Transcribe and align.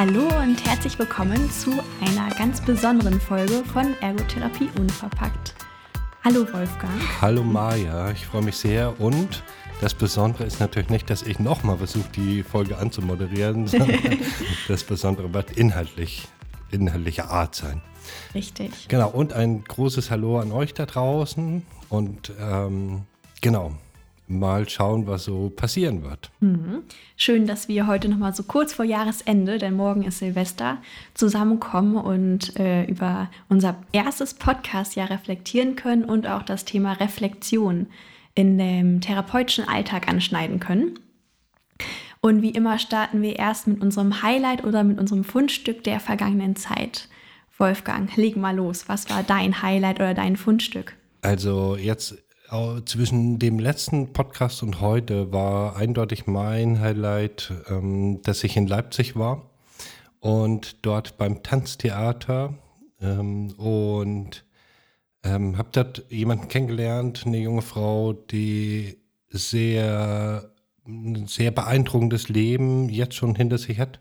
Hallo 0.00 0.28
und 0.40 0.64
herzlich 0.64 0.96
willkommen 0.96 1.50
zu 1.50 1.72
einer 2.00 2.32
ganz 2.36 2.60
besonderen 2.60 3.20
Folge 3.20 3.64
von 3.64 3.96
Ergotherapie 4.00 4.68
Unverpackt. 4.78 5.56
Hallo 6.22 6.42
Wolfgang. 6.52 7.20
Hallo 7.20 7.42
Maja, 7.42 8.12
ich 8.12 8.24
freue 8.24 8.42
mich 8.42 8.56
sehr 8.56 9.00
und 9.00 9.42
das 9.80 9.94
Besondere 9.94 10.44
ist 10.44 10.60
natürlich 10.60 10.88
nicht, 10.88 11.10
dass 11.10 11.22
ich 11.24 11.40
nochmal 11.40 11.78
versuche, 11.78 12.08
die 12.14 12.44
Folge 12.44 12.78
anzumoderieren, 12.78 13.66
sondern 13.66 13.98
das 14.68 14.84
Besondere 14.84 15.34
wird 15.34 15.50
inhaltlich, 15.56 16.28
inhaltlicher 16.70 17.28
Art 17.28 17.56
sein. 17.56 17.82
Richtig. 18.36 18.86
Genau, 18.86 19.08
und 19.10 19.32
ein 19.32 19.64
großes 19.64 20.12
Hallo 20.12 20.38
an 20.38 20.52
euch 20.52 20.74
da 20.74 20.86
draußen 20.86 21.66
und 21.88 22.32
ähm, 22.40 23.02
genau, 23.40 23.74
mal 24.28 24.68
schauen, 24.68 25.06
was 25.06 25.24
so 25.24 25.50
passieren 25.50 26.02
wird. 26.02 26.30
Mhm. 26.40 26.82
Schön, 27.16 27.46
dass 27.46 27.68
wir 27.68 27.86
heute 27.86 28.08
nochmal 28.08 28.34
so 28.34 28.42
kurz 28.42 28.72
vor 28.72 28.84
Jahresende, 28.84 29.58
denn 29.58 29.74
morgen 29.74 30.02
ist 30.02 30.18
Silvester, 30.18 30.78
zusammenkommen 31.14 31.96
und 31.96 32.58
äh, 32.58 32.84
über 32.84 33.30
unser 33.48 33.76
erstes 33.92 34.34
Podcast-Jahr 34.34 35.10
reflektieren 35.10 35.76
können 35.76 36.04
und 36.04 36.26
auch 36.26 36.42
das 36.42 36.64
Thema 36.64 36.92
Reflexion 36.92 37.86
in 38.34 38.58
dem 38.58 39.00
therapeutischen 39.00 39.66
Alltag 39.66 40.08
anschneiden 40.08 40.60
können. 40.60 40.98
Und 42.20 42.42
wie 42.42 42.50
immer 42.50 42.78
starten 42.78 43.22
wir 43.22 43.36
erst 43.36 43.66
mit 43.66 43.80
unserem 43.80 44.22
Highlight 44.22 44.64
oder 44.64 44.84
mit 44.84 44.98
unserem 44.98 45.24
Fundstück 45.24 45.84
der 45.84 46.00
vergangenen 46.00 46.56
Zeit. 46.56 47.08
Wolfgang, 47.56 48.14
leg 48.16 48.36
mal 48.36 48.54
los. 48.54 48.88
Was 48.88 49.08
war 49.10 49.22
dein 49.22 49.62
Highlight 49.62 49.96
oder 49.96 50.14
dein 50.14 50.36
Fundstück? 50.36 50.94
Also 51.22 51.76
jetzt 51.76 52.16
zwischen 52.84 53.38
dem 53.38 53.58
letzten 53.58 54.14
Podcast 54.14 54.62
und 54.62 54.80
heute 54.80 55.32
war 55.32 55.76
eindeutig 55.76 56.26
mein 56.26 56.80
Highlight, 56.80 57.52
ähm, 57.68 58.22
dass 58.22 58.42
ich 58.42 58.56
in 58.56 58.66
Leipzig 58.66 59.16
war 59.16 59.50
und 60.20 60.76
dort 60.80 61.18
beim 61.18 61.42
Tanztheater 61.42 62.54
ähm, 63.02 63.52
und 63.58 64.46
ähm, 65.24 65.58
hab 65.58 65.72
dort 65.74 66.06
jemanden 66.08 66.48
kennengelernt, 66.48 67.24
eine 67.26 67.36
junge 67.36 67.60
Frau, 67.60 68.14
die 68.14 68.96
sehr, 69.28 70.50
sehr 71.26 71.50
beeindruckendes 71.50 72.30
Leben 72.30 72.88
jetzt 72.88 73.14
schon 73.14 73.34
hinter 73.34 73.58
sich 73.58 73.78
hat. 73.78 74.00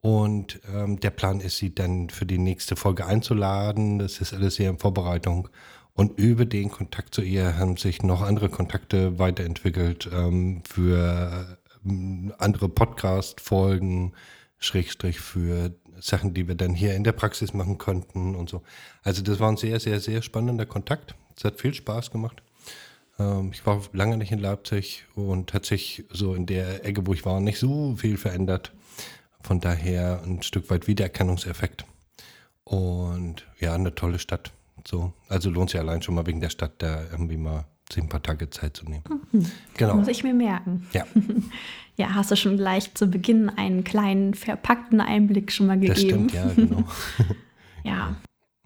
Und 0.00 0.60
ähm, 0.72 0.98
der 1.00 1.10
Plan 1.10 1.40
ist, 1.40 1.58
sie 1.58 1.74
dann 1.74 2.08
für 2.08 2.24
die 2.24 2.38
nächste 2.38 2.76
Folge 2.76 3.04
einzuladen. 3.04 3.98
Das 3.98 4.20
ist 4.20 4.32
alles 4.32 4.54
sehr 4.54 4.70
in 4.70 4.78
Vorbereitung. 4.78 5.48
Und 5.96 6.18
über 6.18 6.44
den 6.44 6.70
Kontakt 6.70 7.14
zu 7.14 7.22
ihr 7.22 7.56
haben 7.56 7.78
sich 7.78 8.02
noch 8.02 8.20
andere 8.20 8.50
Kontakte 8.50 9.18
weiterentwickelt 9.18 10.08
ähm, 10.12 10.62
für 10.68 11.58
ähm, 11.86 12.34
andere 12.38 12.68
Podcast-Folgen, 12.68 14.12
Schrägstrich 14.58 15.20
für 15.20 15.74
Sachen, 15.98 16.34
die 16.34 16.48
wir 16.48 16.54
dann 16.54 16.74
hier 16.74 16.94
in 16.94 17.02
der 17.02 17.12
Praxis 17.12 17.54
machen 17.54 17.78
könnten 17.78 18.34
und 18.34 18.50
so. 18.50 18.62
Also 19.04 19.22
das 19.22 19.40
war 19.40 19.50
ein 19.50 19.56
sehr, 19.56 19.80
sehr, 19.80 19.98
sehr 19.98 20.20
spannender 20.20 20.66
Kontakt. 20.66 21.14
Es 21.34 21.44
hat 21.44 21.58
viel 21.62 21.72
Spaß 21.72 22.10
gemacht. 22.10 22.42
Ähm, 23.18 23.52
ich 23.54 23.64
war 23.64 23.80
lange 23.94 24.18
nicht 24.18 24.32
in 24.32 24.38
Leipzig 24.38 25.06
und 25.14 25.54
hat 25.54 25.64
sich 25.64 26.04
so 26.10 26.34
in 26.34 26.44
der 26.44 26.84
Ecke, 26.84 27.06
wo 27.06 27.14
ich 27.14 27.24
war, 27.24 27.40
nicht 27.40 27.58
so 27.58 27.96
viel 27.96 28.18
verändert. 28.18 28.70
Von 29.40 29.60
daher 29.60 30.22
ein 30.26 30.42
Stück 30.42 30.68
weit 30.68 30.88
Wiedererkennungseffekt. 30.88 31.86
Und 32.64 33.46
ja, 33.60 33.74
eine 33.74 33.94
tolle 33.94 34.18
Stadt. 34.18 34.52
So. 34.86 35.12
Also 35.28 35.50
lohnt 35.50 35.70
sich 35.70 35.80
allein 35.80 36.02
schon 36.02 36.14
mal 36.14 36.26
wegen 36.26 36.40
der 36.40 36.50
Stadt, 36.50 36.74
da 36.78 37.02
irgendwie 37.10 37.36
mal 37.36 37.66
sich 37.92 38.02
ein 38.02 38.08
paar 38.08 38.22
Tage 38.22 38.50
Zeit 38.50 38.76
zu 38.76 38.84
nehmen. 38.84 39.04
Mhm. 39.32 39.46
Genau. 39.76 39.96
Muss 39.96 40.08
ich 40.08 40.24
mir 40.24 40.34
merken. 40.34 40.86
Ja. 40.92 41.04
Ja, 41.98 42.14
hast 42.14 42.30
du 42.30 42.36
schon 42.36 42.58
gleich 42.58 42.92
zu 42.92 43.06
Beginn 43.06 43.48
einen 43.48 43.82
kleinen 43.82 44.34
verpackten 44.34 45.00
Einblick 45.00 45.50
schon 45.50 45.66
mal 45.66 45.80
gegeben. 45.80 45.94
Das 45.94 46.02
stimmt, 46.02 46.32
ja, 46.34 46.46
genau. 46.54 46.84
ja. 47.84 48.16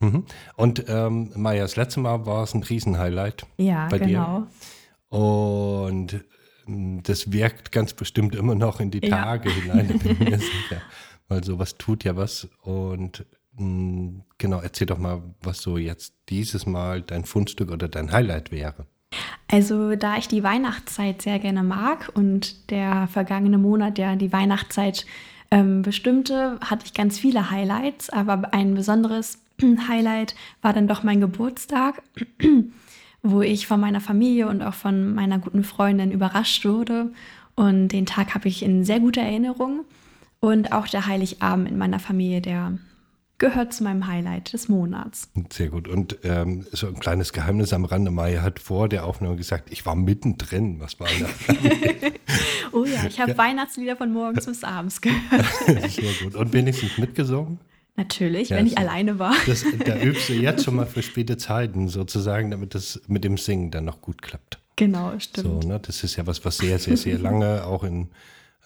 Mhm. 0.01 0.25
Und 0.57 0.85
ähm, 0.89 1.31
Maja, 1.37 1.63
das 1.63 1.77
letzte 1.77 2.01
Mal 2.01 2.27
war 2.27 2.43
es 2.43 2.55
ein 2.55 2.65
Riesenhighlight. 2.65 3.47
Ja, 3.59 3.87
bei 3.89 4.01
genau. 4.01 4.49
Dir. 5.11 5.17
Und 5.17 6.25
ähm, 6.67 7.05
das 7.05 7.31
wirkt 7.31 7.71
ganz 7.71 7.93
bestimmt 7.95 8.35
immer 8.35 8.57
noch 8.57 8.81
in 8.81 8.91
die 8.91 9.01
ja. 9.01 9.11
Tage 9.11 9.51
hinein, 9.51 9.89
da 9.89 9.95
bin 9.95 10.13
ich 10.13 10.19
mir 10.19 10.39
sicher. 10.39 10.83
Weil 11.29 11.45
sowas 11.45 11.77
tut 11.77 12.03
ja 12.03 12.17
was. 12.17 12.49
Und 12.63 13.25
genau, 13.57 14.61
erzähl 14.61 14.87
doch 14.87 14.99
mal, 14.99 15.23
was 15.43 15.61
so 15.61 15.77
jetzt 15.77 16.15
dieses 16.29 16.67
Mal 16.67 17.03
dein 17.03 17.25
Fundstück 17.25 17.71
oder 17.71 17.89
dein 17.89 18.13
Highlight 18.13 18.53
wäre. 18.53 18.87
Also 19.49 19.97
da 19.97 20.17
ich 20.17 20.29
die 20.29 20.45
Weihnachtszeit 20.45 21.23
sehr 21.23 21.39
gerne 21.41 21.63
mag 21.63 22.11
und 22.15 22.71
der 22.71 23.09
vergangene 23.09 23.59
Monat 23.59 23.99
ja 23.99 24.15
die 24.15 24.33
Weihnachtszeit 24.33 25.07
ähm, 25.51 25.83
bestimmte, 25.83 26.59
hatte 26.61 26.87
ich 26.87 26.95
ganz 26.95 27.19
viele 27.19 27.51
Highlights, 27.51 28.11
aber 28.11 28.55
ein 28.55 28.75
besonderes 28.75 29.43
Highlight 29.89 30.37
war 30.63 30.73
dann 30.73 30.87
doch 30.87 31.03
mein 31.03 31.21
Geburtstag, 31.21 32.03
wo 33.23 33.43
ich 33.43 33.67
von 33.67 33.81
meiner 33.81 34.01
Familie 34.01 34.49
und 34.49 34.63
auch 34.63 34.75
von 34.75 35.15
meiner 35.15 35.39
guten 35.39 35.65
Freundin 35.65 36.13
überrascht 36.13 36.65
wurde. 36.65 37.13
Und 37.57 37.89
den 37.89 38.07
Tag 38.07 38.35
habe 38.35 38.49
ich 38.49 38.63
in 38.63 38.85
sehr 38.85 39.01
guter 39.01 39.23
Erinnerung. 39.23 39.85
Und 40.39 40.73
auch 40.73 40.87
der 40.87 41.07
Heiligabend 41.07 41.69
in 41.69 41.77
meiner 41.77 41.99
Familie, 41.99 42.41
der 42.41 42.79
gehört 43.41 43.73
zu 43.73 43.83
meinem 43.83 44.07
Highlight 44.07 44.53
des 44.53 44.69
Monats. 44.69 45.29
Sehr 45.53 45.71
gut. 45.71 45.89
Und 45.89 46.19
ähm, 46.23 46.67
so 46.71 46.87
ein 46.87 47.01
kleines 47.01 47.33
Geheimnis 47.33 47.73
am 47.73 47.85
Rande. 47.85 48.13
Maya 48.13 48.43
hat 48.43 48.61
vor 48.61 48.89
der 48.89 49.05
Aufnahme 49.05 49.37
gesagt, 49.37 49.73
ich 49.73 49.85
war 49.85 49.97
mittendrin. 49.97 50.79
Was 50.79 51.01
war 51.01 51.09
da? 51.19 51.55
oh 52.73 52.85
ja, 52.85 53.05
ich 53.09 53.19
habe 53.19 53.33
ja. 53.33 53.39
Weihnachtslieder 53.39 53.97
von 53.97 54.13
morgens 54.13 54.47
bis 54.47 54.63
abends 54.63 55.01
gehört. 55.01 55.45
Sehr 55.91 56.13
gut. 56.23 56.37
Und 56.37 56.53
wenigstens 56.53 56.99
mitgesungen? 56.99 57.59
Natürlich, 57.97 58.51
ja, 58.51 58.57
wenn 58.57 58.67
ich 58.67 58.75
so. 58.75 58.79
alleine 58.79 59.19
war. 59.19 59.35
Das, 59.47 59.65
da 59.85 59.99
übst 60.03 60.29
du 60.29 60.35
jetzt 60.35 60.65
schon 60.65 60.77
mal 60.77 60.87
für 60.87 61.03
späte 61.03 61.37
Zeiten 61.37 61.89
sozusagen, 61.89 62.51
damit 62.51 62.75
das 62.75 63.01
mit 63.09 63.25
dem 63.25 63.37
Singen 63.37 63.71
dann 63.71 63.87
noch 63.87 64.01
gut 64.01 64.23
klappt. 64.23 64.61
Genau, 64.77 65.19
stimmt. 65.19 65.63
So, 65.63 65.69
ne? 65.69 65.81
Das 65.81 66.05
ist 66.05 66.17
ja 66.17 66.27
was, 66.27 66.45
was 66.45 66.59
sehr, 66.59 66.79
sehr, 66.79 66.97
sehr 66.97 67.19
lange 67.19 67.65
auch 67.65 67.85
in 67.85 68.09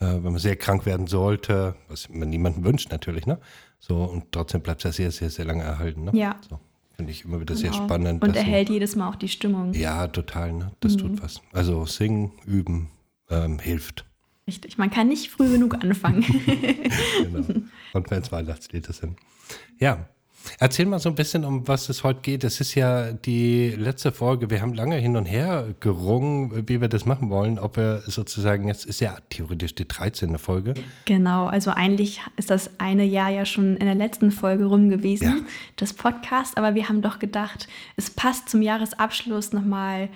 wenn 0.00 0.22
man 0.22 0.38
sehr 0.38 0.56
krank 0.56 0.86
werden 0.86 1.06
sollte, 1.06 1.76
was 1.88 2.08
man 2.08 2.28
niemandem 2.28 2.64
wünscht 2.64 2.90
natürlich, 2.90 3.26
ne? 3.26 3.38
So, 3.78 4.02
und 4.04 4.32
trotzdem 4.32 4.62
bleibt 4.62 4.80
es 4.80 4.84
ja 4.84 4.92
sehr, 4.92 5.10
sehr, 5.10 5.30
sehr 5.30 5.44
lange 5.44 5.62
erhalten. 5.62 6.04
Ne? 6.04 6.12
Ja. 6.14 6.36
So, 6.48 6.58
Finde 6.96 7.10
ich 7.12 7.24
immer 7.24 7.40
wieder 7.40 7.54
genau. 7.54 7.72
sehr 7.72 7.72
spannend. 7.72 8.22
Und 8.22 8.36
erhält 8.36 8.68
so, 8.68 8.74
jedes 8.74 8.96
Mal 8.96 9.08
auch 9.08 9.16
die 9.16 9.28
Stimmung. 9.28 9.74
Ja, 9.74 10.06
total, 10.06 10.52
ne? 10.52 10.72
Das 10.80 10.94
mhm. 10.94 10.98
tut 10.98 11.22
was. 11.22 11.42
Also 11.52 11.84
singen, 11.86 12.32
üben, 12.46 12.90
ähm, 13.30 13.58
hilft. 13.58 14.06
Richtig, 14.46 14.78
man 14.78 14.90
kann 14.90 15.08
nicht 15.08 15.30
früh 15.30 15.50
genug 15.50 15.74
anfangen. 15.74 16.22
genau. 17.22 17.44
Und 17.92 18.10
wenn 18.10 18.22
es 18.22 18.30
Weihnachtslieder 18.30 18.92
sind. 18.92 19.18
Ja, 19.78 20.08
Erzähl 20.58 20.86
mal 20.86 20.98
so 20.98 21.08
ein 21.08 21.14
bisschen, 21.14 21.44
um 21.44 21.66
was 21.66 21.88
es 21.88 22.04
heute 22.04 22.20
geht. 22.20 22.44
Es 22.44 22.60
ist 22.60 22.74
ja 22.74 23.12
die 23.12 23.70
letzte 23.70 24.12
Folge. 24.12 24.50
Wir 24.50 24.60
haben 24.60 24.74
lange 24.74 24.96
hin 24.96 25.16
und 25.16 25.26
her 25.26 25.74
gerungen, 25.80 26.68
wie 26.68 26.80
wir 26.80 26.88
das 26.88 27.06
machen 27.06 27.30
wollen. 27.30 27.58
Ob 27.58 27.76
wir 27.76 28.02
sozusagen, 28.06 28.68
jetzt 28.68 28.86
ist 28.86 29.00
ja 29.00 29.16
theoretisch 29.30 29.74
die 29.74 29.86
13. 29.86 30.38
Folge. 30.38 30.74
Genau, 31.04 31.46
also 31.46 31.70
eigentlich 31.70 32.20
ist 32.36 32.50
das 32.50 32.70
eine 32.78 33.04
Jahr 33.04 33.30
ja 33.30 33.44
schon 33.44 33.76
in 33.76 33.86
der 33.86 33.94
letzten 33.94 34.30
Folge 34.30 34.66
rum 34.66 34.90
gewesen, 34.90 35.24
ja. 35.24 35.34
das 35.76 35.92
Podcast. 35.92 36.56
Aber 36.58 36.74
wir 36.74 36.88
haben 36.88 37.02
doch 37.02 37.18
gedacht, 37.18 37.68
es 37.96 38.10
passt 38.10 38.48
zum 38.48 38.62
Jahresabschluss 38.62 39.52
nochmal 39.52 40.08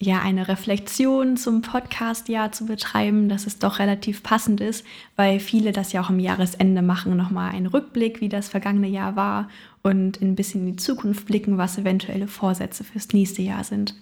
ja 0.00 0.20
eine 0.20 0.48
Reflexion 0.48 1.36
zum 1.36 1.62
Podcast-Jahr 1.62 2.52
zu 2.52 2.66
betreiben, 2.66 3.28
dass 3.28 3.46
es 3.46 3.58
doch 3.58 3.78
relativ 3.78 4.22
passend 4.22 4.60
ist, 4.60 4.84
weil 5.16 5.40
viele 5.40 5.72
das 5.72 5.92
ja 5.92 6.02
auch 6.02 6.10
am 6.10 6.18
Jahresende 6.18 6.82
machen, 6.82 7.16
nochmal 7.16 7.52
einen 7.52 7.66
Rückblick, 7.66 8.20
wie 8.20 8.28
das 8.28 8.48
vergangene 8.48 8.88
Jahr 8.88 9.16
war 9.16 9.48
und 9.84 10.20
ein 10.22 10.34
bisschen 10.34 10.62
in 10.62 10.72
die 10.72 10.76
Zukunft 10.76 11.26
blicken, 11.26 11.58
was 11.58 11.78
eventuelle 11.78 12.26
Vorsätze 12.26 12.82
fürs 12.82 13.08
nächste 13.12 13.42
Jahr 13.42 13.62
sind. 13.62 13.94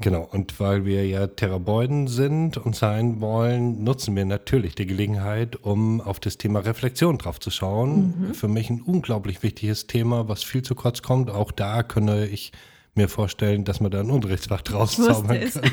Genau, 0.00 0.28
und 0.32 0.58
weil 0.58 0.84
wir 0.84 1.06
ja 1.06 1.28
Therapeuten 1.28 2.08
sind 2.08 2.56
und 2.56 2.74
sein 2.74 3.20
wollen, 3.20 3.84
nutzen 3.84 4.16
wir 4.16 4.24
natürlich 4.24 4.74
die 4.74 4.86
Gelegenheit, 4.86 5.54
um 5.54 6.00
auf 6.00 6.18
das 6.18 6.36
Thema 6.36 6.60
Reflexion 6.60 7.18
drauf 7.18 7.38
zu 7.38 7.50
schauen. 7.50 8.14
Mhm. 8.28 8.34
Für 8.34 8.48
mich 8.48 8.68
ein 8.70 8.82
unglaublich 8.82 9.42
wichtiges 9.44 9.86
Thema, 9.86 10.28
was 10.28 10.42
viel 10.42 10.62
zu 10.62 10.74
kurz 10.74 11.02
kommt. 11.02 11.30
Auch 11.30 11.52
da 11.52 11.84
könne 11.84 12.26
ich 12.26 12.52
mir 12.96 13.08
vorstellen, 13.08 13.64
dass 13.64 13.80
man 13.80 13.92
da 13.92 14.00
ein 14.00 14.10
Unterrichtsfach 14.10 14.62
draus 14.62 14.96
zaubern 14.96 15.40
kann. 15.48 15.70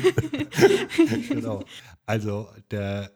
genau. 1.28 1.64
Also 2.06 2.46
der 2.70 3.10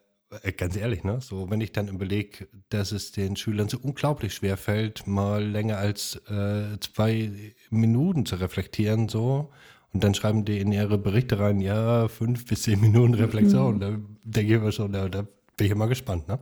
ganz 0.56 0.76
ehrlich, 0.76 1.04
ne? 1.04 1.20
So, 1.20 1.50
wenn 1.50 1.60
ich 1.60 1.72
dann 1.72 1.88
überlege, 1.88 2.48
dass 2.68 2.92
es 2.92 3.12
den 3.12 3.36
Schülern 3.36 3.68
so 3.68 3.78
unglaublich 3.78 4.34
schwer 4.34 4.56
fällt, 4.56 5.06
mal 5.06 5.44
länger 5.44 5.78
als 5.78 6.16
äh, 6.28 6.78
zwei 6.80 7.52
Minuten 7.70 8.26
zu 8.26 8.36
reflektieren, 8.36 9.08
so, 9.08 9.50
und 9.92 10.04
dann 10.04 10.14
schreiben 10.14 10.44
die 10.44 10.58
in 10.60 10.70
ihre 10.70 10.98
Berichte 10.98 11.38
rein, 11.38 11.60
ja, 11.60 12.06
fünf 12.08 12.46
bis 12.46 12.62
zehn 12.62 12.80
Minuten 12.80 13.14
Reflexion. 13.14 13.76
Mhm. 13.76 13.80
Da 14.22 14.40
denke 14.40 14.52
ich 14.52 14.60
immer 14.60 14.72
schon, 14.72 14.92
da, 14.92 15.08
da 15.08 15.22
bin 15.56 15.66
ich 15.66 15.70
immer 15.72 15.88
gespannt, 15.88 16.28
ne? 16.28 16.38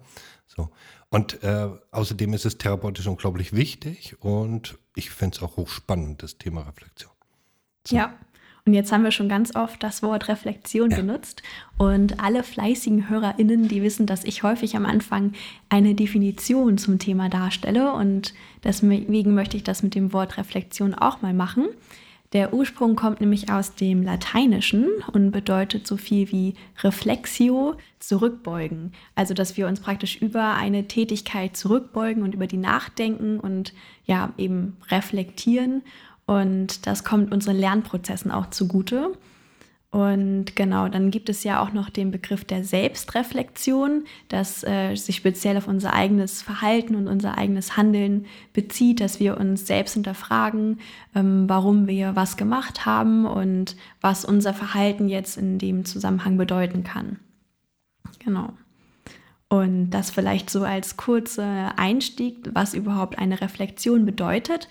So. 0.46 0.68
Und 1.10 1.42
äh, 1.42 1.68
außerdem 1.90 2.34
ist 2.34 2.44
es 2.44 2.58
therapeutisch 2.58 3.06
unglaublich 3.06 3.54
wichtig 3.54 4.16
und 4.20 4.78
ich 4.94 5.10
finde 5.10 5.36
es 5.36 5.42
auch 5.42 5.56
hochspannend, 5.56 6.22
das 6.22 6.36
Thema 6.36 6.62
Reflexion. 6.62 7.12
So. 7.86 7.96
Ja, 7.96 8.18
Und 8.68 8.74
jetzt 8.74 8.92
haben 8.92 9.02
wir 9.02 9.12
schon 9.12 9.30
ganz 9.30 9.56
oft 9.56 9.82
das 9.82 10.02
Wort 10.02 10.28
Reflexion 10.28 10.90
ja. 10.90 10.98
benutzt. 10.98 11.42
Und 11.78 12.22
alle 12.22 12.42
fleißigen 12.42 13.08
HörerInnen, 13.08 13.66
die 13.66 13.82
wissen, 13.82 14.04
dass 14.04 14.24
ich 14.24 14.42
häufig 14.42 14.76
am 14.76 14.84
Anfang 14.84 15.32
eine 15.70 15.94
Definition 15.94 16.76
zum 16.76 16.98
Thema 16.98 17.30
darstelle. 17.30 17.94
Und 17.94 18.34
deswegen 18.64 19.32
möchte 19.32 19.56
ich 19.56 19.64
das 19.64 19.82
mit 19.82 19.94
dem 19.94 20.12
Wort 20.12 20.36
Reflexion 20.36 20.92
auch 20.92 21.22
mal 21.22 21.32
machen. 21.32 21.68
Der 22.34 22.52
Ursprung 22.52 22.94
kommt 22.94 23.22
nämlich 23.22 23.50
aus 23.50 23.74
dem 23.74 24.02
Lateinischen 24.02 24.86
und 25.14 25.30
bedeutet 25.30 25.86
so 25.86 25.96
viel 25.96 26.30
wie 26.30 26.52
Reflexio, 26.82 27.74
zurückbeugen. 28.00 28.92
Also, 29.14 29.32
dass 29.32 29.56
wir 29.56 29.66
uns 29.66 29.80
praktisch 29.80 30.20
über 30.20 30.54
eine 30.54 30.86
Tätigkeit 30.88 31.56
zurückbeugen 31.56 32.22
und 32.22 32.34
über 32.34 32.46
die 32.46 32.58
nachdenken 32.58 33.40
und 33.40 33.72
ja, 34.04 34.34
eben 34.36 34.76
reflektieren. 34.90 35.82
Und 36.28 36.86
das 36.86 37.04
kommt 37.04 37.32
unseren 37.32 37.56
Lernprozessen 37.56 38.30
auch 38.30 38.50
zugute. 38.50 39.12
Und 39.90 40.54
genau, 40.56 40.86
dann 40.88 41.10
gibt 41.10 41.30
es 41.30 41.42
ja 41.42 41.62
auch 41.62 41.72
noch 41.72 41.88
den 41.88 42.10
Begriff 42.10 42.44
der 42.44 42.62
Selbstreflexion, 42.62 44.04
das 44.28 44.62
äh, 44.62 44.94
sich 44.94 45.16
speziell 45.16 45.56
auf 45.56 45.66
unser 45.66 45.94
eigenes 45.94 46.42
Verhalten 46.42 46.96
und 46.96 47.08
unser 47.08 47.38
eigenes 47.38 47.78
Handeln 47.78 48.26
bezieht, 48.52 49.00
dass 49.00 49.20
wir 49.20 49.38
uns 49.38 49.66
selbst 49.66 49.94
hinterfragen, 49.94 50.80
ähm, 51.14 51.48
warum 51.48 51.86
wir 51.86 52.14
was 52.14 52.36
gemacht 52.36 52.84
haben 52.84 53.24
und 53.24 53.76
was 54.02 54.26
unser 54.26 54.52
Verhalten 54.52 55.08
jetzt 55.08 55.38
in 55.38 55.58
dem 55.58 55.86
Zusammenhang 55.86 56.36
bedeuten 56.36 56.84
kann. 56.84 57.20
Genau. 58.18 58.52
Und 59.48 59.88
das 59.88 60.10
vielleicht 60.10 60.50
so 60.50 60.62
als 60.62 60.98
kurzer 60.98 61.78
Einstieg, 61.78 62.50
was 62.52 62.74
überhaupt 62.74 63.18
eine 63.18 63.40
Reflexion 63.40 64.04
bedeutet. 64.04 64.68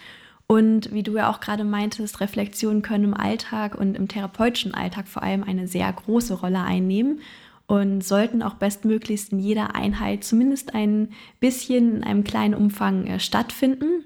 Und 0.48 0.94
wie 0.94 1.04
du 1.04 1.18
ja 1.18 1.30
auch 1.30 1.42
gerade 1.42 1.66
meintest, 1.66 2.22
Reflexionen 2.22 2.82
können 2.82 3.04
im 3.04 3.14
Alltag 3.14 3.76
und 3.76 3.96
im 3.96 4.08
therapeutischen 4.08 4.74
Alltag 4.74 5.08
vor 5.08 5.22
allem 5.22 5.44
eine 5.44 5.68
sehr 5.68 5.92
große 5.92 6.36
Rolle 6.36 6.62
einnehmen 6.62 7.20
und 7.68 8.02
sollten 8.02 8.42
auch 8.42 8.54
bestmöglichst 8.54 9.34
in 9.34 9.40
jeder 9.40 9.76
Einheit 9.76 10.24
zumindest 10.24 10.74
ein 10.74 11.10
bisschen 11.42 11.98
in 11.98 12.04
einem 12.04 12.24
kleinen 12.24 12.54
Umfang 12.54 13.06
äh, 13.08 13.20
stattfinden. 13.20 14.06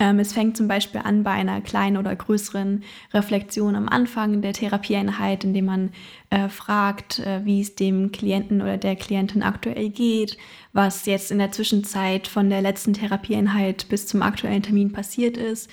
Ähm, 0.00 0.18
es 0.18 0.32
fängt 0.32 0.56
zum 0.56 0.68
Beispiel 0.68 1.00
an 1.02 1.22
bei 1.22 1.32
einer 1.32 1.60
kleinen 1.60 1.96
oder 1.96 2.14
größeren 2.14 2.82
Reflexion 3.12 3.74
am 3.74 3.88
Anfang 3.88 4.42
der 4.42 4.52
Therapieeinheit, 4.52 5.44
indem 5.44 5.66
man 5.66 5.90
äh, 6.30 6.48
fragt, 6.48 7.20
äh, 7.20 7.44
wie 7.44 7.60
es 7.60 7.74
dem 7.74 8.12
Klienten 8.12 8.62
oder 8.62 8.76
der 8.76 8.96
Klientin 8.96 9.42
aktuell 9.42 9.90
geht, 9.90 10.36
was 10.72 11.06
jetzt 11.06 11.30
in 11.30 11.38
der 11.38 11.52
Zwischenzeit 11.52 12.28
von 12.28 12.50
der 12.50 12.62
letzten 12.62 12.94
Therapieeinheit 12.94 13.88
bis 13.88 14.06
zum 14.06 14.22
aktuellen 14.22 14.62
Termin 14.62 14.92
passiert 14.92 15.36
ist, 15.36 15.70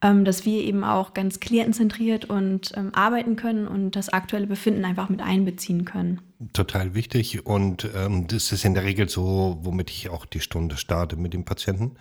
ähm, 0.00 0.24
dass 0.24 0.44
wir 0.44 0.62
eben 0.62 0.84
auch 0.84 1.14
ganz 1.14 1.40
klientenzentriert 1.40 2.24
und 2.24 2.72
ähm, 2.76 2.94
arbeiten 2.94 3.36
können 3.36 3.66
und 3.66 3.92
das 3.92 4.08
aktuelle 4.08 4.46
Befinden 4.46 4.84
einfach 4.84 5.08
mit 5.08 5.20
einbeziehen 5.20 5.84
können. 5.84 6.20
Total 6.52 6.94
wichtig 6.94 7.44
und 7.46 7.88
ähm, 7.96 8.28
das 8.28 8.52
ist 8.52 8.64
in 8.64 8.74
der 8.74 8.84
Regel 8.84 9.08
so, 9.08 9.58
womit 9.62 9.90
ich 9.90 10.08
auch 10.08 10.24
die 10.24 10.40
Stunde 10.40 10.76
starte 10.76 11.16
mit 11.16 11.34
dem 11.34 11.44
Patienten 11.44 11.96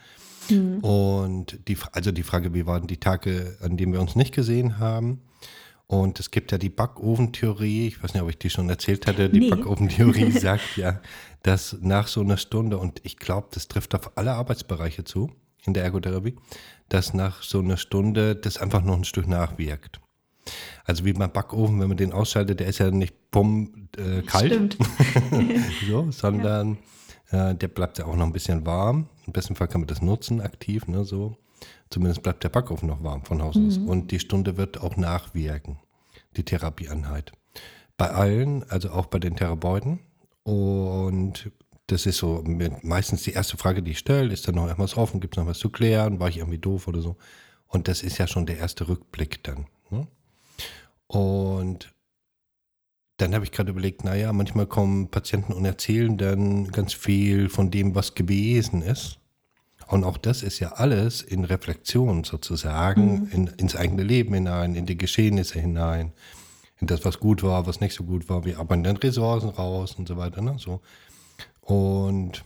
Mhm. 0.50 0.80
Und 0.80 1.60
die, 1.68 1.78
also 1.92 2.12
die 2.12 2.24
Frage, 2.24 2.54
wie 2.54 2.66
waren 2.66 2.88
die 2.88 2.98
Tage, 2.98 3.58
an 3.62 3.78
denen 3.78 3.94
wir 3.94 4.02
uns 4.02 4.16
nicht 4.16 4.34
gesehen 4.34 4.80
haben? 4.80 5.22
Und 5.88 6.20
es 6.20 6.32
gibt 6.32 6.52
ja 6.52 6.58
die 6.58 6.70
Backofentheorie, 6.70 7.88
ich 7.88 8.04
weiß 8.04 8.14
nicht, 8.14 8.24
ob 8.24 8.30
ich 8.30 8.38
die 8.38 8.50
schon 8.50 8.70
erzählt 8.70 9.08
hatte, 9.08 9.30
die 9.30 9.40
nee. 9.40 9.50
Backofentheorie 9.50 10.32
sagt 10.40 10.76
ja, 10.76 11.00
dass 11.44 11.78
nach 11.82 12.08
so 12.08 12.22
einer 12.22 12.38
Stunde, 12.38 12.78
und 12.78 13.00
ich 13.04 13.18
glaube, 13.18 13.48
das 13.52 13.70
trifft 13.70 13.96
auf 13.96 14.18
alle 14.18 14.34
Arbeitsbereiche 14.34 15.06
zu 15.06 15.32
in 15.66 15.74
der 15.74 15.84
Ergotherapie, 15.84 16.36
dass 16.90 17.14
nach 17.14 17.42
so 17.42 17.60
einer 17.60 17.78
Stunde 17.78 18.36
das 18.36 18.58
einfach 18.58 18.84
noch 18.84 18.98
ein 18.98 19.06
Stück 19.06 19.28
nachwirkt. 19.28 20.02
Also 20.84 21.06
wie 21.06 21.14
beim 21.14 21.32
Backofen, 21.32 21.80
wenn 21.80 21.88
man 21.88 21.98
den 21.98 22.14
ausschaltet, 22.14 22.60
der 22.60 22.68
ist 22.68 22.80
ja 22.80 22.92
nicht 22.92 23.32
bumm 23.32 23.90
äh, 23.98 24.22
kalt, 24.24 24.78
so, 25.90 26.08
sondern 26.12 26.72
ja 26.72 26.78
äh, 27.32 27.56
der 27.56 27.68
bleibt 27.68 27.98
ja 27.98 28.06
auch 28.06 28.16
noch 28.16 28.26
ein 28.26 28.34
bisschen 28.34 28.66
warm. 28.66 29.10
Im 29.26 29.34
besten 29.34 29.56
Fall 29.56 29.68
kann 29.68 29.82
man 29.82 29.88
das 29.88 30.02
nutzen, 30.02 30.42
aktiv, 30.42 30.88
ne, 30.88 31.04
so. 31.04 31.38
Zumindest 31.90 32.24
bleibt 32.24 32.44
der 32.44 32.50
Backofen 32.50 32.88
noch 32.88 33.04
warm 33.04 33.24
von 33.24 33.42
Haus 33.42 33.58
aus. 33.58 33.80
Mhm. 33.80 33.88
Und 33.88 34.12
die 34.12 34.20
Stunde 34.20 34.58
wird 34.58 34.80
auch 34.80 34.98
nachwirken, 34.98 35.78
die 36.36 36.44
Therapieeinheit. 36.44 37.32
Bei 37.98 38.12
allen, 38.12 38.64
also 38.70 38.92
auch 38.92 39.08
bei 39.08 39.20
den 39.20 39.36
Therapeuten. 39.36 40.00
Und 40.44 41.52
das 41.88 42.06
ist 42.06 42.18
so 42.18 42.44
meistens 42.84 43.24
die 43.24 43.32
erste 43.32 43.58
Frage, 43.58 43.82
die 43.82 43.92
ich 43.92 44.00
stelle. 44.00 44.32
Ist 44.32 44.48
da 44.48 44.52
noch 44.52 44.68
irgendwas 44.68 44.98
offen? 44.98 45.20
Gibt 45.20 45.36
es 45.36 45.42
noch 45.42 45.48
was 45.48 45.60
zu 45.60 45.70
klären? 45.70 46.20
War 46.20 46.30
ich 46.30 46.38
irgendwie 46.38 46.60
doof 46.60 46.88
oder 46.88 47.02
so? 47.02 47.16
Und 47.68 47.88
das 47.88 48.04
ist 48.04 48.18
ja 48.18 48.28
schon 48.28 48.46
der 48.46 48.58
erste 48.58 48.88
Rückblick 48.88 49.44
dann. 49.44 49.68
Ne? 49.90 50.08
Und 51.08 51.94
dann 53.18 53.34
habe 53.34 53.44
ich 53.44 53.52
gerade 53.52 53.72
überlegt, 53.72 54.04
naja, 54.04 54.32
manchmal 54.32 54.68
kommen 54.68 55.10
Patienten 55.10 55.54
und 55.54 55.66
erzählen 55.66 56.18
dann 56.18 56.72
ganz 56.72 56.94
viel 56.94 57.50
von 57.50 57.72
dem, 57.72 57.96
was 57.96 58.14
gewesen 58.14 58.82
ist. 58.84 59.20
Und 59.88 60.04
auch 60.04 60.18
das 60.18 60.44
ist 60.44 60.60
ja 60.60 60.74
alles 60.74 61.22
in 61.22 61.44
Reflexion 61.44 62.24
sozusagen, 62.24 63.22
mhm. 63.22 63.30
in, 63.32 63.48
ins 63.58 63.76
eigene 63.76 64.04
Leben 64.04 64.34
hinein, 64.34 64.76
in 64.76 64.86
die 64.86 64.98
Geschehnisse 64.98 65.60
hinein, 65.60 66.12
in 66.80 66.88
das, 66.88 67.06
was 67.06 67.20
gut 67.20 67.42
war, 67.42 67.66
was 67.66 67.80
nicht 67.80 67.96
so 67.96 68.04
gut 68.04 68.30
war. 68.30 68.46
Wir 68.46 68.60
arbeiten 68.60 68.84
dann 68.84 68.98
Ressourcen 68.98 69.50
raus 69.50 69.96
und 69.98 70.08
so 70.08 70.18
weiter. 70.18 70.42
Ne? 70.42 70.56
So. 70.60 70.82
Und 71.62 72.44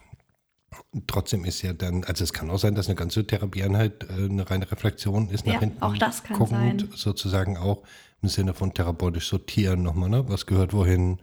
trotzdem 1.07 1.43
ist 1.43 1.61
ja 1.63 1.73
dann, 1.73 2.03
also 2.05 2.23
es 2.23 2.31
kann 2.31 2.49
auch 2.49 2.59
sein, 2.59 2.75
dass 2.75 2.87
eine 2.87 2.95
ganze 2.95 3.25
Therapieeinheit 3.25 4.03
äh, 4.09 4.25
eine 4.25 4.49
reine 4.49 4.71
Reflexion 4.71 5.29
ist 5.29 5.45
nach 5.45 5.55
ja, 5.55 5.59
hinten. 5.59 5.81
Auch 5.81 5.97
das 5.97 6.23
kann 6.23 6.37
guckend, 6.37 6.81
sein. 6.81 6.89
sozusagen 6.95 7.57
auch 7.57 7.83
im 8.21 8.29
Sinne 8.29 8.53
von 8.53 8.73
therapeutisch 8.73 9.27
sortieren 9.27 9.83
nochmal, 9.83 10.09
ne? 10.09 10.27
Was 10.27 10.45
gehört 10.45 10.73
wohin 10.73 11.19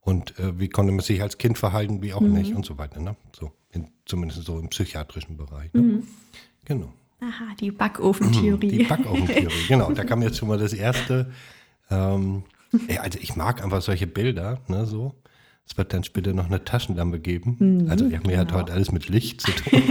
und 0.00 0.38
äh, 0.38 0.58
wie 0.58 0.68
konnte 0.68 0.92
man 0.92 1.04
sich 1.04 1.22
als 1.22 1.38
Kind 1.38 1.58
verhalten, 1.58 2.02
wie 2.02 2.12
auch 2.12 2.20
mhm. 2.20 2.32
nicht 2.32 2.54
und 2.54 2.66
so 2.66 2.78
weiter, 2.78 3.00
ne? 3.00 3.16
So, 3.38 3.52
in, 3.70 3.88
zumindest 4.04 4.44
so 4.44 4.58
im 4.58 4.68
psychiatrischen 4.68 5.36
Bereich. 5.36 5.72
Ne? 5.72 5.82
Mhm. 5.82 6.02
Genau. 6.64 6.92
Aha, 7.20 7.54
die 7.60 7.70
Backofentheorie. 7.70 8.78
Die 8.78 8.84
Backofentheorie, 8.84 9.66
genau. 9.68 9.92
Da 9.92 10.04
kam 10.04 10.22
jetzt 10.22 10.38
schon 10.38 10.48
mal 10.48 10.58
das 10.58 10.72
erste. 10.72 11.30
Ähm, 11.90 12.42
also 12.98 13.18
ich 13.20 13.36
mag 13.36 13.62
einfach 13.62 13.82
solche 13.82 14.06
Bilder, 14.06 14.60
ne, 14.66 14.86
so. 14.86 15.14
Es 15.64 15.78
wird 15.78 15.92
dann 15.94 16.02
später 16.02 16.32
noch 16.32 16.46
eine 16.46 16.64
Taschenlampe 16.64 17.20
geben. 17.20 17.56
Mhm, 17.58 17.90
also 17.90 18.04
mir 18.06 18.18
genau. 18.18 18.36
hat 18.36 18.52
heute 18.52 18.72
alles 18.72 18.90
mit 18.90 19.08
Licht 19.08 19.40
zu 19.42 19.52
tun. 19.52 19.82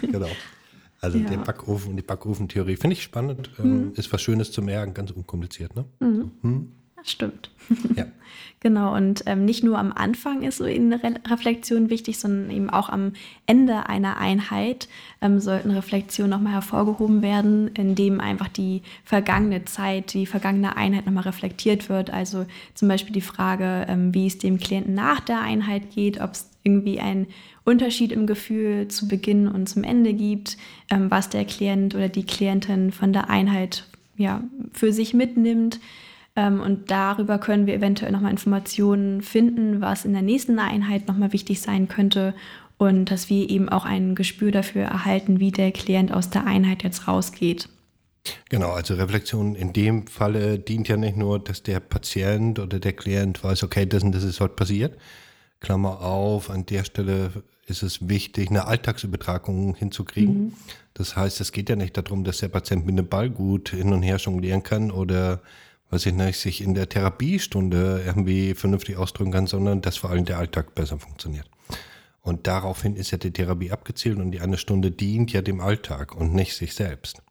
genau. 0.00 0.28
Also 1.00 1.18
ja. 1.18 1.28
der 1.28 1.38
Backofen 1.38 1.90
und 1.90 1.96
die 1.96 2.02
Backofentheorie 2.02 2.76
finde 2.76 2.94
ich 2.94 3.02
spannend. 3.02 3.50
Mhm. 3.58 3.92
Ist 3.94 4.12
was 4.12 4.22
Schönes 4.22 4.50
zu 4.50 4.62
merken, 4.62 4.94
ganz 4.94 5.10
unkompliziert, 5.10 5.76
ne? 5.76 5.84
Mhm. 6.00 6.30
Mhm. 6.42 6.72
Stimmt. 7.06 7.50
Ja. 7.94 8.06
genau, 8.60 8.92
und 8.96 9.22
ähm, 9.26 9.44
nicht 9.44 9.62
nur 9.62 9.78
am 9.78 9.92
Anfang 9.92 10.42
ist 10.42 10.56
so 10.56 10.64
eine 10.64 11.00
Re 11.00 11.14
Reflexion 11.28 11.88
wichtig, 11.88 12.18
sondern 12.18 12.50
eben 12.50 12.68
auch 12.68 12.88
am 12.88 13.12
Ende 13.46 13.88
einer 13.88 14.16
Einheit 14.16 14.88
ähm, 15.20 15.38
sollten 15.38 15.70
Reflexionen 15.70 16.30
nochmal 16.30 16.54
hervorgehoben 16.54 17.22
werden, 17.22 17.68
indem 17.68 18.20
einfach 18.20 18.48
die 18.48 18.82
vergangene 19.04 19.64
Zeit, 19.66 20.14
die 20.14 20.26
vergangene 20.26 20.76
Einheit 20.76 21.06
nochmal 21.06 21.22
reflektiert 21.24 21.88
wird. 21.88 22.10
Also 22.10 22.44
zum 22.74 22.88
Beispiel 22.88 23.12
die 23.12 23.20
Frage, 23.20 23.86
ähm, 23.88 24.12
wie 24.12 24.26
es 24.26 24.38
dem 24.38 24.58
Klienten 24.58 24.94
nach 24.94 25.20
der 25.20 25.40
Einheit 25.40 25.90
geht, 25.94 26.20
ob 26.20 26.32
es 26.32 26.50
irgendwie 26.64 26.98
ein 26.98 27.28
Unterschied 27.66 28.12
im 28.12 28.26
Gefühl 28.26 28.86
zu 28.88 29.08
Beginn 29.08 29.48
und 29.48 29.68
zum 29.68 29.82
Ende 29.82 30.14
gibt, 30.14 30.56
ähm, 30.88 31.10
was 31.10 31.28
der 31.28 31.44
Klient 31.44 31.94
oder 31.94 32.08
die 32.08 32.24
Klientin 32.24 32.92
von 32.92 33.12
der 33.12 33.28
Einheit 33.28 33.84
ja, 34.16 34.42
für 34.72 34.92
sich 34.92 35.14
mitnimmt. 35.14 35.80
Ähm, 36.36 36.60
und 36.60 36.92
darüber 36.92 37.38
können 37.38 37.66
wir 37.66 37.74
eventuell 37.74 38.12
nochmal 38.12 38.30
Informationen 38.30 39.20
finden, 39.20 39.80
was 39.80 40.04
in 40.04 40.12
der 40.12 40.22
nächsten 40.22 40.60
Einheit 40.60 41.08
nochmal 41.08 41.32
wichtig 41.32 41.60
sein 41.60 41.88
könnte 41.88 42.34
und 42.78 43.10
dass 43.10 43.30
wir 43.30 43.50
eben 43.50 43.68
auch 43.68 43.84
ein 43.84 44.14
Gespür 44.14 44.52
dafür 44.52 44.84
erhalten, 44.84 45.40
wie 45.40 45.50
der 45.50 45.72
Klient 45.72 46.12
aus 46.12 46.30
der 46.30 46.46
Einheit 46.46 46.84
jetzt 46.84 47.08
rausgeht. 47.08 47.68
Genau, 48.48 48.70
also 48.70 48.94
Reflexion 48.94 49.56
in 49.56 49.72
dem 49.72 50.06
Falle 50.06 50.58
dient 50.60 50.86
ja 50.86 50.96
nicht 50.96 51.16
nur, 51.16 51.40
dass 51.40 51.64
der 51.64 51.80
Patient 51.80 52.60
oder 52.60 52.78
der 52.78 52.92
Klient 52.92 53.42
weiß, 53.42 53.64
okay, 53.64 53.86
das 53.86 54.04
und 54.04 54.12
das 54.12 54.22
ist 54.22 54.40
heute 54.40 54.54
passiert. 54.54 54.96
Klammer 55.60 56.00
auf, 56.00 56.50
an 56.50 56.66
der 56.66 56.84
Stelle 56.84 57.30
ist 57.66 57.82
es 57.82 58.08
wichtig, 58.08 58.50
eine 58.50 58.66
Alltagsübertragung 58.66 59.74
hinzukriegen. 59.74 60.44
Mhm. 60.44 60.52
Das 60.94 61.16
heißt, 61.16 61.40
es 61.40 61.52
geht 61.52 61.68
ja 61.68 61.76
nicht 61.76 61.96
darum, 61.96 62.24
dass 62.24 62.38
der 62.38 62.48
Patient 62.48 62.86
mit 62.86 62.94
einem 62.94 63.08
Ball 63.08 63.28
gut 63.28 63.70
hin 63.70 63.92
und 63.92 64.02
her 64.02 64.16
jonglieren 64.16 64.62
kann 64.62 64.90
oder, 64.90 65.42
weiß 65.90 66.06
ich 66.06 66.14
nicht, 66.14 66.38
sich 66.38 66.62
in 66.62 66.74
der 66.74 66.88
Therapiestunde 66.88 68.02
irgendwie 68.06 68.54
vernünftig 68.54 68.96
ausdrücken 68.96 69.32
kann, 69.32 69.46
sondern 69.46 69.82
dass 69.82 69.96
vor 69.96 70.10
allem 70.10 70.24
der 70.24 70.38
Alltag 70.38 70.74
besser 70.74 70.98
funktioniert. 70.98 71.50
Und 72.22 72.46
daraufhin 72.46 72.96
ist 72.96 73.10
ja 73.10 73.18
die 73.18 73.32
Therapie 73.32 73.70
abgezielt 73.70 74.18
und 74.18 74.30
die 74.30 74.40
eine 74.40 74.58
Stunde 74.58 74.90
dient 74.90 75.32
ja 75.32 75.42
dem 75.42 75.60
Alltag 75.60 76.14
und 76.14 76.34
nicht 76.34 76.56
sich 76.56 76.74
selbst. 76.74 77.22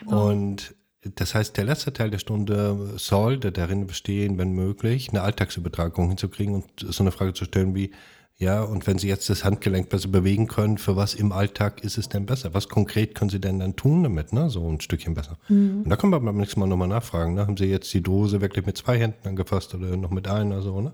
Genau. 0.00 0.28
Und 0.28 0.74
das 1.14 1.34
heißt, 1.34 1.56
der 1.56 1.64
letzte 1.64 1.92
Teil 1.92 2.10
der 2.10 2.18
Stunde 2.18 2.94
sollte 2.96 3.52
darin 3.52 3.86
bestehen, 3.86 4.38
wenn 4.38 4.52
möglich, 4.52 5.10
eine 5.10 5.22
Alltagsübertragung 5.22 6.08
hinzukriegen 6.08 6.54
und 6.54 6.64
so 6.76 7.02
eine 7.02 7.12
Frage 7.12 7.34
zu 7.34 7.44
stellen 7.44 7.74
wie, 7.74 7.92
Ja, 8.38 8.62
und 8.62 8.86
wenn 8.86 8.98
Sie 8.98 9.08
jetzt 9.08 9.30
das 9.30 9.44
Handgelenk 9.44 9.88
besser 9.88 10.08
bewegen 10.08 10.46
können, 10.46 10.76
für 10.76 10.94
was 10.94 11.14
im 11.14 11.32
Alltag 11.32 11.82
ist 11.82 11.96
es 11.96 12.10
denn 12.10 12.26
besser? 12.26 12.52
Was 12.52 12.68
konkret 12.68 13.14
können 13.14 13.30
Sie 13.30 13.40
denn 13.40 13.60
dann 13.60 13.76
tun 13.76 14.02
damit, 14.02 14.34
ne? 14.34 14.50
So 14.50 14.68
ein 14.68 14.80
Stückchen 14.80 15.14
besser. 15.14 15.38
Mhm. 15.48 15.82
Und 15.84 15.88
da 15.88 15.96
können 15.96 16.12
wir 16.12 16.20
beim 16.20 16.36
nächsten 16.36 16.60
Mal 16.60 16.66
nochmal 16.66 16.88
nachfragen, 16.88 17.32
ne? 17.32 17.46
Haben 17.46 17.56
Sie 17.56 17.64
jetzt 17.64 17.92
die 17.94 18.02
Dose 18.02 18.42
wirklich 18.42 18.66
mit 18.66 18.76
zwei 18.76 18.98
Händen 18.98 19.26
angefasst 19.26 19.74
oder 19.74 19.96
noch 19.96 20.10
mit 20.10 20.28
einer, 20.28 20.60
so, 20.60 20.82
ne? 20.82 20.92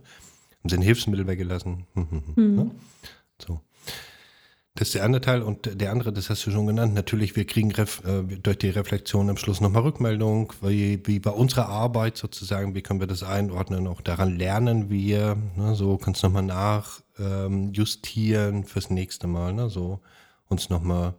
Haben 0.60 0.68
Sie 0.68 0.76
ein 0.76 0.82
Hilfsmittel 0.82 1.26
weggelassen? 1.26 1.86
Mhm. 1.94 2.54
Ne? 2.54 2.70
So. 3.44 3.60
Das 4.74 4.88
ist 4.88 4.94
der 4.94 5.04
eine 5.04 5.20
Teil 5.20 5.42
und 5.42 5.80
der 5.80 5.90
andere, 5.90 6.12
das 6.12 6.30
hast 6.30 6.46
du 6.46 6.50
schon 6.50 6.66
genannt, 6.66 6.94
natürlich, 6.94 7.36
wir 7.36 7.44
kriegen 7.44 7.72
ref, 7.72 8.02
äh, 8.06 8.22
durch 8.22 8.58
die 8.58 8.70
Reflexion 8.70 9.28
am 9.28 9.36
Schluss 9.36 9.60
nochmal 9.60 9.82
Rückmeldung, 9.82 10.52
wie, 10.62 11.00
wie 11.04 11.22
war 11.24 11.36
unsere 11.36 11.66
Arbeit 11.66 12.16
sozusagen, 12.16 12.74
wie 12.74 12.80
können 12.80 13.00
wir 13.00 13.06
das 13.06 13.22
einordnen, 13.22 13.86
auch 13.86 14.00
daran 14.00 14.38
lernen 14.38 14.88
wir, 14.88 15.36
ne, 15.56 15.74
so 15.74 15.98
kannst 15.98 16.22
du 16.22 16.28
nochmal 16.28 16.44
nachjustieren 16.44 17.01
ähm, 17.18 17.72
fürs 17.74 18.90
nächste 18.90 19.26
Mal, 19.26 19.52
ne, 19.52 19.70
so 19.70 20.00
uns 20.48 20.70
nochmal 20.70 21.14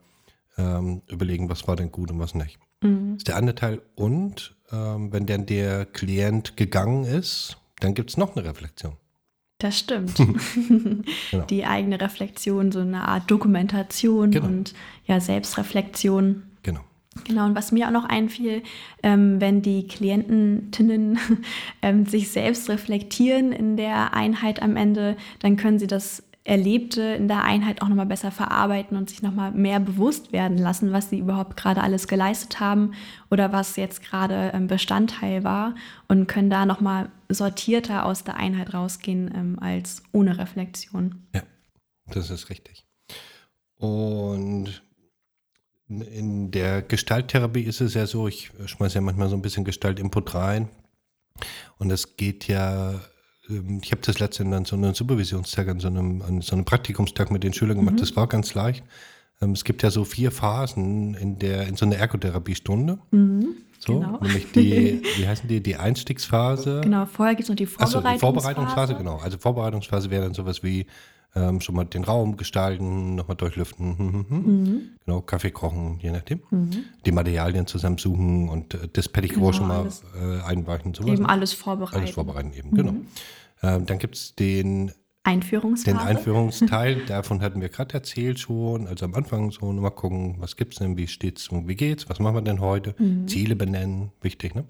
ähm, 0.57 1.01
überlegen, 1.07 1.49
was 1.49 1.67
war 1.67 1.75
denn 1.75 1.91
gut 1.91 2.11
und 2.11 2.19
was 2.19 2.35
nicht. 2.35 2.59
Mhm. 2.81 3.13
Das 3.13 3.17
ist 3.19 3.27
der 3.27 3.37
andere 3.37 3.55
Teil 3.55 3.81
und 3.95 4.55
ähm, 4.71 5.11
wenn 5.11 5.25
dann 5.25 5.45
der 5.45 5.85
Klient 5.85 6.57
gegangen 6.57 7.05
ist, 7.05 7.57
dann 7.79 7.93
gibt 7.93 8.11
es 8.11 8.17
noch 8.17 8.35
eine 8.35 8.45
Reflexion. 8.45 8.97
Das 9.59 9.79
stimmt. 9.79 10.15
genau. 11.31 11.45
Die 11.45 11.65
eigene 11.65 12.01
Reflexion, 12.01 12.71
so 12.71 12.79
eine 12.79 13.07
Art 13.07 13.31
Dokumentation 13.31 14.31
genau. 14.31 14.47
und 14.47 14.73
ja, 15.05 15.19
Selbstreflexion. 15.19 16.43
Genau. 17.25 17.45
Und 17.45 17.55
was 17.55 17.71
mir 17.71 17.87
auch 17.87 17.91
noch 17.91 18.05
einfiel, 18.05 18.63
ähm, 19.01 19.39
wenn 19.39 19.61
die 19.61 19.87
Klientinnen 19.87 21.19
ähm, 21.81 22.05
sich 22.05 22.31
selbst 22.31 22.69
reflektieren 22.69 23.51
in 23.51 23.77
der 23.77 24.13
Einheit 24.13 24.61
am 24.61 24.75
Ende, 24.75 25.17
dann 25.39 25.55
können 25.57 25.79
sie 25.79 25.87
das 25.87 26.23
Erlebte 26.45 27.01
in 27.01 27.29
der 27.29 27.43
Einheit 27.45 27.81
auch 27.81 27.87
nochmal 27.87 28.05
besser 28.05 28.29
verarbeiten 28.29 28.97
und 28.97 29.09
sich 29.09 29.21
nochmal 29.21 29.51
mehr 29.51 29.79
bewusst 29.79 30.33
werden 30.33 30.57
lassen, 30.57 30.91
was 30.91 31.09
sie 31.09 31.19
überhaupt 31.19 31.55
gerade 31.55 31.81
alles 31.81 32.09
geleistet 32.09 32.59
haben 32.59 32.93
oder 33.31 33.53
was 33.53 33.77
jetzt 33.77 34.03
gerade 34.03 34.51
ähm, 34.53 34.67
Bestandteil 34.67 35.45
war 35.45 35.73
und 36.09 36.27
können 36.27 36.49
da 36.49 36.65
nochmal 36.65 37.09
sortierter 37.29 38.05
aus 38.05 38.25
der 38.25 38.35
Einheit 38.35 38.73
rausgehen 38.73 39.31
ähm, 39.33 39.57
als 39.61 40.03
ohne 40.11 40.37
Reflexion. 40.37 41.23
Ja, 41.33 41.43
das 42.07 42.29
ist 42.29 42.49
richtig. 42.49 42.85
Und 43.77 44.83
in 46.01 46.51
der 46.51 46.81
Gestalttherapie 46.81 47.63
ist 47.63 47.81
es 47.81 47.93
ja 47.93 48.05
so, 48.05 48.27
ich 48.27 48.51
schmeiße 48.65 48.95
ja 48.95 49.01
manchmal 49.01 49.29
so 49.29 49.35
ein 49.35 49.41
bisschen 49.41 49.63
Gestaltinput 49.63 50.33
rein. 50.35 50.69
Und 51.77 51.91
es 51.91 52.17
geht 52.17 52.47
ja 52.47 52.99
ähm, 53.49 53.79
ich 53.83 53.91
habe 53.91 54.01
das 54.01 54.19
letzte 54.19 54.45
dann 54.45 54.65
so 54.65 54.75
einen 54.75 54.93
Supervisionstag, 54.93 55.67
an 55.67 55.79
so 55.79 55.87
einem, 55.87 56.21
an 56.21 56.41
so 56.41 56.55
einem 56.55 56.65
Praktikumstag 56.65 57.31
mit 57.31 57.43
den 57.43 57.53
Schülern 57.53 57.77
gemacht. 57.77 57.95
Mhm. 57.95 57.99
Das 57.99 58.15
war 58.15 58.27
ganz 58.27 58.53
leicht. 58.53 58.83
Ähm, 59.41 59.51
es 59.51 59.63
gibt 59.63 59.83
ja 59.83 59.91
so 59.91 60.05
vier 60.05 60.31
Phasen 60.31 61.15
in 61.15 61.39
der 61.39 61.67
in 61.67 61.75
so 61.75 61.85
einer 61.85 61.97
Ergotherapiestunde. 61.97 62.99
Mhm. 63.11 63.55
So, 63.79 63.99
genau. 63.99 64.17
nämlich 64.21 64.49
die, 64.53 65.01
wie 65.17 65.27
heißen 65.27 65.49
die, 65.49 65.61
die 65.61 65.75
Einstiegsphase. 65.75 66.81
Genau, 66.81 67.05
vorher 67.05 67.35
gibt 67.35 67.43
es 67.43 67.49
noch 67.49 67.57
die 67.57 67.65
Vorbereitungsphase. 67.65 68.07
Achso, 68.07 68.15
die 68.15 68.19
Vorbereitungsphase, 68.19 68.95
genau. 68.95 69.17
Also 69.17 69.37
Vorbereitungsphase 69.37 70.09
wäre 70.09 70.23
dann 70.23 70.33
sowas 70.33 70.63
wie 70.63 70.85
ähm, 71.35 71.61
schon 71.61 71.75
mal 71.75 71.85
den 71.85 72.03
Raum 72.03 72.37
gestalten, 72.37 73.15
nochmal 73.15 73.37
durchlüften, 73.37 73.97
hm, 73.97 74.13
hm, 74.13 74.29
hm. 74.29 74.63
Mhm. 74.63 74.81
genau, 75.05 75.21
Kaffee 75.21 75.51
kochen, 75.51 75.99
je 75.99 76.11
nachdem. 76.11 76.41
Mhm. 76.51 76.85
Die 77.05 77.11
Materialien 77.11 77.65
zusammensuchen 77.65 78.49
und 78.49 78.75
äh, 78.75 78.87
das 78.91 79.09
Pettigrew 79.09 79.39
genau, 79.39 79.53
schon 79.53 79.67
mal 79.67 79.87
äh, 80.15 80.41
einweichen. 80.43 80.93
Sowas. 80.93 81.11
Eben 81.11 81.25
alles 81.25 81.53
vorbereiten. 81.53 82.01
Alles 82.01 82.11
vorbereiten 82.11 82.53
eben, 82.53 82.71
genau. 82.71 82.91
mhm. 82.91 83.07
genau. 83.61 83.75
Ähm, 83.75 83.85
dann 83.85 83.97
gibt 83.97 84.15
es 84.15 84.35
den 84.35 84.91
Einführungsphase. 85.23 85.97
Den 85.97 86.05
Einführungsteil, 86.05 87.05
davon 87.07 87.41
hatten 87.41 87.61
wir 87.61 87.69
gerade 87.69 87.93
erzählt 87.93 88.39
schon. 88.39 88.87
Also 88.87 89.05
am 89.05 89.15
Anfang 89.15 89.51
so 89.51 89.71
nochmal 89.71 89.91
gucken, 89.91 90.35
was 90.39 90.57
gibt 90.57 90.73
es 90.73 90.79
denn, 90.79 90.97
wie 90.97 91.07
steht's 91.07 91.47
und 91.47 91.67
wie 91.67 91.75
geht's, 91.75 92.09
was 92.09 92.19
machen 92.19 92.35
wir 92.35 92.41
denn 92.41 92.59
heute? 92.59 92.93
Mhm. 92.99 93.27
Ziele 93.27 93.55
benennen, 93.55 94.11
wichtig, 94.21 94.53
ne? 94.53 94.65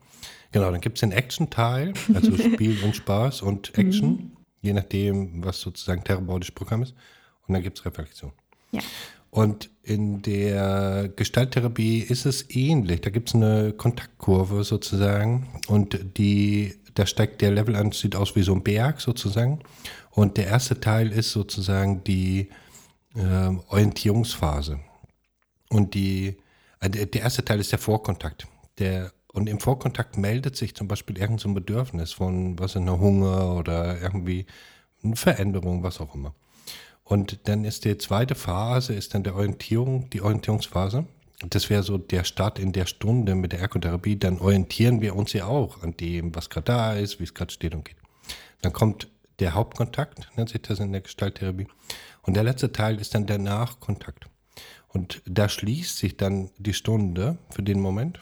Genau, 0.51 0.69
dann 0.69 0.81
gibt 0.81 0.97
es 0.97 1.01
den 1.01 1.11
Action-Teil, 1.11 1.93
also 2.13 2.37
Spiel 2.37 2.77
und 2.83 2.95
Spaß 2.95 3.41
und 3.41 3.75
Action. 3.77 4.09
Mhm 4.09 4.31
je 4.63 4.73
nachdem, 4.73 5.43
was 5.43 5.59
sozusagen 5.61 6.03
therapeutisches 6.03 6.55
Programm 6.55 6.81
ist. 6.81 6.95
Und 7.47 7.53
dann 7.53 7.61
gibt 7.61 7.77
es 7.77 7.85
Reflexion. 7.85 8.31
Ja. 8.71 8.81
Und 9.29 9.69
in 9.83 10.21
der 10.21 11.09
Gestalttherapie 11.15 11.99
ist 11.99 12.25
es 12.25 12.49
ähnlich. 12.49 13.01
Da 13.01 13.09
gibt 13.09 13.29
es 13.29 13.35
eine 13.35 13.73
Kontaktkurve 13.73 14.63
sozusagen 14.63 15.47
und 15.67 16.17
die, 16.17 16.75
da 16.93 17.05
steigt 17.05 17.41
der 17.41 17.51
Level 17.51 17.75
an, 17.75 17.91
sieht 17.91 18.15
aus 18.15 18.35
wie 18.35 18.43
so 18.43 18.53
ein 18.53 18.63
Berg 18.63 19.01
sozusagen. 19.01 19.59
Und 20.11 20.37
der 20.37 20.47
erste 20.47 20.79
Teil 20.79 21.11
ist 21.11 21.31
sozusagen 21.31 22.03
die 22.03 22.49
äh, 23.15 23.49
Orientierungsphase. 23.69 24.79
Und 25.69 25.95
die, 25.95 26.37
äh, 26.79 26.89
der 26.89 27.21
erste 27.23 27.43
Teil 27.43 27.59
ist 27.59 27.71
der 27.71 27.79
Vorkontakt. 27.79 28.47
Der 28.77 29.11
und 29.33 29.49
im 29.49 29.59
Vorkontakt 29.59 30.17
meldet 30.17 30.55
sich 30.55 30.75
zum 30.75 30.87
Beispiel 30.87 31.17
irgendein 31.17 31.55
Bedürfnis 31.55 32.13
von, 32.13 32.57
was 32.59 32.75
in 32.75 32.85
der 32.85 32.99
Hunger 32.99 33.55
oder 33.55 33.99
irgendwie 33.99 34.45
eine 35.03 35.15
Veränderung, 35.15 35.83
was 35.83 35.99
auch 35.99 36.15
immer. 36.15 36.33
Und 37.03 37.47
dann 37.47 37.65
ist 37.65 37.83
die 37.83 37.97
zweite 37.97 38.35
Phase, 38.35 38.93
ist 38.93 39.13
dann 39.13 39.23
der 39.23 39.35
Orientierung, 39.35 40.09
die 40.11 40.21
Orientierungsphase. 40.21 41.05
Das 41.49 41.69
wäre 41.69 41.83
so 41.83 41.97
der 41.97 42.23
Start 42.23 42.59
in 42.59 42.71
der 42.71 42.85
Stunde 42.85 43.35
mit 43.35 43.51
der 43.51 43.59
Ergotherapie. 43.59 44.17
Dann 44.17 44.39
orientieren 44.39 45.01
wir 45.01 45.15
uns 45.15 45.33
ja 45.33 45.45
auch 45.45 45.83
an 45.83 45.97
dem, 45.97 46.33
was 46.35 46.49
gerade 46.49 46.65
da 46.65 46.93
ist, 46.93 47.19
wie 47.19 47.23
es 47.23 47.33
gerade 47.33 47.51
steht 47.51 47.75
und 47.75 47.83
geht. 47.83 47.97
Dann 48.61 48.71
kommt 48.71 49.09
der 49.39 49.55
Hauptkontakt, 49.55 50.29
nennt 50.37 50.49
sich 50.49 50.61
das 50.61 50.79
in 50.79 50.91
der 50.91 51.01
Gestalttherapie. 51.01 51.67
Und 52.21 52.35
der 52.35 52.43
letzte 52.43 52.71
Teil 52.71 53.01
ist 53.01 53.15
dann 53.15 53.25
der 53.25 53.39
Nachkontakt. 53.39 54.27
Und 54.87 55.21
da 55.25 55.49
schließt 55.49 55.97
sich 55.97 56.15
dann 56.17 56.51
die 56.57 56.73
Stunde 56.73 57.37
für 57.49 57.63
den 57.63 57.81
Moment. 57.81 58.19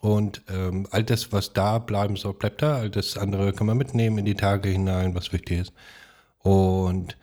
Und 0.00 0.42
ähm, 0.48 0.86
all 0.90 1.02
das, 1.02 1.32
was 1.32 1.52
da 1.52 1.78
bleiben 1.78 2.16
soll, 2.16 2.34
bleibt 2.34 2.62
da. 2.62 2.76
All 2.76 2.90
das 2.90 3.16
andere 3.16 3.52
kann 3.52 3.66
man 3.66 3.76
mitnehmen 3.76 4.18
in 4.18 4.24
die 4.24 4.34
Tage 4.34 4.68
hinein, 4.68 5.14
was 5.14 5.32
wichtig 5.32 5.60
ist. 5.60 5.72
Und 6.40 7.16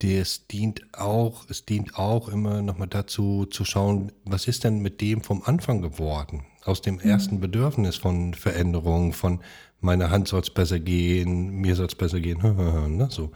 das 0.00 0.46
dient 0.46 0.82
auch, 0.94 1.44
es 1.48 1.64
dient 1.66 1.96
auch 1.96 2.28
immer 2.28 2.62
nochmal 2.62 2.88
dazu 2.88 3.46
zu 3.46 3.64
schauen, 3.64 4.12
was 4.24 4.48
ist 4.48 4.64
denn 4.64 4.80
mit 4.80 5.00
dem 5.00 5.22
vom 5.22 5.42
Anfang 5.44 5.82
geworden? 5.82 6.44
Aus 6.64 6.82
dem 6.82 6.96
mhm. 6.96 7.00
ersten 7.00 7.40
Bedürfnis 7.40 7.96
von 7.96 8.34
Veränderung, 8.34 9.12
von 9.12 9.40
meiner 9.80 10.10
Hand 10.10 10.28
soll 10.28 10.40
es 10.40 10.50
besser 10.50 10.78
gehen, 10.78 11.50
mir 11.50 11.74
soll 11.74 11.86
es 11.86 11.94
besser 11.94 12.20
gehen, 12.20 12.38
ne, 12.96 13.08
so. 13.10 13.32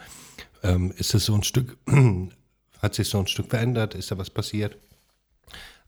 Ähm, 0.63 0.93
ist 0.97 1.15
es 1.15 1.27
so 1.27 1.35
ein 1.35 1.43
Stück, 1.43 1.77
hat 2.83 2.95
sich 2.95 3.09
so 3.09 3.19
ein 3.19 3.27
Stück 3.27 3.51
verändert? 3.51 3.95
Ist 3.95 4.11
da 4.11 4.19
was 4.19 4.31
passiert? 4.31 4.79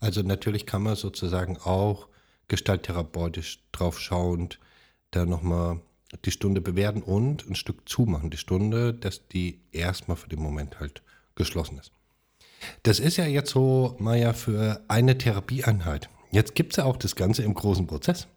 Also 0.01 0.23
natürlich 0.23 0.67
kann 0.67 0.83
man 0.83 0.97
sozusagen 0.97 1.57
auch 1.57 2.09
gestalttherapeutisch 2.49 3.61
drauf 3.73 4.01
schauend, 4.01 4.59
da 5.11 5.25
nochmal 5.25 5.81
die 6.25 6.31
Stunde 6.31 6.61
bewerten 6.61 7.03
und 7.03 7.49
ein 7.49 7.55
Stück 7.55 7.89
zumachen. 7.89 8.31
Die 8.31 8.37
Stunde, 8.37 8.95
dass 8.95 9.29
die 9.29 9.61
erstmal 9.73 10.17
für 10.17 10.29
den 10.29 10.41
Moment 10.41 10.81
halt 10.81 11.03
geschlossen 11.35 11.79
ist. 11.79 11.93
Das 12.83 13.01
ist 13.01 13.17
ja 13.17 13.27
jetzt 13.27 13.51
so, 13.51 13.97
Maja, 13.99 14.33
für 14.33 14.83
eine 14.89 15.19
Therapieeinheit. 15.19 16.09
Jetzt 16.31 16.55
gibt 16.55 16.73
es 16.73 16.77
ja 16.77 16.85
auch 16.85 16.97
das 16.97 17.17
Ganze 17.17 17.43
im 17.43 17.55
großen 17.55 17.87
Prozess. 17.87 18.29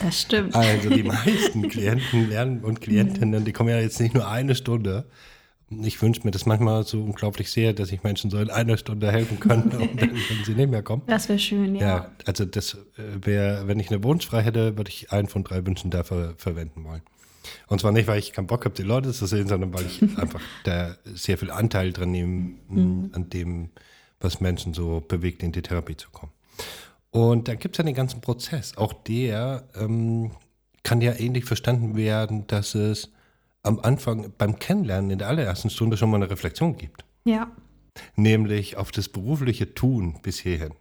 Das 0.00 0.20
stimmt. 0.20 0.54
Also 0.54 0.88
die 0.88 1.02
meisten 1.02 1.68
Klienten 1.68 2.28
lernen 2.28 2.64
und 2.64 2.80
Klientinnen, 2.80 3.44
die 3.44 3.52
kommen 3.52 3.70
ja 3.70 3.80
jetzt 3.80 4.00
nicht 4.00 4.14
nur 4.14 4.28
eine 4.28 4.54
Stunde, 4.54 5.06
ich 5.70 6.02
wünsche 6.02 6.22
mir 6.24 6.32
das 6.32 6.46
manchmal 6.46 6.84
so 6.84 7.00
unglaublich 7.00 7.50
sehr, 7.50 7.72
dass 7.72 7.92
ich 7.92 8.02
Menschen 8.02 8.30
so 8.30 8.38
in 8.38 8.50
einer 8.50 8.76
Stunde 8.76 9.10
helfen 9.12 9.38
könnte, 9.38 9.78
wenn 9.94 10.44
sie 10.44 10.54
nicht 10.54 10.70
mehr 10.70 10.82
kommen. 10.82 11.02
Das 11.06 11.28
wäre 11.28 11.38
schön, 11.38 11.76
ja. 11.76 11.86
Ja, 11.86 12.10
also 12.26 12.44
das 12.44 12.74
äh, 12.96 13.24
wäre, 13.24 13.68
wenn 13.68 13.78
ich 13.78 13.90
eine 13.90 14.02
Wunschfrei 14.02 14.42
hätte, 14.42 14.76
würde 14.76 14.90
ich 14.90 15.12
einen 15.12 15.28
von 15.28 15.44
drei 15.44 15.64
Wünschen 15.64 15.90
dafür 15.90 16.34
verwenden 16.36 16.84
wollen. 16.84 17.02
Und 17.68 17.80
zwar 17.80 17.92
nicht, 17.92 18.08
weil 18.08 18.18
ich 18.18 18.32
keinen 18.32 18.48
Bock 18.48 18.64
habe, 18.64 18.74
die 18.74 18.82
Leute 18.82 19.12
zu 19.12 19.26
sehen, 19.26 19.46
sondern 19.46 19.72
weil 19.72 19.86
ich 19.86 20.02
einfach 20.18 20.40
da 20.64 20.96
sehr 21.04 21.38
viel 21.38 21.50
Anteil 21.50 21.92
dran 21.92 22.10
nehme, 22.10 22.54
mhm. 22.68 23.10
an 23.12 23.30
dem, 23.30 23.70
was 24.20 24.40
Menschen 24.40 24.74
so 24.74 25.00
bewegt, 25.06 25.42
in 25.42 25.52
die 25.52 25.62
Therapie 25.62 25.96
zu 25.96 26.10
kommen. 26.10 26.32
Und 27.10 27.48
da 27.48 27.54
gibt 27.54 27.76
es 27.76 27.78
ja 27.78 27.84
den 27.84 27.94
ganzen 27.94 28.20
Prozess. 28.20 28.76
Auch 28.76 28.92
der 28.92 29.64
ähm, 29.74 30.32
kann 30.82 31.00
ja 31.00 31.12
ähnlich 31.12 31.44
verstanden 31.44 31.96
werden, 31.96 32.46
dass 32.46 32.74
es 32.74 33.10
am 33.62 33.80
Anfang 33.80 34.32
beim 34.38 34.58
Kennenlernen 34.58 35.10
in 35.10 35.18
der 35.18 35.28
allerersten 35.28 35.70
Stunde 35.70 35.96
schon 35.96 36.10
mal 36.10 36.16
eine 36.16 36.30
Reflexion 36.30 36.76
gibt. 36.76 37.04
Ja. 37.24 37.50
Nämlich 38.16 38.76
auf 38.76 38.92
das 38.92 39.08
berufliche 39.08 39.74
Tun 39.74 40.20
bis 40.22 40.38
hierhin. 40.38 40.72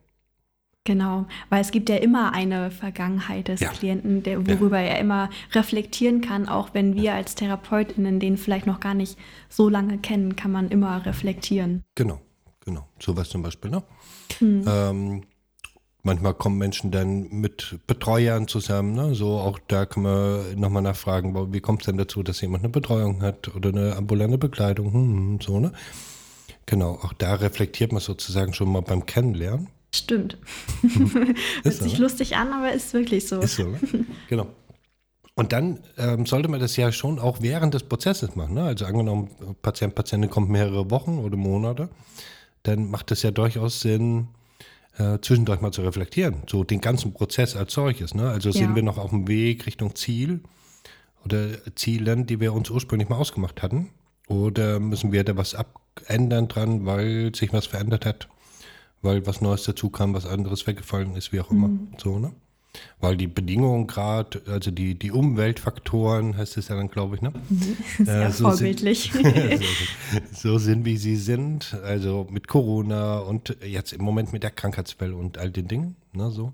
Genau, 0.86 1.28
weil 1.50 1.62
es 1.62 1.72
gibt 1.72 1.90
ja 1.90 1.98
immer 1.98 2.34
eine 2.34 2.72
Vergangenheit 2.72 3.50
des 3.50 3.60
ja. 3.60 3.70
Klienten, 3.70 4.24
der, 4.24 4.48
worüber 4.48 4.80
ja. 4.80 4.88
er 4.88 5.00
immer 5.00 5.30
reflektieren 5.52 6.22
kann, 6.22 6.48
auch 6.48 6.74
wenn 6.74 6.96
wir 6.96 7.14
als 7.14 7.36
Therapeutinnen 7.36 8.20
den 8.20 8.38
vielleicht 8.38 8.66
noch 8.66 8.80
gar 8.80 8.94
nicht 8.94 9.18
so 9.50 9.70
lange 9.70 9.98
kennen, 10.00 10.36
kann 10.36 10.52
man 10.52 10.70
immer 10.70 11.06
reflektieren. 11.06 11.84
Genau, 11.96 12.20
genau. 12.62 12.88
So 12.98 13.16
was 13.16 13.30
zum 13.30 13.44
Beispiel, 13.44 13.70
ne? 13.70 13.84
Hm. 14.40 14.66
Ähm, 14.68 15.24
manchmal 16.04 16.34
kommen 16.34 16.58
Menschen 16.58 16.92
dann 16.92 17.30
mit 17.30 17.80
Betreuern 17.88 18.48
zusammen. 18.48 18.94
Ne? 18.94 19.16
So 19.16 19.38
auch 19.38 19.60
da 19.68 19.86
kann 19.86 20.04
man 20.04 20.60
nochmal 20.60 20.82
nachfragen, 20.82 21.54
wie 21.54 21.60
kommt 21.60 21.82
es 21.82 21.86
denn 21.88 21.98
dazu, 21.98 22.24
dass 22.24 22.42
jemand 22.42 22.64
eine 22.64 22.72
Betreuung 22.72 23.22
hat 23.22 23.54
oder 23.56 23.70
eine 23.70 23.96
ambulante 23.96 24.38
Bekleidung, 24.38 24.94
hm, 24.94 25.18
hm, 25.18 25.42
so, 25.42 25.60
ne? 25.60 25.72
Genau, 26.66 27.00
auch 27.02 27.14
da 27.14 27.34
reflektiert 27.34 27.92
man 27.92 28.02
sozusagen 28.02 28.54
schon 28.54 28.72
mal 28.72 28.82
beim 28.82 29.08
Kennenlernen. 29.08 29.70
Stimmt. 29.94 30.38
Hört 31.64 31.76
sich 31.76 31.94
ne? 31.94 32.00
lustig 32.00 32.36
an, 32.36 32.54
aber 32.54 32.72
ist 32.74 32.94
wirklich 32.94 33.28
so. 33.28 33.40
Ist 33.40 33.56
so, 33.56 33.64
ne? 33.64 33.80
Genau. 34.30 34.46
Und 35.34 35.54
dann 35.54 35.80
ähm, 35.98 36.26
sollte 36.26 36.50
man 36.50 36.60
das 36.60 36.76
ja 36.76 36.92
schon 36.92 37.18
auch 37.18 37.42
während 37.42 37.74
des 37.74 37.84
Prozesses 37.84 38.36
machen. 38.36 38.56
Ne? 38.56 38.64
Also 38.64 38.86
angenommen, 38.86 39.30
Patient, 39.62 39.96
Patientin 39.96 40.30
kommt 40.30 40.50
mehrere 40.50 40.92
Wochen 40.92 41.18
oder 41.18 41.38
Monate, 41.38 41.90
dann 42.64 42.92
macht 42.92 43.10
es 43.12 43.24
ja 43.24 43.32
durchaus 43.32 43.80
Sinn, 43.80 44.28
äh, 45.00 45.20
zwischendurch 45.22 45.62
mal 45.62 45.72
zu 45.72 45.82
reflektieren. 45.82 46.44
So 46.48 46.64
den 46.64 46.82
ganzen 46.82 47.14
Prozess 47.14 47.56
als 47.56 47.74
solches. 47.74 48.14
Ne? 48.14 48.30
Also 48.30 48.52
sind 48.52 48.70
ja. 48.70 48.76
wir 48.76 48.84
noch 48.84 48.98
auf 48.98 49.10
dem 49.10 49.28
Weg 49.28 49.66
Richtung 49.66 49.96
Ziel 49.96 50.42
oder 51.26 51.48
Zielen, 51.76 52.26
die 52.26 52.40
wir 52.40 52.54
uns 52.54 52.70
ursprünglich 52.70 53.10
mal 53.10 53.18
ausgemacht 53.18 53.62
hatten? 53.62 53.90
Oder 54.28 54.80
müssen 54.80 55.12
wir 55.12 55.24
da 55.24 55.36
was 55.38 55.56
abändern 55.56 56.48
dran, 56.48 56.86
weil 56.86 57.34
sich 57.34 57.52
was 57.52 57.66
verändert 57.66 58.06
hat? 58.06 58.28
Weil 59.02 59.26
was 59.26 59.42
Neues 59.42 59.64
dazu 59.64 59.90
kam, 59.90 60.14
was 60.14 60.26
anderes 60.26 60.68
weggefallen 60.68 61.16
ist, 61.16 61.32
wie 61.32 61.40
auch 61.40 61.50
immer. 61.50 61.70
Mhm. 61.70 61.88
So, 61.98 62.20
ne? 62.20 62.34
Weil 63.00 63.18
die 63.18 63.28
Bedingungen 63.28 63.88
gerade, 63.88 64.42
also 64.48 64.72
die, 64.72 64.96
die 64.96 65.12
Umweltfaktoren, 65.12 66.38
heißt 66.38 66.58
es 66.58 66.68
ja 66.68 66.76
dann, 66.76 66.90
glaube 66.90 67.16
ich, 67.16 67.22
ne? 67.22 67.34
Mhm. 67.50 67.78
Sehr 68.06 68.28
äh, 68.28 68.32
so 68.32 68.50
vorbildlich. 68.50 69.12
Sind, 69.14 69.64
so 70.34 70.58
sind, 70.58 70.86
wie 70.86 70.98
sie 70.98 71.16
sind, 71.16 71.76
also 71.84 72.28
mit 72.30 72.48
Corona 72.48 73.20
und 73.20 73.58
jetzt 73.66 73.94
im 73.94 74.04
Moment 74.04 74.34
mit 74.34 74.44
der 74.44 74.52
Krankheitswelle 74.52 75.16
und 75.16 75.38
all 75.38 75.52
den 75.52 75.68
Dingen, 75.68 75.96
ne, 76.14 76.30
so. 76.32 76.54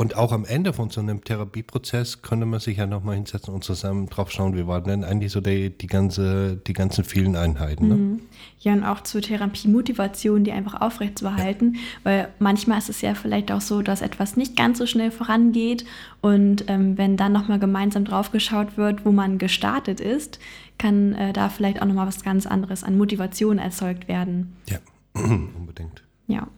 Und 0.00 0.16
auch 0.16 0.32
am 0.32 0.46
Ende 0.46 0.72
von 0.72 0.88
so 0.88 1.02
einem 1.02 1.22
Therapieprozess 1.24 2.22
könnte 2.22 2.46
man 2.46 2.58
sich 2.58 2.78
ja 2.78 2.86
nochmal 2.86 3.16
hinsetzen 3.16 3.52
und 3.52 3.62
zusammen 3.64 4.06
drauf 4.06 4.30
schauen, 4.30 4.56
wie 4.56 4.66
war 4.66 4.80
denn 4.80 5.04
eigentlich 5.04 5.30
so 5.30 5.42
die, 5.42 5.76
die, 5.76 5.88
ganze, 5.88 6.56
die 6.56 6.72
ganzen 6.72 7.04
vielen 7.04 7.36
Einheiten. 7.36 7.88
Ne? 7.88 7.94
Mhm. 7.96 8.20
Ja, 8.60 8.72
und 8.72 8.84
auch 8.84 9.02
zur 9.02 9.20
Therapiemotivation, 9.20 10.42
die 10.42 10.52
einfach 10.52 10.80
aufrechtzuerhalten, 10.80 11.74
ja. 11.74 11.80
weil 12.04 12.28
manchmal 12.38 12.78
ist 12.78 12.88
es 12.88 13.02
ja 13.02 13.14
vielleicht 13.14 13.52
auch 13.52 13.60
so, 13.60 13.82
dass 13.82 14.00
etwas 14.00 14.38
nicht 14.38 14.56
ganz 14.56 14.78
so 14.78 14.86
schnell 14.86 15.10
vorangeht 15.10 15.84
und 16.22 16.64
ähm, 16.68 16.96
wenn 16.96 17.18
dann 17.18 17.32
nochmal 17.32 17.58
gemeinsam 17.58 18.06
drauf 18.06 18.32
geschaut 18.32 18.78
wird, 18.78 19.04
wo 19.04 19.12
man 19.12 19.36
gestartet 19.36 20.00
ist, 20.00 20.38
kann 20.78 21.12
äh, 21.12 21.34
da 21.34 21.50
vielleicht 21.50 21.82
auch 21.82 21.86
nochmal 21.86 22.06
was 22.06 22.22
ganz 22.22 22.46
anderes 22.46 22.84
an 22.84 22.96
Motivation 22.96 23.58
erzeugt 23.58 24.08
werden. 24.08 24.56
Ja, 24.66 24.78
unbedingt. 25.12 26.02
Ja. 26.26 26.48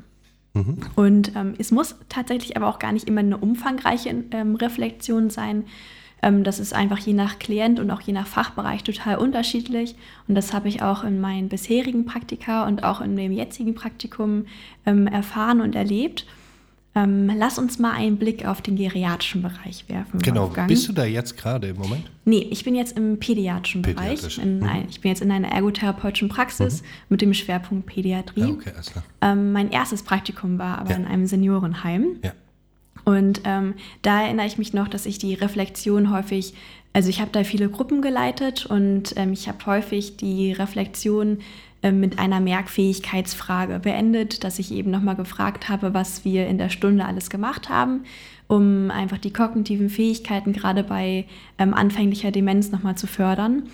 Mhm. 0.55 0.79
Und 0.97 1.33
ähm, 1.35 1.55
es 1.59 1.71
muss 1.71 1.97
tatsächlich 2.09 2.57
aber 2.57 2.69
auch 2.69 2.79
gar 2.79 2.93
nicht 2.93 3.09
immer 3.09 3.21
eine 3.21 3.39
umfangreiche 3.39 4.25
ähm, 4.33 4.57
Reflexion 4.57 5.31
sein. 5.31 5.65
Ähm, 6.23 6.45
das 6.45 6.61
ist 6.61 6.73
einfach 6.73 6.99
je 6.99 7.15
nach 7.15 7.39
Klient 7.39 7.81
und 7.81 7.91
auch 7.91 8.01
je 8.01 8.13
nach 8.13 8.27
Fachbereich 8.27 8.85
total 8.85 9.17
unterschiedlich. 9.17 9.97
Und 10.29 10.35
das 10.35 10.53
habe 10.53 10.69
ich 10.69 10.83
auch 10.83 11.05
in 11.05 11.21
meinen 11.21 11.49
bisherigen 11.49 12.05
Praktika 12.05 12.67
und 12.67 12.85
auch 12.85 13.01
in 13.01 13.17
dem 13.17 13.33
jetzigen 13.33 13.75
Praktikum 13.75 14.47
ähm, 14.87 15.07
erfahren 15.07 15.61
und 15.61 15.75
erlebt. 15.75 16.27
Ähm, 16.95 17.31
lass 17.39 17.59
uns 17.59 17.79
mal 17.79 17.93
einen 17.93 18.19
Blick 18.19 18.45
auf 18.45 18.61
den 18.61 18.77
geriatrischen 18.77 19.41
Bereich 19.41 19.89
werfen. 19.89 20.21
Genau, 20.21 20.43
Wolfgang. 20.43 20.69
bist 20.69 20.89
du 20.89 20.93
da 20.93 21.05
jetzt 21.05 21.39
gerade 21.39 21.69
im 21.69 21.77
Moment? 21.79 22.11
Nee, 22.27 22.47
ich 22.51 22.65
bin 22.65 22.75
jetzt 22.75 22.99
im 22.99 23.19
pädiatrischen 23.19 23.81
Pädiatrisch. 23.81 24.37
Bereich. 24.37 24.47
Mhm. 24.47 24.63
Ein, 24.65 24.87
ich 24.91 25.01
bin 25.01 25.11
jetzt 25.11 25.23
in 25.23 25.31
einer 25.31 25.49
ergotherapeutischen 25.49 26.29
Praxis 26.29 26.83
mhm. 26.83 26.87
mit 27.09 27.23
dem 27.23 27.33
Schwerpunkt 27.33 27.87
Pädiatrie. 27.87 28.41
Ja, 28.41 28.49
okay, 28.49 28.73
alles 28.75 28.93
klar. 28.93 29.05
Ähm, 29.23 29.53
mein 29.53 29.71
erstes 29.71 30.03
Praktikum 30.03 30.59
war 30.59 30.79
aber 30.79 30.91
ja. 30.91 30.97
in 30.97 31.07
einem 31.07 31.27
Seniorenheim. 31.27 32.19
Ja. 32.23 32.33
Und 33.05 33.41
ähm, 33.45 33.75
da 34.03 34.23
erinnere 34.23 34.47
ich 34.47 34.59
mich 34.59 34.75
noch, 34.75 34.89
dass 34.89 35.07
ich 35.07 35.19
die 35.19 35.35
Reflexion 35.35 36.13
häufig, 36.13 36.55
also 36.93 37.09
ich 37.09 37.21
habe 37.21 37.31
da 37.33 37.43
viele 37.43 37.71
Gruppen 37.71 38.03
geleitet 38.03 38.67
und 38.67 39.15
ähm, 39.17 39.33
ich 39.33 39.49
habe 39.49 39.65
häufig 39.65 40.19
die 40.19 40.53
Reflexion 40.53 41.39
mit 41.91 42.21
einer 42.21 42.41
Merkfähigkeitsfrage 42.41 43.81
beendet, 43.81 44.45
dass 44.45 44.61
ich 44.61 44.71
eben 44.71 44.93
nochmal 44.93 45.17
gefragt 45.17 45.69
habe, 45.69 45.95
was 45.95 46.25
wir 46.25 46.47
in 46.47 46.59
der 46.59 46.69
Stunde 46.69 47.05
alles 47.05 47.31
gemacht 47.31 47.69
haben, 47.69 48.05
um 48.47 48.91
einfach 48.93 49.19
die 49.19 49.33
kognitiven 49.33 49.91
Fähigkeiten 49.91 50.53
gerade 50.53 50.85
bei 50.85 51.25
ähm, 51.59 51.75
anfänglicher 51.75 52.31
Demenz 52.31 52.71
nochmal 52.71 52.97
zu 52.97 53.09
fördern 53.09 53.65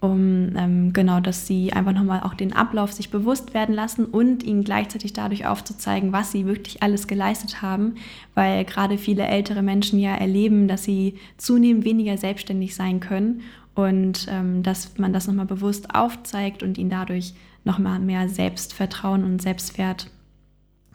um 0.00 0.56
ähm, 0.56 0.92
genau, 0.92 1.20
dass 1.20 1.46
sie 1.46 1.72
einfach 1.72 1.92
nochmal 1.92 2.22
auch 2.22 2.34
den 2.34 2.54
Ablauf 2.54 2.92
sich 2.92 3.10
bewusst 3.10 3.52
werden 3.52 3.74
lassen 3.74 4.06
und 4.06 4.42
ihnen 4.42 4.64
gleichzeitig 4.64 5.12
dadurch 5.12 5.46
aufzuzeigen, 5.46 6.12
was 6.12 6.32
sie 6.32 6.46
wirklich 6.46 6.82
alles 6.82 7.06
geleistet 7.06 7.60
haben, 7.60 7.96
weil 8.34 8.64
gerade 8.64 8.96
viele 8.96 9.26
ältere 9.26 9.62
Menschen 9.62 9.98
ja 9.98 10.14
erleben, 10.14 10.68
dass 10.68 10.84
sie 10.84 11.16
zunehmend 11.36 11.84
weniger 11.84 12.16
selbstständig 12.16 12.74
sein 12.74 13.00
können 13.00 13.42
und 13.74 14.26
ähm, 14.30 14.62
dass 14.62 14.96
man 14.98 15.12
das 15.12 15.26
nochmal 15.26 15.46
bewusst 15.46 15.94
aufzeigt 15.94 16.62
und 16.62 16.78
ihnen 16.78 16.90
dadurch 16.90 17.34
nochmal 17.64 17.98
mehr 17.98 18.28
Selbstvertrauen 18.28 19.24
und 19.24 19.40
Selbstwert 19.40 20.10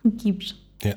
gibt. 0.03 0.55
Ja. 0.83 0.95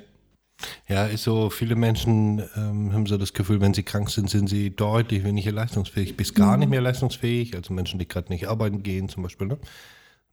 Ja, 0.88 1.06
ist 1.06 1.22
so, 1.22 1.50
viele 1.50 1.76
Menschen 1.76 2.42
ähm, 2.56 2.92
haben 2.92 3.06
so 3.06 3.16
das 3.16 3.32
Gefühl, 3.32 3.60
wenn 3.60 3.74
sie 3.74 3.84
krank 3.84 4.10
sind, 4.10 4.28
sind 4.28 4.48
sie 4.48 4.74
deutlich 4.74 5.22
weniger 5.22 5.52
leistungsfähig, 5.52 6.16
bis 6.16 6.34
gar 6.34 6.54
mhm. 6.54 6.60
nicht 6.60 6.68
mehr 6.70 6.80
leistungsfähig. 6.80 7.54
Also 7.54 7.72
Menschen, 7.72 7.98
die 7.98 8.08
gerade 8.08 8.32
nicht 8.32 8.48
arbeiten 8.48 8.82
gehen 8.82 9.08
zum 9.08 9.22
Beispiel. 9.22 9.46
Ne? 9.46 9.58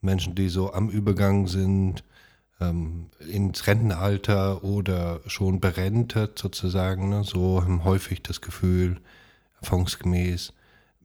Menschen, 0.01 0.33
die 0.33 0.49
so 0.49 0.73
am 0.73 0.89
Übergang 0.89 1.47
sind, 1.47 2.03
ähm, 2.59 3.07
ins 3.19 3.67
Rentenalter 3.67 4.63
oder 4.63 5.21
schon 5.27 5.59
berentet 5.59 6.39
sozusagen, 6.39 7.09
ne? 7.09 7.23
so 7.23 7.61
haben 7.61 7.83
häufig 7.83 8.23
das 8.23 8.41
Gefühl, 8.41 9.01
erfahrungsgemäß, 9.61 10.53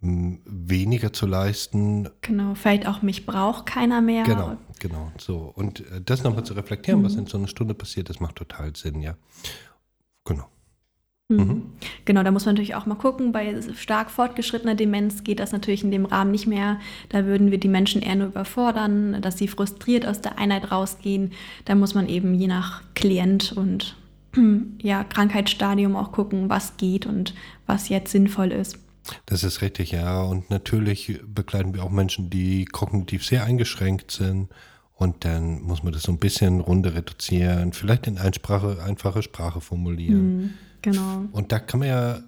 weniger 0.02 1.12
zu 1.12 1.26
leisten. 1.26 2.08
Genau, 2.22 2.54
vielleicht 2.54 2.86
auch 2.86 3.02
mich 3.02 3.26
braucht 3.26 3.66
keiner 3.66 4.00
mehr. 4.00 4.24
Genau, 4.24 4.56
genau. 4.78 5.12
So. 5.18 5.52
Und 5.54 5.80
äh, 5.80 6.00
das 6.04 6.24
nochmal 6.24 6.44
zu 6.44 6.54
reflektieren, 6.54 7.00
mhm. 7.00 7.04
was 7.04 7.16
in 7.16 7.26
so 7.26 7.36
einer 7.36 7.48
Stunde 7.48 7.74
passiert, 7.74 8.08
das 8.08 8.20
macht 8.20 8.36
total 8.36 8.74
Sinn, 8.74 9.02
ja. 9.02 9.14
Genau. 10.24 10.46
Mhm. 11.28 11.36
Mhm. 11.36 11.62
Genau, 12.06 12.22
da 12.22 12.30
muss 12.30 12.46
man 12.46 12.54
natürlich 12.54 12.74
auch 12.74 12.86
mal 12.86 12.94
gucken. 12.94 13.32
Bei 13.32 13.60
stark 13.74 14.10
fortgeschrittener 14.10 14.74
Demenz 14.74 15.22
geht 15.22 15.38
das 15.38 15.52
natürlich 15.52 15.84
in 15.84 15.90
dem 15.90 16.06
Rahmen 16.06 16.30
nicht 16.30 16.46
mehr. 16.46 16.80
Da 17.10 17.26
würden 17.26 17.50
wir 17.50 17.58
die 17.58 17.68
Menschen 17.68 18.00
eher 18.00 18.16
nur 18.16 18.28
überfordern, 18.28 19.20
dass 19.20 19.38
sie 19.38 19.48
frustriert 19.48 20.06
aus 20.06 20.20
der 20.20 20.38
Einheit 20.38 20.72
rausgehen. 20.72 21.32
Da 21.66 21.74
muss 21.74 21.94
man 21.94 22.08
eben 22.08 22.34
je 22.34 22.46
nach 22.46 22.82
Klient 22.94 23.52
und 23.52 23.96
ja, 24.82 25.04
Krankheitsstadium 25.04 25.94
auch 25.94 26.10
gucken, 26.12 26.48
was 26.48 26.76
geht 26.78 27.04
und 27.04 27.34
was 27.66 27.88
jetzt 27.90 28.12
sinnvoll 28.12 28.50
ist. 28.52 28.78
Das 29.26 29.44
ist 29.44 29.62
richtig, 29.62 29.92
ja. 29.92 30.22
Und 30.22 30.50
natürlich 30.50 31.20
begleiten 31.26 31.74
wir 31.74 31.84
auch 31.84 31.90
Menschen, 31.90 32.30
die 32.30 32.64
kognitiv 32.64 33.24
sehr 33.24 33.44
eingeschränkt 33.44 34.10
sind. 34.10 34.48
Und 34.94 35.24
dann 35.24 35.62
muss 35.62 35.82
man 35.82 35.92
das 35.92 36.02
so 36.02 36.12
ein 36.12 36.18
bisschen 36.18 36.60
runter 36.60 36.94
reduzieren, 36.94 37.72
vielleicht 37.72 38.06
in 38.06 38.18
Einsprache, 38.18 38.82
einfache 38.82 39.22
Sprache 39.22 39.60
formulieren. 39.62 40.36
Mhm, 40.36 40.50
genau. 40.82 41.24
Und 41.32 41.52
da 41.52 41.58
kann 41.58 41.80
man 41.80 41.88
ja 41.88 42.20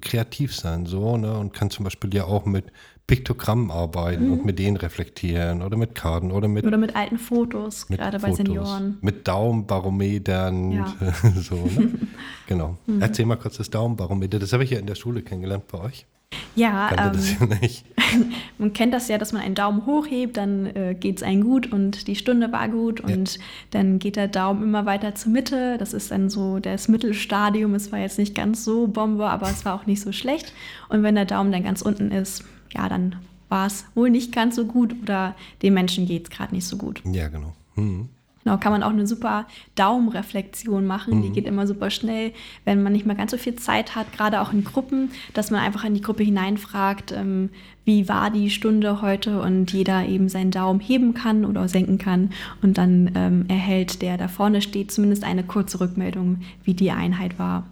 kreativ 0.00 0.54
sein, 0.54 0.86
so, 0.86 1.16
ne? 1.16 1.36
Und 1.36 1.52
kann 1.52 1.70
zum 1.70 1.84
Beispiel 1.84 2.14
ja 2.14 2.24
auch 2.24 2.46
mit 2.46 2.66
Piktogrammen 3.10 3.72
arbeiten 3.72 4.26
mhm. 4.26 4.32
und 4.34 4.44
mit 4.44 4.60
denen 4.60 4.76
reflektieren 4.76 5.62
oder 5.62 5.76
mit 5.76 5.96
Karten 5.96 6.30
oder 6.30 6.46
mit. 6.46 6.64
Oder 6.64 6.78
mit 6.78 6.94
alten 6.94 7.18
Fotos, 7.18 7.88
mit 7.88 7.98
gerade 7.98 8.20
Fotos, 8.20 8.38
bei 8.38 8.44
Senioren. 8.44 8.98
Mit 9.00 9.26
Daumenbarometern, 9.26 10.70
ja. 10.70 10.96
so, 11.34 11.56
ne? 11.56 11.90
genau. 12.46 12.78
Mhm. 12.86 13.02
Erzähl 13.02 13.26
mal 13.26 13.34
kurz 13.34 13.56
das 13.56 13.68
Daumenbarometer. 13.70 14.38
Das 14.38 14.52
habe 14.52 14.62
ich 14.62 14.70
ja 14.70 14.78
in 14.78 14.86
der 14.86 14.94
Schule 14.94 15.22
kennengelernt 15.22 15.66
bei 15.66 15.80
euch. 15.80 16.06
Ja, 16.54 17.12
ähm, 17.12 17.48
man 18.58 18.72
kennt 18.72 18.92
das 18.92 19.08
ja, 19.08 19.18
dass 19.18 19.32
man 19.32 19.42
einen 19.42 19.54
Daumen 19.54 19.86
hochhebt, 19.86 20.36
dann 20.36 20.66
äh, 20.66 20.96
geht 20.98 21.18
es 21.18 21.22
einem 21.22 21.42
gut 21.42 21.72
und 21.72 22.06
die 22.06 22.16
Stunde 22.16 22.52
war 22.52 22.68
gut 22.68 23.00
und 23.00 23.36
ja. 23.36 23.42
dann 23.70 23.98
geht 23.98 24.16
der 24.16 24.28
Daumen 24.28 24.62
immer 24.62 24.84
weiter 24.86 25.14
zur 25.14 25.32
Mitte. 25.32 25.78
Das 25.78 25.92
ist 25.92 26.10
dann 26.10 26.28
so 26.28 26.58
das 26.58 26.88
Mittelstadium. 26.88 27.74
Es 27.74 27.92
war 27.92 27.98
jetzt 27.98 28.18
nicht 28.18 28.34
ganz 28.34 28.64
so 28.64 28.88
Bombe, 28.88 29.28
aber 29.28 29.48
es 29.48 29.64
war 29.64 29.74
auch 29.74 29.86
nicht 29.86 30.00
so 30.00 30.12
schlecht. 30.12 30.52
Und 30.88 31.02
wenn 31.02 31.14
der 31.14 31.24
Daumen 31.24 31.52
dann 31.52 31.64
ganz 31.64 31.82
unten 31.82 32.10
ist, 32.10 32.44
ja, 32.72 32.88
dann 32.88 33.16
war 33.48 33.66
es 33.66 33.84
wohl 33.94 34.10
nicht 34.10 34.32
ganz 34.32 34.56
so 34.56 34.66
gut 34.66 34.94
oder 35.02 35.34
dem 35.62 35.74
Menschen 35.74 36.06
geht 36.06 36.24
es 36.24 36.30
gerade 36.30 36.54
nicht 36.54 36.66
so 36.66 36.76
gut. 36.76 37.02
Ja, 37.04 37.28
genau. 37.28 37.54
Mhm. 37.74 38.08
Genau, 38.50 38.60
kann 38.60 38.72
man 38.72 38.82
auch 38.82 38.90
eine 38.90 39.06
super 39.06 39.46
Daumenreflexion 39.76 40.84
machen. 40.84 41.18
Mhm. 41.18 41.22
Die 41.22 41.30
geht 41.30 41.46
immer 41.46 41.68
super 41.68 41.88
schnell, 41.90 42.32
wenn 42.64 42.82
man 42.82 42.92
nicht 42.92 43.06
mehr 43.06 43.14
ganz 43.14 43.30
so 43.30 43.36
viel 43.36 43.54
Zeit 43.54 43.94
hat, 43.94 44.12
gerade 44.12 44.40
auch 44.40 44.52
in 44.52 44.64
Gruppen, 44.64 45.12
dass 45.34 45.52
man 45.52 45.60
einfach 45.60 45.84
in 45.84 45.94
die 45.94 46.00
Gruppe 46.00 46.24
hineinfragt, 46.24 47.12
ähm, 47.12 47.50
wie 47.84 48.08
war 48.08 48.30
die 48.30 48.50
Stunde 48.50 49.02
heute 49.02 49.40
und 49.40 49.72
jeder 49.72 50.04
eben 50.04 50.28
seinen 50.28 50.50
Daumen 50.50 50.80
heben 50.80 51.14
kann 51.14 51.44
oder 51.44 51.68
senken 51.68 51.98
kann 51.98 52.30
und 52.60 52.76
dann 52.76 53.12
ähm, 53.14 53.44
erhält 53.48 54.02
der 54.02 54.18
da 54.18 54.26
vorne 54.26 54.62
steht 54.62 54.90
zumindest 54.90 55.22
eine 55.22 55.44
kurze 55.44 55.80
Rückmeldung, 55.80 56.40
wie 56.64 56.74
die 56.74 56.90
Einheit 56.90 57.38
war. 57.38 57.66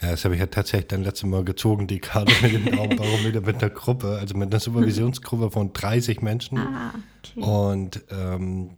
Ja, 0.00 0.10
das 0.10 0.24
habe 0.24 0.34
ich 0.34 0.40
ja 0.40 0.46
tatsächlich 0.46 0.88
dann 0.88 1.02
letzte 1.02 1.26
Mal 1.26 1.44
gezogen, 1.44 1.86
die 1.86 1.98
Karte 1.98 2.32
mit 2.42 2.52
dem 2.52 2.76
Daumenbarometer 2.76 3.40
mit 3.40 3.62
einer 3.62 3.70
Gruppe, 3.70 4.18
also 4.20 4.36
mit 4.36 4.52
einer 4.52 4.60
Supervisionsgruppe 4.60 5.50
von 5.50 5.72
30 5.72 6.20
Menschen. 6.22 6.58
Ah, 6.58 6.92
okay. 7.24 7.40
Und 7.40 8.04
ähm, 8.10 8.76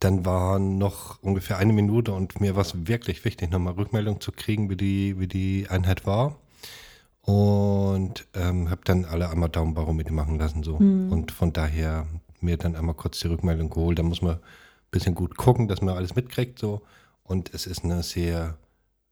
dann 0.00 0.24
waren 0.24 0.78
noch 0.78 1.22
ungefähr 1.22 1.58
eine 1.58 1.72
Minute 1.72 2.12
und 2.12 2.40
mir 2.40 2.54
war 2.54 2.62
es 2.62 2.86
wirklich 2.86 3.24
wichtig, 3.24 3.50
nochmal 3.50 3.74
Rückmeldung 3.74 4.20
zu 4.20 4.32
kriegen, 4.32 4.70
wie 4.70 4.76
die, 4.76 5.18
wie 5.18 5.26
die 5.26 5.66
Einheit 5.68 6.06
war. 6.06 6.36
Und 7.22 8.26
ähm, 8.34 8.70
habe 8.70 8.80
dann 8.84 9.04
alle 9.04 9.28
einmal 9.28 9.50
Daumenbarometer 9.50 10.12
machen 10.12 10.38
lassen. 10.38 10.62
so. 10.62 10.78
Mhm. 10.78 11.12
Und 11.12 11.32
von 11.32 11.52
daher 11.52 12.06
mir 12.40 12.56
dann 12.56 12.74
einmal 12.74 12.94
kurz 12.94 13.20
die 13.20 13.28
Rückmeldung 13.28 13.68
geholt. 13.68 13.98
Da 13.98 14.02
muss 14.02 14.22
man 14.22 14.36
ein 14.36 14.40
bisschen 14.90 15.14
gut 15.14 15.36
gucken, 15.36 15.68
dass 15.68 15.82
man 15.82 15.94
alles 15.94 16.14
mitkriegt. 16.14 16.58
so. 16.58 16.82
Und 17.24 17.52
es 17.52 17.66
ist 17.66 17.84
eine 17.84 18.02
sehr 18.02 18.56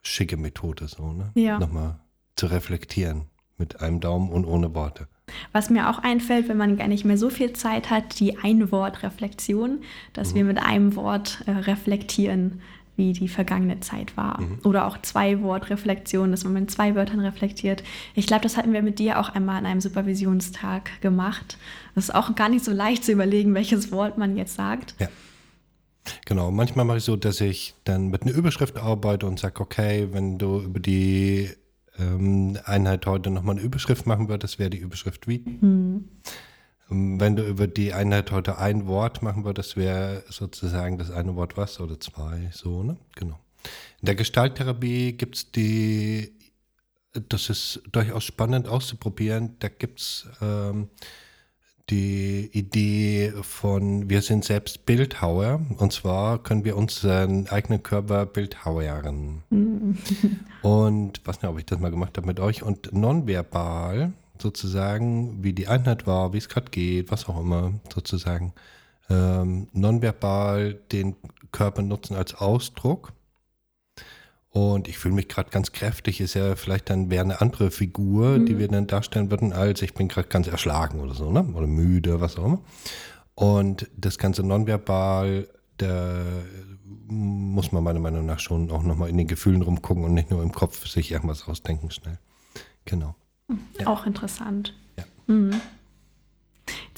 schicke 0.02 0.36
Methode, 0.36 0.88
so, 0.88 1.12
ne? 1.12 1.30
Ja. 1.34 1.58
Nochmal 1.58 1.98
zu 2.36 2.46
reflektieren 2.46 3.26
mit 3.58 3.80
einem 3.80 4.00
Daumen 4.00 4.30
und 4.30 4.44
ohne 4.44 4.74
Worte. 4.74 5.08
Was 5.52 5.70
mir 5.70 5.90
auch 5.90 5.98
einfällt, 5.98 6.48
wenn 6.48 6.56
man 6.56 6.76
gar 6.76 6.88
nicht 6.88 7.04
mehr 7.04 7.18
so 7.18 7.30
viel 7.30 7.52
Zeit 7.52 7.90
hat, 7.90 8.20
die 8.20 8.38
Einwortreflexion, 8.38 9.80
dass 10.12 10.32
mhm. 10.32 10.36
wir 10.36 10.44
mit 10.44 10.58
einem 10.58 10.96
Wort 10.96 11.42
äh, 11.46 11.50
reflektieren, 11.50 12.60
wie 12.96 13.12
die 13.12 13.28
vergangene 13.28 13.80
Zeit 13.80 14.16
war. 14.16 14.40
Mhm. 14.40 14.60
Oder 14.64 14.86
auch 14.86 15.00
zwei 15.02 15.42
Wortreflexion, 15.42 16.30
dass 16.30 16.44
man 16.44 16.54
mit 16.54 16.70
zwei 16.70 16.94
Wörtern 16.94 17.20
reflektiert. 17.20 17.82
Ich 18.14 18.26
glaube, 18.26 18.42
das 18.42 18.56
hatten 18.56 18.72
wir 18.72 18.82
mit 18.82 18.98
dir 18.98 19.20
auch 19.20 19.28
einmal 19.28 19.56
an 19.56 19.66
einem 19.66 19.80
Supervisionstag 19.80 21.00
gemacht. 21.02 21.58
Das 21.94 22.04
ist 22.04 22.14
auch 22.14 22.34
gar 22.34 22.48
nicht 22.48 22.64
so 22.64 22.72
leicht 22.72 23.04
zu 23.04 23.12
überlegen, 23.12 23.54
welches 23.54 23.92
Wort 23.92 24.16
man 24.18 24.36
jetzt 24.36 24.54
sagt. 24.54 24.94
Ja. 24.98 25.08
Genau, 26.24 26.52
manchmal 26.52 26.84
mache 26.84 26.98
ich 26.98 27.04
so, 27.04 27.16
dass 27.16 27.40
ich 27.40 27.74
dann 27.84 28.08
mit 28.08 28.22
einer 28.22 28.32
Überschrift 28.32 28.76
arbeite 28.76 29.26
und 29.26 29.40
sage, 29.40 29.60
okay, 29.60 30.08
wenn 30.12 30.38
du 30.38 30.60
über 30.60 30.78
die 30.78 31.50
ähm, 31.98 32.58
Einheit 32.64 33.06
heute 33.06 33.30
nochmal 33.30 33.56
eine 33.56 33.64
Überschrift 33.64 34.06
machen 34.06 34.28
würdest, 34.28 34.58
wäre 34.58 34.70
die 34.70 34.78
Überschrift 34.78 35.28
wie. 35.28 35.38
Mhm. 35.38 36.08
Wenn 36.88 37.34
du 37.34 37.44
über 37.44 37.66
die 37.66 37.92
Einheit 37.92 38.30
heute 38.30 38.58
ein 38.58 38.86
Wort 38.86 39.20
machen 39.22 39.44
würdest, 39.44 39.76
wäre 39.76 40.22
sozusagen 40.28 40.98
das 40.98 41.10
eine 41.10 41.34
Wort 41.34 41.56
was 41.56 41.80
oder 41.80 41.98
zwei, 41.98 42.50
so, 42.52 42.84
ne? 42.84 42.96
Genau. 43.16 43.38
In 44.00 44.06
der 44.06 44.14
Gestalttherapie 44.14 45.12
gibt 45.14 45.36
es 45.36 45.50
die, 45.50 46.32
das 47.28 47.50
ist 47.50 47.82
durchaus 47.90 48.24
spannend 48.24 48.68
auszuprobieren, 48.68 49.56
da 49.58 49.68
gibt 49.68 49.98
es 50.00 50.28
ähm, 50.40 50.88
die 51.90 52.50
Idee 52.52 53.32
von, 53.42 54.10
wir 54.10 54.22
sind 54.22 54.44
selbst 54.44 54.86
Bildhauer 54.86 55.60
und 55.78 55.92
zwar 55.92 56.42
können 56.42 56.64
wir 56.64 56.76
unseren 56.76 57.48
eigenen 57.48 57.82
Körper 57.82 58.26
bildhauern. 58.26 59.42
Und 60.66 61.20
was 61.24 61.42
ne, 61.42 61.48
ob 61.48 61.58
ich 61.58 61.66
das 61.66 61.78
mal 61.78 61.92
gemacht 61.92 62.16
habe 62.16 62.26
mit 62.26 62.40
euch 62.40 62.64
und 62.64 62.92
nonverbal 62.92 64.12
sozusagen, 64.36 65.44
wie 65.44 65.52
die 65.52 65.68
Einheit 65.68 66.06
war, 66.08 66.32
wie 66.32 66.38
es 66.38 66.48
gerade 66.48 66.70
geht, 66.70 67.12
was 67.12 67.28
auch 67.28 67.38
immer, 67.38 67.74
sozusagen 67.94 68.52
ähm, 69.08 69.68
nonverbal 69.72 70.74
den 70.90 71.14
Körper 71.52 71.82
nutzen 71.82 72.16
als 72.16 72.34
Ausdruck 72.34 73.12
und 74.50 74.88
ich 74.88 74.98
fühle 74.98 75.14
mich 75.14 75.28
gerade 75.28 75.50
ganz 75.50 75.70
kräftig, 75.70 76.20
ist 76.20 76.34
ja 76.34 76.56
vielleicht 76.56 76.90
dann 76.90 77.10
wäre 77.10 77.22
eine 77.22 77.40
andere 77.40 77.70
Figur, 77.70 78.38
mhm. 78.38 78.46
die 78.46 78.58
wir 78.58 78.66
dann 78.66 78.88
darstellen 78.88 79.30
würden, 79.30 79.52
als 79.52 79.82
ich 79.82 79.94
bin 79.94 80.08
gerade 80.08 80.28
ganz 80.28 80.48
erschlagen 80.48 80.98
oder 80.98 81.14
so, 81.14 81.30
ne? 81.30 81.44
Oder 81.54 81.66
müde, 81.66 82.20
was 82.20 82.38
auch 82.38 82.46
immer. 82.46 82.60
Und 83.34 83.88
das 83.96 84.18
Ganze 84.18 84.42
nonverbal, 84.42 85.46
da 85.76 86.22
muss 87.08 87.72
man 87.72 87.84
meiner 87.84 88.00
Meinung 88.00 88.26
nach 88.26 88.40
schon 88.40 88.70
auch 88.70 88.82
nochmal 88.82 89.08
in 89.08 89.18
den 89.18 89.26
Gefühlen 89.26 89.62
rumgucken 89.62 90.04
und 90.04 90.14
nicht 90.14 90.30
nur 90.30 90.42
im 90.42 90.52
Kopf 90.52 90.86
sich 90.86 91.12
irgendwas 91.12 91.46
ausdenken 91.48 91.90
schnell. 91.90 92.18
Genau. 92.84 93.14
Ja. 93.78 93.86
Auch 93.86 94.06
interessant. 94.06 94.74
Ja. 94.96 95.04
Mhm 95.26 95.60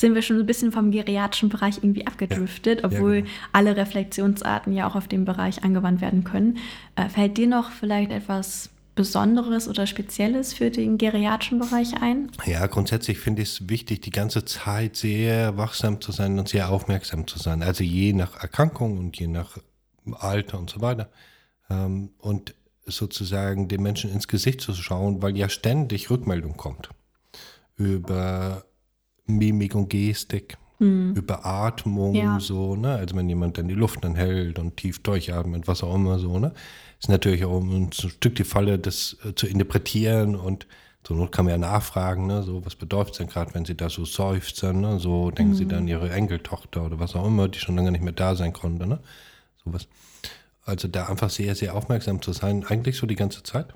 sind 0.00 0.14
wir 0.14 0.22
schon 0.22 0.38
ein 0.38 0.46
bisschen 0.46 0.72
vom 0.72 0.90
geriatrischen 0.90 1.48
Bereich 1.48 1.78
irgendwie 1.78 2.06
abgedriftet, 2.06 2.80
ja. 2.80 2.86
obwohl 2.86 3.22
genau. 3.22 3.30
alle 3.52 3.76
Reflexionsarten 3.76 4.72
ja 4.72 4.88
auch 4.88 4.94
auf 4.94 5.08
dem 5.08 5.24
Bereich 5.24 5.64
angewandt 5.64 6.00
werden 6.00 6.24
können. 6.24 6.58
Äh, 6.96 7.08
fällt 7.08 7.36
dir 7.36 7.46
noch 7.46 7.70
vielleicht 7.70 8.10
etwas 8.10 8.70
Besonderes 8.94 9.68
oder 9.68 9.86
Spezielles 9.86 10.52
für 10.52 10.70
den 10.70 10.98
geriatrischen 10.98 11.60
Bereich 11.60 12.02
ein? 12.02 12.32
Ja, 12.46 12.66
grundsätzlich 12.66 13.18
finde 13.18 13.42
ich 13.42 13.48
es 13.50 13.68
wichtig, 13.68 14.00
die 14.00 14.10
ganze 14.10 14.44
Zeit 14.44 14.96
sehr 14.96 15.56
wachsam 15.56 16.00
zu 16.00 16.10
sein 16.10 16.38
und 16.38 16.48
sehr 16.48 16.70
aufmerksam 16.70 17.26
zu 17.26 17.38
sein. 17.38 17.62
Also 17.62 17.84
je 17.84 18.12
nach 18.12 18.40
Erkrankung 18.40 18.98
und 18.98 19.16
je 19.16 19.28
nach 19.28 19.58
Alter 20.14 20.58
und 20.58 20.70
so 20.70 20.80
weiter. 20.80 21.08
Ähm, 21.70 22.10
und 22.18 22.54
sozusagen 22.86 23.68
den 23.68 23.82
Menschen 23.82 24.10
ins 24.10 24.28
Gesicht 24.28 24.60
zu 24.60 24.72
schauen, 24.74 25.22
weil 25.22 25.36
ja 25.36 25.48
ständig 25.48 26.10
Rückmeldung 26.10 26.56
kommt 26.56 26.88
über 27.76 28.64
Mimik 29.26 29.74
und 29.74 29.88
Gestik, 29.88 30.58
mhm. 30.78 31.14
über 31.14 31.46
Atmung, 31.46 32.14
ja. 32.14 32.40
so, 32.40 32.76
ne? 32.76 32.96
Also 32.96 33.14
wenn 33.14 33.28
jemand 33.28 33.58
dann 33.58 33.68
die 33.68 33.74
Luft 33.74 34.04
anhält 34.04 34.58
und 34.58 34.76
tief 34.76 35.02
durchatmet, 35.02 35.68
was 35.68 35.82
auch 35.82 35.94
immer 35.94 36.18
so, 36.18 36.38
ne? 36.38 36.52
Ist 36.98 37.08
natürlich 37.08 37.44
auch 37.44 37.60
ein 37.60 37.92
Stück 37.92 38.34
die 38.34 38.44
Falle, 38.44 38.78
das 38.78 39.16
äh, 39.24 39.34
zu 39.34 39.46
interpretieren 39.46 40.34
und 40.34 40.66
so 41.06 41.14
Not 41.14 41.32
kann 41.32 41.44
man 41.44 41.52
ja 41.52 41.58
nachfragen, 41.58 42.26
ne? 42.26 42.42
So, 42.42 42.66
was 42.66 42.74
bedeutet 42.74 43.12
es 43.12 43.18
denn 43.18 43.28
gerade, 43.28 43.54
wenn 43.54 43.64
sie 43.64 43.76
da 43.76 43.88
so 43.88 44.04
seufzen, 44.04 44.80
ne? 44.80 44.98
So 44.98 45.30
denken 45.30 45.52
mhm. 45.52 45.56
sie 45.56 45.66
dann 45.66 45.88
ihre 45.88 46.10
Enkeltochter 46.10 46.84
oder 46.84 46.98
was 46.98 47.14
auch 47.14 47.26
immer, 47.26 47.48
die 47.48 47.60
schon 47.60 47.76
lange 47.76 47.92
nicht 47.92 48.02
mehr 48.02 48.12
da 48.12 48.34
sein 48.34 48.52
konnte, 48.52 48.86
ne? 48.86 48.98
Sowas. 49.68 49.88
Also 50.64 50.88
da 50.88 51.06
einfach 51.06 51.30
sehr, 51.30 51.54
sehr 51.54 51.74
aufmerksam 51.74 52.20
zu 52.20 52.32
sein, 52.32 52.64
eigentlich 52.64 52.96
so 52.96 53.06
die 53.06 53.16
ganze 53.16 53.42
Zeit. 53.42 53.72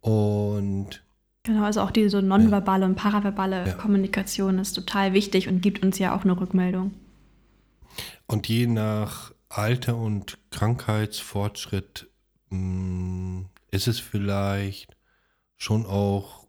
Und 0.00 1.02
Genau, 1.46 1.64
also 1.64 1.82
auch 1.82 1.90
diese 1.90 2.22
nonverbale 2.22 2.82
ja. 2.82 2.88
und 2.88 2.94
paraverbale 2.94 3.68
ja. 3.68 3.74
Kommunikation 3.74 4.58
ist 4.58 4.72
total 4.72 5.12
wichtig 5.12 5.46
und 5.46 5.60
gibt 5.60 5.84
uns 5.84 5.98
ja 5.98 6.16
auch 6.16 6.24
eine 6.24 6.40
Rückmeldung. 6.40 6.94
Und 8.26 8.48
je 8.48 8.66
nach 8.66 9.32
Alter 9.50 9.96
und 9.96 10.38
Krankheitsfortschritt 10.50 12.08
mh, 12.48 12.56
hm, 12.56 13.46
ist 13.70 13.88
es 13.88 14.00
vielleicht 14.00 14.96
schon 15.58 15.84
auch 15.84 16.46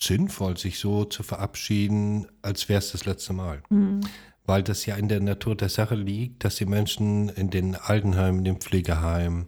sinnvoll, 0.00 0.56
sich 0.56 0.78
so 0.78 1.04
zu 1.04 1.24
verabschieden, 1.24 2.28
als 2.40 2.68
wäre 2.68 2.78
es 2.78 2.92
das 2.92 3.04
letzte 3.04 3.32
Mal. 3.32 3.62
Mhm. 3.70 4.00
Weil 4.48 4.62
das 4.62 4.86
ja 4.86 4.96
in 4.96 5.08
der 5.08 5.20
Natur 5.20 5.54
der 5.54 5.68
Sache 5.68 5.94
liegt, 5.94 6.42
dass 6.42 6.56
die 6.56 6.64
Menschen 6.64 7.28
in 7.28 7.50
den 7.50 7.74
Altenheimen, 7.74 8.38
in 8.38 8.44
den 8.44 8.56
Pflegeheimen, 8.56 9.44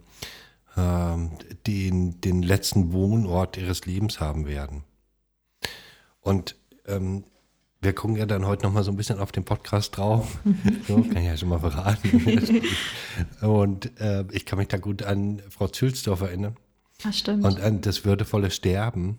ähm, 0.77 1.31
den, 1.65 2.21
den 2.21 2.43
letzten 2.43 2.93
Wohnort 2.93 3.57
ihres 3.57 3.87
Lebens 3.87 4.19
haben 4.19 4.45
werden. 4.45 4.83
Und 6.19 6.55
ähm, 6.85 7.23
wir 7.81 7.93
gucken 7.93 8.15
ja 8.15 8.27
dann 8.27 8.45
heute 8.45 8.61
nochmal 8.61 8.83
so 8.83 8.91
ein 8.91 8.95
bisschen 8.95 9.17
auf 9.17 9.31
den 9.31 9.43
Podcast 9.43 9.97
drauf. 9.97 10.37
so, 10.87 11.01
kann 11.01 11.17
ich 11.17 11.25
ja 11.25 11.35
schon 11.35 11.49
mal 11.49 11.59
verraten. 11.59 12.61
und 13.41 13.99
äh, 13.99 14.25
ich 14.31 14.45
kann 14.45 14.59
mich 14.59 14.67
da 14.67 14.77
gut 14.77 15.01
an 15.01 15.41
Frau 15.49 15.67
Zülsdorf 15.67 16.21
erinnern. 16.21 16.57
Das 17.03 17.17
stimmt. 17.17 17.43
Und 17.43 17.59
an 17.59 17.81
das 17.81 18.05
würdevolle 18.05 18.51
Sterben. 18.51 19.17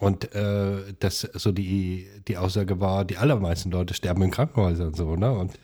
Und 0.00 0.34
äh, 0.34 0.94
das 0.98 1.20
so 1.20 1.52
die, 1.52 2.08
die 2.26 2.38
Aussage 2.38 2.80
war, 2.80 3.04
die 3.04 3.18
allermeisten 3.18 3.70
Leute 3.70 3.92
sterben 3.92 4.22
in 4.22 4.30
Krankenhäusern 4.30 4.94
so, 4.94 5.14
ne? 5.14 5.30
Und 5.30 5.58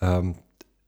ähm, 0.00 0.36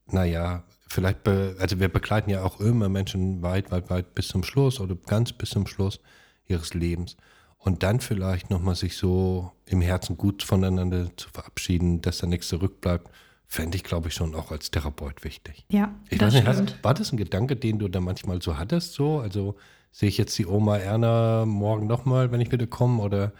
naja, 0.06 0.62
vielleicht, 0.86 1.24
be, 1.24 1.56
also 1.58 1.80
wir 1.80 1.88
begleiten 1.88 2.30
ja 2.30 2.44
auch 2.44 2.60
immer 2.60 2.88
Menschen 2.88 3.42
weit, 3.42 3.72
weit, 3.72 3.90
weit 3.90 4.14
bis 4.14 4.28
zum 4.28 4.44
Schluss 4.44 4.78
oder 4.78 4.94
ganz 4.94 5.32
bis 5.32 5.50
zum 5.50 5.66
Schluss 5.66 5.98
ihres 6.46 6.74
Lebens. 6.74 7.16
Und 7.58 7.82
dann 7.82 7.98
vielleicht 7.98 8.50
nochmal 8.50 8.76
sich 8.76 8.96
so 8.96 9.50
im 9.66 9.80
Herzen 9.80 10.16
gut 10.16 10.44
voneinander 10.44 11.08
zu 11.16 11.28
verabschieden, 11.28 12.02
dass 12.02 12.18
da 12.18 12.28
nichts 12.28 12.46
zurückbleibt, 12.48 13.10
fände 13.48 13.76
ich, 13.76 13.82
glaube 13.82 14.08
ich, 14.08 14.14
schon 14.14 14.34
auch 14.36 14.52
als 14.52 14.70
Therapeut 14.70 15.24
wichtig. 15.24 15.64
Ja, 15.70 15.92
ich 16.08 16.18
das 16.18 16.34
weiß 16.34 16.60
nicht, 16.60 16.74
hast, 16.76 16.84
war 16.84 16.94
das 16.94 17.10
ein 17.10 17.16
Gedanke, 17.16 17.56
den 17.56 17.80
du 17.80 17.88
da 17.88 18.00
manchmal 18.00 18.40
so 18.40 18.56
hattest, 18.58 18.94
so? 18.94 19.18
Also 19.18 19.56
sehe 19.92 20.08
ich 20.08 20.18
jetzt 20.18 20.36
die 20.38 20.46
Oma 20.46 20.78
Erna 20.78 21.44
morgen 21.46 21.86
nochmal, 21.86 22.32
wenn 22.32 22.40
ich 22.40 22.50
wieder 22.50 22.66
komme, 22.66 23.02
oder 23.02 23.32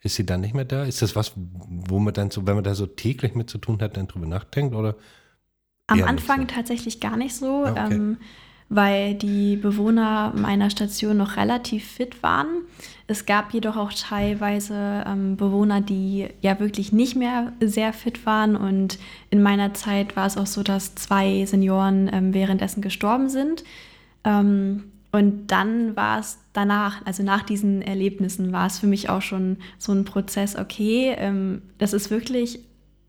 ist 0.00 0.14
sie 0.14 0.24
dann 0.24 0.40
nicht 0.40 0.54
mehr 0.54 0.64
da? 0.64 0.84
Ist 0.84 1.02
das 1.02 1.16
was, 1.16 1.32
wo 1.36 1.98
man 1.98 2.14
dann 2.14 2.30
so, 2.30 2.46
wenn 2.46 2.54
man 2.54 2.64
da 2.64 2.74
so 2.74 2.86
täglich 2.86 3.34
mit 3.34 3.50
zu 3.50 3.58
tun 3.58 3.80
hat, 3.82 3.96
dann 3.96 4.06
drüber 4.06 4.26
nachdenkt, 4.26 4.74
oder 4.74 4.96
am 5.88 6.02
Anfang 6.02 6.42
so. 6.42 6.46
tatsächlich 6.54 7.00
gar 7.00 7.16
nicht 7.16 7.34
so, 7.34 7.64
ah, 7.64 7.70
okay. 7.70 7.94
ähm, 7.94 8.16
weil 8.68 9.14
die 9.14 9.56
Bewohner 9.56 10.32
meiner 10.34 10.70
Station 10.70 11.16
noch 11.16 11.36
relativ 11.36 11.84
fit 11.84 12.22
waren. 12.22 12.62
Es 13.06 13.24
gab 13.24 13.54
jedoch 13.54 13.76
auch 13.76 13.92
teilweise 13.92 15.04
ähm, 15.06 15.36
Bewohner, 15.36 15.80
die 15.80 16.26
ja 16.40 16.58
wirklich 16.58 16.90
nicht 16.92 17.14
mehr 17.14 17.52
sehr 17.60 17.92
fit 17.92 18.26
waren. 18.26 18.56
Und 18.56 18.98
in 19.30 19.40
meiner 19.40 19.72
Zeit 19.74 20.16
war 20.16 20.26
es 20.26 20.36
auch 20.36 20.46
so, 20.46 20.64
dass 20.64 20.96
zwei 20.96 21.44
Senioren 21.46 22.10
ähm, 22.12 22.34
währenddessen 22.34 22.82
gestorben 22.82 23.28
sind. 23.28 23.62
Ähm, 24.24 24.90
und 25.12 25.46
dann 25.48 25.96
war 25.96 26.18
es 26.18 26.38
danach, 26.52 27.04
also 27.04 27.22
nach 27.22 27.42
diesen 27.42 27.82
Erlebnissen, 27.82 28.52
war 28.52 28.66
es 28.66 28.78
für 28.78 28.86
mich 28.86 29.08
auch 29.08 29.22
schon 29.22 29.58
so 29.78 29.92
ein 29.92 30.04
Prozess, 30.04 30.56
okay, 30.56 31.14
ähm, 31.16 31.62
das 31.78 31.92
ist 31.92 32.10
wirklich 32.10 32.60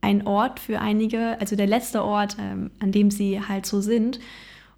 ein 0.01 0.25
Ort 0.27 0.59
für 0.59 0.79
einige, 0.79 1.39
also 1.39 1.55
der 1.55 1.67
letzte 1.67 2.03
Ort, 2.03 2.37
ähm, 2.39 2.71
an 2.79 2.91
dem 2.91 3.11
sie 3.11 3.41
halt 3.41 3.65
so 3.65 3.81
sind. 3.81 4.19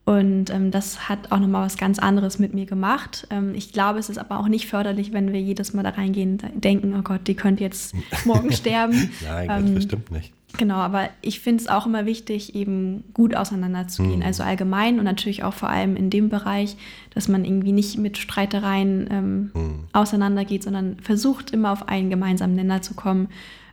Und 0.06 0.50
ähm, 0.50 0.72
das 0.72 1.08
hat 1.08 1.32
auch 1.32 1.40
nochmal 1.40 1.66
was 1.66 1.78
ganz 1.78 2.00
anderes 2.00 2.40
mit 2.40 2.56
mir 2.56 2.66
gemacht. 2.66 3.28
Ähm, 3.30 3.54
ich 3.54 3.74
glaube, 3.74 4.00
es 4.00 4.10
ist 4.10 4.18
aber 4.18 4.40
auch 4.40 4.48
nicht 4.48 4.68
förderlich, 4.68 5.14
wenn 5.14 5.32
wir 5.32 5.40
jedes 5.40 5.74
Mal 5.74 5.84
da 5.84 5.92
reingehen, 5.92 6.42
denken, 6.56 6.96
oh 6.98 7.04
Gott, 7.04 7.28
die 7.28 7.36
könnte 7.36 7.64
jetzt 7.64 7.94
morgen 8.26 8.52
sterben. 8.52 9.12
Nein, 9.24 9.48
ganz 9.48 9.70
ähm, 9.70 9.76
bestimmt 9.76 10.12
nicht. 10.12 10.34
Genau, 10.58 10.76
aber 10.76 11.10
ich 11.22 11.40
finde 11.40 11.64
es 11.64 11.70
auch 11.70 11.86
immer 11.86 12.06
wichtig, 12.06 12.56
eben 12.56 13.04
gut 13.14 13.36
auseinanderzugehen. 13.36 14.20
Mhm. 14.20 14.26
Also 14.26 14.44
allgemein 14.44 14.98
und 14.98 15.06
natürlich 15.06 15.44
auch 15.44 15.54
vor 15.54 15.70
allem 15.70 15.96
in 15.96 16.10
dem 16.10 16.30
Bereich, 16.30 16.76
dass 17.14 17.28
man 17.28 17.46
irgendwie 17.46 17.72
nicht 17.72 17.98
mit 17.98 18.18
Streitereien 18.18 19.08
ähm, 19.12 19.52
Mhm. 19.54 19.84
auseinandergeht, 19.94 20.64
sondern 20.64 20.98
versucht 21.02 21.52
immer 21.52 21.72
auf 21.72 21.88
einen 21.88 22.10
gemeinsamen 22.10 22.56
Nenner 22.56 22.82
zu 22.82 22.96
kommen 22.96 23.30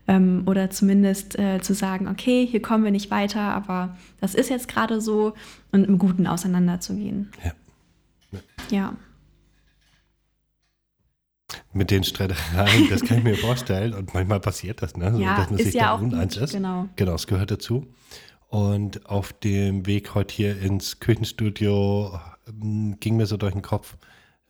ähm, 0.06 0.42
oder 0.46 0.70
zumindest 0.70 1.38
äh, 1.38 1.60
zu 1.60 1.72
sagen, 1.74 2.08
okay, 2.08 2.46
hier 2.46 2.60
kommen 2.62 2.84
wir 2.84 2.90
nicht 2.92 3.10
weiter, 3.10 3.40
aber 3.40 3.96
das 4.20 4.34
ist 4.34 4.50
jetzt 4.50 4.68
gerade 4.68 5.00
so 5.00 5.32
und 5.72 5.84
im 5.84 5.98
Guten 5.98 6.26
auseinanderzugehen. 6.26 7.30
Ja. 7.44 7.52
Ja, 8.70 8.94
Mit 11.72 11.90
den 11.90 12.02
Streitereien, 12.04 12.88
das 12.90 13.02
kann 13.04 13.18
ich 13.18 13.24
mir 13.24 13.36
vorstellen. 13.36 13.94
Und 13.94 14.14
manchmal 14.14 14.40
passiert 14.40 14.82
das, 14.82 14.96
ne? 14.96 15.12
So, 15.12 15.20
ja 15.20 15.36
dass 15.36 15.50
man 15.50 15.58
ist 15.58 15.64
sich 15.66 15.74
ja 15.74 15.82
da 15.84 15.94
auch 15.94 16.00
uneins 16.00 16.36
ist. 16.36 16.52
genau. 16.52 16.88
Genau, 16.96 17.14
es 17.14 17.26
gehört 17.26 17.50
dazu. 17.50 17.86
Und 18.48 19.06
auf 19.06 19.32
dem 19.32 19.86
Weg 19.86 20.14
heute 20.14 20.34
hier 20.34 20.60
ins 20.60 20.98
Küchenstudio 21.00 22.18
ähm, 22.48 22.96
ging 23.00 23.16
mir 23.16 23.26
so 23.26 23.36
durch 23.36 23.52
den 23.52 23.62
Kopf 23.62 23.96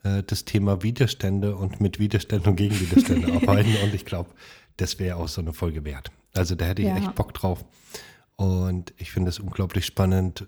äh, 0.05 0.23
das 0.23 0.45
Thema 0.45 0.83
Widerstände 0.83 1.57
und 1.57 1.81
mit 1.81 1.99
Widerständen 1.99 2.51
und 2.51 2.57
gegen 2.57 2.79
Widerstände 2.81 3.33
arbeiten. 3.35 3.75
Und 3.83 3.95
ich 3.95 4.05
glaube, 4.05 4.31
das 4.77 4.99
wäre 4.99 5.17
auch 5.17 5.29
so 5.29 5.41
eine 5.41 5.53
Folge 5.53 5.85
wert. 5.85 6.11
Also 6.35 6.55
da 6.55 6.65
hätte 6.67 6.83
ich 6.83 6.89
Ja. 6.89 6.97
echt 6.97 7.15
Bock 7.15 7.35
drauf. 7.35 7.65
Und 8.37 8.93
ich 8.99 9.11
finde 9.13 9.31
es 9.31 9.39
unglaublich 9.41 9.87
spannend, 9.87 10.47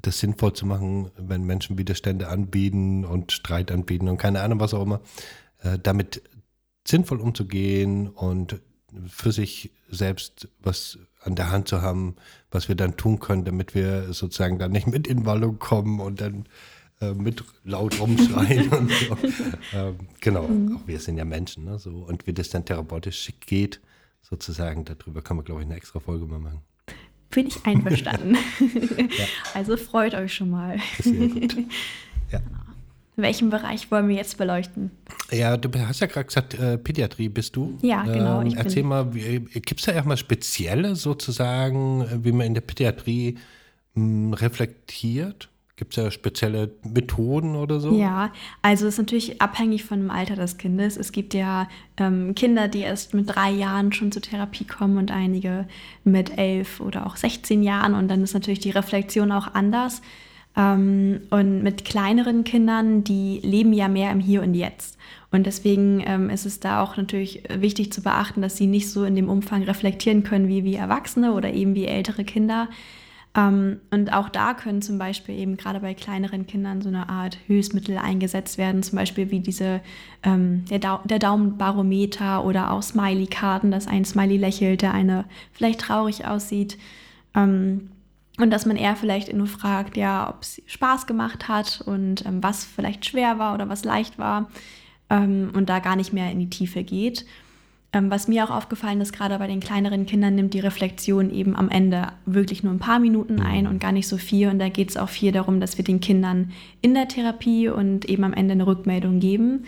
das 0.00 0.18
sinnvoll 0.20 0.52
zu 0.52 0.66
machen, 0.66 1.10
wenn 1.16 1.42
Menschen 1.44 1.78
Widerstände 1.78 2.28
anbieten 2.28 3.04
und 3.04 3.32
Streit 3.32 3.70
anbieten 3.72 4.08
und 4.08 4.18
keine 4.18 4.42
Ahnung, 4.42 4.60
was 4.60 4.74
auch 4.74 4.82
immer, 4.82 5.00
damit 5.82 6.22
sinnvoll 6.86 7.20
umzugehen 7.20 8.08
und 8.08 8.60
für 9.08 9.32
sich 9.32 9.72
selbst 9.90 10.48
was 10.60 10.98
an 11.20 11.34
der 11.34 11.50
Hand 11.50 11.68
zu 11.68 11.82
haben, 11.82 12.16
was 12.50 12.68
wir 12.68 12.76
dann 12.76 12.96
tun 12.96 13.18
können, 13.18 13.44
damit 13.44 13.74
wir 13.74 14.12
sozusagen 14.12 14.58
dann 14.58 14.72
nicht 14.72 14.86
mit 14.86 15.06
in 15.06 15.26
Wallung 15.26 15.58
kommen 15.58 16.00
und 16.00 16.20
dann 16.20 16.46
äh, 17.00 17.12
mit 17.12 17.44
laut 17.64 18.00
rumschreien 18.00 18.68
und 18.72 18.90
so. 18.90 19.16
Ähm, 19.74 20.08
genau, 20.20 20.44
auch 20.44 20.86
wir 20.86 20.98
sind 21.00 21.18
ja 21.18 21.24
Menschen, 21.24 21.64
ne? 21.64 21.78
So, 21.78 21.90
und 21.90 22.26
wie 22.26 22.32
das 22.32 22.48
dann 22.48 22.64
therapeutisch 22.64 23.32
geht, 23.40 23.80
sozusagen, 24.22 24.84
darüber 24.84 25.20
kann 25.20 25.36
man, 25.36 25.44
glaube 25.44 25.60
ich, 25.60 25.66
eine 25.66 25.76
extra 25.76 26.00
Folge 26.00 26.24
mal 26.24 26.38
machen. 26.38 26.62
Bin 27.30 27.48
ich 27.48 27.64
einverstanden. 27.66 28.36
Also 29.54 29.76
freut 29.76 30.14
euch 30.14 30.34
schon 30.34 30.50
mal. 30.50 30.78
Sehr 31.00 31.28
gut. 31.28 31.56
Ja. 32.32 32.40
Welchen 33.16 33.48
Bereich 33.48 33.90
wollen 33.90 34.08
wir 34.08 34.16
jetzt 34.16 34.36
beleuchten? 34.36 34.90
Ja, 35.30 35.56
du 35.56 35.70
hast 35.78 36.00
ja 36.00 36.06
gerade 36.06 36.26
gesagt, 36.26 36.54
äh, 36.54 36.76
Pädiatrie 36.76 37.30
bist 37.30 37.56
du. 37.56 37.78
Ja, 37.80 38.02
genau, 38.04 38.42
Ähm, 38.42 38.54
erzähl 38.56 38.82
mal, 38.82 39.06
gibt 39.06 39.80
es 39.80 39.86
da 39.86 39.92
erstmal 39.92 40.18
spezielle 40.18 40.94
sozusagen, 40.96 42.02
äh, 42.02 42.24
wie 42.24 42.32
man 42.32 42.46
in 42.46 42.54
der 42.54 42.60
Pädiatrie 42.60 43.36
mh, 43.94 44.36
reflektiert? 44.36 45.48
Gibt 45.76 45.96
es 45.96 46.02
da 46.02 46.10
spezielle 46.10 46.70
Methoden 46.84 47.54
oder 47.54 47.80
so? 47.80 47.98
Ja, 47.98 48.32
also 48.62 48.86
es 48.86 48.94
ist 48.94 48.98
natürlich 48.98 49.42
abhängig 49.42 49.84
von 49.84 49.98
dem 49.98 50.10
Alter 50.10 50.34
des 50.34 50.56
Kindes. 50.56 50.96
Es 50.96 51.12
gibt 51.12 51.34
ja 51.34 51.68
ähm, 51.98 52.34
Kinder, 52.34 52.68
die 52.68 52.80
erst 52.80 53.12
mit 53.12 53.34
drei 53.34 53.50
Jahren 53.50 53.92
schon 53.92 54.10
zur 54.10 54.22
Therapie 54.22 54.64
kommen 54.64 54.96
und 54.96 55.10
einige 55.10 55.68
mit 56.02 56.36
elf 56.38 56.80
oder 56.80 57.06
auch 57.06 57.16
16 57.16 57.62
Jahren. 57.62 57.92
Und 57.94 58.08
dann 58.08 58.22
ist 58.22 58.32
natürlich 58.32 58.60
die 58.60 58.70
Reflexion 58.70 59.32
auch 59.32 59.54
anders. 59.54 60.00
Ähm, 60.56 61.20
und 61.30 61.62
mit 61.62 61.84
kleineren 61.84 62.44
Kindern, 62.44 63.04
die 63.04 63.40
leben 63.42 63.72
ja 63.72 63.88
mehr 63.88 64.10
im 64.10 64.20
Hier 64.20 64.42
und 64.42 64.54
Jetzt. 64.54 64.96
Und 65.30 65.44
deswegen 65.44 66.02
ähm, 66.06 66.30
ist 66.30 66.46
es 66.46 66.60
da 66.60 66.82
auch 66.82 66.96
natürlich 66.96 67.42
wichtig 67.58 67.92
zu 67.92 68.02
beachten, 68.02 68.40
dass 68.40 68.56
sie 68.56 68.66
nicht 68.66 68.90
so 68.90 69.04
in 69.04 69.14
dem 69.14 69.28
Umfang 69.28 69.62
reflektieren 69.64 70.22
können 70.22 70.48
wie 70.48 70.64
wie 70.64 70.76
Erwachsene 70.76 71.32
oder 71.34 71.52
eben 71.52 71.74
wie 71.74 71.84
ältere 71.84 72.24
Kinder. 72.24 72.68
Ähm, 73.36 73.80
und 73.90 74.12
auch 74.12 74.30
da 74.30 74.54
können 74.54 74.80
zum 74.80 74.98
Beispiel 74.98 75.38
eben 75.38 75.56
gerade 75.58 75.80
bei 75.80 75.92
kleineren 75.92 76.46
Kindern 76.46 76.80
so 76.80 76.88
eine 76.88 77.08
Art 77.10 77.36
Hilfsmittel 77.46 77.98
eingesetzt 77.98 78.56
werden, 78.56 78.82
zum 78.82 78.96
Beispiel 78.96 79.30
wie 79.30 79.40
diese 79.40 79.80
ähm, 80.22 80.64
der, 80.70 80.78
Dau 80.78 81.00
der 81.04 81.18
Daumenbarometer 81.18 82.44
oder 82.44 82.72
auch 82.72 82.82
Smiley-Karten, 82.82 83.70
dass 83.70 83.86
ein 83.86 84.06
Smiley 84.06 84.38
lächelt, 84.38 84.80
der 84.82 84.94
eine 84.94 85.26
vielleicht 85.52 85.80
traurig 85.80 86.26
aussieht. 86.26 86.78
Ähm, 87.34 87.90
und 88.38 88.50
dass 88.50 88.66
man 88.66 88.76
eher 88.76 88.96
vielleicht 88.96 89.32
nur 89.32 89.46
fragt, 89.46 89.96
ja, 89.96 90.28
ob 90.28 90.42
es 90.42 90.62
Spaß 90.66 91.06
gemacht 91.06 91.48
hat 91.48 91.82
und 91.84 92.24
ähm, 92.26 92.42
was 92.42 92.64
vielleicht 92.64 93.06
schwer 93.06 93.38
war 93.38 93.54
oder 93.54 93.68
was 93.68 93.84
leicht 93.84 94.18
war 94.18 94.50
ähm, 95.10 95.50
und 95.54 95.68
da 95.68 95.78
gar 95.78 95.96
nicht 95.96 96.12
mehr 96.12 96.30
in 96.30 96.40
die 96.40 96.50
Tiefe 96.50 96.84
geht. 96.84 97.24
Ähm, 97.92 98.10
was 98.10 98.28
mir 98.28 98.44
auch 98.44 98.50
aufgefallen 98.50 99.00
ist, 99.00 99.12
gerade 99.12 99.38
bei 99.38 99.46
den 99.46 99.60
kleineren 99.60 100.04
Kindern 100.04 100.34
nimmt 100.34 100.52
die 100.52 100.60
Reflexion 100.60 101.30
eben 101.30 101.56
am 101.56 101.70
Ende 101.70 102.08
wirklich 102.26 102.62
nur 102.62 102.72
ein 102.72 102.78
paar 102.78 102.98
Minuten 102.98 103.40
ein 103.40 103.66
und 103.66 103.80
gar 103.80 103.92
nicht 103.92 104.08
so 104.08 104.18
viel. 104.18 104.48
Und 104.48 104.58
da 104.58 104.68
geht 104.68 104.90
es 104.90 104.96
auch 104.96 105.08
viel 105.08 105.32
darum, 105.32 105.60
dass 105.60 105.78
wir 105.78 105.84
den 105.84 106.00
Kindern 106.00 106.52
in 106.82 106.94
der 106.94 107.08
Therapie 107.08 107.68
und 107.68 108.04
eben 108.06 108.24
am 108.24 108.34
Ende 108.34 108.52
eine 108.52 108.66
Rückmeldung 108.66 109.18
geben. 109.20 109.64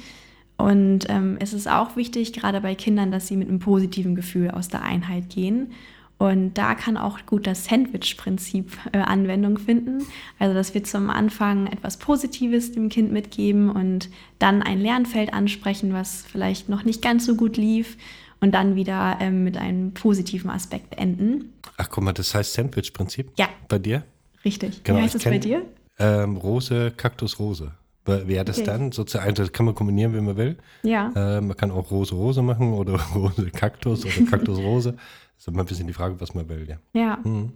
Und 0.59 1.09
ähm, 1.09 1.37
es 1.41 1.53
ist 1.53 1.71
auch 1.71 1.97
wichtig, 1.97 2.33
gerade 2.33 2.61
bei 2.61 2.75
Kindern, 2.75 3.13
dass 3.13 3.29
sie 3.29 3.37
mit 3.37 3.49
einem 3.49 3.61
positiven 3.61 4.17
Gefühl 4.17 4.51
aus 4.51 4.69
der 4.69 4.83
Einheit 4.83 5.31
gehen. 5.31 5.71
Und 6.19 6.55
da 6.55 6.75
kann 6.75 6.97
auch 6.97 7.19
gut 7.27 7.47
das 7.47 7.67
Sandwich-Prinzip 7.67 8.73
äh, 8.93 8.99
Anwendung 8.99 9.57
finden. 9.59 10.05
Also, 10.41 10.53
dass 10.53 10.75
wir 10.75 10.83
zum 10.83 11.11
Anfang 11.11 11.69
etwas 11.69 11.97
Positives 11.97 12.73
dem 12.73 12.89
Kind 12.89 13.13
mitgeben 13.13 13.71
und 13.71 14.11
dann 14.41 14.63
ein 14.63 14.81
Lernfeld 14.81 15.33
ansprechen, 15.33 15.93
was 15.93 16.25
vielleicht 16.29 16.69
noch 16.69 16.85
nicht 16.85 17.03
ganz 17.03 17.25
so 17.25 17.37
gut 17.37 17.57
lief 17.57 17.97
und 18.41 18.53
dann 18.53 18.75
wieder 18.75 19.19
ähm, 19.21 19.45
mit 19.45 19.57
einem 19.57 19.95
positiven 19.95 20.51
Aspekt 20.51 20.99
enden. 20.99 21.53
Ach, 21.77 21.89
guck 21.89 22.03
mal, 22.03 22.13
das 22.13 22.35
heißt 22.35 22.53
Sandwich-Prinzip? 22.53 23.31
Ja. 23.37 23.49
Bei 23.69 23.79
dir? 23.79 24.03
Richtig. 24.45 24.83
Genau, 24.83 24.99
Wie 24.99 25.03
heißt 25.03 25.15
es 25.15 25.25
bei 25.25 25.39
dir? 25.39 25.63
Ähm, 26.01 26.37
Rose, 26.37 26.93
Kaktus, 26.97 27.39
Rose. 27.39 27.73
Wäre 28.07 28.45
das 28.45 28.57
Okay. 28.59 28.67
dann 28.67 28.91
sozusagen, 28.91 29.35
das 29.35 29.53
kann 29.53 29.67
man 29.67 29.75
kombinieren, 29.75 30.15
wie 30.15 30.21
man 30.21 30.37
will. 30.37 30.57
Ja. 30.83 31.13
Äh, 31.15 31.41
man 31.43 31.57
kann 31.57 31.71
auch 31.71 31.91
Rose, 31.91 32.15
Rose 32.15 32.41
machen 32.43 32.73
oder 32.73 32.95
Rose, 33.15 33.51
Kaktus 33.51 34.05
oder 34.07 34.25
Kaktus, 34.31 34.59
Rose. 34.59 34.97
Das 35.39 35.47
ist 35.47 35.55
immer 35.55 35.63
ein 35.63 35.67
bisschen 35.67 35.87
die 35.87 35.93
Frage, 35.93 36.21
was 36.21 36.35
man 36.35 36.49
will, 36.49 36.67
ja. 36.69 36.79
Ja. 37.01 37.19
Mhm. 37.23 37.53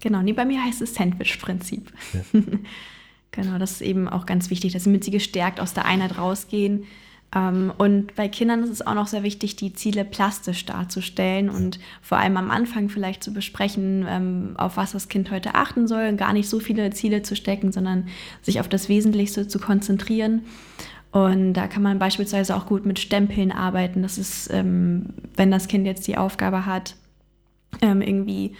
Genau, 0.00 0.22
nee, 0.22 0.32
bei 0.32 0.44
mir 0.44 0.64
heißt 0.64 0.80
es 0.82 0.94
Sandwich-Prinzip. 0.94 1.92
genau, 3.32 3.58
das 3.58 3.72
ist 3.72 3.80
eben 3.82 4.08
auch 4.08 4.24
ganz 4.24 4.50
wichtig, 4.50 4.72
dass 4.72 4.84
damit 4.84 5.02
sie 5.02 5.10
gestärkt 5.10 5.58
aus 5.58 5.74
der 5.74 5.84
Einheit 5.84 6.16
rausgehen. 6.16 6.84
Ähm, 7.34 7.72
und 7.76 8.14
bei 8.14 8.28
Kindern 8.28 8.62
ist 8.62 8.70
es 8.70 8.86
auch 8.86 8.94
noch 8.94 9.08
sehr 9.08 9.24
wichtig, 9.24 9.56
die 9.56 9.72
Ziele 9.72 10.04
plastisch 10.04 10.64
darzustellen 10.64 11.50
und 11.50 11.80
vor 12.00 12.18
allem 12.18 12.36
am 12.36 12.52
Anfang 12.52 12.88
vielleicht 12.88 13.24
zu 13.24 13.32
besprechen, 13.32 14.06
ähm, 14.08 14.54
auf 14.56 14.76
was 14.76 14.92
das 14.92 15.08
Kind 15.08 15.32
heute 15.32 15.56
achten 15.56 15.88
soll, 15.88 16.14
gar 16.14 16.32
nicht 16.32 16.48
so 16.48 16.60
viele 16.60 16.90
Ziele 16.90 17.22
zu 17.22 17.34
stecken, 17.34 17.72
sondern 17.72 18.06
sich 18.42 18.60
auf 18.60 18.68
das 18.68 18.88
Wesentlichste 18.88 19.48
zu 19.48 19.58
konzentrieren. 19.58 20.42
Und 21.10 21.54
da 21.54 21.66
kann 21.66 21.82
man 21.82 21.98
beispielsweise 21.98 22.56
auch 22.56 22.66
gut 22.66 22.86
mit 22.86 23.00
Stempeln 23.00 23.52
arbeiten. 23.52 24.02
Das 24.02 24.18
ist, 24.18 24.52
ähm, 24.52 25.06
wenn 25.36 25.50
das 25.50 25.68
Kind 25.68 25.84
jetzt 25.84 26.06
die 26.06 26.16
Aufgabe 26.16 26.66
hat, 26.66 26.96
ähm, 27.82 28.00
irgendwie 28.00 28.54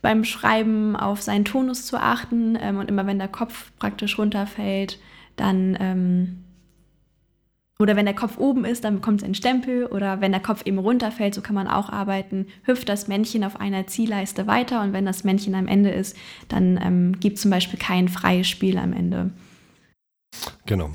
beim 0.00 0.24
Schreiben 0.24 0.96
auf 0.96 1.22
seinen 1.22 1.44
Tonus 1.44 1.86
zu 1.86 1.96
achten 2.00 2.56
ähm, 2.60 2.78
und 2.78 2.88
immer 2.88 3.06
wenn 3.06 3.18
der 3.18 3.28
Kopf 3.28 3.72
praktisch 3.78 4.18
runterfällt, 4.18 4.98
dann 5.36 5.76
ähm, 5.80 6.44
oder 7.80 7.94
wenn 7.94 8.06
der 8.06 8.14
Kopf 8.14 8.38
oben 8.38 8.64
ist, 8.64 8.82
dann 8.82 8.96
bekommt 8.96 9.20
es 9.20 9.24
einen 9.24 9.36
Stempel 9.36 9.86
oder 9.86 10.20
wenn 10.20 10.32
der 10.32 10.40
Kopf 10.40 10.66
eben 10.66 10.78
runterfällt, 10.78 11.34
so 11.34 11.42
kann 11.42 11.54
man 11.54 11.68
auch 11.68 11.90
arbeiten, 11.90 12.46
hüpft 12.64 12.88
das 12.88 13.06
Männchen 13.06 13.44
auf 13.44 13.60
einer 13.60 13.86
Zielleiste 13.86 14.48
weiter 14.48 14.82
und 14.82 14.92
wenn 14.92 15.06
das 15.06 15.22
Männchen 15.22 15.54
am 15.54 15.68
Ende 15.68 15.90
ist, 15.90 16.16
dann 16.48 16.78
ähm, 16.82 17.20
gibt 17.20 17.38
zum 17.38 17.52
Beispiel 17.52 17.78
kein 17.78 18.08
freies 18.08 18.48
Spiel 18.48 18.78
am 18.78 18.92
Ende. 18.92 19.30
Genau. 20.66 20.90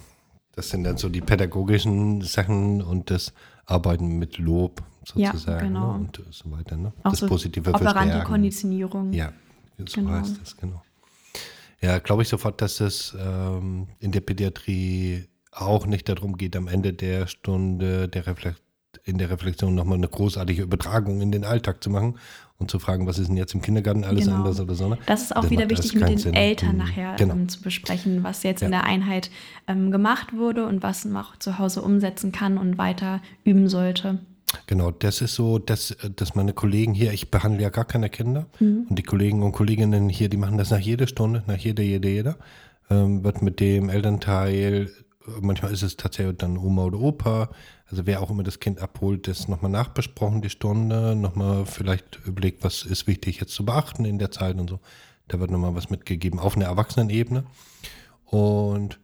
Das 0.56 0.70
sind 0.70 0.84
dann 0.84 0.98
so 0.98 1.10
die 1.10 1.22
pädagogischen 1.22 2.22
Sachen 2.22 2.82
und 2.82 3.10
das 3.10 3.34
Arbeiten 3.66 4.20
mit 4.20 4.38
Lob 4.38 4.84
Ja, 5.16 5.32
sozusagen 5.34 5.68
genau. 5.68 5.94
ne? 5.94 6.00
und 6.00 6.22
so 6.32 6.52
weiter. 6.52 6.78
Ne? 6.78 6.94
Auch 7.04 7.12
das 7.12 7.20
so 7.20 7.28
Positive 7.28 7.70
operante 7.70 7.92
verstärken. 7.94 8.28
Konditionierung. 8.28 9.14
Ja, 9.14 9.34
so 9.78 10.02
Genau. 10.02 10.12
heißt 10.12 10.40
das, 10.42 10.58
genau. 10.58 10.82
Ja, 11.82 12.00
glaube 12.00 12.22
ich 12.22 12.30
sofort, 12.30 12.62
dass 12.62 12.80
es 12.80 13.16
ähm, 13.20 13.88
in 14.00 14.12
der 14.14 14.22
Pädiatrie 14.22 15.26
auch 15.52 15.86
nicht 15.86 16.08
darum 16.08 16.38
geht, 16.38 16.56
am 16.56 16.68
Ende 16.68 16.94
der 16.94 17.28
Stunde 17.28 18.08
der 18.08 18.26
Reflekt 18.28 18.62
in 19.06 19.18
der 19.18 19.30
Reflexion 19.30 19.76
nochmal 19.76 19.98
eine 19.98 20.08
großartige 20.08 20.62
Übertragung 20.62 21.20
in 21.20 21.32
den 21.32 21.44
Alltag 21.44 21.84
zu 21.84 21.90
machen 21.90 22.18
und 22.58 22.72
zu 22.72 22.80
fragen, 22.80 23.06
was 23.06 23.20
ist 23.20 23.28
denn 23.28 23.36
jetzt 23.36 23.54
im 23.54 23.62
Kindergarten 23.62 24.06
alles 24.06 24.26
Genau. 24.26 24.38
anders 24.38 24.60
oder 24.62 24.76
so. 24.76 24.88
Ne? 24.88 24.98
Das 25.08 25.24
ist 25.24 25.36
auch 25.36 25.42
Das 25.42 25.52
wieder 25.52 25.70
wichtig, 25.70 25.94
mit 25.96 26.08
den 26.08 26.18
Sinn. 26.20 26.34
Eltern 26.36 26.74
Mhm. 26.74 26.78
nachher 26.78 27.16
Genau. 27.18 27.34
ähm, 27.34 27.50
zu 27.50 27.60
besprechen, 27.62 28.24
was 28.24 28.44
jetzt 28.44 28.62
in 28.62 28.72
Ja. 28.72 28.80
der 28.80 28.88
Einheit 28.88 29.30
ähm, 29.68 29.92
gemacht 29.92 30.32
wurde 30.34 30.66
und 30.68 30.84
was 30.84 31.04
man 31.04 31.22
auch 31.26 31.36
zu 31.38 31.58
Hause 31.60 31.82
umsetzen 31.82 32.32
kann 32.32 32.58
und 32.58 32.78
weiter 32.78 33.22
üben 33.44 33.68
sollte. 33.68 34.20
Genau, 34.68 34.92
das 34.92 35.22
ist 35.22 35.36
so, 35.36 35.60
dass, 35.60 35.96
dass 36.16 36.36
meine 36.36 36.54
Kollegen 36.54 36.94
hier, 36.94 37.14
ich 37.14 37.32
behandle 37.32 37.62
ja 37.62 37.70
gar 37.70 37.86
keine 37.86 38.10
Kinder 38.10 38.48
Mhm. 38.60 38.88
und 38.90 39.00
die 39.00 39.04
Kollegen 39.04 39.44
und 39.44 39.52
Kolleginnen 39.52 40.10
hier, 40.10 40.30
die 40.30 40.38
machen 40.38 40.58
das 40.58 40.72
nach 40.72 40.80
jeder 40.80 41.08
Stunde, 41.08 41.44
nach 41.48 41.58
jeder, 41.58 41.84
jeder, 41.84 42.10
jeder, 42.10 42.38
ähm, 42.90 43.24
wird 43.24 43.42
mit 43.42 43.60
dem 43.60 43.90
Elternteil 43.90 44.90
manchmal 45.42 45.72
ist 45.72 45.84
es 45.84 45.98
tatsächlich 45.98 46.38
dann 46.38 46.58
Oma 46.58 46.84
oder 46.86 47.00
Opa. 47.00 47.50
Also 47.90 48.06
wer 48.06 48.22
auch 48.22 48.30
immer 48.30 48.44
das 48.44 48.60
Kind 48.60 48.80
abholt, 48.80 49.28
das 49.28 49.48
nochmal 49.48 49.72
nachbesprochen, 49.72 50.42
die 50.42 50.50
Stunde, 50.50 51.16
nochmal 51.16 51.66
vielleicht 51.66 52.20
überlegt, 52.26 52.64
was 52.64 52.84
ist 52.84 53.08
wichtig 53.08 53.40
jetzt 53.40 53.54
zu 53.54 53.66
beachten 53.66 54.06
in 54.06 54.20
der 54.20 54.32
Zeit 54.32 54.58
und 54.58 54.70
so. 54.70 54.80
Da 55.28 55.40
wird 55.40 55.52
nochmal 55.52 55.76
was 55.76 55.90
mitgegeben 55.90 56.40
auf 56.40 56.56
einer 56.56 56.66
Erwachsenenebene. 56.66 57.46
Und 58.26 59.00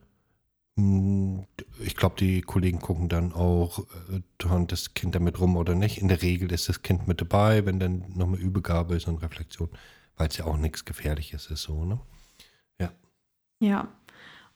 ich 1.79 1.95
glaube, 1.95 2.15
die 2.19 2.41
Kollegen 2.41 2.79
gucken 2.79 3.09
dann 3.09 3.33
auch, 3.33 3.79
äh, 3.79 4.21
turnt 4.37 4.71
das 4.71 4.93
Kind 4.93 5.15
damit 5.15 5.39
rum 5.39 5.57
oder 5.57 5.75
nicht. 5.75 5.97
In 5.99 6.07
der 6.07 6.21
Regel 6.21 6.51
ist 6.51 6.69
das 6.69 6.81
Kind 6.81 7.07
mit 7.07 7.21
dabei, 7.21 7.65
wenn 7.65 7.79
dann 7.79 8.05
nochmal 8.15 8.39
Übergabe 8.39 8.95
ist 8.95 9.07
und 9.07 9.21
Reflexion, 9.21 9.69
weil 10.17 10.27
es 10.27 10.37
ja 10.37 10.45
auch 10.45 10.57
nichts 10.57 10.85
Gefährliches 10.85 11.49
ist, 11.49 11.63
so, 11.63 11.85
ne? 11.85 11.99
Ja. 12.79 12.91
Ja. 13.59 13.87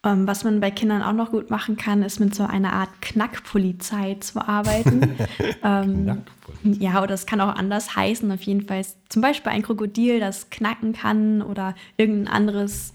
Ähm, 0.06 0.28
was 0.28 0.44
man 0.44 0.60
bei 0.60 0.70
Kindern 0.70 1.02
auch 1.02 1.14
noch 1.14 1.32
gut 1.32 1.50
machen 1.50 1.78
kann, 1.78 2.04
ist 2.04 2.20
mit 2.20 2.36
so 2.36 2.44
einer 2.44 2.74
Art 2.74 2.90
Knackpolizei 3.02 4.16
zu 4.20 4.46
arbeiten. 4.46 5.16
ähm, 5.64 6.04
Knackpolizei. 6.04 6.84
Ja, 6.84 7.02
oder 7.02 7.14
es 7.14 7.26
kann 7.26 7.40
auch 7.40 7.56
anders 7.56 7.96
heißen. 7.96 8.30
Auf 8.32 8.42
jeden 8.42 8.68
Fall 8.68 8.82
ist 8.82 8.98
zum 9.08 9.22
Beispiel 9.22 9.54
ein 9.54 9.62
Krokodil, 9.62 10.20
das 10.20 10.50
knacken 10.50 10.92
kann 10.92 11.42
oder 11.42 11.74
irgendein 11.96 12.34
anderes 12.34 12.94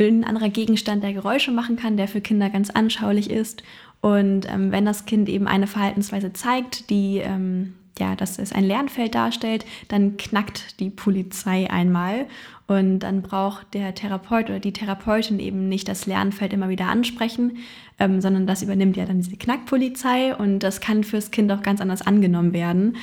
irgendein 0.00 0.30
anderer 0.30 0.48
Gegenstand, 0.48 1.04
der 1.04 1.12
Geräusche 1.12 1.52
machen 1.52 1.76
kann, 1.76 1.96
der 1.96 2.08
für 2.08 2.20
Kinder 2.20 2.50
ganz 2.50 2.70
anschaulich 2.70 3.30
ist. 3.30 3.62
Und 4.00 4.50
ähm, 4.50 4.72
wenn 4.72 4.86
das 4.86 5.04
Kind 5.04 5.28
eben 5.28 5.46
eine 5.46 5.66
Verhaltensweise 5.66 6.32
zeigt, 6.32 6.88
die 6.88 7.18
ähm, 7.18 7.74
ja, 8.00 8.16
dass 8.16 8.38
es 8.38 8.52
ein 8.52 8.64
Lernfeld 8.64 9.14
darstellt, 9.14 9.64
dann 9.88 10.16
knackt 10.16 10.80
die 10.80 10.90
Polizei 10.90 11.70
einmal 11.70 12.26
und 12.66 13.00
dann 13.00 13.22
braucht 13.22 13.74
der 13.74 13.94
Therapeut 13.94 14.48
oder 14.48 14.58
die 14.58 14.72
Therapeutin 14.72 15.38
eben 15.38 15.68
nicht 15.68 15.86
das 15.86 16.06
Lernfeld 16.06 16.52
immer 16.52 16.68
wieder 16.68 16.86
ansprechen, 16.86 17.58
ähm, 17.98 18.20
sondern 18.20 18.46
das 18.46 18.62
übernimmt 18.62 18.96
ja 18.96 19.04
dann 19.04 19.20
diese 19.20 19.36
Knackpolizei 19.36 20.34
und 20.34 20.60
das 20.60 20.80
kann 20.80 21.04
fürs 21.04 21.30
Kind 21.30 21.52
auch 21.52 21.62
ganz 21.62 21.80
anders 21.80 22.02
angenommen 22.02 22.52
werden, 22.52 22.96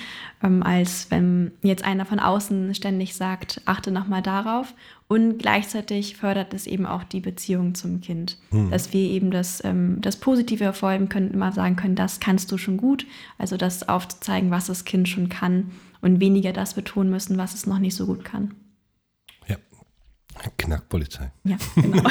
ähm, 0.43 0.63
als 0.63 1.11
wenn 1.11 1.51
jetzt 1.61 1.85
einer 1.85 2.05
von 2.05 2.19
außen 2.19 2.73
ständig 2.73 3.15
sagt, 3.15 3.61
achte 3.65 3.91
nochmal 3.91 4.21
darauf. 4.21 4.73
Und 5.09 5.37
gleichzeitig 5.37 6.17
fördert 6.17 6.53
es 6.53 6.67
eben 6.67 6.85
auch 6.85 7.05
die 7.05 7.21
Beziehung 7.21 7.75
zum 7.75 8.01
Kind, 8.01 8.37
mhm. 8.51 8.71
dass 8.71 8.91
wir 8.91 9.09
eben 9.09 9.31
das, 9.31 9.63
ähm, 9.63 10.01
das 10.01 10.17
Positive 10.17 10.65
hervorheben 10.65 11.07
können, 11.07 11.31
immer 11.31 11.53
sagen 11.53 11.77
können, 11.77 11.95
das 11.95 12.19
kannst 12.19 12.51
du 12.51 12.57
schon 12.57 12.75
gut. 12.75 13.05
Also 13.37 13.55
das 13.55 13.87
aufzuzeigen, 13.87 14.51
was 14.51 14.65
das 14.65 14.83
Kind 14.83 15.07
schon 15.07 15.29
kann 15.29 15.71
und 16.01 16.19
weniger 16.19 16.51
das 16.51 16.73
betonen 16.73 17.09
müssen, 17.09 17.37
was 17.37 17.53
es 17.53 17.65
noch 17.65 17.79
nicht 17.79 17.95
so 17.95 18.05
gut 18.05 18.25
kann. 18.25 18.53
Ja, 19.47 19.55
Knackpolizei. 20.57 21.31
Ja, 21.45 21.57
genau. 21.75 22.03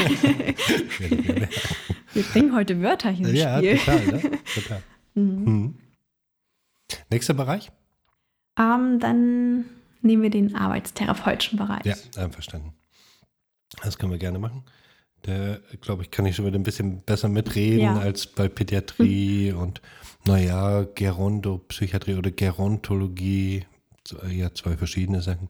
wir 2.15 2.23
bringen 2.33 2.55
heute 2.55 2.81
Wörter 2.81 3.11
hier 3.11 3.29
ins 3.29 3.39
ja, 3.39 3.59
Spiel. 3.59 3.77
Total. 3.77 4.07
Ne? 4.07 4.21
total. 4.55 4.83
Mhm. 5.19 5.45
Mhm. 5.45 5.75
Nächster 7.09 7.33
Bereich? 7.33 7.73
Ähm, 8.59 8.99
dann 9.01 9.65
nehmen 10.03 10.23
wir 10.23 10.29
den 10.29 10.55
arbeitstherapeutischen 10.55 11.59
Bereich. 11.59 11.87
Ja, 11.87 11.95
einverstanden. 12.23 12.76
Das 13.83 13.99
können 13.99 14.13
wir 14.13 14.19
gerne 14.19 14.39
machen. 14.39 14.65
Da, 15.23 15.59
glaube 15.81 16.03
ich, 16.03 16.11
kann 16.11 16.27
ich 16.27 16.37
schon 16.37 16.47
wieder 16.47 16.59
ein 16.59 16.63
bisschen 16.63 17.03
besser 17.03 17.29
mitreden 17.29 17.81
ja. 17.81 17.99
als 17.99 18.27
bei 18.27 18.49
Pädiatrie 18.49 19.53
mhm. 19.53 19.59
und, 19.59 19.83
naja, 20.27 20.85
Gerontopsychiatrie 20.85 22.15
oder 22.15 22.31
Gerontologie. 22.31 23.67
Ja, 24.29 24.55
zwei 24.55 24.77
verschiedene 24.77 25.21
Sachen. 25.21 25.49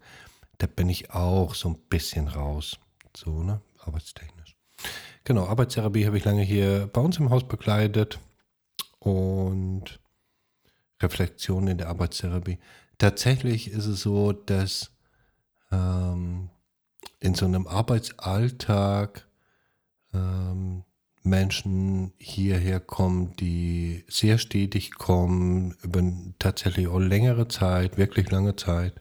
Da 0.59 0.67
bin 0.67 0.89
ich 0.89 1.11
auch 1.11 1.55
so 1.55 1.69
ein 1.69 1.79
bisschen 1.91 2.29
raus. 2.29 2.79
So, 3.15 3.43
ne? 3.43 3.61
Arbeitstechnisch. 3.81 4.57
Genau, 5.25 5.47
Arbeitstherapie 5.47 6.07
habe 6.07 6.17
ich 6.17 6.25
lange 6.25 6.43
hier 6.43 6.89
bei 6.93 7.01
uns 7.01 7.19
im 7.19 7.31
Haus 7.31 7.47
begleitet 7.47 8.19
und 8.99 10.01
Reflexion 11.03 11.69
in 11.69 11.79
der 11.79 11.89
Arbeitstherapie. 11.89 12.59
Tatsächlich 12.99 13.71
ist 13.71 13.87
es 13.87 14.01
so, 14.01 14.33
dass 14.33 14.93
ähm, 15.71 16.49
in 17.21 17.35
so 17.35 17.47
einem 17.47 17.67
Arbeitsalltag 17.67 19.27
ähm, 20.15 20.85
Menschen 21.27 22.13
hierher 22.19 22.81
kommen, 22.81 23.35
die 23.37 24.05
sehr 24.09 24.39
stetig 24.39 24.95
kommen, 24.95 25.77
über 25.83 26.03
tatsächlich 26.39 26.87
auch 26.89 27.01
längere 27.01 27.49
Zeit, 27.49 27.99
wirklich 27.99 28.31
lange 28.31 28.57
Zeit. 28.57 28.95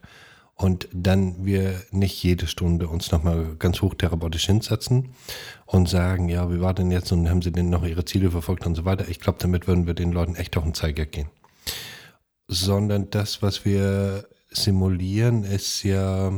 Und 0.57 0.87
dann 0.93 1.45
wir 1.45 1.81
nicht 1.91 2.23
jede 2.23 2.47
Stunde 2.47 2.87
uns 2.87 3.11
nochmal 3.11 3.55
ganz 3.59 3.81
hochtherapeutisch 3.81 4.45
hinsetzen 4.45 5.09
und 5.65 5.89
sagen, 5.89 6.29
ja, 6.29 6.49
wie 6.51 6.61
war 6.61 6.73
denn 6.73 6.91
jetzt 6.91 7.11
und 7.11 7.29
haben 7.29 7.41
sie 7.41 7.51
denn 7.51 7.69
noch 7.69 7.85
ihre 7.85 8.05
Ziele 8.05 8.31
verfolgt 8.31 8.65
und 8.65 8.75
so 8.75 8.85
weiter. 8.85 9.07
Ich 9.09 9.19
glaube, 9.19 9.37
damit 9.41 9.67
würden 9.67 9.85
wir 9.85 9.93
den 9.93 10.13
Leuten 10.13 10.35
echt 10.35 10.55
auf 10.55 10.63
den 10.63 10.73
Zeiger 10.73 11.05
gehen. 11.05 11.27
Sondern 12.47 13.09
das, 13.09 13.41
was 13.41 13.65
wir 13.65 14.29
simulieren, 14.49 15.43
ist 15.43 15.83
ja, 15.83 16.31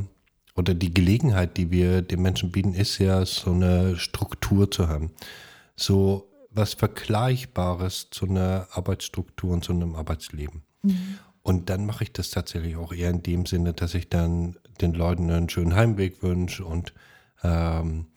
oder 0.57 0.73
die 0.73 0.93
Gelegenheit, 0.93 1.55
die 1.55 1.71
wir 1.71 2.01
den 2.01 2.21
Menschen 2.21 2.51
bieten, 2.51 2.73
ist 2.73 2.97
ja 2.97 3.25
so 3.25 3.51
eine 3.51 3.95
Struktur 3.95 4.69
zu 4.69 4.89
haben. 4.89 5.11
So 5.75 6.27
was 6.49 6.73
Vergleichbares 6.73 8.07
zu 8.09 8.25
einer 8.25 8.67
Arbeitsstruktur 8.71 9.51
und 9.51 9.63
zu 9.63 9.71
einem 9.71 9.95
Arbeitsleben. 9.95 10.63
Mhm. 10.81 11.19
Und 11.43 11.69
dann 11.69 11.85
mache 11.85 12.03
ich 12.03 12.11
das 12.11 12.31
tatsächlich 12.31 12.75
auch 12.75 12.91
eher 12.91 13.11
in 13.11 13.23
dem 13.23 13.45
Sinne, 13.45 13.73
dass 13.73 13.93
ich 13.93 14.09
dann 14.09 14.57
den 14.81 14.93
Leuten 14.93 15.29
einen 15.29 15.47
schönen 15.47 15.75
Heimweg 15.75 16.21
wünsche 16.23 16.65
und 16.65 16.93
ähm, 17.43 18.07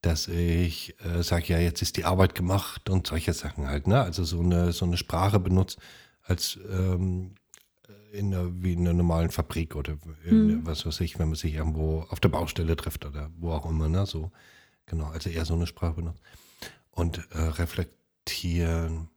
dass 0.00 0.28
ich 0.28 0.96
äh, 1.04 1.22
sage, 1.22 1.44
ja, 1.48 1.58
jetzt 1.58 1.82
ist 1.82 1.98
die 1.98 2.06
Arbeit 2.06 2.34
gemacht 2.34 2.88
und 2.88 3.06
solche 3.06 3.34
Sachen 3.34 3.68
halt. 3.68 3.86
Ne? 3.86 4.00
Also 4.00 4.24
so 4.24 4.40
eine, 4.40 4.72
so 4.72 4.86
eine 4.86 4.96
Sprache 4.96 5.38
benutzt 5.38 5.78
als 6.24 6.58
ähm, 6.70 7.34
in 8.12 8.34
einer, 8.34 8.62
wie 8.62 8.72
in 8.72 8.80
einer 8.80 8.92
normalen 8.92 9.30
Fabrik 9.30 9.76
oder 9.76 9.96
in, 10.24 10.46
mhm. 10.46 10.66
was 10.66 10.86
weiß 10.86 11.00
ich, 11.00 11.18
wenn 11.18 11.28
man 11.28 11.36
sich 11.36 11.54
irgendwo 11.54 12.06
auf 12.10 12.20
der 12.20 12.28
Baustelle 12.28 12.76
trifft 12.76 13.04
oder 13.04 13.30
wo 13.38 13.52
auch 13.52 13.68
immer, 13.68 13.88
ne? 13.88 14.06
So, 14.06 14.30
genau, 14.86 15.06
also 15.06 15.30
eher 15.30 15.44
so 15.44 15.54
eine 15.54 15.66
Sprache 15.66 15.94
benutzt. 15.94 16.22
Und 16.90 17.18
äh, 17.32 17.38
reflektieren 17.38 19.08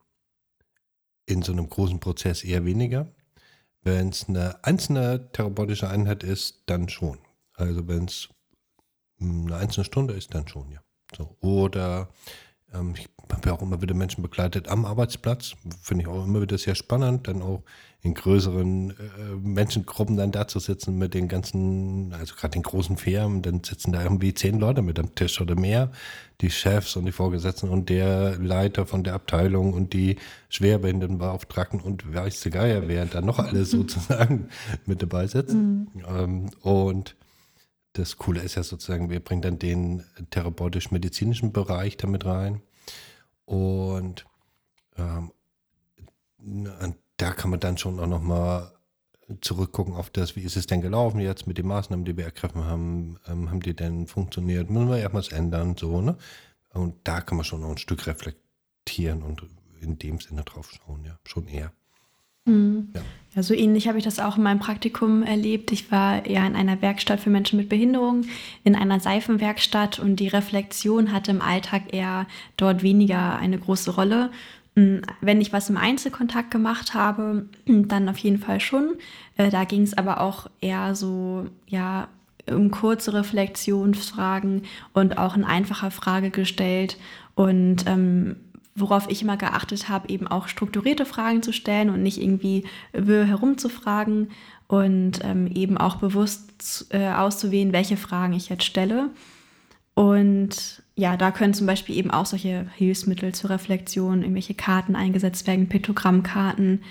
in 1.26 1.42
so 1.42 1.52
einem 1.52 1.70
großen 1.70 2.00
Prozess 2.00 2.44
eher 2.44 2.66
weniger. 2.66 3.08
Wenn 3.82 4.10
es 4.10 4.30
eine 4.30 4.64
einzelne 4.64 5.32
therapeutische 5.32 5.90
Einheit 5.90 6.24
ist, 6.24 6.64
dann 6.68 6.90
schon. 6.90 7.18
Also 7.56 7.88
wenn 7.88 8.06
es 8.06 8.30
eine 9.20 9.56
einzelne 9.56 9.86
Stunde 9.86 10.14
ist, 10.14 10.34
dann 10.34 10.48
schon, 10.48 10.72
ja. 10.72 10.82
So. 11.16 11.36
Oder 11.42 12.10
ähm, 12.74 12.94
ich 12.98 13.10
habe 13.32 13.50
ja 13.50 13.56
auch 13.56 13.62
immer 13.62 13.82
wieder 13.82 13.96
Menschen 13.96 14.22
begleitet 14.22 14.68
am 14.68 14.86
Arbeitsplatz. 14.86 15.54
Finde 15.82 16.04
ich 16.04 16.08
auch 16.08 16.26
immer 16.26 16.42
wieder 16.42 16.58
sehr 16.58 16.76
spannend, 16.76 17.28
dann 17.28 17.42
auch 17.42 17.64
in 18.04 18.14
größeren 18.14 18.90
äh, 18.92 18.94
Menschengruppen 19.42 20.18
dann 20.18 20.34
da 20.34 20.46
zu 20.46 20.60
sitzen 20.60 20.98
mit 20.98 21.14
den 21.14 21.30
ganzen, 21.30 22.14
also 22.14 22.36
gerade 22.36 22.52
den 22.52 22.64
großen 22.64 22.98
Firmen, 22.98 23.42
dann 23.42 23.64
sitzen 23.64 23.94
da 23.94 24.04
irgendwie 24.04 24.34
zehn 24.34 24.60
Leute 24.60 24.82
mit 24.82 25.00
am 25.00 25.16
Tisch 25.16 25.40
oder 25.40 25.56
mehr, 25.56 25.90
die 26.42 26.50
Chefs 26.50 26.98
und 26.98 27.06
die 27.06 27.14
Vorgesetzten 27.14 27.70
und 27.70 27.88
der 27.88 28.38
Leiter 28.38 28.86
von 28.86 29.06
der 29.06 29.14
Abteilung 29.14 29.72
und 29.72 29.94
die 29.94 30.18
Schwerbehindertenbeauftragten 30.50 31.80
und 31.80 32.14
weiß 32.14 32.42
der 32.42 32.52
Geier, 32.52 32.88
wer 32.90 33.06
da 33.06 33.22
noch 33.22 33.40
alles 33.40 33.72
sozusagen 33.72 34.50
mit 34.86 35.02
dabei 35.02 35.28
sitzt. 35.28 35.56
Mhm. 35.56 35.88
Ähm, 36.06 36.50
und 36.62 37.16
das 37.94 38.18
Coole 38.18 38.42
ist 38.42 38.56
ja 38.56 38.64
sozusagen, 38.64 39.10
wir 39.10 39.20
bringen 39.20 39.42
dann 39.42 39.60
den 39.60 40.04
therapeutisch-medizinischen 40.32 41.54
Bereich 41.54 41.98
damit 41.98 42.26
rein. 42.26 42.62
Und 43.46 44.26
ähm, 44.98 45.32
da 47.18 47.32
kann 47.32 47.52
man 47.52 47.60
dann 47.60 47.78
schon 47.78 48.00
auch 48.00 48.08
nochmal 48.08 48.72
zurückgucken 49.42 49.94
auf 49.94 50.10
das, 50.10 50.36
wie 50.36 50.42
ist 50.42 50.58
es 50.58 50.68
denn 50.68 50.82
gelaufen 50.82 51.20
jetzt 51.20 51.48
mit 51.48 51.58
den 51.58 51.68
Maßnahmen, 51.68 52.06
die 52.06 52.18
wir 52.18 52.26
ergriffen 52.26 52.66
haben, 52.66 53.20
ähm, 53.28 53.50
haben 53.50 53.62
die 53.62 53.76
denn 53.76 54.08
funktioniert, 54.08 54.70
müssen 54.70 54.90
wir 54.90 54.98
irgendwas 54.98 55.30
ändern, 55.30 55.76
so, 55.78 56.02
ne? 56.02 56.18
Und 56.74 56.96
da 57.08 57.22
kann 57.22 57.38
man 57.38 57.46
schon 57.46 57.64
auch 57.64 57.70
ein 57.70 57.78
Stück 57.78 58.08
reflektieren 58.08 59.22
und 59.22 59.46
in 59.80 60.00
dem 60.00 60.20
Sinne 60.20 60.44
drauf 60.44 60.72
schauen, 60.72 61.06
ja, 61.06 61.20
schon 61.24 61.48
eher. 61.48 61.72
Mhm. 62.46 62.90
Ja. 62.94 63.02
ja. 63.36 63.44
so 63.44 63.54
ähnlich 63.54 63.88
habe 63.88 63.98
ich 63.98 64.04
das 64.04 64.20
auch 64.20 64.38
in 64.38 64.44
meinem 64.44 64.60
Praktikum 64.60 65.24
erlebt. 65.24 65.72
Ich 65.72 65.92
war 65.92 66.28
ja 66.28 66.46
in 66.46 66.56
einer 66.56 66.82
Werkstatt 66.82 67.20
für 67.20 67.30
Menschen 67.30 67.58
mit 67.58 67.70
Behinderung, 67.70 68.26
in 68.64 68.76
einer 68.76 69.00
Seifenwerkstatt 69.00 70.00
und 70.00 70.18
die 70.18 70.28
Reflexion 70.28 71.12
hatte 71.12 71.32
im 71.32 71.42
Alltag 71.42 71.94
eher 71.94 72.28
dort 72.58 72.84
weniger 72.84 73.38
eine 73.38 73.58
große 73.58 73.92
Rolle. 73.92 74.32
Hm, 74.76 75.02
wenn 75.22 75.40
ich 75.40 75.54
was 75.54 75.70
im 75.70 75.78
Einzelkontakt 75.78 76.50
gemacht 76.50 76.94
habe, 76.94 77.46
dann 77.66 78.10
auf 78.10 78.18
jeden 78.18 78.40
Fall 78.40 78.60
schon. 78.60 78.96
Äh, 79.38 79.50
da 79.50 79.66
ging 79.66 79.84
es 79.84 79.96
aber 79.96 80.22
auch 80.22 80.50
eher 80.62 80.96
so, 80.96 81.46
ja, 81.68 82.08
um 82.50 82.72
kurze 82.72 83.14
Reflexionsfragen 83.14 84.64
und 84.94 85.18
auch 85.18 85.36
eine 85.36 85.48
einfache 85.48 85.92
Frage 85.92 86.30
gestellt. 86.30 86.98
Und 87.36 87.86
ähm, 87.88 88.36
worauf 88.76 89.10
ich 89.10 89.22
immer 89.22 89.38
geachtet 89.38 89.90
habe, 89.90 90.10
eben 90.10 90.28
auch 90.28 90.48
strukturierte 90.48 91.06
Fragen 91.06 91.44
zu 91.44 91.54
stellen 91.54 91.90
und 91.90 92.02
nicht 92.02 92.22
irgendwie 92.22 92.66
wirr 92.92 93.26
herumzufragen 93.26 94.32
und 94.68 95.20
ähm, 95.24 95.48
eben 95.54 95.78
auch 95.78 95.98
bewusst 95.98 96.88
äh, 96.90 97.10
auszuwählen, 97.10 97.74
welche 97.74 97.98
Fragen 97.98 98.34
ich 98.34 98.50
jetzt 98.50 98.64
stelle. 98.64 99.10
Und 99.94 100.82
ja, 100.96 101.18
da 101.18 101.32
können 101.32 101.54
zum 101.54 101.68
Beispiel 101.68 101.96
eben 101.96 102.12
auch 102.12 102.26
solche 102.26 102.68
Hilfsmittel 102.76 103.34
zur 103.34 103.52
Reflexion, 103.52 104.22
irgendwelche 104.22 104.56
Karten 104.56 104.96
eingesetzt 104.96 105.46
werden, 105.46 105.70
Piktogrammkarten. 105.70 106.82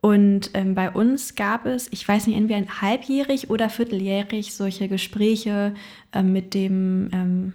Und 0.00 0.50
ähm, 0.54 0.74
bei 0.74 0.90
uns 0.90 1.34
gab 1.34 1.66
es, 1.66 1.88
ich 1.90 2.06
weiß 2.06 2.26
nicht, 2.26 2.36
entweder 2.36 2.80
halbjährig 2.80 3.50
oder 3.50 3.68
vierteljährig 3.68 4.54
solche 4.54 4.88
Gespräche 4.88 5.74
äh, 6.12 6.22
mit 6.22 6.54
dem 6.54 7.10
ähm, 7.12 7.54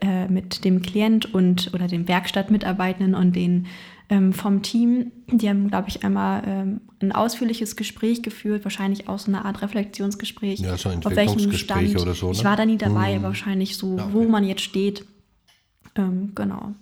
äh, 0.00 0.28
mit 0.28 0.64
dem 0.64 0.82
Klient 0.82 1.32
und 1.34 1.72
oder 1.74 1.86
den 1.88 2.08
Werkstattmitarbeitenden 2.08 3.14
und 3.14 3.34
den 3.34 3.66
ähm, 4.08 4.32
vom 4.32 4.62
Team. 4.62 5.10
Die 5.26 5.48
haben, 5.48 5.68
glaube 5.68 5.88
ich, 5.88 6.04
einmal 6.04 6.42
ähm, 6.46 6.80
ein 7.00 7.12
ausführliches 7.12 7.76
Gespräch 7.76 8.22
geführt, 8.22 8.64
wahrscheinlich 8.64 9.08
auch 9.08 9.18
so 9.18 9.30
eine 9.30 9.44
Art 9.44 9.62
Reflexionsgespräch. 9.62 10.60
Ja, 10.60 10.76
so 10.76 10.88
ein 10.90 11.04
auf 11.04 11.16
welchem 11.16 11.52
Stand. 11.52 12.00
oder 12.00 12.14
so, 12.14 12.26
ne? 12.26 12.32
Ich 12.32 12.44
war 12.44 12.56
da 12.56 12.64
nie 12.64 12.78
dabei, 12.78 13.10
Hm. 13.14 13.18
aber 13.18 13.28
wahrscheinlich 13.28 13.76
so, 13.76 13.96
Ja, 13.96 14.04
okay. 14.04 14.12
wo 14.14 14.24
man 14.24 14.44
jetzt 14.44 14.62
steht. 14.62 15.04
Ähm, 15.96 16.32
genau. 16.34 16.74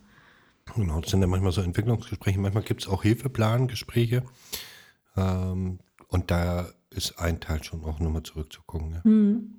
Genau, 0.76 1.00
das 1.00 1.10
sind 1.10 1.20
ja 1.20 1.26
manchmal 1.26 1.52
so 1.52 1.60
Entwicklungsgespräche, 1.60 2.38
manchmal 2.40 2.64
gibt 2.64 2.82
es 2.82 2.88
auch 2.88 3.02
Hilfeplangespräche. 3.02 4.24
Ähm, 5.16 5.78
und 6.08 6.30
da 6.30 6.66
ist 6.90 7.18
ein 7.18 7.40
Teil 7.40 7.62
schon 7.62 7.84
auch 7.84 8.00
nochmal 8.00 8.22
zurückzugucken. 8.22 8.92
Ja. 8.92 9.04
Hm. 9.04 9.53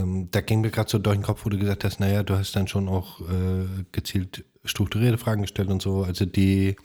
Ähm, 0.00 0.28
da 0.30 0.40
ging 0.40 0.60
mir 0.60 0.70
gerade 0.70 0.90
so 0.90 0.98
durch 0.98 1.16
den 1.16 1.22
Kopf, 1.22 1.44
wo 1.44 1.50
du 1.50 1.58
gesagt 1.58 1.84
hast, 1.84 2.00
naja, 2.00 2.22
du 2.22 2.36
hast 2.36 2.54
dann 2.56 2.68
schon 2.68 2.88
auch 2.88 3.20
äh, 3.20 3.84
gezielt 3.92 4.44
strukturierte 4.64 5.18
Fragen 5.18 5.42
gestellt 5.42 5.68
und 5.68 5.80
so. 5.80 6.02
Also 6.02 6.26
die, 6.26 6.76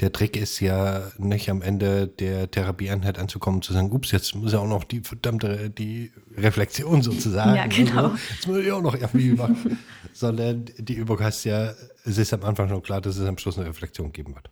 der 0.00 0.12
Trick 0.12 0.36
ist 0.36 0.60
ja 0.60 1.10
nicht 1.18 1.48
am 1.48 1.62
Ende 1.62 2.06
der 2.06 2.50
Therapieeinheit 2.50 3.18
anzukommen 3.18 3.58
und 3.58 3.62
zu 3.62 3.72
sagen, 3.72 3.90
ups, 3.90 4.10
jetzt 4.10 4.34
muss 4.34 4.52
ja 4.52 4.58
auch 4.58 4.68
noch 4.68 4.84
die 4.84 5.00
verdammte, 5.00 5.70
die 5.70 6.12
Reflexion 6.36 7.02
sozusagen. 7.02 7.56
Ja, 7.56 7.66
genau. 7.66 8.10
Also, 8.10 8.16
jetzt 8.30 8.48
muss 8.48 8.58
ich 8.58 8.72
auch 8.72 8.82
noch 8.82 8.94
irgendwie 8.94 9.32
machen. 9.32 9.78
Sondern 10.12 10.66
die 10.78 10.94
Übung 10.94 11.20
heißt 11.20 11.44
ja, 11.46 11.72
es 12.04 12.18
ist 12.18 12.32
am 12.32 12.42
Anfang 12.44 12.68
schon 12.68 12.82
klar, 12.82 13.00
dass 13.00 13.16
es 13.16 13.26
am 13.26 13.38
Schluss 13.38 13.58
eine 13.58 13.68
Reflexion 13.68 14.12
geben 14.12 14.34
wird. 14.34 14.50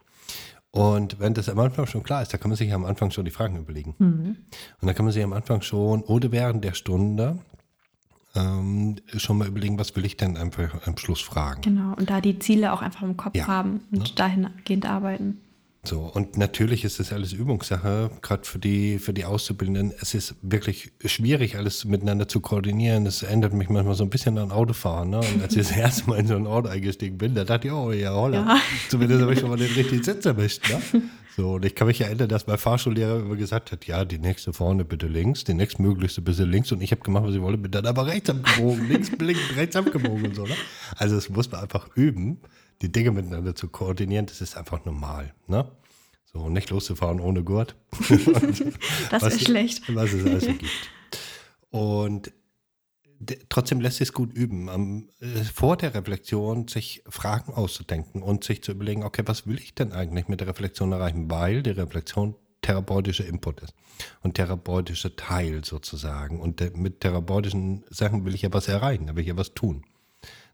Und 0.70 1.20
wenn 1.20 1.34
das 1.34 1.48
am 1.48 1.60
Anfang 1.60 1.86
schon 1.86 2.02
klar 2.02 2.22
ist, 2.22 2.34
da 2.34 2.38
kann 2.38 2.50
man 2.50 2.56
sich 2.56 2.72
am 2.72 2.84
Anfang 2.84 3.12
schon 3.12 3.24
die 3.24 3.30
Fragen 3.30 3.56
überlegen. 3.56 3.94
Und 4.80 4.88
da 4.88 4.92
kann 4.92 5.04
man 5.04 5.12
sich 5.12 5.22
am 5.22 5.32
Anfang 5.32 5.62
schon 5.62 6.02
oder 6.02 6.32
während 6.32 6.64
der 6.64 6.74
Stunde 6.74 7.38
ähm, 8.34 8.96
schon 9.16 9.38
mal 9.38 9.48
überlegen, 9.48 9.78
was 9.78 9.94
will 9.96 10.04
ich 10.04 10.16
denn 10.16 10.36
einfach 10.36 10.86
am 10.86 10.96
Schluss 10.96 11.20
fragen. 11.20 11.62
Genau. 11.62 11.94
Und 11.96 12.10
da 12.10 12.20
die 12.20 12.38
Ziele 12.38 12.72
auch 12.72 12.82
einfach 12.82 13.02
im 13.02 13.16
Kopf 13.16 13.36
Ja, 13.36 13.46
haben 13.46 13.80
und 13.92 14.18
dahingehend 14.18 14.86
arbeiten. 14.86 15.40
So, 15.86 16.00
und 16.00 16.38
natürlich 16.38 16.82
ist 16.84 16.98
das 16.98 17.12
alles 17.12 17.34
Übungssache, 17.34 18.10
gerade 18.22 18.44
für 18.44 18.58
die, 18.58 18.98
für 18.98 19.12
die 19.12 19.26
Auszubildenden. 19.26 19.92
Es 20.00 20.14
ist 20.14 20.34
wirklich 20.40 20.92
schwierig, 21.04 21.56
alles 21.56 21.84
miteinander 21.84 22.26
zu 22.26 22.40
koordinieren. 22.40 23.04
Das 23.04 23.22
erinnert 23.22 23.52
mich 23.52 23.68
manchmal 23.68 23.94
so 23.94 24.02
ein 24.02 24.08
bisschen 24.08 24.38
an 24.38 24.50
Autofahren. 24.50 25.10
Ne? 25.10 25.18
Und 25.18 25.42
als 25.42 25.54
ich 25.54 25.68
das 25.68 25.72
erste 25.76 26.08
Mal 26.08 26.20
in 26.20 26.26
so 26.26 26.36
ein 26.36 26.46
Auto 26.46 26.68
eingestiegen 26.68 27.18
bin, 27.18 27.34
da 27.34 27.44
dachte 27.44 27.68
ich, 27.68 27.74
oh 27.74 27.92
ja, 27.92 28.14
holla. 28.14 28.38
Ja. 28.38 28.60
Zumindest 28.88 29.20
habe 29.20 29.34
ich 29.34 29.40
schon 29.40 29.50
mal 29.50 29.58
den 29.58 29.72
richtigen 29.72 30.02
Sitz 30.02 30.24
erwischt. 30.24 30.70
Ne? 30.70 31.02
So, 31.36 31.54
und 31.54 31.64
ich 31.64 31.74
kann 31.74 31.88
mich 31.88 32.00
erinnern, 32.00 32.28
dass 32.28 32.46
mein 32.46 32.58
Fahrschullehrer 32.58 33.18
immer 33.18 33.34
gesagt 33.34 33.72
hat, 33.72 33.86
ja, 33.86 34.04
die 34.04 34.18
nächste 34.18 34.52
vorne 34.52 34.84
bitte 34.84 35.08
links, 35.08 35.42
die 35.42 35.54
nächstmöglichste 35.54 36.22
bitte 36.22 36.44
links. 36.44 36.70
Und 36.70 36.80
ich 36.80 36.92
habe 36.92 37.02
gemacht, 37.02 37.24
was 37.24 37.34
ich 37.34 37.40
wollte, 37.40 37.58
bin 37.58 37.72
dann 37.72 37.86
aber 37.86 38.06
rechts 38.06 38.30
abgebogen, 38.30 38.88
links 38.88 39.10
blinken, 39.10 39.56
rechts 39.56 39.74
abgebogen 39.74 40.26
und 40.26 40.36
so. 40.36 40.46
Ne? 40.46 40.54
Also 40.96 41.16
das 41.16 41.28
muss 41.28 41.50
man 41.50 41.62
einfach 41.62 41.88
üben, 41.96 42.38
die 42.82 42.92
Dinge 42.92 43.10
miteinander 43.10 43.56
zu 43.56 43.68
koordinieren. 43.68 44.26
Das 44.26 44.40
ist 44.40 44.56
einfach 44.56 44.84
normal. 44.84 45.34
Ne? 45.48 45.68
So, 46.24 46.48
nicht 46.48 46.70
loszufahren 46.70 47.18
ohne 47.18 47.42
Gurt. 47.42 47.74
Das 49.10 49.22
was, 49.22 49.34
ist 49.34 49.46
schlecht. 49.46 49.82
Was 49.94 50.12
es 50.12 50.24
also 50.24 50.46
gibt. 50.46 50.90
Und 51.70 52.32
trotzdem 53.48 53.80
lässt 53.80 53.98
sich 53.98 54.08
es 54.08 54.12
gut 54.12 54.32
üben, 54.32 54.68
am, 54.68 55.08
äh, 55.20 55.42
vor 55.44 55.76
der 55.76 55.94
Reflexion 55.94 56.68
sich 56.68 57.02
Fragen 57.08 57.52
auszudenken 57.52 58.22
und 58.22 58.44
sich 58.44 58.62
zu 58.62 58.72
überlegen, 58.72 59.02
okay, 59.04 59.22
was 59.26 59.46
will 59.46 59.58
ich 59.58 59.74
denn 59.74 59.92
eigentlich 59.92 60.28
mit 60.28 60.40
der 60.40 60.48
Reflexion 60.48 60.92
erreichen? 60.92 61.30
Weil 61.30 61.62
die 61.62 61.70
Reflexion 61.70 62.34
therapeutischer 62.62 63.26
Input 63.26 63.60
ist 63.60 63.74
und 64.22 64.34
therapeutischer 64.34 65.14
Teil 65.16 65.64
sozusagen. 65.64 66.40
Und 66.40 66.60
de- 66.60 66.76
mit 66.76 67.00
therapeutischen 67.02 67.84
Sachen 67.90 68.24
will 68.24 68.34
ich 68.34 68.42
ja 68.42 68.52
was 68.52 68.68
erreichen, 68.68 69.06
da 69.06 69.14
will 69.14 69.22
ich 69.22 69.28
ja 69.28 69.36
was 69.36 69.52
tun. 69.54 69.84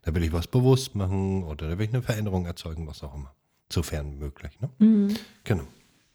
Da 0.03 0.13
will 0.15 0.23
ich 0.23 0.33
was 0.33 0.47
bewusst 0.47 0.95
machen 0.95 1.43
oder 1.43 1.69
da 1.69 1.77
will 1.77 1.85
ich 1.85 1.93
eine 1.93 2.01
Veränderung 2.03 2.45
erzeugen, 2.45 2.87
was 2.87 3.03
auch 3.03 3.15
immer. 3.15 3.33
Sofern 3.71 4.17
möglich. 4.17 4.51
Ne? 4.59 4.69
Genau. 5.45 5.63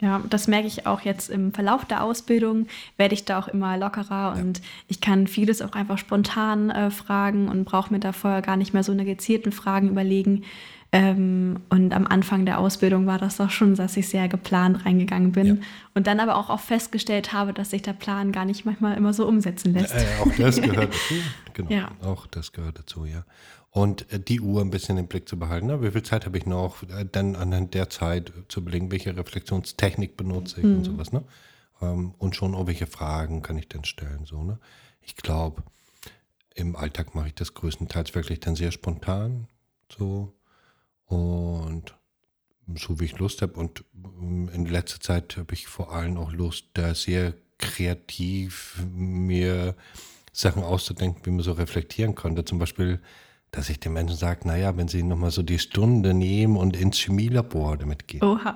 Ja, 0.02 0.20
das 0.28 0.46
merke 0.46 0.66
ich 0.66 0.86
auch 0.86 1.00
jetzt 1.00 1.30
im 1.30 1.54
Verlauf 1.54 1.86
der 1.86 2.04
Ausbildung, 2.04 2.66
werde 2.98 3.14
ich 3.14 3.24
da 3.24 3.38
auch 3.38 3.48
immer 3.48 3.78
lockerer 3.78 4.36
und 4.38 4.60
ich 4.88 5.00
kann 5.00 5.26
vieles 5.26 5.62
auch 5.62 5.72
einfach 5.72 5.96
spontan 5.96 6.68
äh, 6.68 6.90
fragen 6.90 7.48
und 7.48 7.64
brauche 7.64 7.90
mir 7.92 7.98
da 8.00 8.12
vorher 8.12 8.42
gar 8.42 8.56
nicht 8.58 8.74
mehr 8.74 8.82
so 8.82 8.92
eine 8.92 9.06
gezielten 9.06 9.52
Fragen 9.52 9.88
überlegen. 9.88 10.44
Ähm, 10.92 11.60
und 11.70 11.92
am 11.94 12.06
Anfang 12.06 12.44
der 12.46 12.58
Ausbildung 12.58 13.06
war 13.06 13.18
das 13.18 13.38
doch 13.38 13.50
schon, 13.50 13.74
dass 13.74 13.96
ich 13.96 14.08
sehr 14.08 14.28
geplant 14.28 14.84
reingegangen 14.86 15.32
bin 15.32 15.46
Ja. 15.46 15.54
und 15.94 16.06
dann 16.06 16.20
aber 16.20 16.36
auch 16.36 16.48
oft 16.50 16.66
festgestellt 16.66 17.32
habe, 17.32 17.52
dass 17.52 17.70
sich 17.70 17.82
der 17.82 17.92
Plan 17.94 18.30
gar 18.32 18.44
nicht 18.44 18.64
manchmal 18.66 18.96
immer 18.96 19.12
so 19.14 19.26
umsetzen 19.26 19.72
lässt. 19.74 19.94
Äh, 19.94 20.04
auch 20.20 20.30
das 20.38 20.60
gehört 20.60 20.92
dazu. 20.94 21.14
Genau, 21.54 21.70
Ja. 21.70 21.88
auch 22.04 22.26
das 22.26 22.52
gehört 22.52 22.78
dazu, 22.78 23.04
ja. 23.06 23.24
Und 23.76 24.10
äh, 24.10 24.18
die 24.18 24.40
Uhr 24.40 24.62
ein 24.62 24.70
bisschen 24.70 24.96
im 24.96 25.06
Blick 25.06 25.28
zu 25.28 25.38
behalten. 25.38 25.66
Ne? 25.66 25.82
Wie 25.82 25.90
viel 25.90 26.02
Zeit 26.02 26.24
habe 26.24 26.38
ich 26.38 26.46
noch? 26.46 26.82
Äh, 26.84 27.04
Dann 27.12 27.36
anhand 27.36 27.74
der 27.74 27.90
Zeit 27.90 28.32
zu 28.48 28.60
überlegen, 28.60 28.90
welche 28.90 29.14
Reflexionstechnik 29.14 30.16
benutze 30.16 30.60
ich 30.60 30.64
und 30.64 30.84
sowas. 30.84 31.12
Ne? 31.12 31.22
Ähm, 31.82 32.14
und 32.16 32.34
schon, 32.34 32.54
auch 32.54 32.66
welche 32.66 32.86
Fragen 32.86 33.42
kann 33.42 33.58
ich 33.58 33.68
denn 33.68 33.84
stellen. 33.84 34.24
So, 34.24 34.42
ne? 34.42 34.58
Ich 35.02 35.14
glaube, 35.14 35.62
im 36.54 36.74
Alltag 36.74 37.14
mache 37.14 37.26
ich 37.26 37.34
das 37.34 37.52
größtenteils 37.52 38.14
wirklich 38.14 38.40
dann 38.40 38.56
sehr 38.56 38.72
spontan. 38.72 39.46
So. 39.94 40.32
Und 41.04 41.94
so 42.76 42.98
wie 42.98 43.04
ich 43.04 43.18
Lust 43.18 43.42
habe. 43.42 43.60
Und 43.60 43.84
ähm, 44.22 44.48
in 44.54 44.64
letzter 44.64 45.00
Zeit 45.00 45.36
habe 45.36 45.52
ich 45.52 45.66
vor 45.66 45.92
allem 45.92 46.16
auch 46.16 46.32
Lust, 46.32 46.64
da 46.72 46.94
sehr 46.94 47.34
kreativ 47.58 48.82
mir 48.90 49.76
Sachen 50.32 50.62
auszudenken, 50.62 51.26
wie 51.26 51.30
man 51.30 51.44
so 51.44 51.52
reflektieren 51.52 52.14
konnte. 52.14 52.46
Zum 52.46 52.58
Beispiel, 52.58 53.00
dass 53.56 53.70
ich 53.70 53.80
den 53.80 53.94
Menschen 53.94 54.18
sage, 54.18 54.46
naja, 54.46 54.76
wenn 54.76 54.86
sie 54.86 55.02
nochmal 55.02 55.30
so 55.30 55.42
die 55.42 55.58
Stunde 55.58 56.12
nehmen 56.12 56.58
und 56.58 56.76
ins 56.76 56.98
Chemielabor 56.98 57.78
damit 57.78 58.06
gehen 58.06 58.22
Oha. 58.22 58.54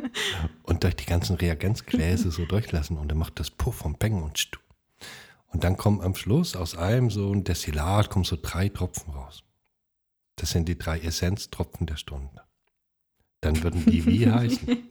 und 0.64 0.82
durch 0.82 0.96
die 0.96 1.06
ganzen 1.06 1.36
Reagenzgläser 1.36 2.32
so 2.32 2.44
durchlassen 2.44 2.98
und 2.98 3.08
dann 3.08 3.18
macht 3.18 3.38
das 3.38 3.50
Puff 3.50 3.84
und 3.84 4.00
Bang 4.00 4.20
und 4.20 4.38
Stu. 4.38 4.58
Und 5.46 5.62
dann 5.62 5.76
kommen 5.76 6.00
am 6.00 6.16
Schluss 6.16 6.56
aus 6.56 6.76
einem 6.76 7.08
so 7.08 7.32
ein 7.32 7.44
Destillat 7.44 8.10
kommen 8.10 8.24
so 8.24 8.36
drei 8.40 8.68
Tropfen 8.68 9.12
raus. 9.12 9.44
Das 10.34 10.50
sind 10.50 10.68
die 10.68 10.76
drei 10.76 10.98
Essenztropfen 10.98 11.86
der 11.86 11.96
Stunde. 11.96 12.41
Dann 13.42 13.62
würden 13.62 13.84
die 13.84 14.04
wie 14.06 14.30
heißen? 14.30 14.78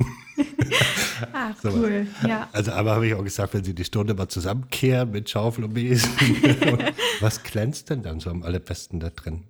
Ah, 1.33 1.53
So. 1.61 1.69
cool. 1.69 2.07
Ja. 2.27 2.49
Also, 2.51 2.71
aber 2.71 2.95
habe 2.95 3.05
ich 3.05 3.13
auch 3.13 3.23
gesagt, 3.23 3.53
wenn 3.53 3.63
sie 3.63 3.75
die 3.75 3.83
Stunde 3.83 4.15
mal 4.15 4.27
zusammenkehren 4.27 5.11
mit 5.11 5.29
Schaufel 5.29 5.65
und 5.65 5.73
Besen, 5.75 6.09
was 7.19 7.43
glänzt 7.43 7.91
denn 7.91 8.01
dann 8.01 8.19
so 8.19 8.31
am 8.31 8.41
allerbesten 8.41 8.99
da 8.99 9.09
drin? 9.11 9.43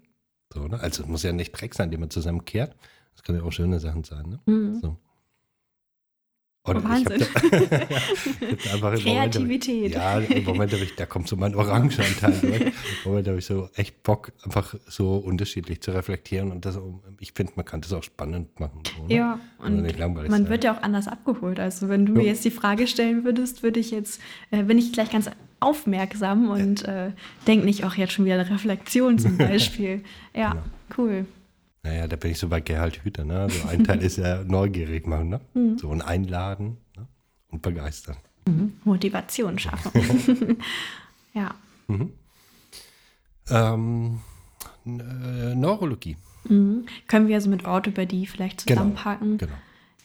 So, 0.53 0.67
ne? 0.67 0.77
Also, 0.81 1.03
es 1.03 1.09
muss 1.09 1.23
ja 1.23 1.31
nicht 1.31 1.51
Dreck 1.53 1.73
sein, 1.73 1.89
den 1.89 2.01
man 2.01 2.09
zusammenkehrt. 2.09 2.75
Das 3.15 3.23
können 3.23 3.37
ja 3.39 3.45
auch 3.45 3.51
schöne 3.53 3.79
Sachen 3.79 4.03
sein. 4.03 4.25
Ne? 4.27 4.39
Mhm. 4.53 4.79
So. 4.81 4.97
Und 6.63 6.77
Oh, 6.77 6.83
Wahnsinn. 6.83 7.21
Ich 8.51 8.63
da, 8.63 8.73
einfach 8.75 8.93
im 8.93 9.03
Moment- 9.03 9.33
Kreativität. 9.33 9.93
ja, 9.93 10.19
im 10.19 10.43
Moment 10.43 10.71
habe 10.73 10.83
ich, 10.83 10.95
da 10.95 11.07
kommt 11.07 11.27
so 11.27 11.35
mein 11.35 11.55
Orangenanteil 11.55 12.33
durch. 12.39 12.61
Im 12.61 12.71
Moment 13.05 13.27
habe 13.27 13.39
ich 13.39 13.45
so 13.45 13.67
echt 13.75 14.03
Bock, 14.03 14.31
einfach 14.43 14.75
so 14.87 15.15
unterschiedlich 15.17 15.81
zu 15.81 15.89
reflektieren. 15.91 16.51
Und 16.51 16.65
das, 16.65 16.77
ich 17.19 17.31
finde, 17.33 17.53
man 17.55 17.65
kann 17.65 17.81
das 17.81 17.91
auch 17.93 18.03
spannend 18.03 18.59
machen. 18.59 18.83
Ne? 19.07 19.15
Ja, 19.15 19.39
Also 19.57 19.73
und 19.75 19.81
nicht 19.83 19.97
langweilig 19.97 20.29
man 20.29 20.43
sein. 20.43 20.51
wird 20.51 20.63
ja 20.63 20.77
auch 20.77 20.83
anders 20.83 21.07
abgeholt. 21.07 21.59
Also 21.59 21.89
wenn 21.89 22.05
du 22.05 22.13
mir 22.13 22.23
Ja. 22.23 22.29
jetzt 22.29 22.45
die 22.45 22.51
Frage 22.51 22.85
stellen 22.85 23.23
würdest, 23.23 23.63
würde 23.63 23.79
ich 23.79 23.89
jetzt, 23.89 24.21
äh, 24.51 24.61
bin 24.61 24.77
ich 24.77 24.93
gleich 24.93 25.09
ganz 25.09 25.31
aufmerksam 25.61 26.49
und 26.51 26.83
äh, 26.85 27.11
denke 27.47 27.65
nicht 27.65 27.85
auch 27.85 27.95
jetzt 27.95 28.13
schon 28.13 28.25
wieder 28.25 28.35
eine 28.39 28.49
Reflexion 28.49 29.17
zum 29.17 29.37
Beispiel. 29.37 30.03
ja, 30.35 30.51
Genau. 30.51 30.63
cool. 30.97 31.25
Naja, 31.83 32.07
da 32.07 32.15
bin 32.15 32.31
ich 32.31 32.37
so 32.39 32.47
bei 32.47 32.61
Gerhard 32.61 33.03
Hüther. 33.03 33.25
Ne? 33.25 33.47
So 33.49 33.67
ein 33.67 33.83
Teil 33.83 34.01
ist 34.03 34.17
ja 34.17 34.43
neugierig 34.43 35.07
machen. 35.07 35.29
Ne? 35.29 35.41
Mhm. 35.53 35.77
So 35.77 35.89
ein 35.91 36.01
Einladen 36.01 36.77
ne? 36.95 37.07
und 37.49 37.61
begeistern. 37.61 38.17
Motivation 38.83 39.57
schaffen. 39.59 40.57
ja. 41.33 41.53
Ähm, 43.49 44.19
äh, 44.85 45.55
Neurologie. 45.55 46.17
Mhm. 46.49 46.85
Können 47.07 47.27
wir 47.27 47.35
also 47.35 47.49
mit 47.49 47.65
Orthopädie 47.65 48.25
vielleicht 48.25 48.65
Genau, 48.65 48.81
zusammenpacken? 48.81 49.37
genau. 49.37 49.53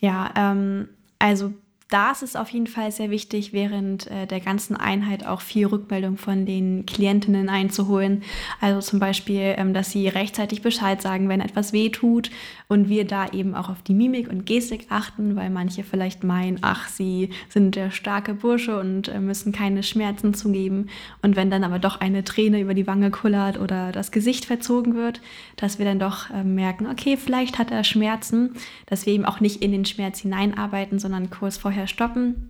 Ja, 0.01 0.33
ähm, 0.37 0.89
also 1.19 1.53
da 1.89 2.11
ist 2.11 2.37
auf 2.37 2.49
jeden 2.49 2.67
Fall 2.67 2.91
sehr 2.91 3.11
wichtig, 3.11 3.53
während 3.53 4.11
äh, 4.11 4.27
der 4.27 4.41
ganzen 4.41 4.75
Einheit 4.75 5.25
auch 5.25 5.41
viel 5.41 5.67
Rückmeldung 5.67 6.17
von 6.17 6.45
den 6.45 6.85
Klientinnen 6.85 7.49
einzuholen. 7.49 8.25
Also 8.61 8.81
zum 8.81 8.99
Beispiel, 8.99 9.55
ähm, 9.57 9.73
dass 9.73 9.93
sie 9.93 10.09
rechtzeitig 10.09 10.63
Bescheid 10.63 11.01
sagen, 11.01 11.29
wenn 11.29 11.41
etwas 11.41 11.73
weh 11.73 11.91
tut 11.91 12.31
und 12.67 12.89
wir 12.89 13.07
da 13.07 13.29
eben 13.29 13.55
auch 13.55 13.69
auf 13.69 13.83
die 13.83 13.95
Mimik 13.95 14.29
und 14.29 14.47
Gestik 14.47 14.87
achten, 14.89 15.37
weil 15.37 15.49
manche 15.49 15.85
vielleicht 15.85 16.25
meinen, 16.25 16.59
ach, 16.63 16.89
sie 16.89 17.31
sind 17.49 17.77
der 17.77 17.93
starke 17.93 18.35
Bursche 18.35 18.81
und 18.81 19.07
äh, 19.07 19.21
müssen 19.21 19.53
keine 19.53 19.85
Schmerzen 19.85 20.35
zugeben. 20.35 20.89
Und 21.23 21.37
wenn 21.37 21.51
dann 21.51 21.63
aber 21.63 21.79
doch 21.79 22.01
eine 22.01 22.25
Träne 22.25 22.61
über 22.61 22.75
die 22.75 22.89
Wange 22.89 23.13
kullert 23.13 23.61
oder 23.61 23.93
das 23.93 24.11
Gesicht 24.11 24.45
verzogen 24.45 24.97
wird, 24.97 25.21
dass 25.55 25.79
wir 25.79 25.87
dann 25.87 26.01
doch 26.01 26.31
äh, 26.31 26.43
merken, 26.43 26.89
okay, 26.89 27.17
vielleicht 27.17 27.61
hat 27.61 27.71
er 27.71 27.85
Schmerzen, 27.85 28.57
dass 28.87 29.07
wir 29.07 29.13
eben 29.13 29.25
auch 29.25 29.39
nicht 29.39 29.63
in 29.63 29.71
den 29.71 29.85
Schmerz 29.85 30.19
hineinarbeiten, 30.19 30.99
sondern 30.99 31.31
kurz 31.31 31.57
vorher 31.57 31.76
vorher 31.77 31.87
stoppen. 31.87 32.49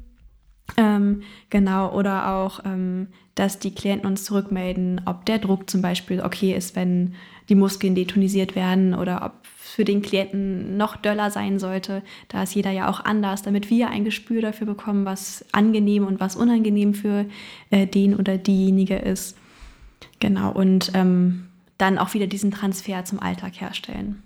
Ähm, 0.77 1.23
genau, 1.51 1.93
oder 1.93 2.33
auch, 2.35 2.61
ähm, 2.65 3.09
dass 3.35 3.59
die 3.59 3.75
Klienten 3.75 4.09
uns 4.09 4.25
zurückmelden, 4.25 5.01
ob 5.05 5.25
der 5.27 5.39
Druck 5.39 5.69
zum 5.69 5.83
Beispiel 5.83 6.21
okay 6.21 6.55
ist, 6.55 6.77
wenn 6.77 7.15
die 7.49 7.55
Muskeln 7.55 7.95
detonisiert 7.95 8.57
werden 8.57 8.95
oder 8.95 9.25
ob 9.25 9.33
für 9.45 9.85
den 9.85 10.03
Klienten 10.03 10.77
noch 10.77 10.97
döller 10.97 11.31
sein 11.31 11.59
sollte. 11.59 12.03
Da 12.29 12.43
ist 12.43 12.55
jeder 12.55 12.71
ja 12.71 12.89
auch 12.89 13.05
anders, 13.05 13.43
damit 13.43 13.71
wir 13.71 13.91
ein 13.91 14.05
Gespür 14.05 14.43
dafür 14.43 14.67
bekommen, 14.67 15.05
was 15.05 15.45
angenehm 15.53 16.07
und 16.07 16.19
was 16.19 16.35
unangenehm 16.35 16.95
für 16.95 17.27
äh, 17.71 17.87
den 17.87 18.15
oder 18.17 18.39
diejenige 18.39 18.97
ist. 18.97 19.37
Genau, 20.19 20.51
und 20.51 20.93
ähm, 20.95 21.47
dann 21.79 21.99
auch 21.99 22.15
wieder 22.15 22.27
diesen 22.27 22.51
Transfer 22.51 23.05
zum 23.05 23.21
Alltag 23.21 23.61
herstellen. 23.61 24.23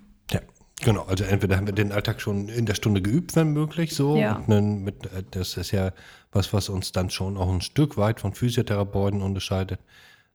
Genau, 0.81 1.03
also 1.03 1.23
entweder 1.23 1.57
haben 1.57 1.67
wir 1.67 1.73
den 1.73 1.91
Alltag 1.91 2.21
schon 2.21 2.49
in 2.49 2.65
der 2.65 2.75
Stunde 2.75 3.01
geübt, 3.01 3.35
wenn 3.35 3.51
möglich, 3.53 3.95
so. 3.95 4.15
Ja. 4.15 4.43
Dann 4.47 4.83
mit, 4.83 5.05
äh, 5.07 5.23
das 5.31 5.57
ist 5.57 5.71
ja 5.71 5.91
was, 6.31 6.53
was 6.53 6.69
uns 6.69 6.91
dann 6.91 7.09
schon 7.09 7.37
auch 7.37 7.49
ein 7.49 7.61
Stück 7.61 7.97
weit 7.97 8.19
von 8.19 8.33
Physiotherapeuten 8.33 9.21
unterscheidet, 9.21 9.79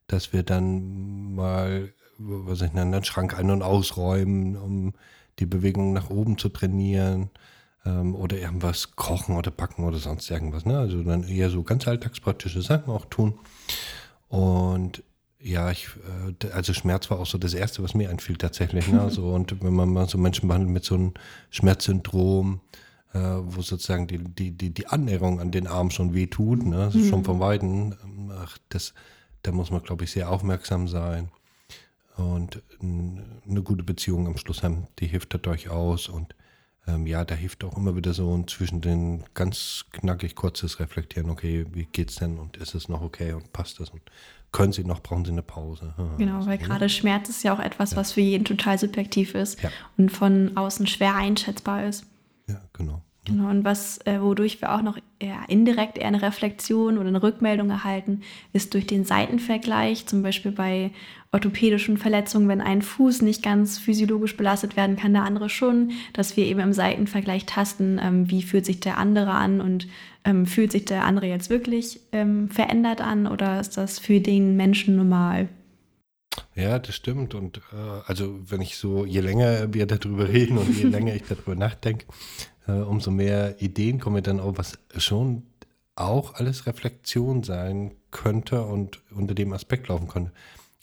dass 0.07 0.33
wir 0.33 0.43
dann 0.43 1.35
mal, 1.35 1.93
was 2.17 2.61
ich 2.61 2.71
nenne, 2.73 2.95
einen 2.95 3.05
Schrank 3.05 3.37
ein- 3.37 3.51
und 3.51 3.61
ausräumen, 3.61 4.55
um 4.55 4.93
die 5.39 5.45
Bewegung 5.45 5.93
nach 5.93 6.09
oben 6.09 6.37
zu 6.37 6.49
trainieren 6.49 7.29
ähm, 7.85 8.15
oder 8.15 8.37
irgendwas 8.37 8.95
kochen 8.95 9.35
oder 9.35 9.51
backen 9.51 9.83
oder 9.83 9.97
sonst 9.97 10.29
irgendwas. 10.31 10.65
Ne? 10.65 10.77
Also 10.77 11.03
dann 11.03 11.23
eher 11.23 11.49
so 11.49 11.63
ganz 11.63 11.87
alltagspraktische 11.87 12.61
Sachen 12.61 12.91
auch 12.91 13.05
tun. 13.05 13.37
Und 14.29 15.03
ja, 15.47 15.71
ich, 15.71 15.89
äh, 16.41 16.51
also 16.51 16.73
Schmerz 16.73 17.09
war 17.09 17.19
auch 17.19 17.25
so 17.25 17.37
das 17.37 17.53
Erste, 17.53 17.81
was 17.83 17.93
mir 17.93 18.09
einfiel 18.09 18.37
tatsächlich. 18.37 18.87
Ne? 18.87 19.09
So, 19.17 19.33
und 19.33 19.63
wenn 19.63 19.73
man 19.73 19.89
mal 19.89 20.07
so 20.07 20.17
Menschen 20.17 20.47
behandelt 20.47 20.71
mit 20.71 20.83
so 20.83 20.95
einem 20.95 21.13
Schmerzsyndrom, 21.49 22.61
äh, 23.13 23.19
wo 23.19 23.61
sozusagen 23.61 24.07
die, 24.07 24.19
die, 24.19 24.51
die, 24.51 24.71
die 24.71 24.87
Annäherung 24.87 25.39
an 25.39 25.51
den 25.51 25.67
Arm 25.67 25.89
schon 25.89 26.13
wehtut, 26.13 26.63
ne? 26.63 26.83
Also 26.85 26.99
mhm. 26.99 27.09
schon 27.09 27.23
vom 27.23 27.39
Weiden, 27.39 27.95
ach, 28.37 28.57
das, 28.69 28.93
da 29.43 29.51
muss 29.51 29.71
man, 29.71 29.81
glaube 29.81 30.03
ich, 30.03 30.11
sehr 30.11 30.29
aufmerksam 30.29 30.87
sein. 30.87 31.29
Und 32.17 32.63
eine 32.81 33.61
gute 33.63 33.83
Beziehung 33.83 34.27
am 34.27 34.37
Schluss 34.37 34.63
haben, 34.63 34.87
die 34.99 35.05
hilft 35.05 35.33
da 35.33 35.37
durchaus. 35.37 36.09
Und 36.09 36.35
ähm, 36.87 37.05
ja, 37.05 37.23
da 37.23 37.35
hilft 37.35 37.63
auch 37.63 37.77
immer 37.77 37.95
wieder 37.95 38.13
so 38.13 38.35
ein 38.35 38.47
zwischen 38.47 38.81
den 38.81 39.23
ganz 39.33 39.85
knackig 39.91 40.35
kurzes 40.35 40.79
Reflektieren, 40.79 41.29
okay, 41.29 41.65
wie 41.71 41.85
geht's 41.85 42.15
denn 42.15 42.39
und 42.39 42.57
ist 42.57 42.75
es 42.75 42.89
noch 42.89 43.01
okay 43.01 43.33
und 43.33 43.53
passt 43.53 43.79
das? 43.79 43.89
Und 43.89 44.01
können 44.51 44.71
Sie 44.71 44.83
noch, 44.83 45.01
brauchen 45.01 45.25
Sie 45.25 45.31
eine 45.31 45.43
Pause. 45.43 45.93
Genau, 46.17 46.45
weil 46.45 46.57
gerade 46.57 46.89
Schmerz 46.89 47.29
ist 47.29 47.43
ja 47.43 47.53
auch 47.53 47.59
etwas, 47.59 47.91
ja. 47.91 47.97
was 47.97 48.13
für 48.13 48.21
jeden 48.21 48.45
total 48.45 48.77
subjektiv 48.77 49.35
ist 49.35 49.61
ja. 49.61 49.69
und 49.97 50.11
von 50.11 50.55
außen 50.55 50.87
schwer 50.87 51.15
einschätzbar 51.15 51.85
ist. 51.85 52.05
Ja, 52.47 52.61
genau. 52.73 53.03
Genau, 53.27 53.49
und 53.49 53.65
was, 53.65 53.99
äh, 54.05 54.21
wodurch 54.21 54.61
wir 54.61 54.73
auch 54.73 54.81
noch 54.81 54.97
eher 55.19 55.39
indirekt 55.49 55.97
eher 55.97 56.07
eine 56.07 56.21
Reflexion 56.21 56.97
oder 56.97 57.09
eine 57.09 57.21
Rückmeldung 57.21 57.69
erhalten, 57.69 58.21
ist 58.53 58.73
durch 58.73 58.87
den 58.87 59.03
Seitenvergleich, 59.03 60.05
zum 60.05 60.23
Beispiel 60.23 60.53
bei 60.53 60.91
orthopädischen 61.33 61.97
Verletzungen, 61.97 62.47
wenn 62.47 62.61
ein 62.61 62.81
Fuß 62.81 63.23
nicht 63.23 63.43
ganz 63.43 63.79
physiologisch 63.79 64.37
belastet 64.37 64.77
werden 64.77 64.95
kann, 64.95 65.11
der 65.11 65.23
andere 65.23 65.49
schon, 65.49 65.91
dass 66.13 66.37
wir 66.37 66.45
eben 66.45 66.61
im 66.61 66.71
Seitenvergleich 66.71 67.45
tasten, 67.45 67.99
ähm, 68.01 68.31
wie 68.31 68.43
fühlt 68.43 68.65
sich 68.65 68.79
der 68.79 68.97
andere 68.97 69.31
an 69.31 69.59
und 69.59 69.89
ähm, 70.23 70.45
fühlt 70.45 70.71
sich 70.71 70.85
der 70.85 71.03
andere 71.03 71.27
jetzt 71.27 71.49
wirklich 71.49 71.99
ähm, 72.13 72.49
verändert 72.49 73.01
an 73.01 73.27
oder 73.27 73.59
ist 73.59 73.75
das 73.75 73.99
für 73.99 74.21
den 74.21 74.55
Menschen 74.55 74.95
normal? 74.95 75.49
Ja, 76.55 76.79
das 76.79 76.95
stimmt. 76.95 77.35
Und 77.35 77.57
äh, 77.73 78.01
also 78.05 78.39
wenn 78.49 78.61
ich 78.61 78.77
so, 78.77 79.05
je 79.05 79.19
länger 79.19 79.73
wir 79.73 79.85
darüber 79.85 80.29
reden 80.29 80.57
und 80.57 80.77
je 80.77 80.83
länger 80.89 81.13
ich 81.13 81.23
darüber 81.23 81.55
nachdenke, 81.55 82.05
umso 82.71 83.11
mehr 83.11 83.61
Ideen 83.61 83.99
kommen 83.99 84.15
mir 84.15 84.21
dann 84.21 84.39
auch, 84.39 84.57
was 84.57 84.77
schon 84.97 85.43
auch 85.95 86.35
alles 86.35 86.65
Reflexion 86.67 87.43
sein 87.43 87.91
könnte 88.11 88.63
und 88.63 89.01
unter 89.11 89.33
dem 89.33 89.53
Aspekt 89.53 89.87
laufen 89.87 90.07
könnte. 90.07 90.31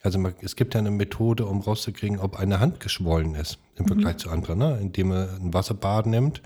Also 0.03 0.19
man, 0.19 0.35
es 0.43 0.57
gibt 0.57 0.75
ja 0.75 0.81
eine 0.81 0.91
Methode, 0.91 1.47
um 1.47 1.61
rauszukriegen, 1.61 2.19
ob 2.19 2.39
eine 2.39 2.61
Hand 2.61 2.81
geschwollen 2.81 3.35
ist 3.35 3.59
im 3.77 3.87
Vergleich 3.87 4.15
mhm. 4.15 4.19
zu 4.19 4.31
anderen, 4.31 4.59
ne? 4.59 4.79
indem 4.81 5.09
man 5.09 5.29
ein 5.41 5.55
Wasserbad 5.55 6.07
nimmt, 6.07 6.43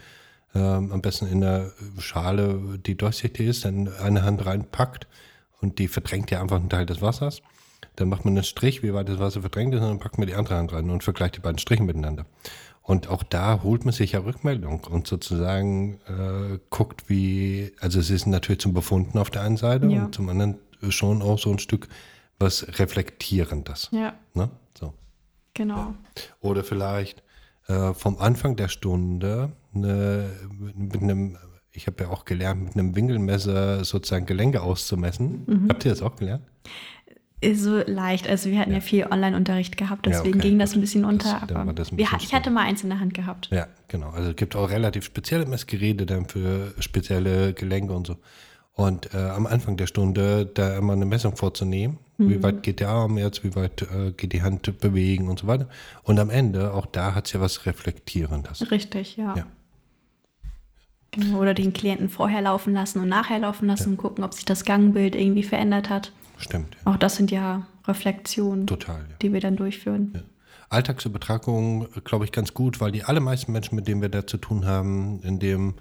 ähm, 0.55 0.93
am 0.93 1.03
besten 1.03 1.27
in 1.27 1.43
einer 1.43 1.73
Schale, 1.99 2.79
die 2.79 2.97
durchsichtig 2.97 3.49
ist, 3.49 3.65
dann 3.65 3.89
eine 4.01 4.23
Hand 4.23 4.47
reinpackt 4.47 5.09
und 5.61 5.79
die 5.79 5.89
verdrängt 5.89 6.31
ja 6.31 6.41
einfach 6.41 6.57
einen 6.57 6.71
Teil 6.71 6.87
des 6.87 7.03
Wassers. 7.03 7.43
Dann 7.97 8.09
macht 8.09 8.25
man 8.25 8.35
einen 8.35 8.45
Strich, 8.45 8.85
wie 8.85 8.95
weit 8.95 9.09
das 9.09 9.19
Wasser 9.19 9.41
verdrängt 9.41 9.75
ist, 9.75 9.81
und 9.81 9.89
dann 9.89 9.99
packt 9.99 10.19
man 10.19 10.29
die 10.29 10.35
andere 10.35 10.55
Hand 10.55 10.73
rein 10.73 10.89
und 10.89 11.03
vergleicht 11.03 11.37
die 11.37 11.41
beiden 11.41 11.59
Striche 11.59 11.83
miteinander. 11.83 12.27
Und 12.89 13.09
auch 13.11 13.23
da 13.23 13.63
holt 13.63 13.85
man 13.85 13.93
sich 13.93 14.13
ja 14.13 14.21
Rückmeldung 14.21 14.85
und 14.85 15.07
sozusagen 15.07 16.01
äh, 16.07 16.59
guckt, 16.71 17.11
wie, 17.11 17.71
also 17.81 18.01
es 18.01 18.09
ist 18.09 18.27
natürlich 18.27 18.63
zum 18.63 18.73
Befunden 18.73 19.19
auf 19.19 19.29
der 19.29 19.43
einen 19.43 19.59
Seite 19.59 19.89
ja. 19.89 20.07
und 20.07 20.15
zum 20.15 20.31
anderen 20.31 20.57
schon 20.89 21.21
auch 21.21 21.39
so 21.39 21.51
ein 21.51 21.59
Stück 21.59 21.89
was 22.39 22.67
Reflektierendes. 22.79 23.91
Ja. 23.93 24.15
Ne? 24.33 24.49
So. 24.79 24.95
Genau. 25.53 25.77
Ja. 25.77 25.95
Oder 26.41 26.65
vielleicht 26.65 27.23
äh, 27.67 27.93
vom 27.93 28.17
Anfang 28.17 28.57
der 28.57 28.69
Stunde 28.69 29.53
eine, 29.75 30.31
mit 30.75 31.03
einem, 31.03 31.37
ich 31.73 31.89
habe 31.89 32.05
ja 32.05 32.09
auch 32.09 32.25
gelernt, 32.25 32.65
mit 32.65 32.75
einem 32.75 32.97
Winkelmesser 32.97 33.85
sozusagen 33.85 34.25
Gelenke 34.25 34.63
auszumessen. 34.63 35.45
Mhm. 35.47 35.69
Habt 35.69 35.85
ihr 35.85 35.91
das 35.91 36.01
auch 36.01 36.17
gelernt? 36.17 36.47
So 37.55 37.79
leicht. 37.87 38.29
Also 38.29 38.51
wir 38.51 38.59
hatten 38.59 38.71
ja, 38.71 38.79
ja 38.79 38.81
viel 38.81 39.07
Online-Unterricht 39.07 39.77
gehabt, 39.77 40.07
deswegen 40.07 40.35
ja, 40.35 40.39
okay. 40.39 40.49
ging 40.49 40.59
das 40.59 40.75
ein 40.75 40.81
bisschen 40.81 41.05
unter. 41.05 41.41
Das, 41.47 41.57
aber 41.57 41.73
bisschen 41.73 41.99
wir, 41.99 42.09
ich 42.21 42.35
hatte 42.35 42.51
mal 42.51 42.63
eins 42.63 42.83
in 42.83 42.91
der 42.91 43.01
Hand 43.01 43.15
gehabt. 43.15 43.49
Ja, 43.53 43.67
genau. 43.89 44.11
Also 44.11 44.31
es 44.31 44.37
gibt 44.37 44.57
auch 44.57 44.71
relativ 44.71 45.05
spezielle 45.05 45.47
Messgeräte 45.47 46.07
dann 46.07 46.27
für 46.27 46.75
spezielle 46.81 47.53
Gelenke 47.53 47.93
und 47.93 48.07
so. 48.07 48.17
Und 48.75 49.13
äh, 49.13 49.19
am 49.19 49.47
Anfang 49.47 49.77
der 49.77 49.89
Stunde 49.89 50.47
da 50.47 50.77
immer 50.77 50.93
eine 50.93 51.05
Messung 51.05 51.37
vorzunehmen. 51.37 51.99
Mhm. 52.17 52.31
Wie 52.31 52.43
weit 52.45 52.63
geht 52.63 52.79
der 52.79 52.91
Arm 52.91 53.19
jetzt, 53.19 53.43
wie 53.43 53.57
weit 53.57 53.83
äh, 53.83 54.13
geht 54.13 54.33
die 54.33 54.43
Hand 54.43 54.79
bewegen 54.79 55.29
und 55.29 55.41
so 55.41 55.49
weiter. 55.49 55.69
Und 56.05 56.21
am 56.21 56.31
Ende, 56.31 56.73
auch 56.73 56.87
da 56.87 57.15
hat 57.15 57.27
es 57.27 57.33
ja 57.33 57.41
was 57.41 57.67
Reflektierendes. 57.67 58.71
Richtig, 58.71 59.17
ja. 59.17 59.35
ja. 59.37 59.47
Oder 61.37 61.55
den 61.55 61.73
Klienten 61.73 62.09
vorher 62.09 62.43
laufen 62.43 62.75
lassen 62.75 63.01
und 63.01 63.09
nachher 63.09 63.39
laufen 63.39 63.67
lassen 63.67 63.85
ja. 63.85 63.91
und 63.91 63.97
gucken, 63.97 64.25
ob 64.25 64.35
sich 64.35 64.45
das 64.45 64.65
Gangbild 64.65 65.15
irgendwie 65.15 65.43
verändert 65.43 65.89
hat. 65.89 66.13
Stimmt. 66.37 66.77
Ja. 66.85 66.93
Auch 66.93 66.97
das 66.97 67.17
sind 67.17 67.31
ja 67.31 67.67
Reflexionen, 67.87 68.67
Total, 68.67 69.01
ja. 69.01 69.17
die 69.23 69.33
wir 69.33 69.41
dann 69.41 69.57
durchführen. 69.57 70.13
Ja. 70.15 70.21
Alltagsübertragung, 70.71 71.89
glaube 72.05 72.27
ich, 72.27 72.33
ganz 72.33 72.53
gut, 72.53 72.81
weil 72.81 72.93
die 72.93 73.05
allermeisten 73.05 73.53
Menschen, 73.53 73.75
mit 73.75 73.89
denen 73.89 74.03
wir 74.03 74.11
da 74.11 74.27
zu 74.27 74.37
tun 74.37 74.67
haben, 74.67 75.21
in 75.23 75.39
dem 75.39 75.75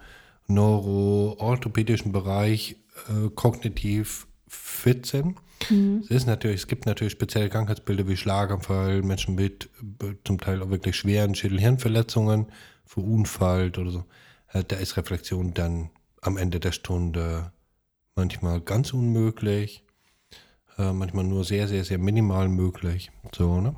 neuro-orthopädischen 0.48 2.14
Bereich 2.14 2.78
äh, 3.10 3.30
kognitiv 3.36 4.28
fit 4.48 5.06
sind. 5.06 5.38
Mhm. 5.70 6.04
Es, 6.06 6.12
ist 6.12 6.26
natürlich, 6.26 6.62
es 6.62 6.68
gibt 6.68 6.86
natürlich 6.86 7.14
spezielle 7.14 7.50
Krankheitsbilder 7.50 8.08
wie 8.08 8.16
Schlaganfall, 8.16 9.02
Menschen 9.02 9.36
mit 9.36 9.70
äh, 10.02 10.14
zum 10.24 10.40
Teil 10.40 10.62
auch 10.62 10.70
wirklich 10.70 10.96
schweren 10.96 11.36
Schädel-Hirnverletzungen, 11.36 12.48
verunfallt 12.86 13.78
oder 13.78 13.92
so. 13.92 14.06
Äh, 14.58 14.64
da 14.64 14.78
ist 14.78 14.98
Reflexion 14.98 15.54
dann 15.54 15.90
am 16.22 16.38
Ende 16.38 16.60
der 16.60 16.72
Stunde 16.72 17.52
manchmal 18.16 18.62
ganz 18.62 18.94
unmöglich, 18.94 19.84
äh, 20.78 20.92
manchmal 20.92 21.24
nur 21.24 21.44
sehr, 21.44 21.68
sehr, 21.68 21.84
sehr 21.84 21.98
minimal 21.98 22.50
möglich. 22.50 23.12
So, 23.34 23.62
ne? 23.62 23.76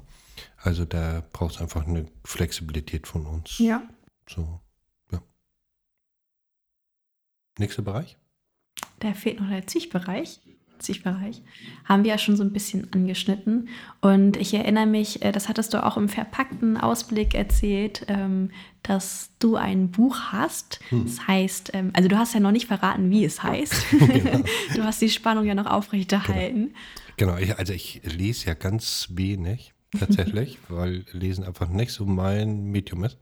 Also 0.58 0.86
da 0.86 1.24
braucht 1.34 1.56
es 1.56 1.62
einfach 1.62 1.86
eine 1.86 2.06
Flexibilität 2.24 3.08
von 3.08 3.26
uns. 3.26 3.60
Ja. 3.60 3.84
So, 4.28 4.62
ja. 5.12 5.22
Nächster 7.58 7.82
Bereich? 7.82 8.18
Da 9.00 9.14
fehlt 9.14 9.40
noch 9.40 9.50
der 9.50 9.68
Zwischbereich. 9.68 10.40
Bereich, 11.04 11.42
haben 11.86 12.04
wir 12.04 12.12
ja 12.12 12.18
schon 12.18 12.36
so 12.36 12.44
ein 12.44 12.54
bisschen 12.54 12.92
angeschnitten. 12.94 13.70
Und 14.02 14.38
ich 14.38 14.54
erinnere 14.54 14.86
mich, 14.86 15.24
äh, 15.24 15.32
das 15.32 15.50
hattest 15.50 15.74
du 15.74 15.84
auch 15.84 15.98
im 15.98 16.10
verpackten 16.10 16.78
Ausblick 16.78 17.36
erzählt, 17.36 18.06
ähm, 18.08 18.52
dass 18.84 19.32
du 19.40 19.56
ein 19.56 19.92
Buch 19.92 20.18
hast. 20.32 20.80
Hm. 20.90 21.06
Das 21.06 21.28
heißt, 21.28 21.72
ähm, 21.74 21.92
also 21.94 22.08
du 22.10 22.18
hast 22.18 22.34
ja 22.34 22.40
noch 22.40 22.52
nicht 22.52 22.68
verraten, 22.68 23.10
wie 23.10 23.26
es 23.26 23.44
heißt. 23.44 23.74
Genau. 24.20 24.44
Du 24.76 24.84
hast 24.84 25.02
die 25.02 25.10
Spannung 25.10 25.46
ja 25.46 25.56
noch 25.56 25.66
aufrechterhalten. 25.66 26.74
Genau, 27.18 27.36
genau. 27.36 27.56
also 27.56 27.74
ich 27.74 28.02
lese 28.04 28.48
ja 28.48 28.54
ganz 28.54 29.10
wenig 29.12 29.74
tatsächlich, 29.98 30.58
weil 30.70 31.06
Lesen 31.12 31.44
einfach 31.44 31.70
nicht 31.70 31.92
so 31.92 32.06
mein 32.06 32.66
Medium 32.66 33.04
ist. 33.04 33.18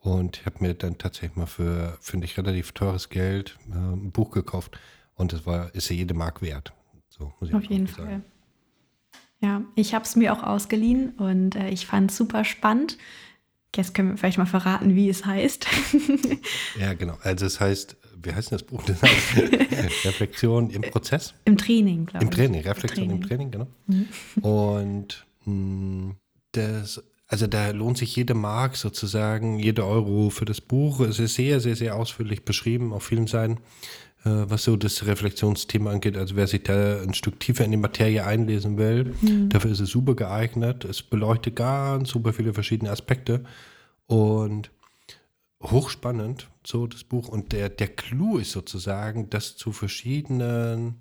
Und 0.00 0.38
ich 0.38 0.46
habe 0.46 0.58
mir 0.60 0.74
dann 0.74 0.98
tatsächlich 0.98 1.36
mal 1.36 1.46
für, 1.46 1.98
finde 2.00 2.26
ich, 2.26 2.38
relativ 2.38 2.72
teures 2.72 3.08
Geld 3.08 3.58
äh, 3.70 3.74
ein 3.74 4.12
Buch 4.12 4.30
gekauft 4.30 4.78
und 5.16 5.32
das 5.32 5.44
war, 5.46 5.74
ist 5.74 5.88
ja 5.88 5.96
jede 5.96 6.14
Mark 6.14 6.42
wert. 6.42 6.72
So, 7.08 7.32
Auf 7.40 7.64
jeden 7.64 7.86
sagen. 7.86 8.08
Fall. 8.08 8.22
Ja, 9.40 9.62
ich 9.74 9.94
habe 9.94 10.04
es 10.04 10.16
mir 10.16 10.32
auch 10.32 10.42
ausgeliehen 10.42 11.10
und 11.16 11.56
äh, 11.56 11.68
ich 11.70 11.86
fand 11.86 12.10
es 12.10 12.16
super 12.16 12.44
spannend. 12.44 12.96
Jetzt 13.74 13.94
können 13.94 14.10
wir 14.10 14.16
vielleicht 14.16 14.38
mal 14.38 14.46
verraten, 14.46 14.94
wie 14.94 15.08
es 15.08 15.26
heißt. 15.26 15.66
ja, 16.80 16.94
genau. 16.94 17.18
Also 17.22 17.44
es 17.44 17.60
heißt, 17.60 17.96
wie 18.22 18.32
heißt 18.32 18.50
denn 18.50 18.58
das 18.58 18.66
Buch? 18.66 18.82
Das 18.84 19.02
heißt, 19.02 19.36
Reflexion 20.04 20.70
im 20.70 20.82
Prozess? 20.82 21.34
Im 21.44 21.58
Training, 21.58 22.06
glaube 22.06 22.24
ich. 22.24 22.30
Im 22.30 22.34
Training, 22.34 22.62
Reflexion 22.62 23.10
im 23.10 23.22
Training, 23.22 23.50
im 23.50 23.50
Training 23.50 23.50
genau. 23.50 23.66
Mhm. 23.86 24.42
Und 24.42 25.26
mh, 25.44 25.52
hm, 25.52 26.16
das, 26.52 27.02
also 27.26 27.46
da 27.46 27.70
lohnt 27.70 27.98
sich 27.98 28.16
jede 28.16 28.32
Mark 28.32 28.76
sozusagen, 28.76 29.58
jede 29.58 29.84
Euro 29.84 30.30
für 30.30 30.46
das 30.46 30.62
Buch. 30.62 31.00
Es 31.00 31.18
ist 31.18 31.34
sehr, 31.34 31.60
sehr, 31.60 31.76
sehr 31.76 31.96
ausführlich 31.96 32.44
beschrieben 32.44 32.94
auf 32.94 33.04
vielen 33.04 33.26
Seiten. 33.26 33.58
Äh, 34.26 34.50
was 34.50 34.64
so 34.64 34.76
das 34.76 35.06
Reflexionsthema 35.06 35.92
angeht. 35.92 36.16
Also 36.16 36.34
wer 36.34 36.48
sich 36.48 36.64
da 36.64 37.00
ein 37.00 37.14
Stück 37.14 37.38
tiefer 37.38 37.64
in 37.64 37.70
die 37.70 37.76
Materie 37.76 38.24
einlesen 38.24 38.76
will, 38.76 39.14
mhm. 39.22 39.48
dafür 39.50 39.70
ist 39.70 39.80
es 39.80 39.90
super 39.90 40.16
geeignet. 40.16 40.84
Es 40.84 41.02
beleuchtet 41.02 41.54
ganz 41.56 42.10
super 42.10 42.32
viele 42.32 42.52
verschiedene 42.52 42.90
Aspekte 42.90 43.44
und 44.06 44.72
hochspannend, 45.62 46.48
so 46.64 46.88
das 46.88 47.04
Buch. 47.04 47.28
Und 47.28 47.52
der, 47.52 47.68
der 47.68 47.88
Clou 47.88 48.38
ist 48.38 48.50
sozusagen, 48.50 49.30
dass 49.30 49.56
zu 49.56 49.70
verschiedenen 49.70 50.96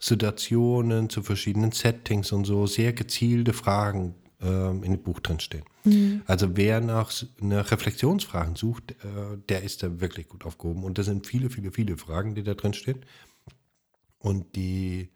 Situationen, 0.00 1.10
zu 1.10 1.22
verschiedenen 1.22 1.70
Settings 1.70 2.32
und 2.32 2.44
so 2.44 2.66
sehr 2.66 2.92
gezielte 2.92 3.52
Fragen 3.52 4.16
ähm, 4.40 4.82
in 4.82 4.92
dem 4.92 5.02
Buch 5.02 5.20
drin 5.20 5.40
stehen. 5.40 5.64
Mhm. 5.84 6.22
Also 6.26 6.56
wer 6.56 6.80
nach, 6.80 7.12
nach 7.40 7.70
Reflexionsfragen 7.70 8.56
sucht, 8.56 8.92
äh, 8.92 9.38
der 9.48 9.62
ist 9.62 9.82
da 9.82 10.00
wirklich 10.00 10.28
gut 10.28 10.44
aufgehoben. 10.44 10.84
Und 10.84 10.98
das 10.98 11.06
sind 11.06 11.26
viele, 11.26 11.50
viele, 11.50 11.72
viele 11.72 11.96
Fragen, 11.96 12.34
die 12.34 12.42
da 12.42 12.54
drin 12.54 12.74
stehen. 12.74 13.04
Und 14.18 14.56
die 14.56 15.10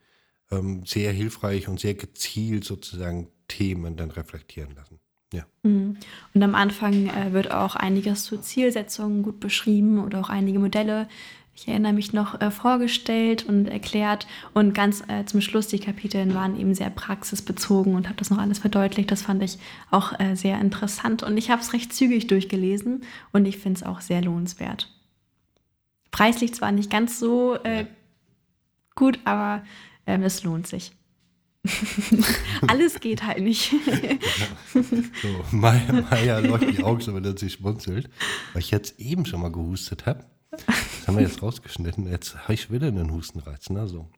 ähm, 0.51 0.85
sehr 0.85 1.13
hilfreich 1.13 1.69
und 1.69 1.81
sehr 1.81 1.95
gezielt 1.95 2.65
sozusagen 2.65 3.29
Themen 3.49 3.97
dann 3.97 4.11
reflektieren 4.11 4.75
lassen. 4.75 5.01
Ja. 5.33 5.45
Mhm. 5.63 5.97
Und 6.33 6.43
am 6.43 6.55
Anfang 6.55 7.09
äh, 7.09 7.33
wird 7.33 7.51
auch 7.51 7.77
einiges 7.77 8.25
zur 8.25 8.41
Zielsetzung 8.41 9.23
gut 9.23 9.41
beschrieben 9.41 10.03
oder 10.03 10.21
auch 10.21 10.31
einige 10.31 10.59
Modelle, 10.59 11.09
ich 11.61 11.67
erinnere 11.67 11.93
mich 11.93 12.13
noch, 12.13 12.41
äh, 12.41 12.53
vorgestellt 12.53 13.45
und 13.47 13.67
erklärt. 13.67 14.29
Und 14.55 14.75
ganz 14.75 15.03
äh, 15.09 15.25
zum 15.25 15.41
Schluss, 15.41 15.67
die 15.67 15.81
Kapitel 15.81 16.33
waren 16.33 16.59
eben 16.59 16.73
sehr 16.73 16.89
praxisbezogen 16.89 17.97
und 17.97 18.07
habe 18.07 18.17
das 18.17 18.31
noch 18.31 18.39
alles 18.39 18.61
verdeutlicht. 18.61 19.11
Das 19.11 19.23
fand 19.23 19.43
ich 19.43 19.59
auch 19.91 20.19
äh, 20.21 20.37
sehr 20.37 20.61
interessant. 20.61 21.25
Und 21.25 21.37
ich 21.37 21.51
habe 21.51 21.61
es 21.61 21.73
recht 21.73 21.93
zügig 21.93 22.29
durchgelesen 22.29 23.03
und 23.33 23.45
ich 23.45 23.59
finde 23.59 23.79
es 23.79 23.83
auch 23.83 24.01
sehr 24.01 24.23
lohnenswert. 24.23 24.89
Preislich 26.13 26.55
zwar 26.55 26.71
nicht 26.71 26.91
ganz 26.91 27.19
so 27.19 27.57
äh, 27.65 27.87
gut, 28.95 29.19
aber 29.25 29.65
ähm, 30.07 30.23
es 30.23 30.45
lohnt 30.45 30.69
sich. 30.69 30.93
Alles 32.69 33.01
geht 33.01 33.25
halt 33.25 33.41
nicht. 33.41 33.75
so, 34.73 35.45
Maya, 35.51 36.05
Maya 36.09 36.39
leuchtet 36.39 36.79
die 36.79 36.85
Augen 36.85 37.01
so, 37.01 37.13
wenn 37.13 37.37
sie 37.37 37.51
schmunzelt, 37.51 38.09
weil 38.53 38.63
ich 38.63 38.71
jetzt 38.71 39.01
eben 39.01 39.27
schon 39.27 39.41
mal 39.41 39.51
gehustet 39.51 40.07
habe. 40.07 40.25
Haben 41.09 41.17
wir 41.17 41.25
jetzt 41.27 41.43
rausgeschnitten. 41.43 42.07
Jetzt 42.07 42.37
habe 42.37 42.55
ich 42.55 42.71
wieder 42.71 42.89
einen 42.89 43.13
Hustenreiz. 43.13 43.71
Ne? 43.71 43.89
So. 43.89 44.11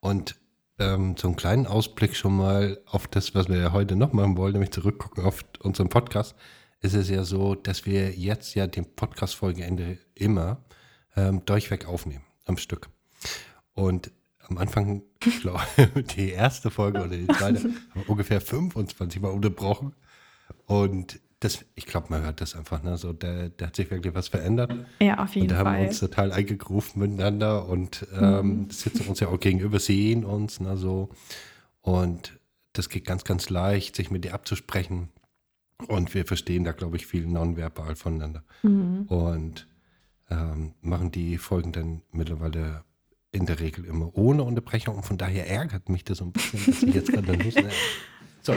Und 0.00 0.36
ähm, 0.78 1.16
so 1.16 1.26
einen 1.26 1.36
kleinen 1.36 1.66
Ausblick 1.66 2.14
schon 2.14 2.36
mal 2.36 2.80
auf 2.86 3.08
das, 3.08 3.34
was 3.34 3.48
wir 3.48 3.56
ja 3.58 3.72
heute 3.72 3.96
noch 3.96 4.12
machen 4.12 4.36
wollen, 4.36 4.52
nämlich 4.52 4.70
zurückgucken 4.70 5.24
auf 5.24 5.44
unseren 5.60 5.88
Podcast, 5.88 6.36
ist 6.80 6.94
es 6.94 7.08
ja 7.08 7.24
so, 7.24 7.56
dass 7.56 7.84
wir 7.84 8.12
jetzt 8.12 8.54
ja 8.54 8.66
den 8.66 8.94
Podcast-Folgeende 8.94 9.98
immer 10.14 10.64
ähm, 11.16 11.44
durchweg 11.44 11.86
aufnehmen, 11.86 12.24
am 12.44 12.58
Stück. 12.58 12.88
Und 13.74 14.12
am 14.48 14.58
Anfang, 14.58 15.02
glaube, 15.40 15.62
die 16.16 16.30
erste 16.30 16.70
Folge 16.70 17.00
oder 17.00 17.16
die 17.16 17.26
zweite, 17.26 17.70
ungefähr 18.06 18.40
25 18.40 19.20
Mal 19.20 19.30
unterbrochen. 19.30 19.94
Und 20.66 21.20
das, 21.44 21.64
ich 21.74 21.86
glaube, 21.86 22.06
man 22.10 22.22
hört 22.22 22.40
das 22.40 22.54
einfach, 22.54 22.82
ne? 22.84 22.96
So, 22.96 23.12
da, 23.12 23.48
da 23.48 23.66
hat 23.66 23.76
sich 23.76 23.90
wirklich 23.90 24.14
was 24.14 24.28
verändert. 24.28 24.72
Ja, 25.00 25.18
auf 25.18 25.34
jeden 25.34 25.48
Fall. 25.48 25.58
Und 25.58 25.64
da 25.64 25.70
haben 25.70 25.80
wir 25.80 25.88
uns 25.88 25.98
total 25.98 26.30
eingegruft 26.30 26.96
miteinander 26.96 27.68
und 27.68 28.06
ähm, 28.16 28.46
mhm. 28.46 28.70
sitzen 28.70 29.08
uns 29.08 29.18
ja 29.18 29.26
auch 29.26 29.40
gegenüber, 29.40 29.80
sehen 29.80 30.24
uns, 30.24 30.60
ne, 30.60 30.76
so. 30.76 31.10
Und 31.80 32.38
das 32.74 32.88
geht 32.88 33.04
ganz, 33.04 33.24
ganz 33.24 33.50
leicht, 33.50 33.96
sich 33.96 34.10
mit 34.12 34.24
dir 34.24 34.34
abzusprechen. 34.34 35.08
Und 35.88 36.14
wir 36.14 36.26
verstehen 36.26 36.62
da, 36.62 36.70
glaube 36.70 36.96
ich, 36.96 37.06
viel 37.06 37.26
nonverbal 37.26 37.96
voneinander. 37.96 38.44
Mhm. 38.62 39.06
Und 39.08 39.66
ähm, 40.30 40.74
machen 40.80 41.10
die 41.10 41.38
Folgen 41.38 41.72
dann 41.72 42.02
mittlerweile 42.12 42.84
in 43.32 43.46
der 43.46 43.58
Regel 43.58 43.84
immer 43.84 44.16
ohne 44.16 44.44
Unterbrechung. 44.44 44.94
Und 44.94 45.06
von 45.06 45.18
daher 45.18 45.48
ärgert 45.48 45.88
mich 45.88 46.04
das 46.04 46.18
so 46.18 46.24
ein 46.24 46.32
bisschen, 46.32 46.64
dass 46.66 46.82
ich 46.84 46.94
jetzt 46.94 47.12
gerade 47.12 47.36
muss. 47.36 47.54
So, 48.44 48.54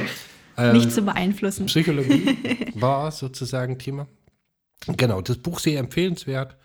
ähm, 0.57 0.73
Nicht 0.73 0.91
zu 0.91 1.01
beeinflussen. 1.01 1.65
Psychologie 1.67 2.37
war 2.75 3.11
sozusagen 3.11 3.77
Thema. 3.77 4.07
Genau, 4.87 5.21
das 5.21 5.37
Buch 5.37 5.59
sehr 5.59 5.79
empfehlenswert. 5.79 6.57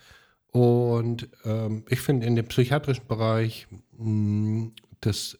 Und 0.52 1.28
ähm, 1.44 1.84
ich 1.88 2.00
finde 2.00 2.26
in 2.26 2.36
dem 2.36 2.46
psychiatrischen 2.46 3.06
Bereich, 3.06 3.66
mh, 3.96 4.04
hm, 4.04 4.72
das, 5.00 5.38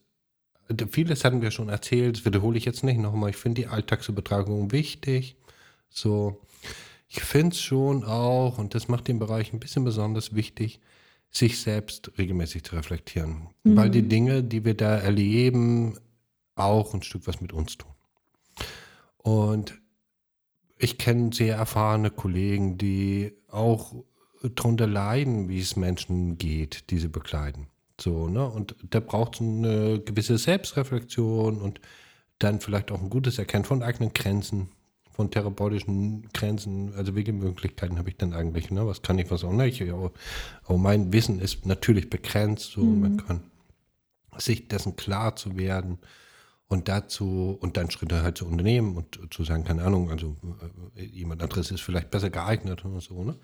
vieles 0.90 1.24
hatten 1.24 1.42
wir 1.42 1.50
schon 1.50 1.68
erzählt, 1.68 2.18
das 2.18 2.24
wiederhole 2.24 2.56
ich 2.56 2.64
jetzt 2.64 2.84
nicht 2.84 2.98
nochmal. 2.98 3.30
Ich 3.30 3.36
finde 3.36 3.62
die 3.62 3.68
Alltagsübertragung 3.68 4.72
wichtig. 4.72 5.36
So, 5.88 6.40
ich 7.08 7.22
finde 7.22 7.54
es 7.54 7.60
schon 7.60 8.04
auch, 8.04 8.58
und 8.58 8.74
das 8.74 8.86
macht 8.86 9.08
den 9.08 9.18
Bereich 9.18 9.52
ein 9.52 9.60
bisschen 9.60 9.84
besonders 9.84 10.34
wichtig, 10.34 10.80
sich 11.32 11.60
selbst 11.60 12.12
regelmäßig 12.18 12.62
zu 12.64 12.76
reflektieren. 12.76 13.48
Mhm. 13.64 13.76
Weil 13.76 13.90
die 13.90 14.02
Dinge, 14.02 14.44
die 14.44 14.64
wir 14.64 14.74
da 14.74 14.96
erleben, 14.96 15.98
auch 16.54 16.94
ein 16.94 17.02
Stück 17.02 17.26
was 17.26 17.40
mit 17.40 17.52
uns 17.52 17.76
tun. 17.76 17.92
Und 19.22 19.80
ich 20.78 20.98
kenne 20.98 21.32
sehr 21.32 21.56
erfahrene 21.56 22.10
Kollegen, 22.10 22.78
die 22.78 23.34
auch 23.48 23.94
darunter 24.42 24.86
leiden, 24.86 25.48
wie 25.48 25.60
es 25.60 25.76
Menschen 25.76 26.38
geht, 26.38 26.90
die 26.90 26.98
sie 26.98 27.08
bekleiden. 27.08 27.66
So, 28.00 28.28
ne? 28.28 28.48
Und 28.48 28.74
da 28.88 29.00
braucht 29.00 29.34
es 29.34 29.40
eine 29.42 30.00
gewisse 30.00 30.38
Selbstreflexion 30.38 31.60
und 31.60 31.80
dann 32.38 32.60
vielleicht 32.60 32.90
auch 32.90 33.02
ein 33.02 33.10
gutes 33.10 33.38
Erkennen 33.38 33.64
von 33.64 33.82
eigenen 33.82 34.14
Grenzen, 34.14 34.70
von 35.12 35.30
therapeutischen 35.30 36.30
Grenzen, 36.32 36.94
also 36.94 37.14
welche 37.14 37.34
Möglichkeiten 37.34 37.98
habe 37.98 38.08
ich 38.08 38.16
dann 38.16 38.32
eigentlich, 38.32 38.70
ne? 38.70 38.86
Was 38.86 39.02
kann 39.02 39.18
ich, 39.18 39.30
was 39.30 39.44
auch 39.44 39.52
nicht. 39.52 39.82
Aber, 39.82 40.12
aber 40.64 40.78
mein 40.78 41.12
Wissen 41.12 41.40
ist 41.40 41.66
natürlich 41.66 42.08
begrenzt, 42.08 42.70
so 42.72 42.82
mhm. 42.82 43.00
man 43.00 43.16
kann 43.18 43.42
sich 44.38 44.68
dessen 44.68 44.96
klar 44.96 45.36
zu 45.36 45.58
werden 45.58 45.98
und 46.70 46.88
dazu 46.88 47.58
und 47.60 47.76
dann 47.76 47.90
Schritte 47.90 48.22
halt 48.22 48.38
zu 48.38 48.46
unternehmen 48.46 48.96
und 48.96 49.18
zu 49.34 49.42
sagen, 49.42 49.64
keine 49.64 49.82
Ahnung, 49.82 50.08
also 50.08 50.36
äh, 50.94 51.02
jemand 51.02 51.42
anderes 51.42 51.72
ist 51.72 51.80
vielleicht 51.80 52.10
besser 52.10 52.30
geeignet 52.30 52.84
oder 52.84 53.00
so, 53.00 53.24
ne? 53.24 53.36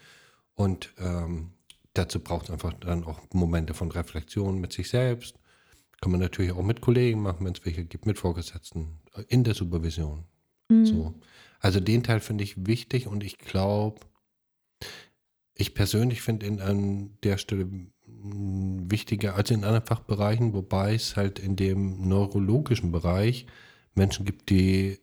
Und 0.54 0.94
ähm, 0.98 1.50
dazu 1.92 2.20
braucht 2.20 2.46
es 2.46 2.50
einfach 2.52 2.72
dann 2.74 3.04
auch 3.04 3.20
Momente 3.32 3.74
von 3.74 3.90
Reflexion 3.90 4.60
mit 4.60 4.72
sich 4.72 4.88
selbst. 4.88 5.40
Kann 6.00 6.12
man 6.12 6.20
natürlich 6.20 6.52
auch 6.52 6.62
mit 6.62 6.80
Kollegen 6.80 7.20
machen, 7.20 7.44
wenn 7.44 7.52
es 7.52 7.64
welche 7.64 7.84
gibt, 7.84 8.06
mit 8.06 8.16
Vorgesetzten, 8.16 9.00
äh, 9.14 9.24
in 9.26 9.42
der 9.42 9.54
Supervision. 9.54 10.22
Mhm. 10.68 10.86
So. 10.86 11.14
Also 11.58 11.80
den 11.80 12.04
Teil 12.04 12.20
finde 12.20 12.44
ich 12.44 12.64
wichtig 12.64 13.08
und 13.08 13.24
ich 13.24 13.38
glaube, 13.38 14.00
ich 15.52 15.74
persönlich 15.74 16.22
finde 16.22 16.46
in 16.46 16.60
an 16.60 17.18
der 17.24 17.38
Stelle 17.38 17.68
wichtiger 18.22 19.36
als 19.36 19.50
in 19.50 19.64
anderen 19.64 19.86
Fachbereichen, 19.86 20.52
wobei 20.52 20.94
es 20.94 21.16
halt 21.16 21.38
in 21.38 21.56
dem 21.56 22.08
neurologischen 22.08 22.92
Bereich 22.92 23.46
Menschen 23.94 24.24
gibt, 24.24 24.50
die 24.50 24.98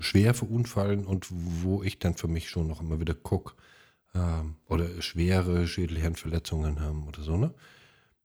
schwer 0.00 0.34
verunfallen 0.34 1.06
und 1.06 1.26
wo 1.30 1.82
ich 1.82 1.98
dann 1.98 2.14
für 2.14 2.28
mich 2.28 2.48
schon 2.48 2.66
noch 2.66 2.80
immer 2.80 3.00
wieder 3.00 3.14
gucke, 3.14 3.54
ähm, 4.14 4.56
oder 4.68 5.00
schwere 5.00 5.66
Schädelhirnverletzungen 5.66 6.80
haben 6.80 7.06
oder 7.06 7.22
so, 7.22 7.36
ne? 7.36 7.54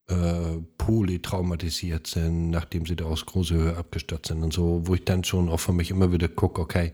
Äh, 0.07 0.61
polytraumatisiert 0.77 2.05
sind, 2.05 2.51
nachdem 2.51 2.86
sie 2.86 2.95
da 2.95 3.05
aus 3.05 3.25
großer 3.25 3.55
Höhe 3.55 3.77
abgestürzt 3.77 4.27
sind 4.27 4.43
und 4.43 4.53
so, 4.53 4.81
wo 4.86 4.93
ich 4.93 5.03
dann 5.03 5.23
schon 5.23 5.49
auch 5.49 5.59
für 5.59 5.73
mich 5.73 5.89
immer 5.89 6.11
wieder 6.11 6.27
gucke, 6.27 6.61
okay, 6.61 6.93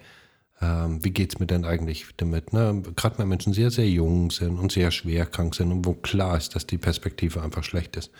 ähm, 0.62 1.04
wie 1.04 1.12
geht 1.12 1.34
es 1.34 1.40
mir 1.40 1.48
denn 1.48 1.66
eigentlich 1.66 2.06
damit? 2.18 2.54
Ne? 2.54 2.84
Gerade 2.96 3.18
wenn 3.18 3.28
Menschen 3.28 3.54
sehr, 3.54 3.72
sehr 3.72 3.90
jung 3.90 4.30
sind 4.30 4.60
und 4.60 4.72
sehr 4.72 4.92
schwer 4.92 5.26
krank 5.26 5.56
sind 5.56 5.72
und 5.72 5.86
wo 5.86 5.94
klar 5.94 6.38
ist, 6.38 6.56
dass 6.56 6.68
die 6.68 6.78
Perspektive 6.78 7.42
einfach 7.42 7.64
schlecht 7.64 7.96
ist, 7.98 8.12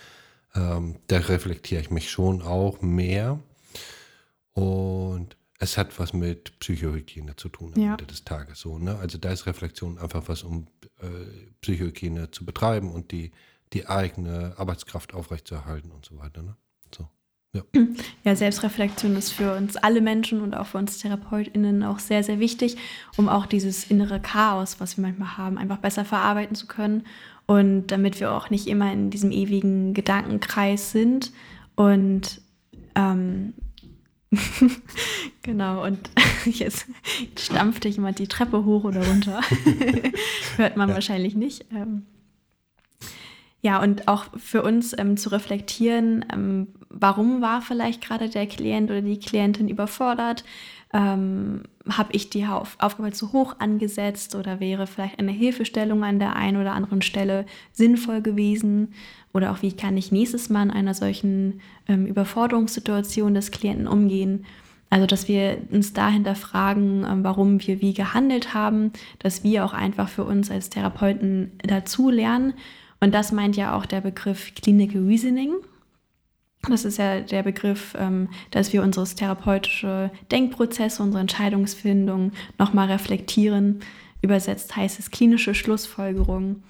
ähm, 0.54 0.96
da 1.06 1.18
reflektiere 1.18 1.80
ich 1.80 1.90
mich 1.90 2.10
schon 2.10 2.42
auch 2.42 2.82
mehr. 2.82 3.40
Und 4.54 5.36
es 5.58 5.78
hat 5.78 5.98
was 6.00 6.12
mit 6.12 6.58
Psychohygiene 6.58 7.36
zu 7.36 7.48
tun 7.48 7.72
am 7.76 7.80
ja. 7.80 7.90
Ende 7.92 8.06
des 8.06 8.24
Tages. 8.24 8.58
So, 8.58 8.78
ne? 8.78 8.96
Also 8.96 9.18
da 9.18 9.30
ist 9.30 9.46
Reflexion 9.46 9.98
einfach 9.98 10.24
was, 10.26 10.42
um 10.42 10.66
äh, 11.00 11.06
Psychohygiene 11.60 12.32
zu 12.32 12.44
betreiben 12.44 12.90
und 12.90 13.12
die, 13.12 13.30
die 13.72 13.86
eigene 13.86 14.54
Arbeitskraft 14.58 15.14
aufrechtzuerhalten 15.14 15.92
und 15.92 16.04
so 16.04 16.18
weiter. 16.18 16.42
Ne? 16.42 16.56
Ja. 17.52 17.62
ja, 18.24 18.34
Selbstreflexion 18.34 19.14
ist 19.16 19.30
für 19.30 19.54
uns 19.54 19.76
alle 19.76 20.00
Menschen 20.00 20.40
und 20.40 20.54
auch 20.54 20.66
für 20.66 20.78
uns 20.78 20.98
TherapeutInnen 20.98 21.82
auch 21.82 21.98
sehr, 21.98 22.24
sehr 22.24 22.40
wichtig, 22.40 22.76
um 23.16 23.28
auch 23.28 23.46
dieses 23.46 23.84
innere 23.90 24.20
Chaos, 24.20 24.80
was 24.80 24.96
wir 24.96 25.02
manchmal 25.02 25.36
haben, 25.36 25.58
einfach 25.58 25.78
besser 25.78 26.04
verarbeiten 26.04 26.54
zu 26.54 26.66
können 26.66 27.04
und 27.46 27.88
damit 27.88 28.20
wir 28.20 28.32
auch 28.32 28.50
nicht 28.50 28.66
immer 28.66 28.92
in 28.92 29.10
diesem 29.10 29.32
ewigen 29.32 29.92
Gedankenkreis 29.92 30.92
sind 30.92 31.32
und 31.74 32.40
ähm, 32.94 33.54
genau, 35.42 35.84
und 35.84 36.10
jetzt 36.46 36.86
stampfte 37.38 37.88
ich 37.88 37.98
mal 37.98 38.12
die 38.12 38.28
Treppe 38.28 38.64
hoch 38.64 38.84
oder 38.84 39.06
runter. 39.06 39.40
Hört 40.56 40.76
man 40.76 40.88
ja. 40.88 40.94
wahrscheinlich 40.94 41.34
nicht. 41.34 41.66
Ähm, 41.70 42.06
ja, 43.62 43.80
und 43.80 44.08
auch 44.08 44.26
für 44.36 44.62
uns 44.62 44.92
ähm, 44.98 45.16
zu 45.16 45.30
reflektieren, 45.30 46.24
ähm, 46.32 46.66
warum 46.90 47.40
war 47.40 47.62
vielleicht 47.62 48.02
gerade 48.02 48.28
der 48.28 48.46
Klient 48.48 48.90
oder 48.90 49.02
die 49.02 49.20
Klientin 49.20 49.68
überfordert? 49.68 50.44
Ähm, 50.92 51.62
Habe 51.88 52.12
ich 52.12 52.28
die 52.28 52.44
Auf 52.44 52.76
Aufgabe 52.80 53.12
zu 53.12 53.32
hoch 53.32 53.54
angesetzt 53.60 54.34
oder 54.34 54.58
wäre 54.58 54.88
vielleicht 54.88 55.20
eine 55.20 55.30
Hilfestellung 55.30 56.02
an 56.02 56.18
der 56.18 56.34
einen 56.34 56.60
oder 56.60 56.72
anderen 56.72 57.02
Stelle 57.02 57.46
sinnvoll 57.70 58.20
gewesen? 58.20 58.94
Oder 59.32 59.52
auch 59.52 59.62
wie 59.62 59.72
kann 59.72 59.96
ich 59.96 60.10
nächstes 60.10 60.50
Mal 60.50 60.64
in 60.64 60.70
einer 60.72 60.94
solchen 60.94 61.60
ähm, 61.88 62.06
Überforderungssituation 62.06 63.32
des 63.32 63.52
Klienten 63.52 63.86
umgehen? 63.86 64.44
Also, 64.90 65.06
dass 65.06 65.28
wir 65.28 65.58
uns 65.70 65.92
dahinter 65.92 66.34
fragen, 66.34 67.06
ähm, 67.08 67.22
warum 67.22 67.64
wir 67.64 67.80
wie 67.80 67.94
gehandelt 67.94 68.54
haben, 68.54 68.92
dass 69.20 69.44
wir 69.44 69.64
auch 69.64 69.72
einfach 69.72 70.08
für 70.08 70.24
uns 70.24 70.50
als 70.50 70.68
Therapeuten 70.68 71.52
dazu 71.62 72.10
lernen 72.10 72.54
und 73.02 73.12
das 73.12 73.32
meint 73.32 73.56
ja 73.56 73.76
auch 73.76 73.84
der 73.84 74.00
Begriff 74.00 74.54
Clinical 74.54 75.04
Reasoning. 75.04 75.54
Das 76.68 76.84
ist 76.84 76.98
ja 76.98 77.20
der 77.20 77.42
Begriff, 77.42 77.96
ähm, 77.98 78.28
dass 78.52 78.72
wir 78.72 78.84
unsere 78.84 79.04
therapeutische 79.04 80.12
Denkprozesse, 80.30 81.02
unsere 81.02 81.20
Entscheidungsfindung 81.20 82.30
nochmal 82.60 82.92
reflektieren. 82.92 83.80
Übersetzt 84.20 84.76
heißt 84.76 85.00
es 85.00 85.10
klinische 85.10 85.52
Schlussfolgerung. 85.52 86.62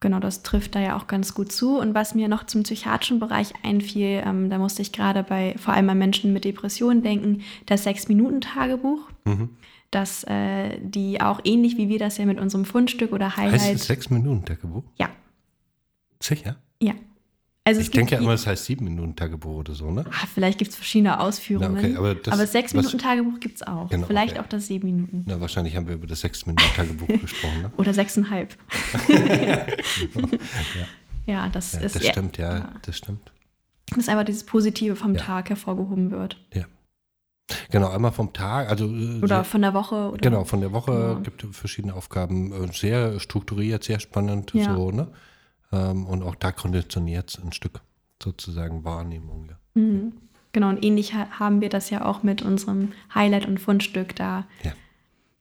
Genau, 0.00 0.18
das 0.18 0.42
trifft 0.42 0.74
da 0.74 0.80
ja 0.80 0.96
auch 0.96 1.06
ganz 1.06 1.34
gut 1.34 1.52
zu. 1.52 1.78
Und 1.78 1.94
was 1.94 2.16
mir 2.16 2.26
noch 2.26 2.46
zum 2.46 2.64
psychiatrischen 2.64 3.20
Bereich 3.20 3.52
einfiel, 3.62 4.24
ähm, 4.26 4.50
da 4.50 4.58
musste 4.58 4.82
ich 4.82 4.90
gerade 4.90 5.22
bei 5.22 5.54
vor 5.56 5.74
allem 5.74 5.86
bei 5.86 5.94
Menschen 5.94 6.32
mit 6.32 6.44
Depressionen 6.44 7.04
denken, 7.04 7.42
das 7.66 7.84
Sechs-Minuten-Tagebuch. 7.84 9.08
Mhm. 9.24 9.50
Dass 9.92 10.24
äh, 10.24 10.80
die 10.80 11.20
auch 11.20 11.40
ähnlich 11.44 11.76
wie 11.76 11.88
wir 11.88 12.00
das 12.00 12.18
ja 12.18 12.26
mit 12.26 12.40
unserem 12.40 12.64
Fundstück 12.64 13.12
oder 13.12 13.36
Highlight. 13.36 13.60
Heißt 13.60 13.74
es 13.74 13.86
Sechs-Minuten-Tagebuch? 13.86 14.82
Ja. 14.96 15.10
Sicher? 16.24 16.56
Ja. 16.80 16.94
Also 17.66 17.80
ich 17.80 17.90
denke 17.90 18.14
ja 18.14 18.20
immer, 18.20 18.32
es 18.32 18.46
heißt 18.46 18.66
sieben 18.66 18.84
Minuten 18.84 19.16
Tagebuch 19.16 19.56
oder 19.56 19.74
so, 19.74 19.90
ne? 19.90 20.04
Ah, 20.10 20.26
vielleicht 20.32 20.58
gibt 20.58 20.70
es 20.70 20.76
verschiedene 20.76 21.18
Ausführungen. 21.18 21.72
Na, 21.74 21.80
okay, 21.80 21.96
aber, 21.96 22.14
das, 22.14 22.34
aber 22.34 22.46
sechs 22.46 22.74
Minuten 22.74 22.98
Tagebuch 22.98 23.40
gibt 23.40 23.56
es 23.56 23.62
auch. 23.62 23.88
Genau, 23.88 24.06
vielleicht 24.06 24.34
okay. 24.34 24.42
auch 24.42 24.48
das 24.48 24.66
sieben 24.66 24.86
Minuten. 24.86 25.24
Na, 25.26 25.40
wahrscheinlich 25.40 25.74
haben 25.74 25.86
wir 25.86 25.94
über 25.94 26.06
das 26.06 26.20
sechs 26.20 26.44
Minuten 26.44 26.66
Tagebuch 26.76 27.08
gesprochen, 27.20 27.62
ne? 27.62 27.72
Oder 27.78 27.94
sechseinhalb. 27.94 28.54
ja. 29.08 29.66
ja, 31.26 31.48
das 31.48 31.72
ja, 31.72 31.80
ist. 31.80 31.96
Das 31.96 32.06
stimmt, 32.06 32.36
ja, 32.36 32.58
ja, 32.58 32.72
das 32.82 32.98
stimmt. 32.98 33.32
Dass 33.96 34.08
einfach 34.10 34.24
dieses 34.24 34.44
Positive 34.44 34.94
vom 34.94 35.16
Tag 35.16 35.48
hervorgehoben 35.48 36.10
wird. 36.10 36.36
Ja. 36.52 36.64
Genau, 37.70 37.88
einmal 37.88 38.12
vom 38.12 38.32
Tag, 38.32 38.68
also 38.68 38.86
äh, 38.86 39.20
oder 39.20 39.36
sehr, 39.36 39.44
von 39.44 39.62
der 39.62 39.72
Woche. 39.72 40.10
Oder? 40.10 40.18
Genau, 40.18 40.44
von 40.44 40.60
der 40.60 40.72
Woche 40.72 40.92
genau. 40.92 41.20
gibt 41.20 41.44
es 41.44 41.56
verschiedene 41.56 41.94
Aufgaben, 41.94 42.52
äh, 42.52 42.72
sehr 42.72 43.20
strukturiert, 43.20 43.84
sehr 43.84 44.00
spannend, 44.00 44.52
so, 44.54 44.90
ne? 44.90 45.08
Ähm, 45.74 46.06
und 46.06 46.22
auch 46.22 46.34
da 46.34 46.52
konditioniert 46.52 47.30
es 47.30 47.42
ein 47.42 47.52
Stück 47.52 47.80
sozusagen 48.22 48.84
Wahrnehmung. 48.84 49.48
Ja. 49.48 49.80
Mhm. 49.80 50.12
Genau, 50.52 50.68
und 50.68 50.84
ähnlich 50.84 51.14
haben 51.14 51.60
wir 51.60 51.68
das 51.68 51.90
ja 51.90 52.04
auch 52.04 52.22
mit 52.22 52.42
unserem 52.42 52.92
Highlight 53.12 53.46
und 53.46 53.58
Fundstück 53.58 54.14
da. 54.14 54.46
Ja. 54.62 54.72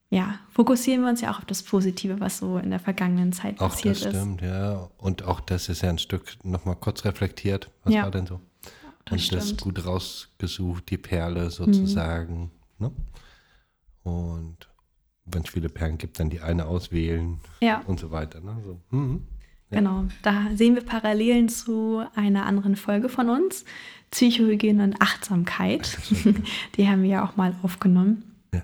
ja. 0.09 0.39
fokussieren 0.49 1.03
wir 1.03 1.09
uns 1.09 1.21
ja 1.21 1.31
auch 1.31 1.37
auf 1.37 1.45
das 1.45 1.61
Positive, 1.61 2.19
was 2.19 2.39
so 2.39 2.57
in 2.57 2.71
der 2.71 2.79
vergangenen 2.79 3.31
Zeit 3.31 3.61
auch 3.61 3.69
passiert 3.69 3.97
ist. 3.97 4.07
Auch 4.07 4.11
das 4.11 4.21
stimmt, 4.21 4.41
ja. 4.41 4.89
Und 4.97 5.23
auch 5.23 5.39
das 5.39 5.69
ist 5.69 5.83
ja 5.83 5.89
ein 5.89 5.99
Stück 5.99 6.43
nochmal 6.43 6.77
kurz 6.77 7.05
reflektiert. 7.05 7.69
Was 7.83 7.93
ja. 7.93 8.03
war 8.03 8.11
denn 8.11 8.25
so? 8.25 8.41
Das 9.05 9.13
und 9.13 9.19
stimmt. 9.21 9.41
das 9.41 9.57
gut 9.57 9.85
rausgesucht, 9.85 10.89
die 10.89 10.97
Perle 10.97 11.51
sozusagen. 11.51 12.51
Mhm. 12.79 12.87
Ne? 12.87 12.91
Und 14.01 14.69
wenn 15.25 15.43
es 15.43 15.49
viele 15.49 15.69
Perlen 15.69 15.99
gibt, 15.99 16.19
dann 16.19 16.31
die 16.31 16.41
eine 16.41 16.65
auswählen 16.65 17.39
ja. 17.61 17.83
und 17.85 17.99
so 17.99 18.09
weiter. 18.09 18.41
Ne? 18.41 18.57
So. 18.63 18.79
Mhm. 18.89 19.27
Genau, 19.73 20.05
da 20.21 20.47
sehen 20.55 20.75
wir 20.75 20.83
Parallelen 20.83 21.49
zu 21.49 22.03
einer 22.15 22.45
anderen 22.45 22.75
Folge 22.75 23.09
von 23.09 23.29
uns, 23.29 23.65
Psychohygiene 24.11 24.83
und 24.83 25.01
Achtsamkeit. 25.01 25.97
Die 26.77 26.87
haben 26.87 27.03
wir 27.03 27.09
ja 27.09 27.25
auch 27.25 27.35
mal 27.35 27.55
aufgenommen. 27.63 28.23
Ja. 28.53 28.61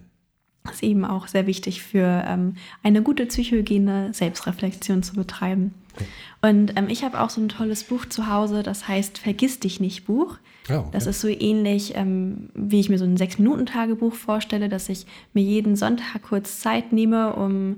Das 0.64 0.76
ist 0.76 0.84
eben 0.84 1.06
auch 1.06 1.28
sehr 1.28 1.48
wichtig 1.48 1.82
für 1.82 2.24
ähm, 2.28 2.56
eine 2.84 3.02
gute 3.02 3.26
Psychohygiene, 3.26 4.14
Selbstreflexion 4.14 5.04
zu 5.04 5.16
betreiben. 5.16 5.74
Ja. 6.00 6.50
Und 6.50 6.78
ähm, 6.78 6.88
ich 6.90 7.04
habe 7.04 7.20
auch 7.20 7.30
so 7.30 7.42
ein 7.42 7.50
tolles 7.50 7.84
Buch 7.84 8.06
zu 8.06 8.28
Hause, 8.28 8.64
das 8.64 8.88
heißt 8.88 9.18
Vergiss 9.18 9.60
dich 9.60 9.80
nicht 9.80 10.06
Buch. 10.06 10.38
Oh. 10.70 10.86
Das 10.92 11.08
ist 11.08 11.22
so 11.22 11.28
ähnlich, 11.28 11.96
ähm, 11.96 12.50
wie 12.54 12.80
ich 12.80 12.90
mir 12.90 13.00
so 13.00 13.06
ein 13.06 13.18
Sechs-Minuten-Tagebuch 13.18 14.14
vorstelle, 14.14 14.70
dass 14.70 14.88
ich 14.90 15.06
mir 15.34 15.44
jeden 15.44 15.76
Sonntag 15.76 16.22
kurz 16.22 16.60
Zeit 16.60 16.94
nehme, 16.94 17.34
um 17.34 17.78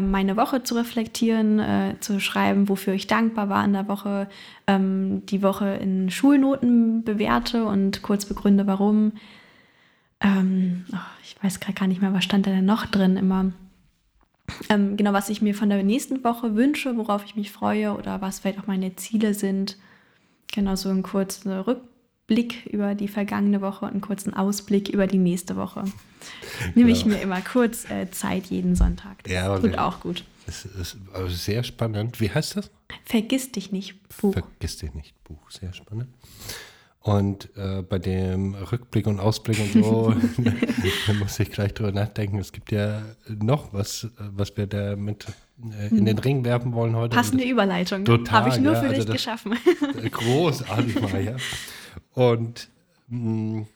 meine 0.00 0.36
Woche 0.36 0.62
zu 0.62 0.74
reflektieren, 0.74 1.58
äh, 1.58 1.94
zu 2.00 2.20
schreiben, 2.20 2.68
wofür 2.68 2.94
ich 2.94 3.06
dankbar 3.06 3.48
war 3.48 3.64
in 3.64 3.72
der 3.72 3.88
Woche, 3.88 4.28
ähm, 4.66 5.24
die 5.26 5.42
Woche 5.42 5.74
in 5.74 6.10
Schulnoten 6.10 7.04
bewerte 7.04 7.64
und 7.64 8.02
kurz 8.02 8.26
begründe, 8.26 8.66
warum. 8.66 9.12
Ähm, 10.20 10.84
oh, 10.92 10.96
ich 11.22 11.36
weiß 11.42 11.60
gerade 11.60 11.78
gar 11.78 11.86
nicht 11.86 12.02
mehr, 12.02 12.12
was 12.12 12.24
stand 12.24 12.46
da 12.46 12.50
denn 12.50 12.64
noch 12.64 12.86
drin 12.86 13.16
immer. 13.16 13.52
Ähm, 14.68 14.96
genau, 14.96 15.12
was 15.12 15.28
ich 15.28 15.42
mir 15.42 15.54
von 15.54 15.68
der 15.68 15.82
nächsten 15.82 16.24
Woche 16.24 16.54
wünsche, 16.54 16.96
worauf 16.96 17.24
ich 17.24 17.36
mich 17.36 17.52
freue 17.52 17.94
oder 17.94 18.20
was 18.20 18.40
vielleicht 18.40 18.58
auch 18.58 18.66
meine 18.66 18.96
Ziele 18.96 19.34
sind. 19.34 19.76
Genau, 20.52 20.74
so 20.74 20.88
ein 20.88 21.02
kurzer 21.02 21.66
Rückblick 21.66 21.97
Blick 22.28 22.66
über 22.66 22.94
die 22.94 23.08
vergangene 23.08 23.60
Woche 23.60 23.86
und 23.86 23.92
einen 23.92 24.00
kurzen 24.00 24.34
Ausblick 24.34 24.90
über 24.90 25.08
die 25.08 25.18
nächste 25.18 25.56
Woche. 25.56 25.82
Nehme 26.74 26.90
ich 26.90 27.04
mir 27.04 27.20
immer 27.20 27.40
kurz 27.40 27.90
äh, 27.90 28.10
Zeit 28.10 28.46
jeden 28.46 28.76
Sonntag. 28.76 29.24
Das 29.24 29.32
ja, 29.32 29.58
tut 29.58 29.76
auch 29.78 30.00
gut. 30.00 30.24
Es 30.46 30.64
ist 30.64 30.96
sehr 31.28 31.64
spannend. 31.64 32.20
Wie 32.20 32.30
heißt 32.30 32.56
das? 32.56 32.70
Vergiss 33.04 33.50
dich 33.50 33.72
nicht 33.72 33.96
Buch. 34.20 34.34
Vergiss 34.34 34.76
dich 34.76 34.94
nicht 34.94 35.14
Buch. 35.24 35.50
Sehr 35.50 35.72
spannend. 35.72 36.08
Und 37.00 37.48
äh, 37.56 37.80
bei 37.80 37.98
dem 37.98 38.54
Rückblick 38.54 39.06
und 39.06 39.20
Ausblick 39.20 39.58
und 39.60 39.82
so, 39.82 40.14
da 41.06 41.12
muss 41.14 41.40
ich 41.40 41.50
gleich 41.50 41.72
drüber 41.72 41.92
nachdenken. 41.92 42.38
Es 42.38 42.52
gibt 42.52 42.72
ja 42.72 43.02
noch 43.26 43.72
was, 43.72 44.08
was 44.18 44.54
wir 44.58 44.66
da 44.66 44.96
mit 44.96 45.24
äh, 45.62 45.88
in 45.88 46.04
den 46.04 46.18
Ring 46.18 46.44
werfen 46.44 46.74
wollen 46.74 46.94
heute. 46.94 47.16
Passende 47.16 47.44
Überleitung. 47.44 48.04
Total. 48.04 48.40
Habe 48.40 48.48
ich 48.50 48.58
nur 48.60 48.74
ja, 48.74 48.80
für 48.80 48.88
also 48.88 49.04
dich 49.04 49.12
geschaffen. 49.12 49.54
Großartig, 50.10 51.00
Maja. 51.00 51.36
Und 52.18 52.68
mh, 53.06 53.60
mm, 53.60 53.66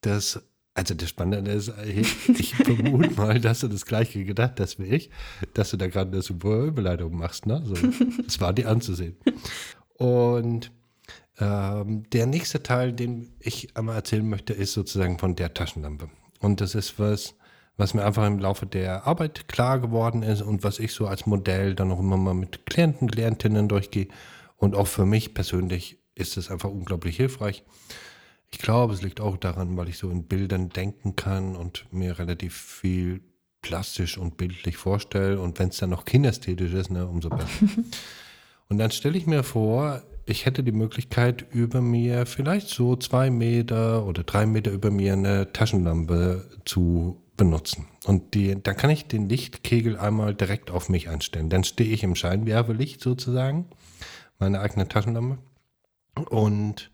das, 0.00 0.42
also 0.72 0.94
das 0.94 1.10
Spannende 1.10 1.50
ist, 1.50 1.70
ich 1.84 2.54
vermute 2.54 3.10
mal, 3.16 3.38
dass 3.38 3.60
du 3.60 3.68
das 3.68 3.84
gleiche 3.84 4.24
gedacht 4.24 4.58
hast 4.58 4.78
wie 4.78 4.84
ich, 4.84 5.10
dass 5.52 5.70
du 5.70 5.76
da 5.76 5.86
gerade 5.86 6.10
eine 6.10 6.22
super 6.22 6.64
Überleitung 6.64 7.14
machst. 7.14 7.44
Ne? 7.44 7.62
So, 7.66 7.74
das 8.22 8.40
war 8.40 8.54
dir 8.54 8.70
anzusehen. 8.70 9.18
Und 9.98 10.72
ähm, 11.38 12.04
der 12.10 12.24
nächste 12.24 12.62
Teil, 12.62 12.94
den 12.94 13.34
ich 13.38 13.76
einmal 13.76 13.96
erzählen 13.96 14.26
möchte, 14.26 14.54
ist 14.54 14.72
sozusagen 14.72 15.18
von 15.18 15.36
der 15.36 15.52
Taschenlampe. 15.52 16.08
Und 16.40 16.62
das 16.62 16.74
ist 16.74 16.98
was, 16.98 17.34
was 17.76 17.92
mir 17.92 18.06
einfach 18.06 18.26
im 18.26 18.38
Laufe 18.38 18.64
der 18.64 19.06
Arbeit 19.06 19.46
klar 19.46 19.78
geworden 19.78 20.22
ist 20.22 20.40
und 20.40 20.64
was 20.64 20.78
ich 20.78 20.94
so 20.94 21.06
als 21.06 21.26
Modell 21.26 21.74
dann 21.74 21.92
auch 21.92 22.00
immer 22.00 22.16
mal 22.16 22.32
mit 22.32 22.64
Klienten, 22.64 23.10
Klientinnen 23.10 23.68
durchgehe. 23.68 24.08
Und 24.56 24.74
auch 24.74 24.86
für 24.86 25.04
mich 25.04 25.34
persönlich 25.34 25.98
ist 26.14 26.36
es 26.36 26.50
einfach 26.50 26.70
unglaublich 26.70 27.16
hilfreich. 27.16 27.64
Ich 28.50 28.58
glaube, 28.58 28.94
es 28.94 29.02
liegt 29.02 29.20
auch 29.20 29.36
daran, 29.36 29.76
weil 29.76 29.88
ich 29.88 29.98
so 29.98 30.10
in 30.10 30.24
Bildern 30.24 30.68
denken 30.68 31.16
kann 31.16 31.56
und 31.56 31.86
mir 31.92 32.18
relativ 32.18 32.54
viel 32.54 33.20
plastisch 33.62 34.16
und 34.18 34.36
bildlich 34.36 34.76
vorstelle. 34.76 35.40
Und 35.40 35.58
wenn 35.58 35.70
es 35.70 35.78
dann 35.78 35.90
noch 35.90 36.04
kinästhetisch 36.04 36.72
ist, 36.72 36.90
ne, 36.90 37.06
umso 37.06 37.30
besser. 37.30 37.48
und 38.68 38.78
dann 38.78 38.90
stelle 38.90 39.18
ich 39.18 39.26
mir 39.26 39.42
vor, 39.42 40.02
ich 40.26 40.46
hätte 40.46 40.62
die 40.62 40.72
Möglichkeit, 40.72 41.46
über 41.50 41.80
mir 41.80 42.26
vielleicht 42.26 42.68
so 42.68 42.96
zwei 42.96 43.30
Meter 43.30 44.06
oder 44.06 44.22
drei 44.22 44.46
Meter 44.46 44.70
über 44.70 44.90
mir 44.90 45.14
eine 45.14 45.52
Taschenlampe 45.52 46.48
zu 46.64 47.20
benutzen. 47.36 47.88
Und 48.04 48.34
die, 48.34 48.56
da 48.62 48.74
kann 48.74 48.90
ich 48.90 49.06
den 49.06 49.28
Lichtkegel 49.28 49.98
einmal 49.98 50.34
direkt 50.34 50.70
auf 50.70 50.88
mich 50.88 51.08
einstellen. 51.08 51.50
Dann 51.50 51.64
stehe 51.64 51.90
ich 51.90 52.02
im 52.04 52.14
Scheinwerferlicht 52.14 53.00
sozusagen, 53.00 53.66
meine 54.38 54.60
eigene 54.60 54.88
Taschenlampe. 54.88 55.38
Und 56.14 56.90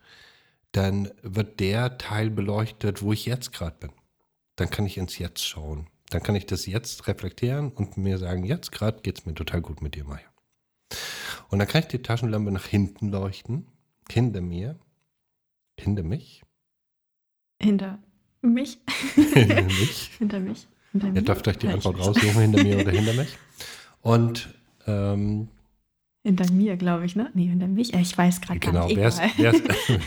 dann 0.72 1.10
wird 1.22 1.60
der 1.60 1.98
Teil 1.98 2.30
beleuchtet, 2.30 3.02
wo 3.02 3.12
ich 3.12 3.26
jetzt 3.26 3.52
gerade 3.52 3.76
bin. 3.78 3.92
Dann 4.56 4.70
kann 4.70 4.86
ich 4.86 4.98
ins 4.98 5.18
Jetzt 5.18 5.46
schauen. 5.46 5.88
Dann 6.10 6.22
kann 6.22 6.34
ich 6.34 6.46
das 6.46 6.66
jetzt 6.66 7.06
reflektieren 7.06 7.70
und 7.72 7.96
mir 7.96 8.18
sagen, 8.18 8.44
jetzt 8.44 8.72
gerade 8.72 9.00
geht 9.00 9.18
es 9.20 9.26
mir 9.26 9.34
total 9.34 9.60
gut 9.60 9.80
mit 9.80 9.94
dir, 9.94 10.04
Maya. 10.04 10.26
Und 11.48 11.58
dann 11.58 11.68
kann 11.68 11.82
ich 11.82 11.88
die 11.88 12.02
Taschenlampe 12.02 12.50
nach 12.50 12.66
hinten 12.66 13.08
leuchten, 13.08 13.66
hinter 14.10 14.40
mir. 14.40 14.78
hinter 15.78 16.02
mich. 16.02 16.42
Hinter 17.60 17.98
mich? 18.42 18.78
hinter 19.16 19.62
mich. 19.62 20.10
hinter 20.18 20.40
mich. 20.40 20.68
Hinter 20.92 21.06
Ihr 21.06 21.12
mir? 21.12 21.22
dürft 21.22 21.46
euch 21.48 21.58
die 21.58 21.68
Antwort 21.68 21.98
raussuchen, 21.98 22.40
hinter 22.40 22.62
mir 22.62 22.80
oder 22.80 22.90
hinter 22.92 23.14
mich. 23.14 23.36
Und 24.02 24.54
ähm, 24.86 25.48
Hinter 26.22 26.52
mir, 26.52 26.76
glaube 26.76 27.06
ich, 27.06 27.16
ne? 27.16 27.30
Nee, 27.32 27.46
hinter 27.46 27.66
mich. 27.66 27.94
Ich 27.94 28.16
weiß 28.16 28.42
gerade 28.42 28.60
genau, 28.60 28.88
gar 28.88 28.88
nicht. 28.88 28.98
Egal. 28.98 29.54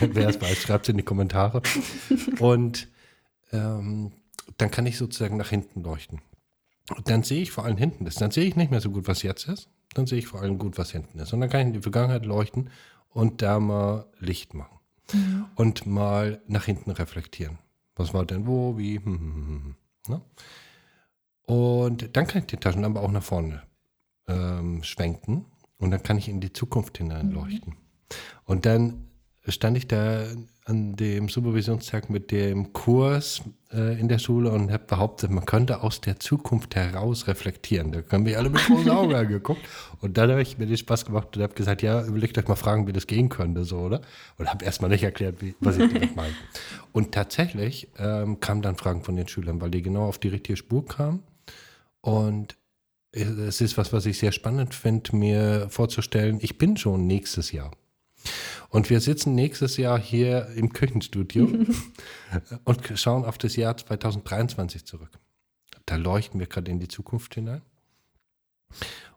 wer, 0.00 0.28
es, 0.28 0.40
weiß, 0.40 0.62
schreibt 0.62 0.84
es 0.84 0.90
in 0.90 0.96
die 0.96 1.02
Kommentare. 1.02 1.60
Und 2.38 2.88
ähm, 3.52 4.12
dann 4.56 4.70
kann 4.70 4.86
ich 4.86 4.96
sozusagen 4.96 5.36
nach 5.36 5.50
hinten 5.50 5.82
leuchten. 5.82 6.20
Und 6.94 7.08
dann 7.10 7.22
sehe 7.24 7.42
ich 7.42 7.50
vor 7.50 7.64
allem 7.64 7.76
hinten 7.76 8.06
ist. 8.06 8.20
Dann 8.20 8.30
sehe 8.30 8.44
ich 8.44 8.54
nicht 8.54 8.70
mehr 8.70 8.80
so 8.80 8.90
gut, 8.90 9.08
was 9.08 9.22
jetzt 9.22 9.48
ist. 9.48 9.68
Dann 9.94 10.06
sehe 10.06 10.18
ich 10.18 10.26
vor 10.26 10.40
allem 10.40 10.58
gut, 10.58 10.78
was 10.78 10.92
hinten 10.92 11.18
ist. 11.18 11.32
Und 11.32 11.40
dann 11.40 11.50
kann 11.50 11.60
ich 11.62 11.66
in 11.68 11.72
die 11.72 11.82
Vergangenheit 11.82 12.26
leuchten 12.26 12.70
und 13.10 13.42
da 13.42 13.58
mal 13.58 14.06
Licht 14.20 14.54
machen. 14.54 14.78
Mhm. 15.12 15.46
Und 15.56 15.86
mal 15.86 16.40
nach 16.46 16.64
hinten 16.64 16.90
reflektieren. 16.90 17.58
Was 17.96 18.14
war 18.14 18.24
denn 18.24 18.46
wo, 18.46 18.78
wie, 18.78 18.96
hm, 18.96 19.04
hm, 19.04 19.20
hm, 19.20 19.46
hm, 19.46 19.76
ne? 20.08 20.20
Und 21.46 22.16
dann 22.16 22.26
kann 22.26 22.42
ich 22.42 22.46
die 22.46 22.56
Taschenlampe 22.56 23.00
auch 23.00 23.10
nach 23.10 23.22
vorne 23.22 23.62
ähm, 24.26 24.82
schwenken 24.82 25.46
und 25.78 25.90
dann 25.90 26.02
kann 26.02 26.18
ich 26.18 26.28
in 26.28 26.40
die 26.40 26.52
Zukunft 26.52 26.98
hineinleuchten. 26.98 27.74
Und 28.44 28.66
dann 28.66 29.08
stand 29.46 29.76
ich 29.76 29.86
da 29.88 30.26
an 30.66 30.96
dem 30.96 31.28
Supervisionstag 31.28 32.08
mit 32.08 32.30
dem 32.30 32.72
Kurs 32.72 33.42
äh, 33.70 34.00
in 34.00 34.08
der 34.08 34.18
Schule 34.18 34.50
und 34.50 34.72
habe 34.72 34.84
behauptet, 34.84 35.30
man 35.30 35.44
könnte 35.44 35.82
aus 35.82 36.00
der 36.00 36.18
Zukunft 36.18 36.74
heraus 36.74 37.26
reflektieren. 37.26 37.92
Da 37.92 38.00
haben 38.10 38.24
wir 38.24 38.38
alle 38.38 38.48
mit 38.48 38.64
großen 38.64 38.90
Augen 38.90 39.14
angeguckt. 39.14 39.60
Und 40.00 40.16
dann 40.16 40.30
habe 40.30 40.40
ich 40.40 40.56
mir 40.56 40.66
den 40.66 40.78
Spaß 40.78 41.04
gemacht 41.04 41.36
und 41.36 41.42
habe 41.42 41.52
gesagt, 41.52 41.82
ja, 41.82 42.02
überlegt 42.02 42.38
euch 42.38 42.48
mal 42.48 42.56
Fragen, 42.56 42.86
wie 42.86 42.94
das 42.94 43.06
gehen 43.06 43.28
könnte, 43.28 43.64
so, 43.64 43.80
oder? 43.80 44.00
Und 44.38 44.48
habe 44.48 44.64
erstmal 44.64 44.88
nicht 44.88 45.02
erklärt, 45.02 45.42
wie, 45.42 45.54
was 45.60 45.76
ich 45.76 45.92
damit 45.92 46.16
meine. 46.16 46.34
Und 46.92 47.12
tatsächlich 47.12 47.88
ähm, 47.98 48.40
kamen 48.40 48.62
dann 48.62 48.76
Fragen 48.76 49.02
von 49.02 49.16
den 49.16 49.28
Schülern, 49.28 49.60
weil 49.60 49.70
die 49.70 49.82
genau 49.82 50.06
auf 50.06 50.18
die 50.18 50.28
richtige 50.28 50.56
Spur 50.56 50.86
kamen. 50.86 51.24
Und 52.00 52.56
es 53.14 53.60
ist 53.60 53.78
was, 53.78 53.92
was 53.92 54.06
ich 54.06 54.18
sehr 54.18 54.32
spannend 54.32 54.74
finde, 54.74 55.14
mir 55.16 55.68
vorzustellen, 55.70 56.38
ich 56.40 56.58
bin 56.58 56.76
schon 56.76 57.06
nächstes 57.06 57.52
Jahr. 57.52 57.70
Und 58.70 58.90
wir 58.90 59.00
sitzen 59.00 59.34
nächstes 59.34 59.76
Jahr 59.76 59.98
hier 59.98 60.48
im 60.56 60.72
Küchenstudio 60.72 61.48
und 62.64 62.92
schauen 62.98 63.24
auf 63.24 63.38
das 63.38 63.56
Jahr 63.56 63.76
2023 63.76 64.84
zurück. 64.84 65.20
Da 65.86 65.96
leuchten 65.96 66.40
wir 66.40 66.46
gerade 66.46 66.70
in 66.70 66.80
die 66.80 66.88
Zukunft 66.88 67.34
hinein. 67.34 67.62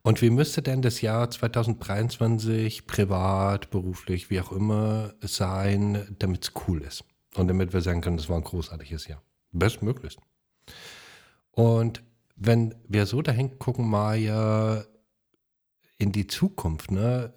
Und 0.04 0.22
wie 0.22 0.30
müsste 0.30 0.62
denn 0.62 0.82
das 0.82 1.02
Jahr 1.02 1.32
2023 1.32 2.86
privat, 2.86 3.72
beruflich, 3.72 4.30
wie 4.30 4.40
auch 4.40 4.52
immer 4.52 5.14
sein, 5.22 6.16
damit 6.20 6.44
es 6.44 6.52
cool 6.68 6.82
ist? 6.82 7.04
Und 7.36 7.48
damit 7.48 7.74
wir 7.74 7.82
sagen 7.82 8.02
können, 8.02 8.18
das 8.18 8.30
war 8.30 8.38
ein 8.38 8.44
großartiges 8.44 9.08
Jahr. 9.08 9.24
Bestmöglichst. 9.52 10.20
Und 11.52 12.04
wenn 12.38 12.76
wir 12.88 13.06
so 13.06 13.22
dahin 13.22 13.60
gucken, 13.60 13.90
Maja, 13.90 14.84
in 15.98 16.12
die 16.12 16.28
Zukunft, 16.28 16.92
ne? 16.92 17.34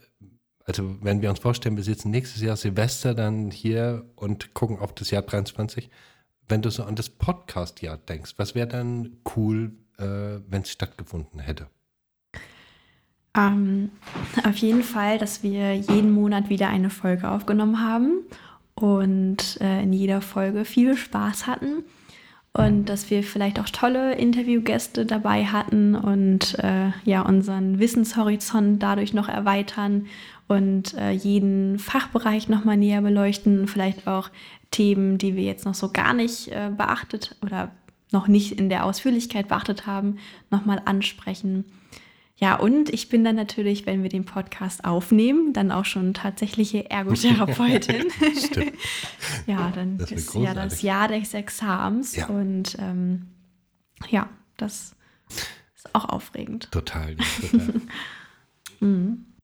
Also 0.67 1.03
wenn 1.03 1.23
wir 1.23 1.31
uns 1.31 1.41
vorstellen, 1.41 1.77
wir 1.77 1.83
sitzen 1.83 2.11
nächstes 2.11 2.43
Jahr 2.43 2.57
Silvester 2.57 3.15
dann 3.15 3.51
hier 3.51 4.05
und 4.15 4.55
gucken 4.55 4.79
auf 4.79 4.95
das 4.95 5.11
Jahr 5.11 5.23
23, 5.23 5.91
wenn 6.49 6.63
du 6.63 6.71
so 6.71 6.85
an 6.85 6.95
das 6.95 7.09
Podcast-Jahr 7.09 7.97
denkst, 7.97 8.35
was 8.37 8.55
wäre 8.55 8.69
dann 8.69 9.17
cool, 9.35 9.73
äh, 9.99 10.41
wenn 10.49 10.63
es 10.63 10.71
stattgefunden 10.71 11.41
hätte? 11.41 11.67
Ähm, 13.37 13.91
auf 14.45 14.57
jeden 14.57 14.83
Fall, 14.83 15.19
dass 15.19 15.43
wir 15.43 15.75
jeden 15.75 16.13
Monat 16.13 16.51
wieder 16.51 16.69
eine 16.69 16.91
Folge 16.91 17.31
aufgenommen 17.31 17.81
haben 17.81 18.25
und 18.75 19.61
äh, 19.61 19.83
in 19.83 19.93
jeder 19.93 20.21
Folge 20.21 20.65
viel 20.65 20.97
Spaß 20.97 21.47
hatten 21.47 21.85
und 22.53 22.87
dass 22.87 23.11
wir 23.11 23.23
vielleicht 23.23 23.61
auch 23.61 23.69
tolle 23.69 24.15
Interviewgäste 24.15 25.07
dabei 25.07 25.45
hatten 25.45 25.95
und 25.95 26.59
äh, 26.59 26.91
ja 27.05 27.23
unseren 27.23 27.79
Wissenshorizont 27.79 28.83
dadurch 28.83 29.15
noch 29.15 29.29
erweitern 29.29 30.07
und 30.49 30.95
äh, 30.95 31.13
jeden 31.13 31.79
Fachbereich 31.79 32.49
noch 32.49 32.65
mal 32.65 32.77
näher 32.77 33.03
beleuchten, 33.03 33.69
vielleicht 33.69 34.09
auch 34.09 34.31
Themen, 34.73 35.17
die 35.17 35.37
wir 35.37 35.45
jetzt 35.45 35.65
noch 35.65 35.75
so 35.75 35.93
gar 35.93 36.13
nicht 36.13 36.49
äh, 36.49 36.71
beachtet 36.77 37.37
oder 37.43 37.71
noch 38.11 38.27
nicht 38.27 38.59
in 38.59 38.69
der 38.69 38.85
Ausführlichkeit 38.85 39.47
beachtet 39.47 39.87
haben, 39.87 40.19
noch 40.51 40.67
mal 40.67 40.83
ansprechen. 40.85 41.65
Ja, 42.43 42.57
und 42.57 42.89
ich 42.89 43.11
bin 43.11 43.23
dann 43.23 43.37
natürlich, 43.37 43.85
wenn 43.85 44.03
wir 44.03 44.09
den 44.09 44.25
Podcast 44.25 44.85
aufnehmen, 44.85 45.53
dann 45.53 45.71
auch 45.71 45.85
schon 45.85 46.15
tatsächliche 46.15 46.91
Ergotherapeutin. 46.91 48.07
Ja, 49.47 49.71
dann 49.75 49.99
Das 49.99 50.11
ist 50.11 50.35
ja 50.35 50.55
das. 50.55 50.83
Jahr 50.83 51.09
des 51.09 51.35
Examens. 51.35 52.17
Ja. 52.17 52.27
Und 52.27 52.77
ähm, 52.79 53.27
ja, 54.09 54.29
das 54.57 54.95
ist 55.75 55.95
auch 55.95 56.07
aufregend. 56.09 56.71
Total. 56.73 57.17
total. 57.51 57.83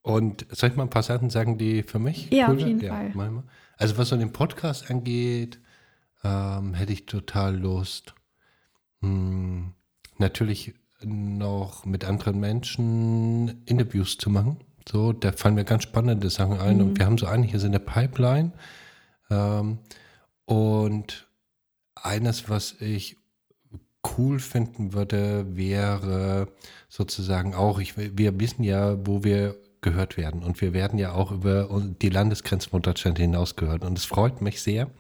Und 0.03 0.47
soll 0.51 0.71
ich 0.71 0.77
mal 0.77 0.85
ein 0.85 0.91
paar 0.91 1.03
Sachen 1.03 1.29
sagen, 1.31 1.59
die 1.59 1.83
für 1.83 1.99
mich 1.99 2.31
Ja, 2.31 2.47
auf 2.47 2.53
cool 2.55 2.61
jeden 2.61 2.81
sind? 2.81 2.89
Fall. 2.89 3.11
mach 3.15 3.31
mal. 3.31 3.43
Also 3.77 3.99
was 3.99 4.09
so 4.09 4.17
den 4.17 4.33
Podcast 4.33 4.91
angeht, 4.91 5.61
ähm, 6.25 6.73
hätte 6.75 6.93
ich 6.95 7.05
total 7.07 7.57
Lust, 7.57 8.15
hm, 9.03 9.73
natürlich 10.19 10.75
noch 11.03 11.85
mit 11.85 12.05
anderen 12.05 12.41
Menschen 12.41 13.63
Interviews 13.67 14.19
zu 14.19 14.31
machen. 14.31 14.59
So, 14.89 15.13
da 15.13 15.33
fallen 15.33 15.57
mir 15.57 15.65
ganz 15.65 15.83
spannende 15.83 16.31
Sachen 16.31 16.59
ein 16.59 16.81
und 16.81 16.99
wir 16.99 17.07
haben 17.07 17.19
so 17.19 17.27
einiges 17.27 17.65
in 17.65 17.73
der 17.73 17.81
Pipeline. 17.81 18.53
Ähm, 19.31 19.79
und 20.45 21.27
eines, 21.95 22.49
was 22.49 22.77
ich 22.81 23.17
cool 24.17 24.39
finden 24.39 24.93
würde, 24.93 25.57
wäre 25.57 26.49
sozusagen 26.89 27.55
auch, 27.55 27.81
ich, 27.81 27.97
wir 27.97 28.39
wissen 28.39 28.63
ja, 28.63 28.97
wo 29.07 29.25
wir 29.25 29.57
gehört 29.81 30.17
werden 30.17 30.43
und 30.43 30.61
wir 30.61 30.73
werden 30.73 30.99
ja 30.99 31.13
auch 31.13 31.31
über 31.33 31.69
die 32.01 32.09
Landesgrenzen 32.09 32.71
von 32.71 32.83
Deutschland 32.83 33.19
hinaus 33.19 33.57
gehört 33.57 33.85
und 33.85 33.99
es 33.99 34.05
freut 34.05 34.41
mich 34.41 34.63
sehr, 34.63 34.91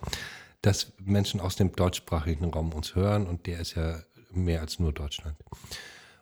dass 0.62 0.92
Menschen 1.02 1.40
aus 1.40 1.56
dem 1.56 1.74
deutschsprachigen 1.74 2.52
Raum 2.52 2.72
uns 2.72 2.94
hören 2.94 3.26
und 3.26 3.46
der 3.46 3.60
ist 3.60 3.74
ja 3.74 4.00
mehr 4.44 4.60
als 4.60 4.78
nur 4.78 4.92
Deutschland. 4.92 5.36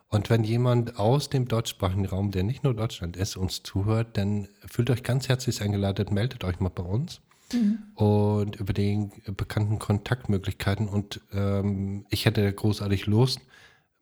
Und 0.09 0.29
wenn 0.29 0.43
jemand 0.43 0.97
aus 0.97 1.29
dem 1.29 1.47
deutschsprachigen 1.47 2.05
Raum, 2.05 2.31
der 2.31 2.43
nicht 2.43 2.63
nur 2.63 2.73
Deutschland 2.73 3.17
ist, 3.17 3.35
uns 3.35 3.63
zuhört, 3.63 4.17
dann 4.17 4.47
fühlt 4.65 4.89
euch 4.89 5.03
ganz 5.03 5.27
herzlich 5.27 5.61
eingeladen, 5.61 6.13
meldet 6.13 6.43
euch 6.43 6.59
mal 6.59 6.69
bei 6.69 6.83
uns 6.83 7.21
und 7.95 8.55
über 8.55 8.73
die 8.73 9.09
bekannten 9.35 9.79
Kontaktmöglichkeiten. 9.79 10.87
Und 10.87 11.21
ähm, 11.33 12.05
ich 12.09 12.25
hätte 12.25 12.51
großartig 12.51 13.05
Lust, 13.05 13.39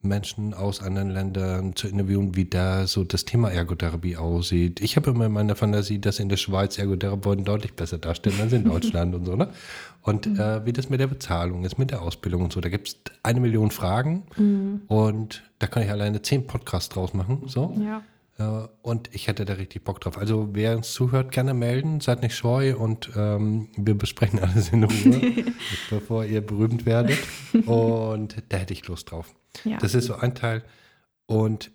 Menschen 0.03 0.53
aus 0.53 0.81
anderen 0.81 1.09
Ländern 1.09 1.75
zu 1.75 1.87
interviewen, 1.87 2.35
wie 2.35 2.45
da 2.45 2.87
so 2.87 3.03
das 3.03 3.25
Thema 3.25 3.49
Ergotherapie 3.51 4.17
aussieht. 4.17 4.81
Ich 4.81 4.95
habe 4.95 5.11
immer 5.11 5.25
in 5.25 5.31
meiner 5.31 5.55
Fantasie, 5.55 5.99
dass 5.99 6.19
in 6.19 6.29
der 6.29 6.37
Schweiz 6.37 6.77
Ergotherapeuten 6.77 7.45
deutlich 7.45 7.73
besser 7.73 7.97
darstellen 7.97 8.39
als 8.41 8.53
in 8.53 8.65
Deutschland 8.65 9.15
und 9.15 9.25
so, 9.25 9.35
ne? 9.35 9.49
Und 10.01 10.27
äh, 10.27 10.65
wie 10.65 10.73
das 10.73 10.89
mit 10.89 10.99
der 10.99 11.07
Bezahlung 11.07 11.63
ist, 11.63 11.77
mit 11.79 11.91
der 11.91 12.01
Ausbildung 12.01 12.43
und 12.43 12.53
so. 12.53 12.59
Da 12.59 12.67
gibt 12.67 12.89
es 12.89 12.97
eine 13.23 13.39
Million 13.39 13.71
Fragen 13.71 14.23
und 14.87 15.43
da 15.59 15.67
kann 15.67 15.81
ich 15.83 15.89
alleine 15.89 16.21
zehn 16.21 16.45
Podcasts 16.45 16.89
draus 16.89 17.13
machen. 17.13 17.43
So. 17.45 17.73
Ja. 17.81 18.03
Äh, 18.37 18.67
und 18.81 19.09
ich 19.13 19.27
hätte 19.27 19.45
da 19.45 19.53
richtig 19.53 19.83
Bock 19.83 20.01
drauf. 20.01 20.17
Also 20.17 20.49
wer 20.53 20.75
uns 20.75 20.91
zuhört, 20.93 21.31
gerne 21.31 21.53
melden, 21.53 22.01
seid 22.01 22.21
nicht 22.21 22.35
scheu 22.35 22.75
und 22.75 23.11
ähm, 23.15 23.69
wir 23.77 23.95
besprechen 23.95 24.39
alles 24.43 24.69
in 24.69 24.83
Ruhe, 24.83 25.21
bevor 25.89 26.25
ihr 26.25 26.41
berühmt 26.41 26.85
werdet. 26.85 27.19
Und 27.65 28.43
da 28.49 28.57
hätte 28.57 28.73
ich 28.73 28.87
Lust 28.87 29.11
drauf. 29.11 29.33
Ja. 29.63 29.77
Das 29.77 29.93
ist 29.93 30.05
so 30.05 30.15
ein 30.15 30.35
Teil. 30.35 30.63
Und 31.25 31.71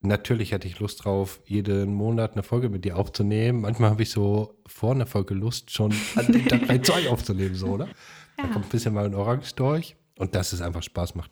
natürlich 0.00 0.52
hätte 0.52 0.68
ich 0.68 0.78
Lust 0.78 1.04
drauf, 1.04 1.40
jeden 1.44 1.94
Monat 1.94 2.32
eine 2.32 2.42
Folge 2.42 2.68
mit 2.68 2.84
dir 2.84 2.96
aufzunehmen. 2.96 3.60
Manchmal 3.60 3.90
habe 3.90 4.02
ich 4.02 4.10
so 4.10 4.58
vor 4.66 4.92
einer 4.92 5.06
Folge 5.06 5.34
Lust, 5.34 5.70
schon 5.70 5.94
an 6.16 6.26
dem 6.32 6.46
Tag 6.46 6.64
gleich 6.64 6.82
zwei 6.82 7.08
aufzunehmen, 7.08 7.54
so, 7.54 7.68
oder? 7.68 7.88
Da 8.36 8.44
kommt 8.44 8.66
ein 8.66 8.70
bisschen 8.70 8.94
mal 8.94 9.04
ein 9.04 9.14
Orange 9.14 9.54
durch 9.54 9.96
und 10.18 10.34
dass 10.34 10.52
es 10.52 10.60
einfach 10.60 10.82
Spaß 10.82 11.14
macht. 11.14 11.30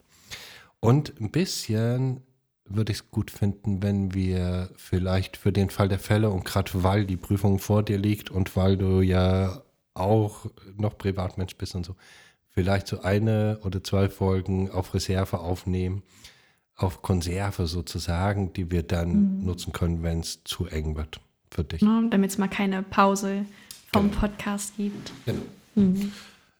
Und 0.80 1.20
ein 1.20 1.30
bisschen 1.30 2.22
würde 2.64 2.92
ich 2.92 2.98
es 2.98 3.10
gut 3.10 3.30
finden, 3.30 3.82
wenn 3.82 4.14
wir 4.14 4.70
vielleicht 4.76 5.36
für 5.36 5.52
den 5.52 5.70
Fall 5.70 5.88
der 5.88 5.98
Fälle 5.98 6.30
und 6.30 6.44
gerade 6.44 6.70
weil 6.82 7.06
die 7.06 7.16
Prüfung 7.16 7.58
vor 7.58 7.82
dir 7.82 7.98
liegt 7.98 8.30
und 8.30 8.54
weil 8.56 8.76
du 8.76 9.00
ja 9.00 9.62
auch 9.94 10.46
noch 10.76 10.96
Privatmensch 10.98 11.56
bist 11.56 11.74
und 11.74 11.86
so, 11.86 11.96
vielleicht 12.58 12.88
so 12.88 13.02
eine 13.02 13.60
oder 13.62 13.84
zwei 13.84 14.08
Folgen 14.08 14.68
auf 14.68 14.92
Reserve 14.92 15.38
aufnehmen, 15.38 16.02
auf 16.74 17.02
Konserve 17.02 17.68
sozusagen, 17.68 18.52
die 18.52 18.72
wir 18.72 18.82
dann 18.82 19.44
nutzen 19.44 19.72
können, 19.72 20.02
wenn 20.02 20.18
es 20.18 20.42
zu 20.42 20.66
eng 20.66 20.96
wird 20.96 21.20
für 21.52 21.62
dich. 21.62 21.82
Damit 22.10 22.32
es 22.32 22.36
mal 22.36 22.48
keine 22.48 22.82
Pause 22.82 23.44
vom 23.92 24.10
Genau. 24.10 24.20
Podcast 24.22 24.76
gibt. 24.76 25.12
Genau. 25.24 25.42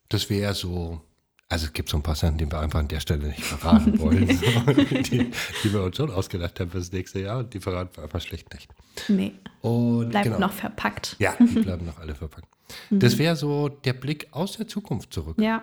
Das 0.08 0.30
wäre 0.30 0.54
so 0.54 1.00
Also 1.48 1.66
es 1.66 1.72
gibt 1.72 1.88
so 1.88 1.96
ein 1.96 2.02
paar 2.04 2.14
Sachen, 2.14 2.38
die 2.38 2.46
wir 2.48 2.60
einfach 2.60 2.78
an 2.78 2.86
der 2.86 3.00
Stelle 3.00 3.26
nicht 3.26 3.42
verraten 3.42 3.98
wollen, 3.98 4.28
die, 5.10 5.32
die, 5.64 5.72
wir 5.72 5.82
uns 5.82 5.96
schon 5.96 6.12
ausgedacht 6.12 6.60
haben 6.60 6.70
fürs 6.70 6.92
nächste 6.92 7.22
Jahr 7.22 7.38
und 7.38 7.52
die 7.54 7.58
verraten 7.58 7.96
wir 7.96 8.04
einfach 8.04 8.20
schlecht 8.20 8.54
nicht. 8.54 8.68
Nee. 9.08 9.32
Und 9.62 10.10
Bleibt 10.10 10.26
genau. 10.26 10.38
noch 10.38 10.52
verpackt. 10.52 11.16
Ja, 11.18 11.34
die 11.40 11.58
bleiben 11.60 11.86
noch 11.86 11.98
alle 11.98 12.14
verpackt. 12.14 12.46
Das 12.90 13.18
wäre 13.18 13.34
so 13.34 13.68
der 13.68 13.94
Blick 13.94 14.28
aus 14.30 14.58
der 14.58 14.68
Zukunft 14.68 15.12
zurück. 15.12 15.40
Ja. 15.40 15.62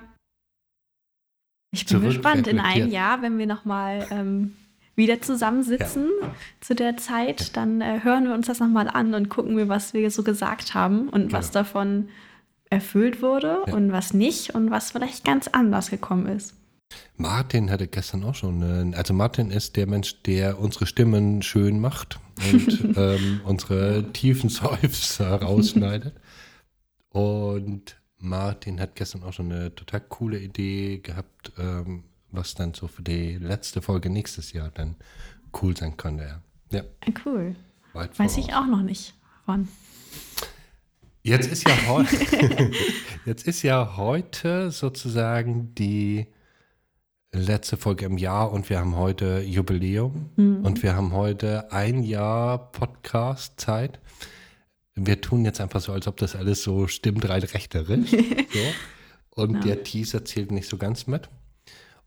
Ich 1.75 1.85
bin 1.85 2.01
gespannt 2.01 2.47
in 2.47 2.59
einem. 2.59 2.89
Jahr, 2.89 3.21
wenn 3.21 3.37
wir 3.37 3.45
nochmal 3.47 4.07
ähm, 4.11 4.53
wieder 4.95 5.21
zusammensitzen 5.21 6.07
zu 6.61 6.73
der 6.73 6.95
Zeit, 6.97 7.55
dann 7.57 7.81
äh, 7.81 7.99
hören 8.03 8.25
wir 8.25 8.33
uns 8.33 8.47
das 8.47 8.59
nochmal 8.59 8.87
an 8.87 9.13
und 9.13 9.29
gucken 9.29 9.57
wir, 9.57 9.67
was 9.67 9.93
wir 9.93 10.09
so 10.09 10.23
gesagt 10.23 10.73
haben 10.73 11.09
und 11.09 11.33
was 11.33 11.47
Genau. 11.51 11.59
davon 11.63 12.09
erfüllt 12.69 13.21
wurde 13.21 13.63
Ja. 13.67 13.73
und 13.73 13.91
was 13.91 14.13
nicht 14.13 14.55
und 14.55 14.71
was 14.71 14.91
vielleicht 14.91 15.23
ganz 15.25 15.47
anders 15.49 15.89
gekommen 15.89 16.27
ist. 16.27 16.55
Martin 17.17 17.69
hatte 17.71 17.87
gestern 17.87 18.23
auch 18.23 18.35
schon, 18.35 18.93
also 18.95 19.13
Martin 19.13 19.51
ist 19.51 19.75
der 19.75 19.87
Mensch, 19.87 20.21
der 20.23 20.59
unsere 20.59 20.85
Stimmen 20.85 21.41
schön 21.41 21.79
macht 21.79 22.19
und 22.53 22.93
ähm, 22.97 23.41
unsere 23.43 24.11
tiefen 24.13 24.49
Seufzer 24.49 25.41
rausschneidet. 25.41 26.13
Und 27.09 27.97
Martin 28.17 28.79
hat 28.79 28.95
gestern 28.95 29.23
auch 29.23 29.33
schon 29.33 29.51
eine 29.51 29.73
total 29.75 30.01
coole 30.01 30.39
Idee 30.39 30.99
gehabt, 30.99 31.51
ähm, 31.57 32.03
was 32.31 32.53
dann 32.55 32.73
so 32.73 32.87
für 32.87 33.01
die 33.03 33.37
letzte 33.37 33.81
Folge 33.81 34.09
nächstes 34.09 34.53
Jahr 34.53 34.71
dann 34.73 34.95
cool 35.61 35.75
sein 35.75 35.95
könnte. 35.97 36.41
Ja, 36.71 36.77
ja 36.79 36.83
Äh, 37.01 37.11
Cool. 37.25 37.55
weit 37.93 38.17
Weiß 38.17 38.33
voraus. 38.33 38.47
ich 38.47 38.53
auch 38.53 38.65
noch 38.67 38.81
nicht 38.81 39.13
von. 39.45 39.67
Jetzt 41.23 41.51
ist 41.51 41.67
ja 41.67 41.75
heute, 41.87 42.71
jetzt 43.25 43.47
ist 43.47 43.61
ja 43.63 43.95
heute 43.97 44.71
sozusagen 44.71 45.73
die 45.75 46.27
letzte 47.31 47.75
Folge 47.77 48.05
im 48.05 48.17
Jahr 48.17 48.51
und 48.51 48.69
wir 48.69 48.79
haben 48.79 48.95
heute 48.95 49.41
Jubiläum 49.41 50.29
und 50.37 50.83
wir 50.83 50.95
haben 50.95 51.11
heute 51.11 51.71
ein 51.71 52.01
Jahr 52.03 52.71
Podcast-Zeit. 52.71 53.99
Wir 54.95 55.19
tun 55.19 55.43
jetzt 55.43 55.59
einfach 55.59 55.81
so, 55.81 55.91
als 55.91 56.07
ob 56.07 56.17
das 56.17 56.35
alles 56.35 56.63
so 56.63 56.87
stimmt, 56.87 57.27
rein 57.27 57.43
rechterisch. 57.43 58.11
so. 58.53 58.59
Und 59.41 59.65
der 59.65 59.83
Teaser 59.83 60.23
zählt 60.23 60.51
nicht 60.51 60.69
so 60.69 60.77
ganz 60.77 61.07
mit. 61.07 61.29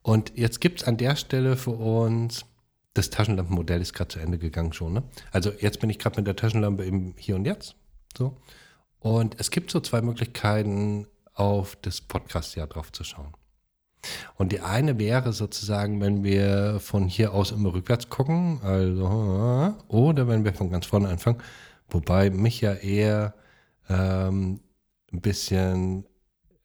Und 0.03 0.33
jetzt 0.37 0.61
gibt 0.61 0.81
es 0.81 0.89
an 0.89 0.97
der 0.97 1.17
Stelle 1.17 1.57
für 1.57 1.73
uns, 1.73 2.47
das 2.95 3.11
Taschenlampenmodell 3.11 3.81
ist 3.81 3.93
gerade 3.93 4.09
zu 4.09 4.19
Ende 4.19 4.39
gegangen 4.39 4.73
schon. 4.73 4.95
Ne? 4.95 5.03
Also 5.31 5.53
jetzt 5.61 5.81
bin 5.81 5.91
ich 5.91 5.99
gerade 5.99 6.17
mit 6.17 6.27
der 6.27 6.37
Taschenlampe 6.37 6.85
im 6.85 7.15
Hier 7.19 7.37
und 7.37 7.45
Jetzt. 7.45 7.77
So. 8.17 8.37
Und 9.01 9.37
es 9.39 9.51
gibt 9.51 9.71
so 9.71 9.81
zwei 9.81 10.01
Möglichkeiten, 10.01 11.07
auf 11.35 11.77
das 11.77 12.01
Podcast-Jahr 12.01 12.67
drauf 12.67 12.91
zu 12.91 13.05
schauen. 13.05 13.33
Und 14.37 14.53
die 14.53 14.61
eine 14.61 14.99
wäre 14.99 15.33
sozusagen, 15.33 16.01
wenn 16.01 16.25
wir 16.25 16.81
von 16.81 17.07
hier 17.07 17.33
aus 17.33 17.53
immer 17.53 17.73
rückwärts 17.73 18.09
gucken, 18.09 18.61
also, 18.63 19.75
oder 19.89 20.29
wenn 20.29 20.45
wir 20.45 20.55
von 20.55 20.71
ganz 20.71 20.87
vorne 20.87 21.09
anfangen, 21.09 21.41
wobei 21.89 22.31
mich 22.31 22.61
ja 22.61 22.75
eher 22.75 23.35
ähm, 23.89 24.61
ein 25.13 25.21
bisschen 25.21 26.05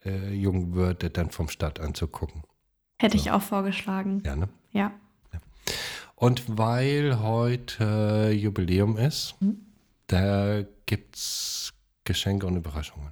äh, 0.06 0.34
jung 0.34 0.74
würde, 0.74 1.10
dann 1.10 1.32
vom 1.32 1.50
Start 1.50 1.80
anzugucken. 1.80 2.44
Hätte 3.00 3.18
ich 3.18 3.32
auch 3.32 3.42
vorgeschlagen. 3.42 4.22
Ja, 4.26 4.36
ne? 4.36 4.50
Ja. 4.72 4.92
Und 6.16 6.58
weil 6.58 7.20
heute 7.20 8.32
Jubiläum 8.34 8.98
ist, 8.98 9.36
da 10.08 10.64
gibt 10.86 11.16
es 11.16 11.74
Geschenke 12.06 12.46
und 12.46 12.56
Überraschungen. 12.56 13.12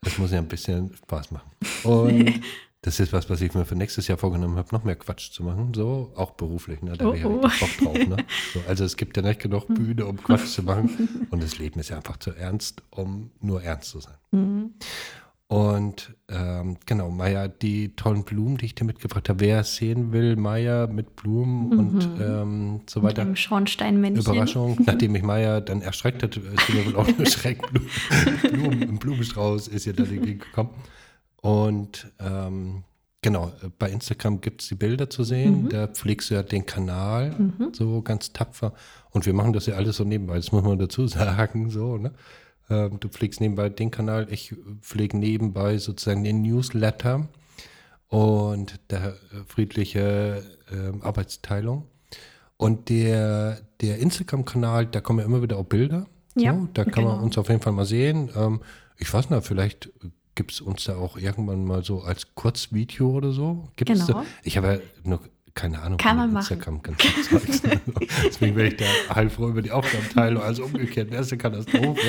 Das 0.00 0.18
muss 0.18 0.32
ja 0.32 0.38
ein 0.38 0.48
bisschen 0.48 0.94
Spaß 0.94 1.30
machen. 1.30 1.50
Und 1.84 2.42
das 2.84 3.00
ist 3.00 3.14
was, 3.14 3.30
was 3.30 3.40
ich 3.40 3.54
mir 3.54 3.64
für 3.64 3.76
nächstes 3.76 4.08
Jahr 4.08 4.18
vorgenommen 4.18 4.56
habe, 4.56 4.68
noch 4.72 4.84
mehr 4.84 4.94
Quatsch 4.96 5.30
zu 5.30 5.42
machen. 5.42 5.72
So, 5.72 6.12
auch 6.16 6.32
beruflich, 6.32 6.82
ne? 6.82 6.92
Da 6.98 7.06
Oh, 7.06 7.08
habe 7.08 7.16
ich 7.16 7.22
ja 7.22 7.30
oh. 7.30 7.40
Bock 7.40 7.50
drauf, 7.82 7.94
ne? 8.08 8.16
So, 8.52 8.60
also 8.68 8.84
es 8.84 8.98
gibt 8.98 9.16
ja 9.16 9.22
nicht 9.22 9.40
genug 9.40 9.68
Bühne, 9.68 10.04
um 10.04 10.22
Quatsch 10.22 10.48
zu 10.48 10.62
machen. 10.64 11.26
Und 11.30 11.42
das 11.42 11.58
Leben 11.58 11.80
ist 11.80 11.88
ja 11.88 11.96
einfach 11.96 12.18
zu 12.18 12.32
ernst, 12.32 12.82
um 12.90 13.30
nur 13.40 13.62
ernst 13.62 13.88
zu 13.88 14.00
sein. 14.00 14.16
Mhm. 14.32 14.74
Und 15.46 16.14
ähm, 16.28 16.76
genau, 16.84 17.10
Maya, 17.10 17.48
die 17.48 17.96
tollen 17.96 18.24
Blumen, 18.24 18.58
die 18.58 18.66
ich 18.66 18.74
dir 18.74 18.84
mitgebracht 18.84 19.30
habe. 19.30 19.40
Wer 19.40 19.64
sehen 19.64 20.12
will, 20.12 20.36
Maya 20.36 20.86
mit 20.86 21.16
Blumen 21.16 21.78
und 21.78 22.02
ähm, 22.20 22.80
so 22.86 23.00
Mit 23.00 23.10
weiter. 23.10 23.24
dem 23.24 23.36
Schornsteinmännchen. 23.36 24.22
Überraschung, 24.22 24.78
nachdem 24.86 25.12
mich 25.12 25.22
Maya 25.22 25.60
dann 25.60 25.80
erschreckt 25.80 26.22
hat, 26.22 26.36
ist 26.36 26.68
mir 26.74 26.84
wohl 26.84 26.96
auch 26.96 27.08
eine 27.08 27.24
Schreckblume, 27.26 27.86
Blumen, 28.50 28.82
ein 28.82 28.98
Blumenstrauß 28.98 29.68
ist 29.68 29.86
ihr 29.86 29.94
dann 29.94 30.10
entgegengekommen. 30.10 30.72
Und 31.44 32.10
ähm, 32.20 32.84
genau, 33.20 33.52
bei 33.78 33.90
Instagram 33.90 34.40
gibt 34.40 34.62
es 34.62 34.68
die 34.68 34.76
Bilder 34.76 35.10
zu 35.10 35.24
sehen, 35.24 35.68
da 35.68 35.88
pflegst 35.88 36.30
du 36.30 36.36
ja 36.36 36.42
den 36.42 36.64
Kanal 36.64 37.36
so 37.74 38.00
ganz 38.00 38.32
tapfer. 38.32 38.72
Und 39.10 39.26
wir 39.26 39.34
machen 39.34 39.52
das 39.52 39.66
ja 39.66 39.74
alles 39.74 39.98
so 39.98 40.04
nebenbei, 40.04 40.36
das 40.36 40.52
muss 40.52 40.62
man 40.62 40.78
dazu 40.78 41.06
sagen, 41.06 41.68
so, 41.68 41.98
ne? 41.98 42.12
Ähm, 42.70 42.98
du 42.98 43.10
pflegst 43.10 43.42
nebenbei 43.42 43.68
den 43.68 43.90
Kanal, 43.90 44.26
ich 44.30 44.54
pflege 44.80 45.18
nebenbei 45.18 45.76
sozusagen 45.76 46.24
den 46.24 46.40
Newsletter 46.40 47.28
und 48.08 48.80
der 48.88 49.08
äh, 49.08 49.12
friedliche 49.46 50.42
ähm, 50.72 51.02
Arbeitsteilung. 51.02 51.84
Und 52.56 52.88
der, 52.88 53.58
der 53.82 53.98
Instagram-Kanal, 53.98 54.86
da 54.86 55.02
kommen 55.02 55.18
ja 55.18 55.26
immer 55.26 55.42
wieder 55.42 55.58
auch 55.58 55.66
Bilder. 55.66 56.06
Ja, 56.36 56.54
so, 56.54 56.68
da 56.72 56.86
kann 56.86 57.04
man 57.04 57.12
genau. 57.16 57.24
uns 57.26 57.36
auf 57.36 57.50
jeden 57.50 57.60
Fall 57.60 57.74
mal 57.74 57.84
sehen. 57.84 58.30
Ähm, 58.34 58.62
ich 58.96 59.12
weiß 59.12 59.28
nicht, 59.28 59.46
vielleicht 59.46 59.90
gibt 60.34 60.52
es 60.52 60.60
uns 60.60 60.84
da 60.84 60.96
auch 60.96 61.16
irgendwann 61.16 61.64
mal 61.64 61.84
so 61.84 62.02
als 62.02 62.34
Kurzvideo 62.34 63.10
oder 63.10 63.32
so. 63.32 63.68
Gibt 63.76 63.90
es 63.90 64.06
Genau. 64.06 64.20
da? 64.20 64.26
Ich 64.42 64.56
habe 64.56 64.66
ja 65.04 65.08
noch 65.10 65.20
keine 65.54 65.80
Ahnung 65.82 65.98
Kann 65.98 66.16
man 66.16 66.34
Instagram 66.34 66.82
ganz 66.82 66.98
Zeugs. 67.30 67.62
Deswegen 68.24 68.56
bin 68.56 68.66
ich 68.66 68.76
da 68.76 68.84
halb 69.14 69.30
froh 69.30 69.48
über 69.50 69.62
die 69.62 69.70
Aufgabenteilung, 69.70 70.42
also 70.42 70.64
umgekehrt. 70.64 71.12
Das 71.12 71.26
ist 71.26 71.32
eine 71.32 71.38
Katastrophe. 71.42 72.00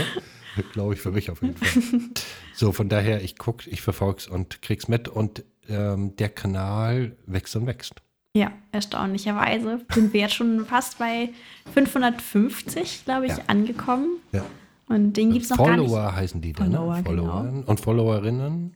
Glaube 0.73 0.95
ich 0.95 1.01
für 1.01 1.11
mich 1.11 1.29
auf 1.29 1.41
jeden 1.41 1.55
Fall. 1.57 1.99
So, 2.55 2.71
von 2.71 2.87
daher, 2.87 3.21
ich 3.21 3.37
gucke, 3.37 3.69
ich 3.69 3.81
verfolge 3.81 4.19
es 4.19 4.27
und 4.27 4.61
krieg's 4.61 4.87
mit 4.87 5.09
und 5.09 5.43
ähm, 5.67 6.15
der 6.15 6.29
Kanal 6.29 7.17
wächst 7.25 7.55
und 7.57 7.67
wächst. 7.67 7.95
Ja, 8.33 8.51
erstaunlicherweise 8.71 9.81
sind 9.93 10.13
wir 10.13 10.21
jetzt 10.21 10.35
schon 10.35 10.65
fast 10.65 10.97
bei 10.97 11.29
550, 11.73 13.03
glaube 13.05 13.25
ich, 13.27 13.31
Ja. 13.33 13.43
angekommen. 13.47 14.17
Ja. 14.31 14.45
Und 14.87 15.13
den 15.13 15.31
gibt 15.31 15.45
es 15.45 15.49
noch 15.49 15.57
gar 15.57 15.77
nicht. 15.77 15.89
Follower 15.89 16.15
heißen 16.15 16.41
die 16.41 16.53
dann, 16.53 16.71
Follower, 16.71 16.95
ne? 16.97 17.03
genau. 17.03 17.23
Follower 17.23 17.63
und 17.65 17.79
Followerinnen. 17.79 18.73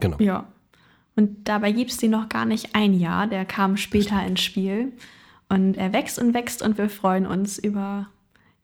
Genau. 0.00 0.16
Ja. 0.18 0.46
Und 1.16 1.48
dabei 1.48 1.72
gibt 1.72 1.90
es 1.90 1.98
den 1.98 2.10
noch 2.10 2.28
gar 2.28 2.44
nicht 2.44 2.74
ein 2.74 2.94
Jahr. 2.98 3.26
Der 3.26 3.44
kam 3.44 3.76
später 3.76 4.24
ins 4.26 4.40
Spiel. 4.40 4.92
Und 5.48 5.76
er 5.76 5.92
wächst 5.92 6.18
und 6.18 6.32
wächst 6.34 6.62
und 6.62 6.78
wir 6.78 6.88
freuen 6.88 7.26
uns 7.26 7.58
über 7.58 8.08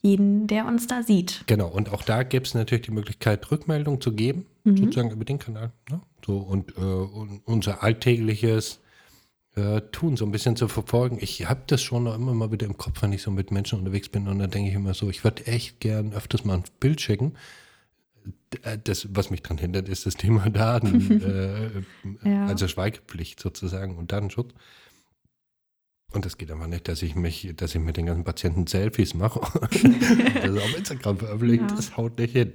jeden, 0.00 0.46
der 0.46 0.66
uns 0.66 0.86
da 0.86 1.02
sieht. 1.02 1.42
Genau, 1.46 1.68
und 1.68 1.92
auch 1.92 2.02
da 2.02 2.22
gibt 2.22 2.46
es 2.46 2.54
natürlich 2.54 2.86
die 2.86 2.92
Möglichkeit, 2.92 3.50
Rückmeldung 3.50 4.00
zu 4.00 4.12
geben, 4.12 4.46
Mhm. 4.64 4.76
sozusagen 4.76 5.10
über 5.10 5.24
den 5.24 5.38
Kanal. 5.38 5.72
Ne? 5.90 6.00
So, 6.24 6.38
und, 6.38 6.76
äh, 6.76 6.80
und 6.80 7.42
unser 7.44 7.82
alltägliches 7.82 8.80
äh, 9.58 9.80
Tun 9.92 10.16
so 10.16 10.24
ein 10.24 10.30
bisschen 10.30 10.56
zu 10.56 10.68
verfolgen. 10.68 11.18
Ich 11.20 11.48
habe 11.48 11.62
das 11.66 11.82
schon 11.82 12.06
immer 12.06 12.34
mal 12.34 12.52
wieder 12.52 12.66
im 12.66 12.76
Kopf, 12.78 13.02
wenn 13.02 13.12
ich 13.12 13.22
so 13.22 13.30
mit 13.30 13.50
Menschen 13.50 13.78
unterwegs 13.78 14.08
bin 14.08 14.28
und 14.28 14.38
dann 14.38 14.50
denke 14.50 14.70
ich 14.70 14.74
immer 14.76 14.94
so, 14.94 15.10
ich 15.10 15.24
würde 15.24 15.46
echt 15.46 15.80
gern 15.80 16.12
öfters 16.12 16.44
mal 16.44 16.58
ein 16.58 16.64
Bild 16.80 17.00
schicken. 17.00 17.34
Äh, 18.62 18.78
Das, 18.82 19.08
was 19.14 19.30
mich 19.30 19.42
daran 19.42 19.58
hindert, 19.58 19.88
ist 19.88 20.06
das 20.06 20.14
Thema 20.16 20.48
Daten, 20.50 21.20
äh, 22.24 22.28
Ja. 22.28 22.46
also 22.46 22.68
Schweigepflicht 22.68 23.40
sozusagen 23.40 23.96
und 23.96 24.12
Datenschutz. 24.12 24.52
Und 26.12 26.24
das 26.24 26.38
geht 26.38 26.50
einfach 26.50 26.68
nicht, 26.68 26.88
dass 26.88 27.02
ich 27.02 27.14
mich, 27.14 27.52
dass 27.54 27.74
ich 27.74 27.80
mit 27.82 27.98
den 27.98 28.06
ganzen 28.06 28.24
Patienten 28.24 28.66
Selfies 28.66 29.12
mache 29.12 29.40
und 29.60 29.82
das 30.42 30.56
auf 30.56 30.76
Instagram 30.78 31.18
veröffentliche. 31.18 31.62
Ja. 31.64 31.68
Das 31.68 31.96
haut 31.98 32.18
nicht 32.18 32.32
hin. 32.32 32.54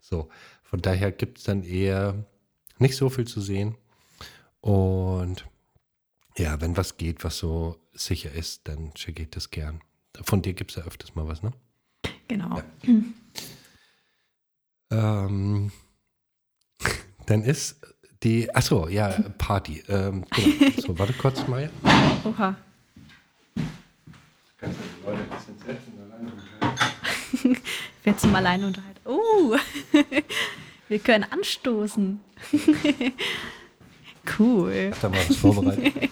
So, 0.00 0.28
von 0.62 0.80
daher 0.80 1.12
gibt 1.12 1.36
es 1.38 1.44
dann 1.44 1.64
eher 1.64 2.24
nicht 2.78 2.96
so 2.96 3.10
viel 3.10 3.26
zu 3.26 3.40
sehen. 3.42 3.74
Und 4.62 5.44
ja, 6.38 6.60
wenn 6.60 6.76
was 6.76 6.96
geht, 6.96 7.24
was 7.24 7.38
so 7.38 7.76
sicher 7.92 8.32
ist, 8.32 8.66
dann 8.68 8.92
schicke 8.96 9.22
ich 9.22 9.30
das 9.30 9.50
gern. 9.50 9.80
Von 10.22 10.42
dir 10.42 10.52
gibt 10.54 10.70
es 10.70 10.76
ja 10.76 10.84
öfters 10.84 11.14
mal 11.14 11.26
was, 11.28 11.42
ne? 11.42 11.52
Genau. 12.28 12.62
Ähm, 14.90 15.72
dann 17.26 17.42
ist 17.42 17.80
die, 18.22 18.54
achso, 18.54 18.88
ja, 18.88 19.10
Party. 19.38 19.82
Ähm, 19.88 20.24
genau. 20.30 20.70
So, 20.80 20.98
warte 20.98 21.12
kurz, 21.14 21.46
Maya. 21.46 21.70
Oha. 22.24 22.56
Kannst 24.58 24.78
du 24.78 24.82
die 24.82 25.06
Leute 25.06 25.22
ein 25.22 25.28
bisschen 25.30 25.58
selbst 25.64 25.88
und 25.88 26.00
alleine 26.00 26.32
Ich 27.42 28.06
werde 28.06 28.18
zum 28.18 28.34
Alleinunterhalt. 28.34 29.00
Oh, 29.04 29.56
wir 30.88 30.98
können 30.98 31.24
anstoßen. 31.24 32.20
Cool. 34.38 34.92
da 35.00 35.08
mal 35.08 35.18
was 35.28 35.36
vorbereitet. 35.36 36.10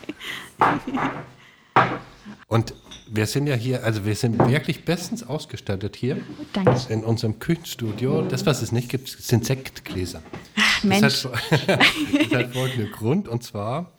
Und 2.48 2.74
wir 3.10 3.26
sind 3.26 3.46
ja 3.46 3.54
hier, 3.54 3.84
also 3.84 4.04
wir 4.04 4.14
sind 4.14 4.38
wirklich 4.48 4.84
bestens 4.84 5.22
ausgestattet 5.22 5.96
hier 5.96 6.18
Danke. 6.52 6.78
in 6.88 7.04
unserem 7.04 7.38
Küchenstudio. 7.38 8.22
Das, 8.22 8.46
was 8.46 8.62
es 8.62 8.72
nicht 8.72 8.88
gibt, 8.88 9.08
sind 9.08 9.44
Sektgläser. 9.44 10.22
Ach, 10.56 10.84
Mensch. 10.84 11.00
Das 11.00 11.24
hat, 11.24 11.32
das 12.30 12.38
hat 12.38 12.52
folgenden 12.52 12.90
Grund, 12.92 13.28
und 13.28 13.42
zwar, 13.42 13.92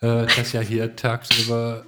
äh, 0.00 0.26
dass 0.26 0.52
ja 0.52 0.60
hier 0.60 0.96
tagsüber 0.96 1.84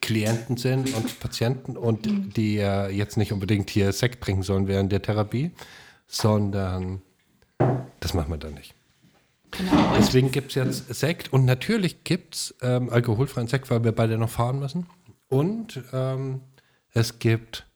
Klienten 0.00 0.56
sind 0.56 0.94
und 0.94 1.18
Patienten 1.20 1.76
und 1.76 2.36
die 2.36 2.56
ja 2.56 2.88
jetzt 2.88 3.16
nicht 3.16 3.32
unbedingt 3.32 3.70
hier 3.70 3.92
Sekt 3.92 4.22
trinken 4.22 4.42
sollen 4.42 4.68
während 4.68 4.92
der 4.92 5.00
Therapie, 5.00 5.52
sondern 6.06 7.00
das 8.00 8.12
machen 8.12 8.30
wir 8.30 8.36
dann 8.36 8.54
nicht. 8.54 8.74
Genau. 9.58 9.94
Deswegen 9.96 10.30
gibt 10.30 10.48
es 10.48 10.54
jetzt 10.54 10.94
Sekt 10.94 11.32
und 11.32 11.44
natürlich 11.44 12.04
gibt 12.04 12.34
es 12.34 12.54
ähm, 12.62 12.90
alkoholfreien 12.90 13.48
Sekt, 13.48 13.70
weil 13.70 13.84
wir 13.84 13.92
beide 13.92 14.18
noch 14.18 14.30
fahren 14.30 14.58
müssen. 14.58 14.86
Und 15.28 15.82
ähm, 15.92 16.40
es 16.92 17.18
gibt 17.18 17.66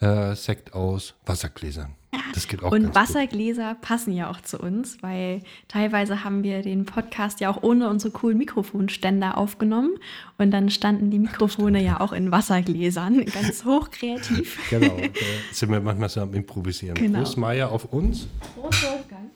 äh, 0.00 0.34
Sekt 0.34 0.74
aus 0.74 1.14
Wassergläsern. 1.26 1.94
Das 2.34 2.48
geht 2.48 2.62
auch 2.62 2.72
Und 2.72 2.94
Wassergläser 2.94 3.76
passen 3.80 4.12
ja 4.12 4.30
auch 4.30 4.40
zu 4.40 4.58
uns, 4.58 5.02
weil 5.02 5.42
teilweise 5.68 6.24
haben 6.24 6.42
wir 6.42 6.62
den 6.62 6.84
Podcast 6.84 7.40
ja 7.40 7.50
auch 7.50 7.62
ohne 7.62 7.88
unsere 7.88 8.12
coolen 8.12 8.38
Mikrofonständer 8.38 9.38
aufgenommen 9.38 9.90
und 10.38 10.50
dann 10.50 10.70
standen 10.70 11.10
die 11.10 11.18
Mikrofone 11.18 11.82
ja 11.82 12.00
auch 12.00 12.12
in 12.12 12.30
Wassergläsern, 12.30 13.24
ganz 13.32 13.64
hochkreativ. 13.64 14.56
gut. 14.56 14.64
Genau, 14.80 14.96
da 14.96 15.20
sind 15.52 15.70
wir 15.70 15.80
manchmal 15.80 16.08
so 16.08 16.20
am 16.20 16.34
Improvisieren. 16.34 16.94
Genau. 16.96 17.18
Prost 17.20 17.36
Meier 17.36 17.70
auf 17.70 17.84
uns, 17.92 18.26
Prost, 18.54 18.82
Wolfgang. 18.82 19.30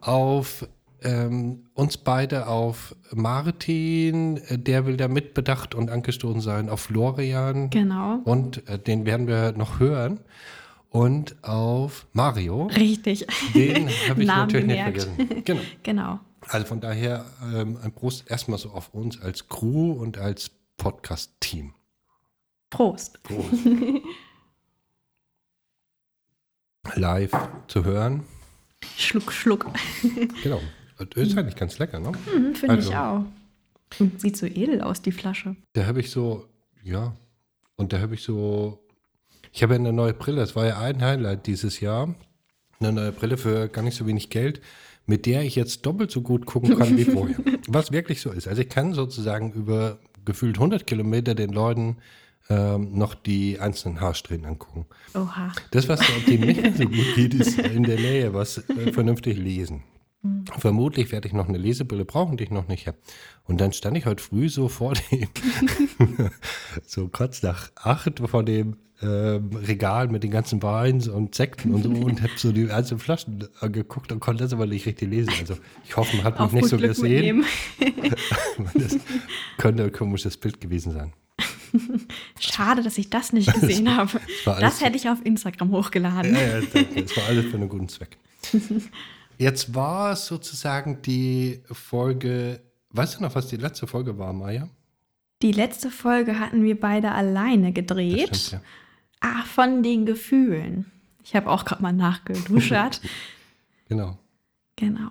auf 0.00 0.66
ähm, 1.02 1.66
uns 1.74 1.96
beide, 1.96 2.46
auf 2.46 2.94
Martin, 3.12 4.36
äh, 4.48 4.58
der 4.58 4.86
will 4.86 4.96
da 4.96 5.08
mitbedacht 5.08 5.74
und 5.74 5.90
angestoßen 5.90 6.40
sein, 6.40 6.68
auf 6.68 6.80
Florian 6.80 7.70
Genau. 7.70 8.20
und 8.24 8.66
äh, 8.68 8.78
den 8.78 9.06
werden 9.06 9.26
wir 9.26 9.52
noch 9.52 9.80
hören 9.80 10.20
und 10.90 11.36
auf 11.42 12.06
Mario. 12.12 12.66
Richtig. 12.66 13.26
Den 13.54 13.88
habe 14.08 14.22
ich 14.22 14.26
natürlich 14.28 14.66
gemerkt. 14.66 14.96
nicht 14.96 15.06
vergessen. 15.16 15.44
Genau. 15.44 15.60
Genau. 15.82 16.20
Also 16.48 16.66
von 16.66 16.80
daher 16.80 17.26
ähm, 17.54 17.78
ein 17.82 17.92
Prost 17.92 18.30
erstmal 18.30 18.58
so 18.58 18.70
auf 18.70 18.94
uns 18.94 19.20
als 19.20 19.48
Crew 19.48 19.92
und 19.92 20.16
als 20.18 20.50
Podcast-Team. 20.78 21.74
Prost. 22.70 23.22
Prost. 23.22 23.48
Live 26.94 27.32
zu 27.66 27.84
hören. 27.84 28.24
Schluck, 28.96 29.32
Schluck. 29.32 29.66
Genau. 30.42 30.60
Das 30.98 31.28
ist 31.28 31.38
eigentlich 31.38 31.56
ganz 31.56 31.78
lecker, 31.78 32.00
ne? 32.00 32.12
Hm, 32.32 32.54
Finde 32.54 32.74
Also- 32.74 32.90
ich 32.90 32.96
auch. 32.96 33.24
Und 34.00 34.20
sieht 34.20 34.36
so 34.36 34.44
edel 34.46 34.82
aus, 34.82 35.00
die 35.00 35.12
Flasche. 35.12 35.56
Da 35.72 35.86
habe 35.86 36.00
ich 36.00 36.10
so, 36.10 36.46
ja, 36.84 37.14
und 37.76 37.92
da 37.94 38.00
habe 38.00 38.14
ich 38.14 38.22
so, 38.22 38.78
ich 39.50 39.62
habe 39.62 39.74
ja 39.74 39.78
eine 39.80 39.94
neue 39.94 40.12
Brille, 40.12 40.36
das 40.40 40.54
war 40.54 40.66
ja 40.66 40.78
ein 40.78 41.00
Highlight 41.02 41.46
dieses 41.46 41.80
Jahr, 41.80 42.14
eine 42.80 42.92
neue 42.92 43.12
Brille 43.12 43.38
für 43.38 43.68
gar 43.68 43.80
nicht 43.82 43.96
so 43.96 44.06
wenig 44.06 44.28
Geld, 44.28 44.60
mit 45.06 45.24
der 45.24 45.42
ich 45.42 45.56
jetzt 45.56 45.86
doppelt 45.86 46.10
so 46.10 46.20
gut 46.20 46.44
gucken 46.44 46.76
kann 46.76 46.98
wie 46.98 47.04
vorher. 47.06 47.36
Was 47.66 47.90
wirklich 47.92 48.20
so 48.20 48.30
ist. 48.30 48.46
Also 48.46 48.60
ich 48.60 48.68
kann 48.68 48.92
sozusagen 48.92 49.52
über 49.52 49.98
gefühlt 50.26 50.56
100 50.56 50.86
Kilometer 50.86 51.34
den 51.34 51.50
Leuten 51.54 51.96
ähm, 52.50 52.92
noch 52.96 53.14
die 53.14 53.58
einzelnen 53.58 54.02
Haarsträhnen 54.02 54.44
angucken. 54.44 54.84
Oha. 55.14 55.52
Das, 55.70 55.88
was 55.88 56.00
dem 56.26 56.42
nicht 56.42 56.76
so 56.76 56.84
gut 56.84 57.14
geht, 57.14 57.32
ist 57.34 57.58
in 57.58 57.84
der 57.84 57.96
Nähe 57.96 58.34
was 58.34 58.58
äh, 58.68 58.92
vernünftig 58.92 59.38
lesen. 59.38 59.82
Vermutlich 60.58 61.12
werde 61.12 61.28
ich 61.28 61.34
noch 61.34 61.48
eine 61.48 61.58
Lesebrille 61.58 62.04
brauchen, 62.04 62.36
die 62.36 62.44
ich 62.44 62.50
noch 62.50 62.66
nicht 62.68 62.86
habe. 62.88 62.98
Und 63.44 63.60
dann 63.60 63.72
stand 63.72 63.96
ich 63.96 64.04
heute 64.06 64.22
früh 64.22 64.48
so 64.48 64.68
vor 64.68 64.94
dem, 64.94 65.28
so 66.86 67.08
kurz 67.08 67.42
nach 67.42 67.70
acht, 67.76 68.18
vor 68.28 68.42
dem 68.42 68.76
ähm, 69.00 69.50
Regal 69.54 70.08
mit 70.08 70.24
den 70.24 70.32
ganzen 70.32 70.60
Weins 70.62 71.06
und 71.06 71.36
Sekten 71.36 71.72
und 71.72 71.84
so 71.84 71.90
und 72.04 72.20
habe 72.20 72.32
so 72.36 72.50
die 72.50 72.68
einzelnen 72.70 72.98
Flaschen 72.98 73.46
angeguckt 73.60 74.10
und 74.10 74.18
konnte 74.18 74.42
das 74.42 74.52
aber 74.52 74.66
nicht 74.66 74.86
richtig 74.86 75.08
lesen. 75.08 75.32
Also 75.38 75.56
ich 75.84 75.96
hoffe, 75.96 76.16
man 76.16 76.24
hat 76.24 76.40
mich 76.40 76.50
nicht 76.52 76.66
so 76.68 76.76
Glück 76.78 76.90
gesehen. 76.90 77.44
Das 78.74 78.96
könnte 79.56 79.84
ein 79.84 79.92
komisches 79.92 80.36
Bild 80.36 80.60
gewesen 80.60 80.92
sein. 80.92 81.12
Schade, 82.40 82.82
dass 82.82 82.98
ich 82.98 83.10
das 83.10 83.32
nicht 83.32 83.52
gesehen 83.52 83.94
habe. 83.96 84.14
war 84.44 84.56
alles- 84.56 84.70
Das 84.78 84.80
hätte 84.84 84.96
ich 84.96 85.08
auf 85.08 85.24
Instagram 85.24 85.70
hochgeladen. 85.70 86.34
Ja, 86.34 86.58
ja. 86.58 86.62
Es 86.96 87.16
war 87.16 87.24
alles 87.28 87.46
für 87.46 87.56
einen 87.56 87.68
guten 87.68 87.88
Zweck. 87.88 88.16
Jetzt 89.38 89.74
war 89.74 90.12
es 90.12 90.26
sozusagen 90.26 91.00
die 91.02 91.62
Folge. 91.70 92.60
Weißt 92.90 93.18
du 93.18 93.22
noch, 93.22 93.34
was 93.34 93.46
die 93.48 93.56
letzte 93.56 93.86
Folge 93.86 94.18
war, 94.18 94.32
Maya? 94.32 94.68
Die 95.42 95.52
letzte 95.52 95.90
Folge 95.90 96.40
hatten 96.40 96.64
wir 96.64 96.78
beide 96.78 97.12
alleine 97.12 97.72
gedreht. 97.72 98.30
Das 98.30 98.46
stimmt, 98.48 98.62
Ach, 99.20 99.46
von 99.46 99.82
den 99.82 100.04
Gefühlen. 100.06 100.90
Ich 101.22 101.36
habe 101.36 101.50
auch 101.50 101.64
gerade 101.64 101.82
mal 101.82 101.92
nachgeduschert. 101.92 103.00
ja. 103.02 103.10
Genau. 103.88 104.18
genau. 104.76 105.10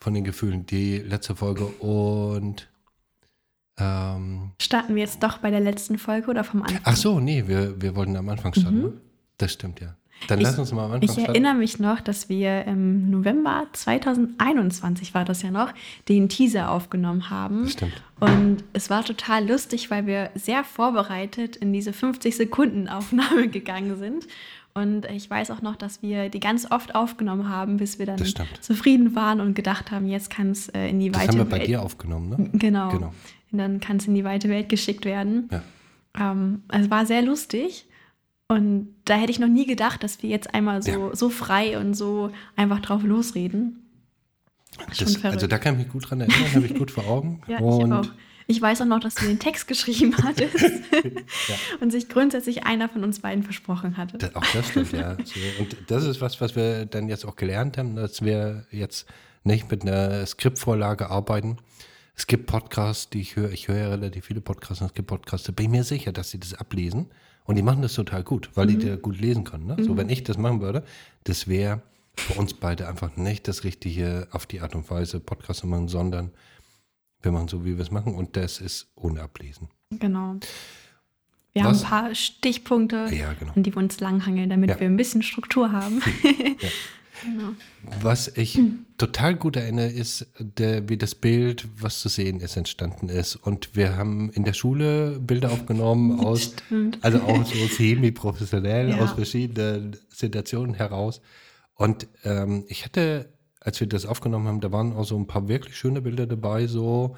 Von 0.00 0.14
den 0.14 0.24
Gefühlen. 0.24 0.64
Die 0.64 0.96
letzte 0.98 1.36
Folge 1.36 1.66
und. 1.66 2.68
Ähm, 3.76 4.52
Starten 4.58 4.94
wir 4.94 5.02
jetzt 5.02 5.22
doch 5.22 5.36
bei 5.38 5.50
der 5.50 5.60
letzten 5.60 5.98
Folge 5.98 6.30
oder 6.30 6.42
vom 6.42 6.62
Anfang? 6.62 6.80
ach 6.84 6.96
so, 6.96 7.20
nee, 7.20 7.46
wir, 7.46 7.78
wir 7.82 7.94
wollten 7.94 8.16
am 8.16 8.28
Anfang 8.30 8.54
starten. 8.54 8.78
ne? 8.80 8.92
Das 9.36 9.52
stimmt, 9.52 9.80
ja. 9.80 9.94
Dann 10.28 10.40
lass 10.40 10.58
uns 10.58 10.72
mal 10.72 10.84
am 10.86 10.92
Anfang. 10.92 11.02
Ich 11.02 11.10
starten. 11.12 11.30
erinnere 11.30 11.54
mich 11.54 11.78
noch, 11.78 12.00
dass 12.00 12.28
wir 12.28 12.64
im 12.64 13.10
November 13.10 13.66
2021 13.72 15.14
war 15.14 15.24
das 15.24 15.42
ja 15.42 15.50
noch, 15.50 15.72
den 16.08 16.28
Teaser 16.28 16.70
aufgenommen 16.70 17.30
haben. 17.30 17.64
Das 17.64 17.72
stimmt. 17.72 18.02
Und 18.18 18.64
es 18.72 18.90
war 18.90 19.04
total 19.04 19.46
lustig, 19.48 19.90
weil 19.90 20.06
wir 20.06 20.30
sehr 20.34 20.64
vorbereitet 20.64 21.56
in 21.56 21.72
diese 21.72 21.92
50 21.92 22.36
Sekunden 22.36 22.88
Aufnahme 22.88 23.48
gegangen 23.50 23.96
sind. 23.98 24.26
Und 24.74 25.06
ich 25.06 25.30
weiß 25.30 25.50
auch 25.52 25.62
noch, 25.62 25.76
dass 25.76 26.02
wir 26.02 26.28
die 26.28 26.40
ganz 26.40 26.70
oft 26.70 26.94
aufgenommen 26.94 27.48
haben, 27.48 27.78
bis 27.78 27.98
wir 27.98 28.04
dann 28.04 28.18
Das 28.18 28.34
zufrieden 28.60 29.14
waren 29.14 29.40
und 29.40 29.54
gedacht 29.54 29.90
haben, 29.90 30.06
jetzt 30.06 30.28
kann 30.28 30.50
es 30.50 30.68
äh, 30.68 30.88
in 30.88 31.00
die 31.00 31.10
Das 31.10 31.22
weite 31.22 31.32
haben 31.32 31.38
wir 31.38 31.44
bei 31.46 31.58
Welt. 31.60 31.68
dir 31.68 31.82
aufgenommen, 31.82 32.28
ne? 32.28 32.50
Genau. 32.52 32.90
Genau. 32.90 33.14
Und 33.52 33.58
dann 33.58 33.80
kann 33.80 33.96
es 33.96 34.06
in 34.06 34.14
die 34.14 34.24
weite 34.24 34.50
Welt 34.50 34.68
geschickt 34.68 35.06
werden. 35.06 35.48
Ja. 35.50 35.62
Ähm, 36.32 36.62
es 36.68 36.90
war 36.90 37.06
sehr 37.06 37.22
lustig. 37.22 37.86
Und 38.48 38.94
da 39.04 39.14
hätte 39.14 39.32
ich 39.32 39.38
noch 39.38 39.48
nie 39.48 39.66
gedacht, 39.66 40.02
dass 40.04 40.22
wir 40.22 40.30
jetzt 40.30 40.54
einmal 40.54 40.82
so, 40.82 40.90
Ja. 40.90 41.16
so 41.16 41.30
frei 41.30 41.78
und 41.78 41.94
so 41.94 42.30
einfach 42.54 42.80
drauf 42.80 43.02
losreden. 43.02 43.82
Das, 44.98 45.24
also 45.24 45.46
da 45.46 45.58
kann 45.58 45.74
ich 45.74 45.84
mich 45.84 45.92
gut 45.92 46.10
dran 46.10 46.20
erinnern, 46.20 46.54
habe 46.54 46.66
ich 46.66 46.74
gut 46.74 46.90
vor 46.90 47.06
Augen. 47.06 47.40
Ja, 47.48 47.58
und 47.58 47.86
ich 47.86 47.92
auch. 47.92 48.12
Ich 48.48 48.62
weiß 48.62 48.82
auch 48.82 48.86
noch, 48.86 49.00
dass 49.00 49.16
du 49.16 49.26
den 49.26 49.40
Text 49.40 49.66
geschrieben 49.66 50.14
hattest 50.22 50.54
und 51.80 51.90
sich 51.90 52.08
grundsätzlich 52.08 52.64
einer 52.64 52.88
von 52.88 53.02
uns 53.02 53.18
beiden 53.18 53.42
versprochen 53.42 53.96
hatte. 53.96 54.18
Das, 54.18 54.36
auch 54.36 54.44
das 54.52 54.68
stimmt, 54.68 54.92
ja. 54.92 55.16
Und 55.58 55.76
das 55.88 56.04
ist 56.04 56.20
was, 56.20 56.40
was 56.40 56.54
wir 56.54 56.86
dann 56.86 57.08
jetzt 57.08 57.24
auch 57.24 57.34
gelernt 57.34 57.76
haben, 57.76 57.96
dass 57.96 58.22
wir 58.22 58.64
jetzt 58.70 59.06
nicht 59.42 59.68
mit 59.68 59.82
einer 59.82 60.24
Skriptvorlage 60.26 61.10
arbeiten. 61.10 61.56
Es 62.14 62.28
gibt 62.28 62.46
Podcasts, 62.46 63.10
die 63.10 63.20
ich 63.20 63.34
höre, 63.34 63.50
ich 63.50 63.66
höre 63.66 63.78
ja 63.78 63.88
relativ 63.88 64.26
viele 64.26 64.40
Podcasts, 64.40 64.80
und 64.80 64.86
es 64.86 64.94
gibt 64.94 65.08
Podcasts, 65.08 65.46
da 65.46 65.52
bin 65.52 65.66
ich 65.66 65.70
mir 65.72 65.84
sicher, 65.84 66.12
dass 66.12 66.30
sie 66.30 66.38
das 66.38 66.54
ablesen. 66.54 67.06
Und 67.46 67.56
die 67.56 67.62
machen 67.62 67.82
das 67.82 67.94
total 67.94 68.22
gut, 68.24 68.50
weil 68.54 68.66
die 68.66 68.78
da 68.78 68.96
gut 68.96 69.20
lesen 69.20 69.44
können. 69.44 69.66
Ne? 69.66 69.76
So, 69.82 69.96
wenn 69.96 70.08
ich 70.08 70.24
das 70.24 70.36
machen 70.38 70.60
würde, 70.60 70.82
das 71.24 71.46
wäre 71.48 71.80
für 72.16 72.34
uns 72.34 72.54
beide 72.54 72.88
einfach 72.88 73.16
nicht 73.16 73.46
das 73.46 73.62
Richtige 73.64 74.26
auf 74.32 74.46
die 74.46 74.60
Art 74.60 74.74
und 74.74 74.90
Weise, 74.90 75.20
Podcasts 75.20 75.60
zu 75.60 75.66
machen, 75.66 75.86
sondern 75.88 76.30
wir 77.22 77.30
machen 77.32 77.48
so, 77.48 77.64
wie 77.64 77.76
wir 77.76 77.82
es 77.82 77.90
machen. 77.90 78.14
Und 78.14 78.36
das 78.36 78.60
ist 78.60 78.88
ohne 78.96 79.22
Ablesen. 79.22 79.68
Genau. 79.90 80.36
Wir 81.52 81.64
Was? 81.64 81.84
haben 81.88 81.98
ein 81.98 82.04
paar 82.04 82.14
Stichpunkte, 82.14 83.08
Ja, 83.12 83.32
genau. 83.34 83.52
an 83.54 83.62
die 83.62 83.74
wir 83.74 83.78
uns 83.78 83.98
langhangeln, 84.00 84.50
damit 84.50 84.70
Ja. 84.70 84.80
wir 84.80 84.86
ein 84.88 84.96
bisschen 84.96 85.22
Struktur 85.22 85.72
haben. 85.72 86.02
Was 88.00 88.28
ich 88.36 88.58
total 88.98 89.34
gut 89.36 89.56
erinnere, 89.56 89.88
ist, 89.88 90.26
der, 90.38 90.88
wie 90.88 90.96
das 90.96 91.14
Bild, 91.14 91.66
was 91.80 92.00
zu 92.00 92.08
sehen 92.08 92.40
ist, 92.40 92.56
entstanden 92.56 93.08
ist. 93.08 93.36
Und 93.36 93.74
wir 93.74 93.96
haben 93.96 94.30
in 94.30 94.44
der 94.44 94.52
Schule 94.52 95.18
Bilder 95.20 95.50
aufgenommen 95.52 96.20
aus, 96.20 96.54
Stimmt. 96.66 96.98
also 97.02 97.20
auch 97.22 97.44
so 97.44 97.66
semi-professionell, 97.66 98.90
Ja. 98.90 98.98
aus 98.98 99.12
verschiedenen 99.12 99.96
Situationen 100.08 100.74
heraus. 100.74 101.20
Und 101.74 102.06
ähm, 102.24 102.64
ich 102.68 102.84
hatte, 102.84 103.28
als 103.60 103.80
wir 103.80 103.86
das 103.86 104.06
aufgenommen 104.06 104.46
haben, 104.48 104.60
da 104.60 104.72
waren 104.72 104.92
auch 104.92 105.04
so 105.04 105.16
ein 105.18 105.26
paar 105.26 105.48
wirklich 105.48 105.76
schöne 105.76 106.00
Bilder 106.02 106.26
dabei, 106.26 106.66
so. 106.66 107.16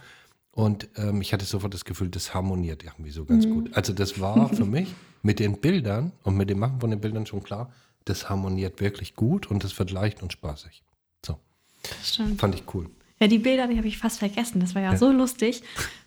Und 0.51 0.88
ähm, 0.96 1.20
ich 1.20 1.32
hatte 1.32 1.44
sofort 1.44 1.72
das 1.74 1.84
Gefühl, 1.84 2.09
das 2.09 2.34
harmoniert 2.34 2.82
irgendwie 2.82 3.11
so 3.11 3.24
ganz 3.24 3.46
gut. 3.46 3.70
Also 3.76 3.92
das 3.92 4.18
war 4.20 4.49
für 4.49 4.64
mich 4.64 4.88
mit 5.22 5.38
den 5.38 5.61
Bildern 5.61 6.11
und 6.24 6.36
mit 6.36 6.51
dem 6.51 6.59
Machen 6.59 6.80
von 6.80 6.90
den 6.90 7.01
Bildern 7.01 7.26
schon 7.26 7.42
klar, 7.44 7.72
das 8.09 8.29
harmoniert 8.29 8.81
wirklich 8.81 9.15
gut 9.15 9.47
und 9.51 9.65
das 9.65 9.79
wird 9.79 9.91
leicht 9.91 10.23
und 10.23 10.33
spaßig. 10.33 10.83
So, 11.25 11.39
Das 11.83 12.15
stimmt. 12.15 12.41
fand 12.41 12.55
ich 12.55 12.63
cool. 12.75 12.89
Ja, 13.21 13.27
die 13.27 13.39
Bilder, 13.39 13.67
die 13.67 13.77
habe 13.77 13.89
ich 13.89 13.99
fast 13.99 14.18
vergessen. 14.21 14.61
Das 14.61 14.75
war 14.75 14.83
ja, 14.83 14.97
so 14.97 15.11
lustig. 15.11 15.63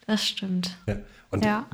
Das 0.07 0.25
stimmt. 0.25 0.77
Ja. 0.87 0.97
Und 1.29 1.45
Ja. 1.45 1.67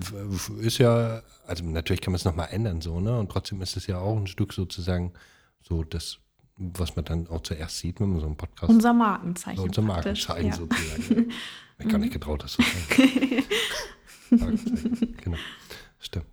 ist 0.61 0.77
ja, 0.79 1.21
also 1.45 1.63
natürlich 1.63 2.01
kann 2.01 2.11
man 2.11 2.17
es 2.17 2.25
nochmal 2.25 2.49
ändern, 2.51 2.81
so, 2.81 2.99
ne? 2.99 3.17
Und 3.19 3.31
trotzdem 3.31 3.61
ist 3.61 3.77
es 3.77 3.87
ja 3.87 3.99
auch 3.99 4.17
ein 4.17 4.27
Stück 4.27 4.53
sozusagen 4.53 5.13
so 5.61 5.83
das, 5.83 6.17
was 6.57 6.95
man 6.95 7.05
dann 7.05 7.27
auch 7.27 7.41
zuerst 7.41 7.77
sieht, 7.79 7.99
wenn 7.99 8.09
man 8.09 8.19
so 8.19 8.25
einen 8.25 8.35
Podcast 8.37 8.69
Unser 8.69 8.93
Markenzeichen. 8.93 9.59
unser 9.63 9.81
praktisch. 9.83 10.27
Markenzeichen 10.27 10.49
Ja. 10.49 10.55
sozusagen. 10.55 11.29
Ich 11.77 11.83
habe 11.85 11.91
gar 11.91 11.97
nicht 11.99 12.13
getraut, 12.13 12.43
das 12.43 12.53
zu 12.53 12.61
sagen. 12.63 13.43
Markenzeichen, 14.31 15.17
genau. 15.23 15.37
Stimmt. 15.99 16.25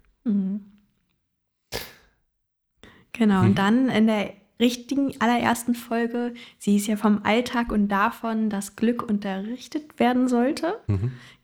Genau, 3.17 3.43
und 3.43 3.59
dann 3.59 3.89
in 3.89 4.07
der 4.07 4.33
richtigen 4.61 5.13
allerersten 5.21 5.75
Folge, 5.75 6.35
sie 6.59 6.77
ist 6.77 6.87
ja 6.87 6.97
vom 6.97 7.21
Alltag 7.25 7.73
und 7.73 7.89
davon, 7.89 8.51
dass 8.51 8.77
Glück 8.77 9.03
unterrichtet 9.03 9.99
werden 9.99 10.29
sollte. 10.29 10.79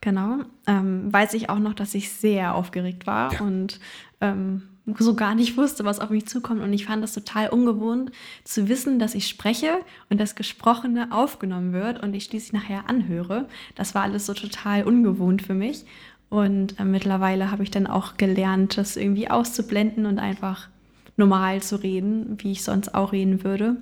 Genau. 0.01 0.39
Ähm, 0.67 1.13
weiß 1.13 1.35
ich 1.35 1.51
auch 1.51 1.59
noch, 1.59 1.75
dass 1.75 1.95
ich 1.95 2.11
sehr 2.13 2.55
aufgeregt 2.55 3.07
war 3.07 3.33
Ja. 3.33 3.41
und 3.41 3.81
ähm, 4.21 4.63
so 4.99 5.15
gar 5.15 5.35
nicht 5.35 5.57
wusste, 5.57 5.85
was 5.85 6.01
auf 6.01 6.11
mich 6.11 6.27
zukommt. 6.27 6.63
Und 6.63 6.73
ich 6.73 6.87
fand 6.87 7.03
das 7.03 7.13
total 7.13 7.49
ungewohnt 7.51 8.11
zu 8.45 8.69
wissen, 8.69 8.99
dass 8.99 9.15
ich 9.15 9.27
spreche 9.29 9.79
und 10.09 10.19
das 10.21 10.35
Gesprochene 10.35 11.09
aufgenommen 11.13 11.73
wird 11.73 12.03
und 12.03 12.15
ich 12.15 12.25
schließlich 12.25 12.53
nachher 12.53 12.89
anhöre. 12.89 13.49
Das 13.75 13.95
war 13.95 14.03
alles 14.03 14.27
so 14.27 14.35
total 14.35 14.85
ungewohnt 14.85 15.43
für 15.43 15.55
mich. 15.55 15.85
Und 16.29 16.79
äh, 16.79 16.85
mittlerweile 16.85 17.51
habe 17.51 17.65
ich 17.65 17.71
dann 17.73 17.87
auch 17.89 18.17
gelernt, 18.17 18.79
das 18.79 18.97
irgendwie 18.97 19.29
auszublenden 19.31 20.07
und 20.07 20.19
einfach 20.21 20.69
normal 21.21 21.63
zu 21.63 21.77
reden, 21.77 22.37
wie 22.43 22.53
ich 22.53 22.65
sonst 22.65 22.95
auch 22.95 23.13
reden 23.13 23.45
würde. 23.45 23.77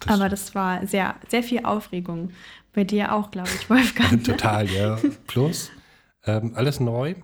Das- 0.00 0.14
Aber 0.14 0.28
das 0.28 0.54
war 0.54 0.86
sehr, 0.86 1.16
sehr 1.28 1.42
viel 1.42 1.64
Aufregung. 1.64 2.30
Bei 2.72 2.84
dir 2.84 3.14
auch, 3.14 3.30
glaube 3.30 3.48
ich, 3.54 3.68
Wolfgang. 3.70 4.24
Total, 4.32 4.66
ja. 4.70 4.98
Plus, 5.26 5.70
ähm, 6.24 6.52
alles 6.54 6.80
neu, 6.80 7.14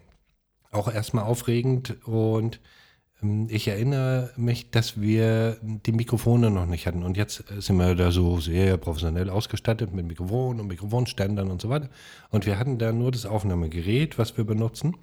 auch 0.70 0.92
erstmal 0.92 1.24
aufregend 1.24 1.96
und 2.06 2.60
ähm, 3.22 3.46
ich 3.50 3.68
erinnere 3.68 4.32
mich, 4.36 4.70
dass 4.72 5.00
wir 5.00 5.56
die 5.62 5.92
Mikrofone 5.92 6.50
noch 6.50 6.66
nicht 6.66 6.86
hatten 6.86 7.04
und 7.04 7.16
jetzt 7.16 7.44
äh, 7.50 7.60
sind 7.60 7.76
wir 7.76 7.94
da 7.94 8.10
so 8.10 8.40
sehr 8.40 8.76
professionell 8.78 9.30
ausgestattet 9.30 9.94
mit 9.94 10.06
Mikrofonen 10.06 10.60
und 10.60 10.66
Mikrofonständern 10.68 11.50
und 11.50 11.60
so 11.62 11.68
weiter 11.68 11.90
und 12.30 12.46
wir 12.46 12.58
hatten 12.58 12.78
da 12.78 12.90
nur 12.92 13.12
das 13.12 13.24
Aufnahmegerät, 13.26 14.18
was 14.18 14.36
wir 14.36 14.44
benutzen 14.44 14.96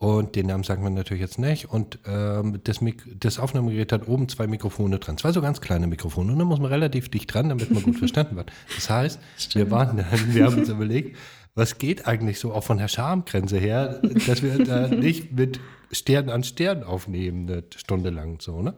und 0.00 0.34
den 0.34 0.46
Namen 0.46 0.64
sagen 0.64 0.82
wir 0.82 0.88
natürlich 0.88 1.20
jetzt 1.20 1.38
nicht. 1.38 1.68
Und 1.68 1.98
ähm, 2.06 2.58
das, 2.64 2.80
Mik 2.80 3.04
das 3.20 3.38
Aufnahmegerät 3.38 3.92
hat 3.92 4.08
oben 4.08 4.30
zwei 4.30 4.46
Mikrofone 4.46 4.98
dran. 4.98 5.18
Zwei 5.18 5.30
so 5.30 5.42
ganz 5.42 5.60
kleine 5.60 5.86
Mikrofone. 5.86 6.32
Und 6.32 6.38
da 6.38 6.46
muss 6.46 6.58
man 6.58 6.72
relativ 6.72 7.10
dicht 7.10 7.34
dran, 7.34 7.50
damit 7.50 7.70
man 7.70 7.82
gut 7.82 7.96
verstanden 7.98 8.34
wird. 8.36 8.50
Das 8.74 8.88
heißt, 8.88 9.20
wir 9.54 9.70
waren 9.70 9.98
dann, 9.98 10.06
wir 10.34 10.46
haben 10.46 10.56
uns 10.56 10.70
überlegt, 10.70 11.18
was 11.54 11.76
geht 11.76 12.06
eigentlich 12.06 12.38
so 12.38 12.54
auch 12.54 12.64
von 12.64 12.78
der 12.78 12.88
Schamgrenze 12.88 13.58
her, 13.58 14.00
dass 14.26 14.42
wir 14.42 14.64
da 14.64 14.88
nicht 14.88 15.32
mit 15.32 15.60
Stern 15.92 16.30
an 16.30 16.44
Stern 16.44 16.82
aufnehmen, 16.82 17.46
eine 17.46 17.64
Stunde 17.76 18.08
lang 18.08 18.40
so, 18.40 18.62
ne? 18.62 18.72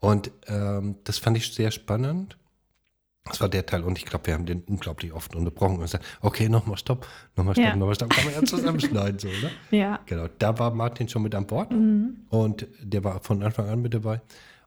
Und 0.00 0.30
ähm, 0.48 0.96
das 1.04 1.16
fand 1.16 1.38
ich 1.38 1.54
sehr 1.54 1.70
spannend. 1.70 2.36
Das 3.28 3.40
war 3.40 3.48
der 3.48 3.66
Teil 3.66 3.82
und 3.82 3.98
ich 3.98 4.04
glaube, 4.04 4.26
wir 4.26 4.34
haben 4.34 4.46
den 4.46 4.62
unglaublich 4.62 5.12
oft 5.12 5.34
unterbrochen 5.34 5.76
und 5.76 5.80
gesagt, 5.82 6.04
okay, 6.20 6.48
nochmal 6.48 6.76
Stopp, 6.76 7.06
nochmal 7.36 7.54
Stopp, 7.54 7.64
Ja. 7.64 7.76
nochmal 7.76 7.94
Stopp, 7.94 8.10
kann 8.10 8.24
man 8.26 8.34
ja 8.34 8.42
zusammenschneiden, 8.44 9.18
so, 9.18 9.28
ne? 9.28 9.50
Ja. 9.70 10.00
Genau, 10.06 10.26
da 10.38 10.58
war 10.58 10.72
Martin 10.72 11.08
schon 11.08 11.22
mit 11.22 11.34
an 11.34 11.46
Bord 11.46 11.72
und 11.72 12.66
der 12.80 13.04
war 13.04 13.20
von 13.22 13.42
Anfang 13.42 13.68
an 13.68 13.82
mit 13.82 13.94
dabei. 13.94 14.20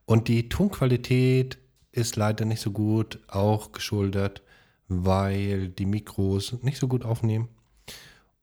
Und 0.04 0.28
die 0.28 0.48
Tonqualität 0.48 1.58
ist 1.92 2.16
leider 2.16 2.44
nicht 2.44 2.60
so 2.60 2.70
gut, 2.70 3.18
auch 3.28 3.72
geschuldet, 3.72 4.42
weil 4.88 5.68
die 5.68 5.86
Mikros 5.86 6.56
nicht 6.62 6.78
so 6.78 6.88
gut 6.88 7.04
aufnehmen. 7.04 7.48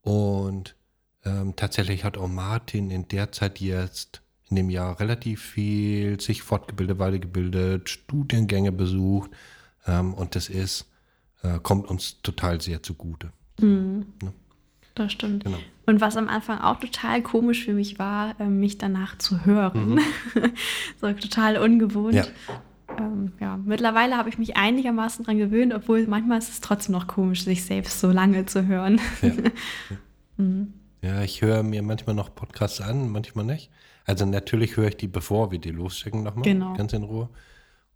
Und 0.01 0.75
ähm, 1.25 1.55
tatsächlich 1.55 2.03
hat 2.03 2.17
auch 2.17 2.27
Martin 2.27 2.89
in 2.91 3.07
der 3.07 3.31
Zeit 3.31 3.59
jetzt 3.59 4.21
in 4.49 4.55
dem 4.55 4.69
Jahr 4.69 4.99
relativ 4.99 5.41
viel 5.41 6.19
sich 6.21 6.41
fortgebildet, 6.41 6.99
weitergebildet, 6.99 7.89
Studiengänge 7.89 8.71
besucht. 8.71 9.31
Ähm, 9.87 10.13
und 10.13 10.35
das 10.35 10.49
ist, 10.49 10.87
äh, 11.43 11.59
kommt 11.59 11.87
uns 11.89 12.21
total 12.21 12.61
sehr 12.61 12.83
zugute. 12.83 13.31
Das 14.95 15.11
stimmt. 15.11 15.43
Genau. 15.43 15.57
Und 15.85 16.01
was 16.01 16.17
am 16.17 16.27
Anfang 16.27 16.59
auch 16.59 16.79
total 16.79 17.21
komisch 17.21 17.65
für 17.65 17.73
mich 17.73 17.97
war, 17.97 18.35
ähm, 18.39 18.59
mich 18.59 18.77
danach 18.77 19.17
zu 19.17 19.45
hören. 19.45 19.99
so 21.01 21.11
total 21.13 21.57
ungewohnt. 21.57 22.15
Ja. 22.15 22.25
Ähm, 22.99 23.31
ja, 23.39 23.57
mittlerweile 23.57 24.17
habe 24.17 24.29
ich 24.29 24.37
mich 24.37 24.57
einigermaßen 24.57 25.25
dran 25.25 25.37
gewöhnt, 25.37 25.73
obwohl 25.73 26.05
manchmal 26.07 26.39
ist 26.39 26.49
es 26.49 26.61
trotzdem 26.61 26.93
noch 26.93 27.07
komisch, 27.07 27.43
sich 27.43 27.63
selbst 27.63 27.99
so 27.99 28.11
lange 28.11 28.45
zu 28.45 28.67
hören. 28.67 28.99
Ja. 29.21 29.31
Ja, 31.01 31.21
ich 31.21 31.41
höre 31.41 31.63
mir 31.63 31.81
manchmal 31.83 32.15
noch 32.15 32.33
Podcasts 32.33 32.81
an, 32.81 33.09
manchmal 33.09 33.45
nicht. 33.45 33.71
Also 34.05 34.25
natürlich 34.25 34.77
höre 34.77 34.89
ich 34.89 34.97
die, 34.97 35.07
bevor 35.07 35.51
wir 35.51 35.59
die 35.59 35.71
losschicken 35.71 36.23
nochmal, 36.23 36.43
Genau. 36.43 36.73
ganz 36.73 36.93
in 36.93 37.03
Ruhe. 37.03 37.29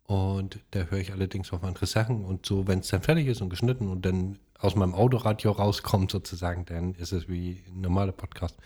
Und 0.07 0.59
da 0.71 0.81
höre 0.83 0.99
ich 0.99 1.11
allerdings 1.13 1.53
auch 1.53 1.63
andere 1.63 1.85
Sachen. 1.85 2.25
Und 2.25 2.45
so, 2.45 2.67
wenn 2.67 2.79
es 2.79 2.89
dann 2.89 3.01
fertig 3.01 3.27
ist 3.27 3.41
und 3.41 3.49
geschnitten 3.49 3.87
und 3.87 4.05
dann 4.05 4.39
aus 4.59 4.75
meinem 4.75 4.93
Autoradio 4.93 5.51
rauskommt 5.51 6.11
sozusagen, 6.11 6.65
dann 6.65 6.93
ist 6.95 7.11
es 7.13 7.27
wie 7.29 7.63
ein 7.67 7.81
normaler 7.81 8.11
Podcast. 8.11 8.57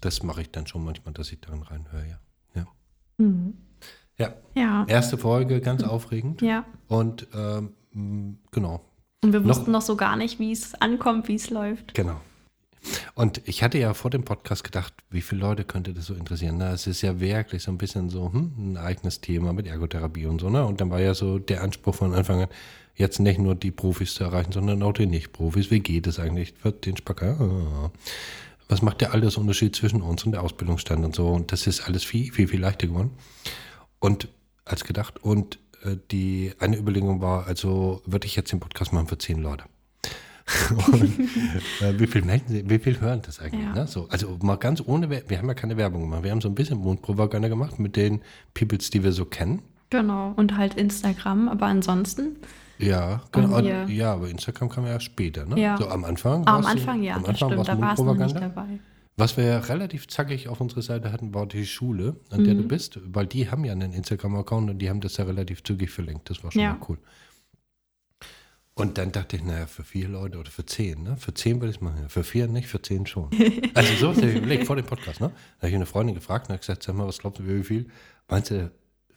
Das 0.00 0.22
mache 0.22 0.42
ich 0.42 0.50
dann 0.50 0.66
schon 0.66 0.84
manchmal, 0.84 1.14
dass 1.14 1.30
ich 1.32 1.40
darin 1.40 1.62
reinhöre, 1.62 2.06
ja. 2.08 2.18
Ja. 2.54 2.66
Mhm. 3.18 3.54
ja. 4.18 4.34
Ja. 4.54 4.84
Erste 4.88 5.18
Folge, 5.18 5.60
ganz 5.60 5.82
aufregend. 5.84 6.42
Ja. 6.42 6.64
Und 6.88 7.28
ähm, 7.34 8.38
genau, 8.50 8.80
Und 9.22 9.32
wir 9.32 9.40
Noch- 9.40 9.48
wussten 9.48 9.70
noch 9.70 9.82
so 9.82 9.96
gar 9.96 10.16
nicht, 10.16 10.38
wie 10.40 10.52
es 10.52 10.74
ankommt, 10.80 11.28
wie 11.28 11.34
es 11.36 11.50
läuft. 11.50 11.94
Genau. 11.94 12.20
Und 13.14 13.40
ich 13.44 13.62
hatte 13.62 13.78
ja 13.78 13.94
vor 13.94 14.10
dem 14.10 14.24
Podcast 14.24 14.64
gedacht, 14.64 14.92
wie 15.10 15.20
viele 15.20 15.40
Leute 15.42 15.64
könnte 15.64 15.94
das 15.94 16.06
so 16.06 16.14
interessieren? 16.14 16.56
Na, 16.58 16.72
es 16.72 16.86
ist 16.86 17.02
ja 17.02 17.20
wirklich 17.20 17.62
so 17.62 17.70
ein 17.70 17.78
bisschen 17.78 18.10
so 18.10 18.32
hm, 18.32 18.52
ein 18.58 18.76
eigenes 18.76 19.20
Thema 19.20 19.52
mit 19.52 19.66
Ergotherapie 19.66 20.26
und 20.26 20.40
so. 20.40 20.50
Ne? 20.50 20.64
Und 20.64 20.80
dann 20.80 20.90
war 20.90 21.00
ja 21.00 21.14
so 21.14 21.38
der 21.38 21.62
Anspruch 21.62 21.94
von 21.94 22.14
Anfang 22.14 22.42
an, 22.42 22.48
jetzt 22.94 23.20
nicht 23.20 23.38
nur 23.38 23.54
die 23.54 23.70
Profis 23.70 24.14
zu 24.14 24.24
erreichen, 24.24 24.52
sondern 24.52 24.82
auch 24.82 24.92
die 24.92 25.06
Nicht-Profis. 25.06 25.70
Wie 25.70 25.80
geht 25.80 26.06
es 26.06 26.18
eigentlich? 26.18 26.54
Wird 26.62 26.86
den 26.86 26.96
Spacker? 26.96 27.40
Ah. 27.40 27.90
Was 28.68 28.82
macht 28.82 29.00
der 29.00 29.12
Altersunterschied 29.12 29.76
zwischen 29.76 30.02
uns 30.02 30.24
und 30.24 30.32
der 30.32 30.42
Ausbildungsstand 30.42 31.04
und 31.04 31.14
so? 31.14 31.28
Und 31.28 31.52
das 31.52 31.66
ist 31.66 31.86
alles 31.86 32.04
viel, 32.04 32.32
viel, 32.32 32.48
viel 32.48 32.60
leichter 32.60 32.86
geworden. 32.86 33.10
Und 33.98 34.28
als 34.64 34.84
gedacht. 34.84 35.22
Und 35.22 35.58
äh, 35.84 35.96
die 36.10 36.52
eine 36.58 36.76
Überlegung 36.76 37.20
war, 37.20 37.46
also 37.46 38.02
würde 38.06 38.26
ich 38.26 38.36
jetzt 38.36 38.52
den 38.52 38.60
Podcast 38.60 38.92
machen 38.92 39.08
für 39.08 39.18
zehn 39.18 39.40
Leute. 39.40 39.64
und, 40.92 41.02
äh, 41.80 41.98
wie 41.98 42.06
viel 42.06 42.22
melden 42.22 42.44
Sie, 42.48 42.68
wie 42.68 42.78
viel 42.78 43.00
hören 43.00 43.22
das 43.24 43.38
eigentlich? 43.40 43.64
Ja. 43.64 43.74
Ne? 43.74 43.86
So, 43.86 44.08
also 44.08 44.38
mal 44.42 44.56
ganz 44.56 44.82
ohne, 44.84 45.08
wir 45.10 45.38
haben 45.38 45.48
ja 45.48 45.54
keine 45.54 45.76
Werbung 45.76 46.02
gemacht. 46.02 46.22
Wir 46.24 46.30
haben 46.30 46.40
so 46.40 46.48
ein 46.48 46.54
bisschen 46.54 46.78
Mundpropaganda 46.78 47.48
gemacht 47.48 47.78
mit 47.78 47.96
den 47.96 48.20
Peoples, 48.54 48.90
die 48.90 49.02
wir 49.04 49.12
so 49.12 49.24
kennen. 49.24 49.62
Genau. 49.90 50.32
Und 50.36 50.56
halt 50.56 50.74
Instagram. 50.74 51.48
Aber 51.48 51.66
ansonsten, 51.66 52.36
Ja, 52.78 53.22
genau. 53.30 53.62
Wir- 53.62 53.84
Ja, 53.88 54.14
aber 54.14 54.28
Instagram 54.28 54.68
kam 54.68 54.86
ja 54.86 54.98
später, 54.98 55.44
ne? 55.46 55.60
Ja. 55.60 55.76
So 55.76 55.88
am 55.88 56.04
Anfang. 56.04 56.46
am 56.46 56.64
Anfang 56.66 57.02
ja, 57.02 57.14
am 57.14 57.22
das 57.22 57.30
Anfang 57.42 57.50
stimmt. 57.52 57.68
Da 57.68 57.80
war 57.80 57.92
es 57.92 58.18
nicht 58.32 58.40
dabei. 58.40 58.66
Was 59.18 59.36
wir 59.36 59.44
ja 59.44 59.58
relativ 59.58 60.08
zackig 60.08 60.48
auf 60.48 60.60
unserer 60.60 60.80
Seite 60.82 61.12
hatten, 61.12 61.34
war 61.34 61.46
die 61.46 61.66
Schule, 61.66 62.16
an 62.30 62.40
Mhm. 62.40 62.44
der 62.44 62.54
du 62.54 62.62
bist, 62.66 62.98
weil 63.04 63.26
die 63.26 63.50
haben 63.50 63.64
ja 63.64 63.72
einen 63.72 63.92
Instagram-Account 63.92 64.70
und 64.70 64.78
die 64.78 64.88
haben 64.88 65.00
das 65.02 65.18
ja 65.18 65.24
relativ 65.26 65.62
zügig 65.62 65.90
verlinkt. 65.90 66.30
Das 66.30 66.42
war 66.42 66.50
schon 66.50 66.62
Ja. 66.62 66.70
mal 66.72 66.78
cool. 66.88 66.98
Und 68.74 68.96
dann 68.96 69.12
dachte 69.12 69.36
ich, 69.36 69.44
naja, 69.44 69.66
für 69.66 69.84
vier 69.84 70.08
Leute 70.08 70.38
oder 70.38 70.50
für 70.50 70.64
zehn, 70.64 71.02
ne? 71.02 71.16
Für 71.18 71.34
zehn 71.34 71.60
würde 71.60 71.70
ich 71.70 71.76
es 71.76 71.82
machen. 71.82 72.08
Für 72.08 72.24
vier 72.24 72.48
nicht, 72.48 72.68
für 72.68 72.80
zehn 72.80 73.06
schon. 73.06 73.28
also 73.74 73.94
so 73.96 74.08
habe 74.16 74.26
ich 74.26 74.36
überlegt, 74.36 74.66
vor 74.66 74.76
dem 74.76 74.86
Podcast, 74.86 75.20
ne? 75.20 75.28
Da 75.28 75.58
habe 75.58 75.68
ich 75.68 75.74
eine 75.74 75.86
Freundin 75.86 76.14
gefragt 76.14 76.46
und 76.46 76.54
habe 76.54 76.60
gesagt, 76.60 76.82
sag 76.82 76.94
mal, 76.94 77.06
was 77.06 77.18
glaubst 77.18 77.40
du, 77.40 77.46
wie 77.46 77.62
viel? 77.62 77.90
Meinst 78.28 78.50
du, 78.50 78.70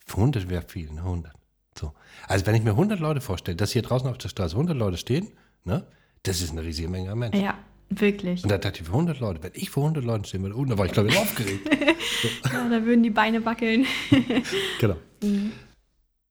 für 0.06 0.18
100 0.18 0.50
wäre 0.50 0.64
viel, 0.68 0.92
ne? 0.92 1.02
100. 1.02 1.32
So. 1.80 1.94
Also 2.28 2.46
wenn 2.46 2.56
ich 2.56 2.64
mir 2.64 2.72
100 2.72 3.00
Leute 3.00 3.22
vorstelle, 3.22 3.56
dass 3.56 3.72
hier 3.72 3.82
draußen 3.82 4.10
auf 4.10 4.18
der 4.18 4.30
Straße 4.30 4.56
100 4.56 4.76
Leute 4.76 4.98
stehen, 4.98 5.30
ne? 5.64 5.88
Das 6.24 6.42
ist 6.42 6.52
eine 6.52 6.64
riesige 6.64 6.90
Menge 6.90 7.12
an 7.12 7.20
Menschen. 7.20 7.42
Ja, 7.42 7.58
wirklich. 7.90 8.44
Und 8.44 8.52
da 8.52 8.58
dachte 8.58 8.82
ich, 8.82 8.88
für 8.88 8.94
100 8.94 9.22
Leute, 9.22 9.42
wenn 9.42 9.52
ich 9.54 9.70
für 9.70 9.80
100 9.80 10.04
Leute 10.04 10.28
stehen 10.28 10.42
würde, 10.42 10.58
oh, 10.58 10.66
da 10.66 10.78
war 10.78 10.86
ich 10.86 10.92
glaube 10.92 11.10
ich 11.10 11.18
aufgeregt. 11.18 11.70
Ja, 12.52 12.70
da 12.70 12.86
würden 12.86 13.04
die 13.04 13.10
Beine 13.10 13.44
wackeln. 13.46 13.86
genau. 14.80 14.96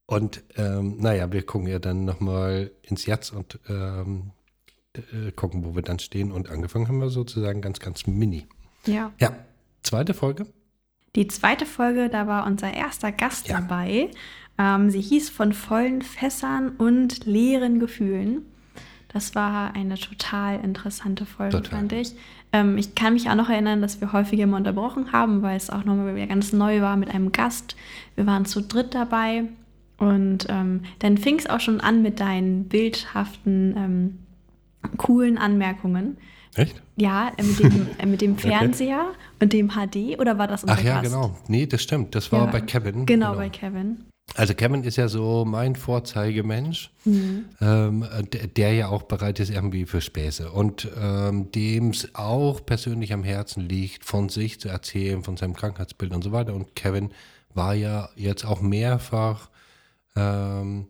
Und 0.06 0.42
ähm, 0.56 0.96
naja, 0.98 1.32
wir 1.32 1.44
gucken 1.46 1.66
ja 1.68 1.78
dann 1.78 2.04
nochmal 2.04 2.70
ins 2.82 3.06
Jetzt 3.06 3.32
und 3.32 3.58
ähm, 3.68 4.32
äh, 4.94 5.32
gucken, 5.32 5.64
wo 5.64 5.74
wir 5.74 5.82
dann 5.82 5.98
stehen. 5.98 6.30
Und 6.30 6.50
angefangen 6.50 6.88
haben 6.88 6.98
wir 6.98 7.08
sozusagen 7.08 7.62
ganz, 7.62 7.80
ganz 7.80 8.06
mini. 8.06 8.46
Ja. 8.86 9.12
Ja, 9.18 9.34
zweite 9.82 10.12
Folge. 10.12 10.46
Die 11.16 11.28
zweite 11.28 11.64
Folge, 11.64 12.08
da 12.10 12.26
war 12.26 12.46
unser 12.46 12.74
erster 12.74 13.12
Gast 13.12 13.48
Ja. 13.48 13.60
dabei. 13.60 14.10
Ähm, 14.58 14.90
sie 14.90 15.00
hieß 15.00 15.30
von 15.30 15.52
vollen 15.52 16.02
Fässern 16.02 16.70
und 16.76 17.24
leeren 17.24 17.80
Gefühlen. 17.80 18.44
Das 19.08 19.34
war 19.34 19.74
eine 19.74 19.94
total 19.94 20.60
interessante 20.60 21.24
Folge, 21.24 21.56
Total. 21.56 21.78
fand 21.78 21.92
ich. 21.92 22.14
Ähm, 22.52 22.76
ich 22.76 22.94
kann 22.96 23.14
mich 23.14 23.30
auch 23.30 23.36
noch 23.36 23.48
erinnern, 23.48 23.80
dass 23.80 24.00
wir 24.00 24.12
häufiger 24.12 24.46
mal 24.46 24.56
unterbrochen 24.58 25.12
haben, 25.12 25.40
weil 25.42 25.56
es 25.56 25.70
auch 25.70 25.84
nochmal 25.84 26.14
wieder 26.14 26.26
ganz 26.26 26.52
neu 26.52 26.80
war 26.82 26.96
mit 26.96 27.10
einem 27.10 27.30
Gast. 27.32 27.76
Wir 28.16 28.26
waren 28.26 28.44
zu 28.44 28.60
dritt 28.60 28.92
dabei 28.94 29.44
und 29.98 30.46
ähm, 30.48 30.82
dann 30.98 31.18
fing 31.18 31.38
es 31.38 31.46
auch 31.48 31.60
schon 31.60 31.80
an 31.80 32.02
mit 32.02 32.20
deinen 32.20 32.64
bildhaften, 32.68 33.74
ähm, 33.76 34.18
coolen 34.96 35.38
Anmerkungen. 35.38 36.16
Echt? 36.56 36.80
Ja, 36.96 37.32
äh, 37.36 37.42
mit 37.42 37.58
dem, 37.58 37.86
äh, 37.98 38.06
mit 38.06 38.20
dem 38.20 38.38
Fernseher 38.38 39.06
und 39.40 39.52
dem 39.52 39.70
HD 39.70 40.18
oder 40.18 40.38
war 40.38 40.46
das 40.46 40.62
unser 40.62 40.74
Ach 40.76 40.82
ja, 40.82 41.00
Gast? 41.00 41.12
genau. 41.12 41.36
Nee, 41.48 41.66
das 41.66 41.82
stimmt. 41.82 42.14
Das 42.14 42.30
war 42.32 42.46
Ja. 42.46 42.50
bei 42.52 42.60
Kevin. 42.60 43.06
Genau, 43.06 43.34
bei 43.34 43.48
Kevin. 43.48 44.04
Also 44.36 44.54
Kevin 44.54 44.84
ist 44.84 44.96
ja 44.96 45.06
so 45.08 45.44
mein 45.44 45.76
Vorzeigemensch, 45.76 46.90
Mhm. 47.04 47.44
ähm, 47.60 48.06
der, 48.32 48.46
der 48.46 48.72
ja 48.72 48.88
auch 48.88 49.02
bereit 49.02 49.38
ist 49.38 49.50
irgendwie 49.50 49.84
für 49.84 50.00
Späße 50.00 50.50
und 50.50 50.88
ähm, 50.98 51.50
dem 51.52 51.90
es 51.90 52.14
auch 52.14 52.64
persönlich 52.64 53.12
am 53.12 53.22
Herzen 53.22 53.68
liegt, 53.68 54.04
von 54.04 54.28
sich 54.30 54.58
zu 54.60 54.68
erzählen, 54.68 55.22
von 55.22 55.36
seinem 55.36 55.54
Krankheitsbild 55.54 56.14
und 56.14 56.22
so 56.24 56.32
weiter. 56.32 56.54
Und 56.54 56.74
Kevin 56.74 57.10
war 57.52 57.74
ja 57.74 58.08
jetzt 58.16 58.44
auch 58.46 58.60
mehrfach 58.62 59.50
ähm, 60.16 60.86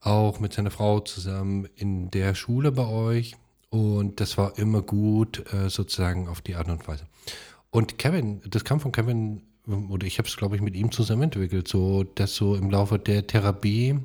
auch 0.00 0.40
mit 0.40 0.52
seiner 0.52 0.70
Frau 0.70 1.00
zusammen 1.00 1.68
in 1.76 2.10
der 2.10 2.34
Schule 2.34 2.72
bei 2.72 2.86
euch. 2.86 3.36
Und 3.70 4.20
das 4.20 4.38
war 4.38 4.58
immer 4.58 4.82
gut, 4.82 5.52
äh, 5.52 5.68
sozusagen 5.68 6.28
auf 6.28 6.40
die 6.40 6.54
Art 6.54 6.68
und 6.68 6.86
Weise. 6.86 7.06
Und 7.70 7.98
Kevin, 7.98 8.40
das 8.48 8.64
kam 8.64 8.80
von 8.80 8.92
Kevin, 8.92 9.42
oder 9.66 10.06
ich 10.06 10.18
habe 10.18 10.28
es, 10.28 10.36
glaube 10.36 10.56
ich, 10.56 10.62
mit 10.62 10.76
ihm 10.76 10.92
zusammen 10.92 11.24
entwickelt, 11.24 11.66
so 11.68 12.04
dass 12.04 12.34
so 12.34 12.54
im 12.54 12.70
Laufe 12.70 12.98
der 12.98 13.26
Therapie 13.26 13.98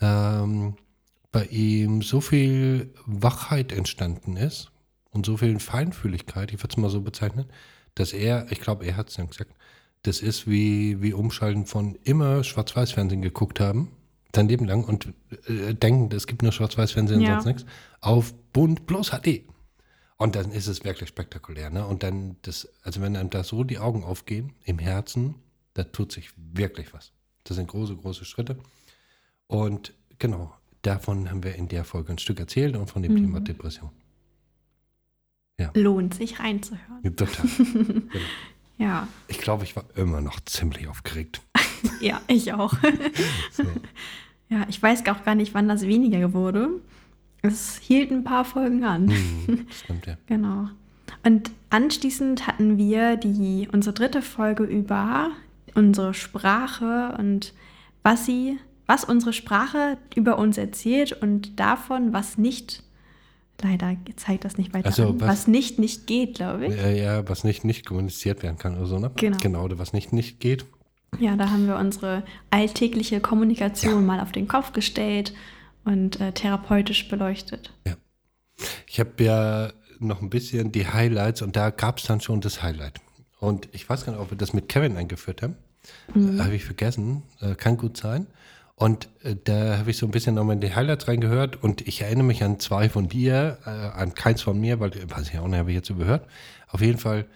ähm, 0.00 0.76
bei 1.32 1.46
ihm 1.46 2.02
so 2.02 2.20
viel 2.20 2.92
Wachheit 3.06 3.72
entstanden 3.72 4.36
ist 4.36 4.70
und 5.10 5.26
so 5.26 5.36
viel 5.36 5.58
Feinfühligkeit, 5.58 6.52
ich 6.52 6.58
würde 6.58 6.72
es 6.72 6.76
mal 6.76 6.90
so 6.90 7.00
bezeichnen, 7.00 7.46
dass 7.94 8.12
er, 8.12 8.50
ich 8.52 8.60
glaube, 8.60 8.84
er 8.84 8.96
hat 8.96 9.08
es 9.08 9.16
dann 9.16 9.28
gesagt, 9.28 9.52
das 10.04 10.20
ist 10.20 10.46
wie, 10.46 11.02
wie 11.02 11.14
Umschalten 11.14 11.66
von 11.66 11.98
immer 12.04 12.44
Schwarz-Weiß-Fernsehen 12.44 13.22
geguckt 13.22 13.58
haben, 13.58 13.90
sein 14.34 14.48
Leben 14.48 14.66
lang 14.66 14.84
und 14.84 15.12
äh, 15.48 15.74
denken, 15.74 16.14
es 16.14 16.26
gibt 16.26 16.42
nur 16.42 16.52
Schwarz-Weiß-Fernsehen 16.52 17.20
und 17.20 17.26
sonst 17.26 17.46
nichts, 17.46 17.66
auf 18.00 18.34
bunt 18.52 18.86
plus 18.86 19.10
HD. 19.10 19.42
Und 20.16 20.36
dann 20.36 20.52
ist 20.52 20.66
es 20.66 20.84
wirklich 20.84 21.08
spektakulär. 21.08 21.70
Ne? 21.70 21.86
Und 21.86 22.02
dann, 22.02 22.36
das, 22.42 22.68
also 22.82 23.00
wenn 23.00 23.16
einem 23.16 23.30
da 23.30 23.42
so 23.44 23.64
die 23.64 23.78
Augen 23.78 24.04
aufgehen, 24.04 24.52
im 24.64 24.78
Herzen, 24.78 25.36
da 25.72 25.84
tut 25.84 26.12
sich 26.12 26.30
wirklich 26.36 26.92
was. 26.92 27.12
Das 27.44 27.56
sind 27.56 27.66
große, 27.68 27.96
große 27.96 28.24
Schritte. 28.24 28.58
Und 29.46 29.94
genau, 30.18 30.54
davon 30.82 31.30
haben 31.30 31.42
wir 31.42 31.54
in 31.54 31.68
der 31.68 31.84
Folge 31.84 32.12
ein 32.12 32.18
Stück 32.18 32.40
erzählt 32.40 32.76
und 32.76 32.90
von 32.90 33.02
dem 33.02 33.12
mhm. 33.12 33.16
Thema 33.16 33.40
Depression. 33.40 33.90
Ja. 35.58 35.70
Lohnt 35.74 36.14
sich 36.14 36.40
reinzuhören. 36.40 37.16
Total. 37.16 37.46
genau. 37.56 38.24
Ja. 38.78 39.08
Ich 39.28 39.38
glaube, 39.38 39.64
ich 39.64 39.76
war 39.76 39.84
immer 39.96 40.20
noch 40.20 40.40
ziemlich 40.40 40.88
aufgeregt. 40.88 41.40
ja, 42.00 42.20
ich 42.26 42.52
auch. 42.52 42.74
so. 43.52 43.64
Ja, 44.48 44.66
ich 44.68 44.82
weiß 44.82 45.06
auch 45.08 45.24
gar 45.24 45.34
nicht, 45.34 45.54
wann 45.54 45.68
das 45.68 45.82
weniger 45.82 46.32
wurde. 46.32 46.70
Es 47.42 47.78
hielt 47.78 48.10
ein 48.10 48.24
paar 48.24 48.44
Folgen 48.44 48.84
an. 48.84 49.10
Hm, 49.10 49.66
stimmt, 49.84 50.06
ja. 50.06 50.16
genau. 50.26 50.68
Und 51.22 51.50
anschließend 51.70 52.46
hatten 52.46 52.78
wir 52.78 53.16
die, 53.16 53.68
unsere 53.70 53.94
dritte 53.94 54.22
Folge 54.22 54.64
über 54.64 55.30
unsere 55.74 56.14
Sprache 56.14 57.14
und 57.18 57.52
was 58.02 58.26
sie, 58.26 58.58
was 58.86 59.04
unsere 59.04 59.32
Sprache 59.32 59.98
über 60.14 60.38
uns 60.38 60.56
erzählt 60.56 61.12
und 61.12 61.58
davon, 61.58 62.12
was 62.12 62.38
nicht 62.38 62.82
Leider 63.62 63.96
zeigt 64.16 64.44
das 64.44 64.58
nicht 64.58 64.74
weiter 64.74 64.86
also, 64.86 65.08
an. 65.08 65.20
Was, 65.20 65.28
was, 65.28 65.46
nicht 65.46 65.78
nicht 65.78 66.06
geht, 66.06 66.34
glaube 66.36 66.66
ich. 66.66 66.76
Ja, 66.76 66.88
ja, 66.88 67.28
was 67.28 67.44
nicht 67.44 67.64
nicht 67.64 67.86
kommuniziert 67.86 68.42
werden 68.42 68.58
kann 68.58 68.76
oder 68.76 68.86
so, 68.86 68.98
ne? 68.98 69.10
Genau. 69.16 69.38
Genau, 69.40 69.68
was 69.78 69.92
nicht 69.92 70.12
nicht 70.12 70.40
geht. 70.40 70.66
Ja, 71.18 71.36
da 71.36 71.50
haben 71.50 71.66
wir 71.66 71.76
unsere 71.76 72.24
alltägliche 72.50 73.20
Kommunikation 73.20 73.94
ja. 73.94 74.00
mal 74.00 74.20
auf 74.20 74.32
den 74.32 74.48
Kopf 74.48 74.72
gestellt 74.72 75.32
und 75.84 76.20
äh, 76.20 76.32
therapeutisch 76.32 77.08
beleuchtet. 77.08 77.72
Ja. 77.86 77.94
Ich 78.86 79.00
habe 79.00 79.22
ja 79.22 79.72
noch 79.98 80.22
ein 80.22 80.30
bisschen 80.30 80.72
die 80.72 80.86
Highlights 80.86 81.42
und 81.42 81.56
da 81.56 81.70
gab 81.70 81.98
es 81.98 82.04
dann 82.04 82.20
schon 82.20 82.40
das 82.40 82.62
Highlight. 82.62 83.00
Und 83.38 83.68
ich 83.72 83.88
weiß 83.88 84.04
gar 84.04 84.12
nicht, 84.12 84.20
ob 84.20 84.30
wir 84.30 84.38
das 84.38 84.52
mit 84.52 84.68
Kevin 84.68 84.96
eingeführt 84.96 85.42
haben. 85.42 85.56
Mhm. 86.14 86.42
Habe 86.42 86.54
ich 86.54 86.64
vergessen. 86.64 87.22
Äh, 87.40 87.54
kann 87.54 87.76
gut 87.76 87.96
sein. 87.96 88.26
Und 88.76 89.08
äh, 89.22 89.36
da 89.42 89.78
habe 89.78 89.90
ich 89.90 89.98
so 89.98 90.06
ein 90.06 90.10
bisschen 90.10 90.34
nochmal 90.34 90.54
in 90.56 90.60
die 90.60 90.74
Highlights 90.74 91.06
reingehört 91.06 91.62
und 91.62 91.86
ich 91.86 92.02
erinnere 92.02 92.26
mich 92.26 92.42
an 92.42 92.58
zwei 92.58 92.88
von 92.88 93.08
dir, 93.08 93.58
äh, 93.64 93.70
an 93.70 94.14
keins 94.14 94.42
von 94.42 94.58
mir, 94.58 94.80
weil, 94.80 94.90
weiß 94.90 95.30
ich 95.30 95.38
auch 95.38 95.46
nicht, 95.46 95.58
habe 95.58 95.70
ich 95.70 95.76
jetzt 95.76 95.90
überhört. 95.90 96.26
Auf 96.68 96.80
jeden 96.80 96.98
Fall, 96.98 97.26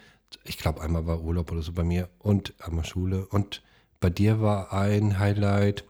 ich 0.43 0.57
glaube, 0.57 0.81
einmal 0.81 1.05
war 1.05 1.21
Urlaub 1.21 1.51
oder 1.51 1.61
so 1.61 1.71
bei 1.71 1.83
mir 1.83 2.09
und 2.19 2.53
einmal 2.59 2.85
Schule. 2.85 3.25
Und 3.25 3.61
bei 4.01 4.09
dir 4.09 4.41
war 4.41 4.73
ein 4.73 5.17
Highlight, 5.17 5.85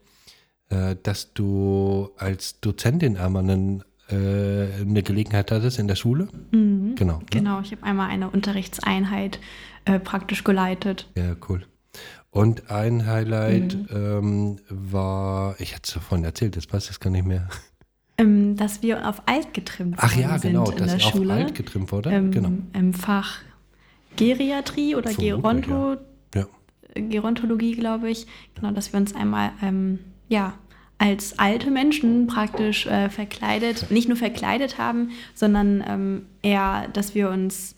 äh, 0.70 0.96
dass 1.02 1.34
du 1.34 2.12
als 2.18 2.60
Dozentin 2.60 3.18
einmal 3.18 3.44
einen, 3.44 3.84
äh, 4.10 4.82
eine 4.82 5.02
Gelegenheit 5.02 5.52
hattest 5.52 5.80
in 5.80 5.88
der 5.88 5.96
Schule. 5.96 6.28
Mhm. 6.52 6.94
Genau. 6.96 7.18
Ne? 7.18 7.26
Genau, 7.32 7.62
ich 7.62 7.72
habe 7.72 7.84
einmal 7.84 8.10
eine 8.10 8.30
Unterrichtseinheit 8.30 9.40
äh, 9.86 10.00
praktisch 10.00 10.44
geleitet. 10.44 11.10
Ja, 11.16 11.36
cool. 11.48 11.66
Und 12.32 12.70
ein 12.70 13.08
Highlight 13.08 13.76
mhm. 13.76 13.88
ähm, 13.92 14.60
war, 14.70 15.60
ich 15.60 15.74
hatte 15.74 15.88
es 15.88 15.94
davon 15.94 16.24
erzählt, 16.24 16.56
jetzt 16.56 16.72
weiß 16.72 16.86
ich 16.86 16.92
es 16.92 17.00
gar 17.00 17.10
nicht 17.10 17.26
mehr. 17.26 17.48
Ähm, 18.18 18.56
dass 18.56 18.84
wir 18.84 19.08
auf 19.08 19.22
alt 19.28 19.54
getrimmt 19.54 19.96
Ach 19.98 20.16
ja, 20.16 20.38
genau, 20.38 20.70
dass 20.72 20.92
der 20.92 21.00
Schule. 21.00 21.34
auf 21.34 21.40
alt 21.40 21.56
getrimmt 21.56 21.92
wurde. 21.92 22.12
Ähm, 22.12 22.32
genau. 22.32 22.52
Im 22.74 22.94
Fach 22.94 23.40
Geriatrie 24.18 24.96
oder 24.96 25.14
Geronto, 25.14 25.96
ja. 26.36 26.42
Ja. 26.42 27.02
Gerontologie, 27.02 27.76
glaube 27.76 28.10
ich. 28.10 28.28
Genau, 28.56 28.72
dass 28.72 28.92
wir 28.92 29.00
uns 29.00 29.16
einmal 29.16 29.52
ähm, 29.64 30.00
ja, 30.28 30.54
als 30.98 31.40
alte 31.40 31.72
Menschen 31.72 32.28
praktisch 32.28 32.86
äh, 32.86 33.10
verkleidet, 33.10 33.90
nicht 33.90 34.10
nur 34.10 34.18
verkleidet 34.18 34.78
haben, 34.78 35.12
sondern 35.34 35.84
ähm, 35.88 36.26
eher, 36.42 36.90
dass 36.90 37.16
wir 37.16 37.30
uns 37.30 37.76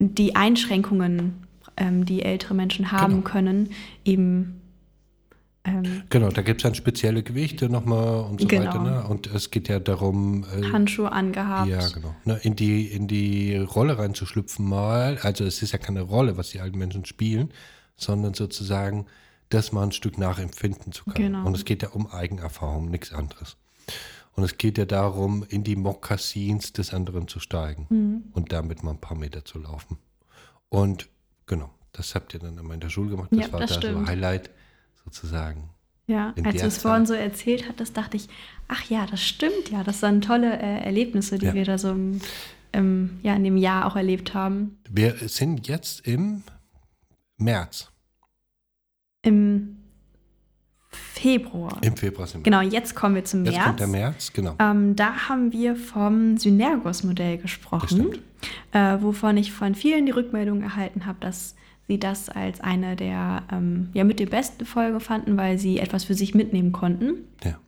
die 0.00 0.34
Einschränkungen 0.34 1.41
ähm, 1.76 2.04
die 2.04 2.22
ältere 2.22 2.54
Menschen 2.54 2.92
haben 2.92 3.16
genau. 3.16 3.28
können, 3.28 3.70
eben. 4.04 4.60
Ähm, 5.64 6.02
genau, 6.10 6.28
da 6.28 6.42
gibt 6.42 6.60
es 6.60 6.64
dann 6.64 6.74
spezielle 6.74 7.22
Gewichte 7.22 7.68
nochmal 7.68 8.24
und 8.24 8.40
so 8.40 8.48
genau. 8.48 8.66
weiter. 8.66 8.82
Ne? 8.82 9.04
Und 9.06 9.28
es 9.32 9.50
geht 9.50 9.68
ja 9.68 9.78
darum. 9.78 10.44
Äh, 10.44 10.72
Handschuhe 10.72 11.12
angehabt. 11.12 11.68
Ja, 11.68 11.86
genau. 11.88 12.14
Ne? 12.24 12.40
In, 12.42 12.56
die, 12.56 12.86
in 12.86 13.06
die 13.06 13.56
Rolle 13.56 13.98
reinzuschlüpfen 13.98 14.68
mal. 14.68 15.18
Also, 15.22 15.44
es 15.44 15.62
ist 15.62 15.72
ja 15.72 15.78
keine 15.78 16.02
Rolle, 16.02 16.36
was 16.36 16.50
die 16.50 16.60
alten 16.60 16.78
Menschen 16.78 17.04
spielen, 17.04 17.52
sondern 17.96 18.34
sozusagen 18.34 19.06
das 19.50 19.70
mal 19.70 19.84
ein 19.84 19.92
Stück 19.92 20.18
nachempfinden 20.18 20.92
zu 20.92 21.04
können. 21.04 21.32
Genau. 21.32 21.46
Und 21.46 21.56
es 21.56 21.64
geht 21.64 21.82
ja 21.82 21.90
um 21.90 22.06
Eigenerfahrung, 22.08 22.90
nichts 22.90 23.12
anderes. 23.12 23.56
Und 24.34 24.44
es 24.44 24.56
geht 24.56 24.78
ja 24.78 24.86
darum, 24.86 25.44
in 25.48 25.62
die 25.62 25.76
Mokassins 25.76 26.72
des 26.72 26.94
anderen 26.94 27.28
zu 27.28 27.38
steigen 27.38 27.86
mhm. 27.90 28.22
und 28.32 28.52
damit 28.52 28.82
mal 28.82 28.92
ein 28.92 29.00
paar 29.00 29.16
Meter 29.16 29.44
zu 29.44 29.58
laufen. 29.58 29.98
Und 30.68 31.08
Genau, 31.52 31.68
das 31.92 32.14
habt 32.14 32.32
ihr 32.32 32.40
dann 32.40 32.56
immer 32.56 32.72
in 32.72 32.80
der 32.80 32.88
Schule 32.88 33.10
gemacht. 33.10 33.28
Das 33.30 33.46
ja, 33.46 33.52
war 33.52 33.60
das 33.60 33.72
da 33.72 33.76
stimmt. 33.76 34.06
so 34.06 34.06
Highlight 34.06 34.48
sozusagen. 35.04 35.68
Ja, 36.06 36.32
als 36.44 36.62
du 36.62 36.66
es 36.66 36.78
vorhin 36.78 37.04
so 37.04 37.12
erzählt 37.12 37.68
hattest, 37.68 37.94
dachte 37.94 38.16
ich, 38.16 38.30
ach 38.68 38.88
ja, 38.88 39.04
das 39.04 39.22
stimmt 39.22 39.68
ja. 39.70 39.84
Das 39.84 40.00
waren 40.00 40.22
tolle 40.22 40.50
äh, 40.50 40.82
Erlebnisse, 40.82 41.38
die 41.38 41.44
ja. 41.44 41.52
wir 41.52 41.66
da 41.66 41.76
so 41.76 41.90
im, 41.90 42.22
im, 42.72 43.20
ja, 43.22 43.36
in 43.36 43.44
dem 43.44 43.58
Jahr 43.58 43.84
auch 43.84 43.96
erlebt 43.96 44.32
haben. 44.32 44.78
Wir 44.88 45.14
sind 45.28 45.68
jetzt 45.68 46.06
im 46.06 46.42
März. 47.36 47.92
Im 49.20 49.76
Februar. 50.92 51.78
Im 51.82 51.96
Februar 51.96 52.26
sind 52.26 52.44
wir. 52.44 52.50
Genau, 52.50 52.60
jetzt 52.60 52.94
kommen 52.94 53.14
wir 53.14 53.24
zum 53.24 53.42
März. 53.42 53.54
Jetzt 53.54 53.64
kommt 53.64 53.80
der 53.80 53.86
März, 53.86 54.32
genau. 54.32 54.54
Ähm, 54.58 54.96
da 54.96 55.28
haben 55.28 55.52
wir 55.52 55.76
vom 55.76 56.36
Synergos-Modell 56.36 57.38
gesprochen, 57.38 58.18
äh, 58.72 58.96
wovon 59.00 59.36
ich 59.36 59.52
von 59.52 59.74
vielen 59.74 60.06
die 60.06 60.12
Rückmeldung 60.12 60.62
erhalten 60.62 61.06
habe, 61.06 61.18
dass 61.20 61.54
sie 61.88 61.98
das 61.98 62.28
als 62.28 62.60
eine 62.60 62.96
der, 62.96 63.42
ähm, 63.50 63.88
ja, 63.94 64.04
mit 64.04 64.20
der 64.20 64.26
besten 64.26 64.64
Folge 64.64 65.00
fanden, 65.00 65.36
weil 65.36 65.58
sie 65.58 65.78
etwas 65.78 66.04
für 66.04 66.14
sich 66.14 66.34
mitnehmen 66.34 66.72
konnten. 66.72 67.24
Ja. 67.44 67.58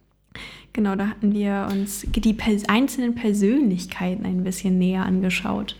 Genau, 0.73 0.97
da 0.97 1.09
hatten 1.09 1.33
wir 1.33 1.69
uns 1.71 2.05
die 2.05 2.33
pers 2.33 2.69
einzelnen 2.69 3.15
Persönlichkeiten 3.15 4.27
ein 4.27 4.43
bisschen 4.43 4.79
näher 4.79 5.05
angeschaut. 5.05 5.77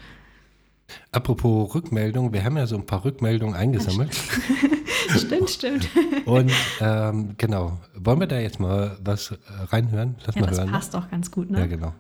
Apropos 1.11 1.75
Rückmeldung, 1.75 2.33
wir 2.33 2.45
haben 2.45 2.57
ja 2.57 2.67
so 2.67 2.77
ein 2.77 2.87
paar 2.87 3.05
Rückmeldungen 3.05 3.55
eingesammelt. 3.55 4.11
stimmt, 5.17 5.51
stimmt. 5.51 5.89
Und 6.27 6.51
ähm, 6.81 7.35
genau, 7.37 7.79
wollen 7.95 8.21
wir 8.21 8.27
da 8.27 8.39
jetzt 8.39 8.61
mal 8.61 8.97
was 9.03 9.31
äh, 9.31 9.37
reinhören? 9.71 10.17
Lass 10.27 10.35
ja, 10.35 10.41
mal 10.41 10.47
das 10.49 10.59
hören. 10.59 10.69
Das 10.69 10.77
passt 10.77 10.95
doch 10.95 11.11
ganz 11.11 11.31
gut, 11.31 11.51
ne? 11.51 11.61
Ja, 11.61 11.67
genau. 11.67 11.93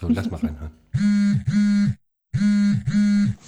So, 0.00 0.08
lass 0.08 0.30
mal 0.30 0.40
reinhören. 0.40 1.96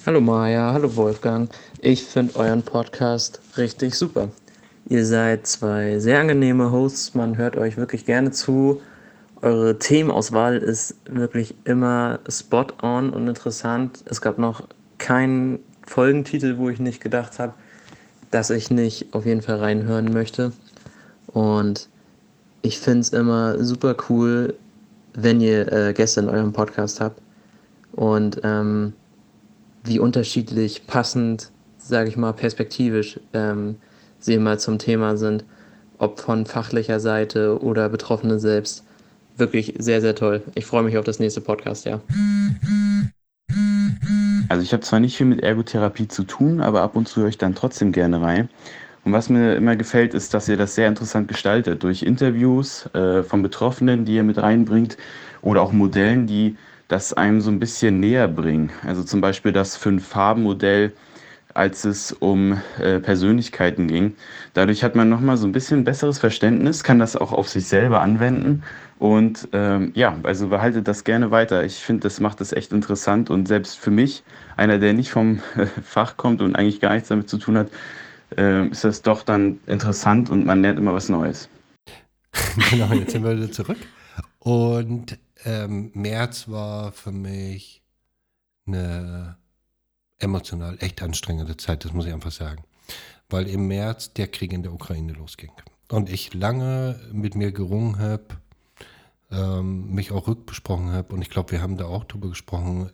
Hallo 0.07 0.20
Maja, 0.20 0.73
hallo 0.73 0.97
Wolfgang. 0.97 1.51
Ich 1.81 2.05
finde 2.05 2.37
euren 2.37 2.62
Podcast 2.62 3.41
richtig 3.57 3.95
super. 3.95 4.31
Ihr 4.89 5.05
seid 5.05 5.47
zwei 5.47 5.99
sehr 5.99 6.20
angenehme 6.20 6.73
Hosts, 6.73 7.15
man 7.15 7.37
hört 7.37 7.57
euch 7.57 7.77
wirklich 7.77 8.07
gerne 8.07 8.31
zu. 8.31 8.81
Eure 9.43 9.78
Themenauswahl 9.78 10.57
ist 10.57 10.97
wirklich 11.09 11.55
immer 11.65 12.19
spot 12.28 12.66
on 12.82 13.11
und 13.11 13.28
interessant. 13.28 14.03
Es 14.07 14.20
gab 14.20 14.39
noch 14.39 14.66
keinen 14.99 15.61
Folgentitel, 15.87 16.59
wo 16.59 16.69
ich 16.70 16.78
nicht 16.78 17.01
gedacht 17.01 17.39
habe, 17.39 17.55
dass 18.31 18.51
ich 18.51 18.70
nicht 18.70 19.12
auf 19.12 19.27
jeden 19.27 19.43
Fall 19.43 19.57
reinhören 19.57 20.12
möchte. 20.12 20.52
Und 21.27 21.89
ich 22.62 22.78
finde 22.78 23.01
es 23.01 23.11
immer 23.11 23.62
super 23.62 23.97
cool, 24.09 24.55
wenn 25.15 25.40
ihr 25.40 25.73
äh, 25.73 25.93
Gäste 25.93 26.20
in 26.20 26.28
eurem 26.28 26.52
Podcast 26.52 27.01
habt 27.01 27.20
und 27.93 28.40
ähm, 28.44 28.93
wie 29.85 29.98
unterschiedlich 29.98 30.86
passend, 30.86 31.51
sage 31.78 32.09
ich 32.09 32.16
mal, 32.16 32.32
perspektivisch 32.32 33.19
ähm, 33.32 33.77
sie 34.19 34.35
immer 34.35 34.59
zum 34.59 34.78
Thema 34.78 35.16
sind, 35.16 35.44
ob 35.98 36.20
von 36.20 36.47
fachlicher 36.47 37.01
Seite 37.01 37.61
oder 37.62 37.89
Betroffene 37.89 38.39
selbst. 38.39 38.85
Wirklich 39.36 39.74
sehr, 39.78 40.01
sehr 40.01 40.15
toll. 40.15 40.43
Ich 40.55 40.66
freue 40.66 40.82
mich 40.82 40.98
auf 40.98 41.05
das 41.05 41.19
nächste 41.19 41.40
Podcast, 41.40 41.86
ja. 41.86 42.01
Also 44.51 44.64
ich 44.64 44.72
habe 44.72 44.82
zwar 44.82 44.98
nicht 44.98 45.16
viel 45.16 45.27
mit 45.27 45.44
Ergotherapie 45.44 46.09
zu 46.09 46.24
tun, 46.24 46.60
aber 46.60 46.82
ab 46.82 46.97
und 46.97 47.06
zu 47.06 47.20
höre 47.20 47.28
ich 47.28 47.39
dann 47.39 47.55
trotzdem 47.55 47.93
gerne 47.93 48.20
rein. 48.20 48.48
Und 49.05 49.12
was 49.12 49.28
mir 49.28 49.55
immer 49.55 49.77
gefällt, 49.77 50.12
ist, 50.12 50.35
dass 50.35 50.48
ihr 50.48 50.56
das 50.56 50.74
sehr 50.74 50.89
interessant 50.89 51.28
gestaltet 51.28 51.85
durch 51.85 52.02
Interviews 52.02 52.93
äh, 52.93 53.22
von 53.22 53.43
Betroffenen, 53.43 54.05
die 54.05 54.16
ihr 54.16 54.24
mit 54.24 54.39
reinbringt 54.39 54.97
oder 55.40 55.62
auch 55.62 55.70
Modellen, 55.70 56.27
die 56.27 56.56
das 56.89 57.12
einem 57.12 57.40
so 57.40 57.48
ein 57.48 57.60
bisschen 57.60 58.01
näher 58.01 58.27
bringen. 58.27 58.70
Also 58.85 59.05
zum 59.05 59.20
Beispiel 59.20 59.52
das 59.52 59.77
Fünf-Farben-Modell, 59.77 60.94
als 61.55 61.85
es 61.85 62.10
um 62.10 62.60
äh, 62.81 62.98
Persönlichkeiten 62.98 63.86
ging. 63.86 64.16
Dadurch 64.55 64.82
hat 64.82 64.97
man 64.97 65.09
nochmal 65.09 65.36
so 65.36 65.47
ein 65.47 65.52
bisschen 65.52 65.85
besseres 65.85 66.18
Verständnis, 66.18 66.82
kann 66.82 66.98
das 66.98 67.14
auch 67.14 67.32
auf 67.32 67.48
sich 67.48 67.68
selber 67.68 68.01
anwenden. 68.01 68.64
Und 69.01 69.48
ähm, 69.52 69.93
ja, 69.94 70.18
also 70.24 70.48
behaltet 70.48 70.86
das 70.86 71.05
gerne 71.05 71.31
weiter. 71.31 71.64
Ich 71.64 71.77
finde, 71.77 72.02
das 72.02 72.20
macht 72.20 72.39
das 72.43 72.52
echt 72.52 72.70
interessant. 72.70 73.31
Und 73.31 73.48
selbst 73.48 73.78
für 73.78 73.90
mich, 73.90 74.22
einer, 74.59 74.78
der 74.78 74.93
nicht 74.93 75.10
vom 75.10 75.40
Fach 75.82 76.18
kommt 76.18 76.43
und 76.43 76.55
eigentlich 76.55 76.81
gar 76.81 76.93
nichts 76.93 77.09
damit 77.09 77.27
zu 77.27 77.39
tun 77.39 77.56
hat, 77.56 77.70
äh, 78.36 78.66
ist 78.66 78.85
das 78.85 79.01
doch 79.01 79.22
dann 79.22 79.59
interessant 79.66 80.28
und 80.28 80.44
man 80.44 80.60
lernt 80.60 80.78
immer 80.78 80.93
was 80.93 81.09
Neues. 81.09 81.48
genau, 82.70 82.93
jetzt 82.93 83.12
sind 83.12 83.24
wir 83.24 83.35
wieder 83.35 83.51
zurück. 83.51 83.78
Und 84.39 85.18
ähm, 85.47 85.90
März 85.94 86.47
war 86.48 86.93
für 86.93 87.10
mich 87.10 87.82
eine 88.66 89.39
emotional 90.18 90.77
echt 90.81 91.02
anstrengende 91.02 91.56
Zeit, 91.56 91.86
das 91.86 91.94
muss 91.94 92.05
ich 92.05 92.12
einfach 92.12 92.32
sagen. 92.32 92.64
Weil 93.31 93.48
im 93.48 93.66
März 93.66 94.12
der 94.12 94.28
Krieg 94.28 94.52
in 94.52 94.62
der 94.62 94.74
Ukraine 94.74 95.14
losging. 95.14 95.52
Und 95.89 96.10
ich 96.10 96.35
lange 96.35 97.01
mit 97.12 97.35
mir 97.35 97.51
gerungen 97.51 97.98
habe, 97.98 98.40
ähm, 99.31 99.94
mich 99.94 100.12
auch 100.12 100.27
rückbesprochen 100.27 100.90
habe. 100.93 101.15
Und 101.15 101.23
ich 101.23 101.31
glaube, 101.31 101.52
wir 101.52 101.62
haben 101.62 101.77
da 101.77 101.86
auch 101.86 102.05
drüber 102.05 102.28
gesprochen. 102.28 102.90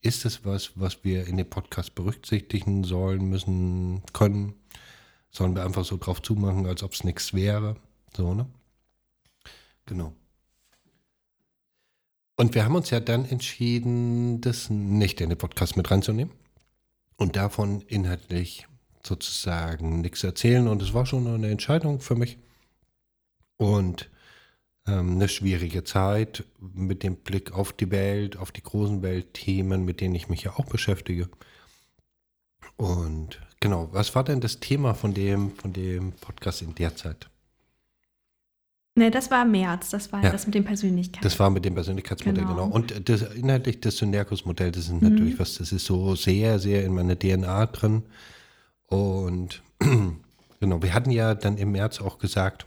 Ist 0.00 0.24
es 0.24 0.44
was, 0.44 0.72
was 0.76 1.04
wir 1.04 1.26
in 1.26 1.36
dem 1.36 1.48
Podcast 1.48 1.94
berücksichtigen 1.94 2.84
sollen, 2.84 3.24
müssen, 3.28 4.02
können? 4.12 4.54
Sollen 5.30 5.54
wir 5.54 5.64
einfach 5.64 5.84
so 5.84 5.96
drauf 5.96 6.22
zumachen, 6.22 6.66
als 6.66 6.82
ob 6.82 6.92
es 6.92 7.04
nichts 7.04 7.34
wäre? 7.34 7.76
So, 8.16 8.34
ne? 8.34 8.46
Genau. 9.86 10.12
Und 12.36 12.54
wir 12.54 12.64
haben 12.64 12.74
uns 12.74 12.90
ja 12.90 13.00
dann 13.00 13.26
entschieden, 13.26 14.40
das 14.40 14.70
nicht 14.70 15.20
in 15.20 15.28
den 15.28 15.36
Podcast 15.36 15.76
mit 15.76 15.90
reinzunehmen 15.90 16.32
und 17.16 17.36
davon 17.36 17.82
inhaltlich 17.82 18.66
sozusagen 19.04 20.00
nichts 20.00 20.24
erzählen. 20.24 20.66
Und 20.66 20.80
es 20.80 20.94
war 20.94 21.04
schon 21.04 21.26
eine 21.26 21.50
Entscheidung 21.50 22.00
für 22.00 22.14
mich 22.14 22.38
und 23.58 24.08
eine 24.98 25.28
schwierige 25.28 25.84
Zeit 25.84 26.44
mit 26.58 27.02
dem 27.02 27.16
Blick 27.16 27.52
auf 27.52 27.72
die 27.72 27.90
Welt, 27.90 28.36
auf 28.36 28.52
die 28.52 28.62
großen 28.62 29.02
Weltthemen, 29.02 29.84
mit 29.84 30.00
denen 30.00 30.14
ich 30.14 30.28
mich 30.28 30.42
ja 30.42 30.52
auch 30.56 30.66
beschäftige. 30.66 31.28
Und 32.76 33.40
genau, 33.60 33.88
was 33.92 34.14
war 34.14 34.24
denn 34.24 34.40
das 34.40 34.60
Thema 34.60 34.94
von 34.94 35.14
dem, 35.14 35.52
von 35.56 35.72
dem 35.72 36.12
Podcast 36.12 36.62
in 36.62 36.74
der 36.74 36.96
Zeit? 36.96 37.28
Ne, 38.96 39.10
das 39.10 39.30
war 39.30 39.44
März, 39.44 39.90
das 39.90 40.12
war 40.12 40.22
ja. 40.22 40.30
das 40.30 40.46
mit 40.46 40.54
dem 40.54 40.64
Persönlichkeitsmodell. 40.64 41.30
Das 41.30 41.38
war 41.38 41.48
mit 41.50 41.64
dem 41.64 41.74
Persönlichkeitsmodell, 41.74 42.44
genau. 42.44 42.64
genau. 42.64 42.74
Und 42.74 43.08
das, 43.08 43.22
inhaltlich 43.22 43.80
das 43.80 43.98
Synergus-Modell, 43.98 44.72
das 44.72 44.84
ist 44.84 44.92
mhm. 44.92 45.10
natürlich 45.10 45.38
was, 45.38 45.54
das 45.58 45.72
ist 45.72 45.86
so 45.86 46.16
sehr, 46.16 46.58
sehr 46.58 46.84
in 46.84 46.94
meiner 46.94 47.18
DNA 47.18 47.66
drin. 47.66 48.02
Und 48.86 49.62
genau, 50.60 50.82
wir 50.82 50.92
hatten 50.92 51.10
ja 51.10 51.34
dann 51.34 51.56
im 51.56 51.72
März 51.72 52.00
auch 52.00 52.18
gesagt, 52.18 52.66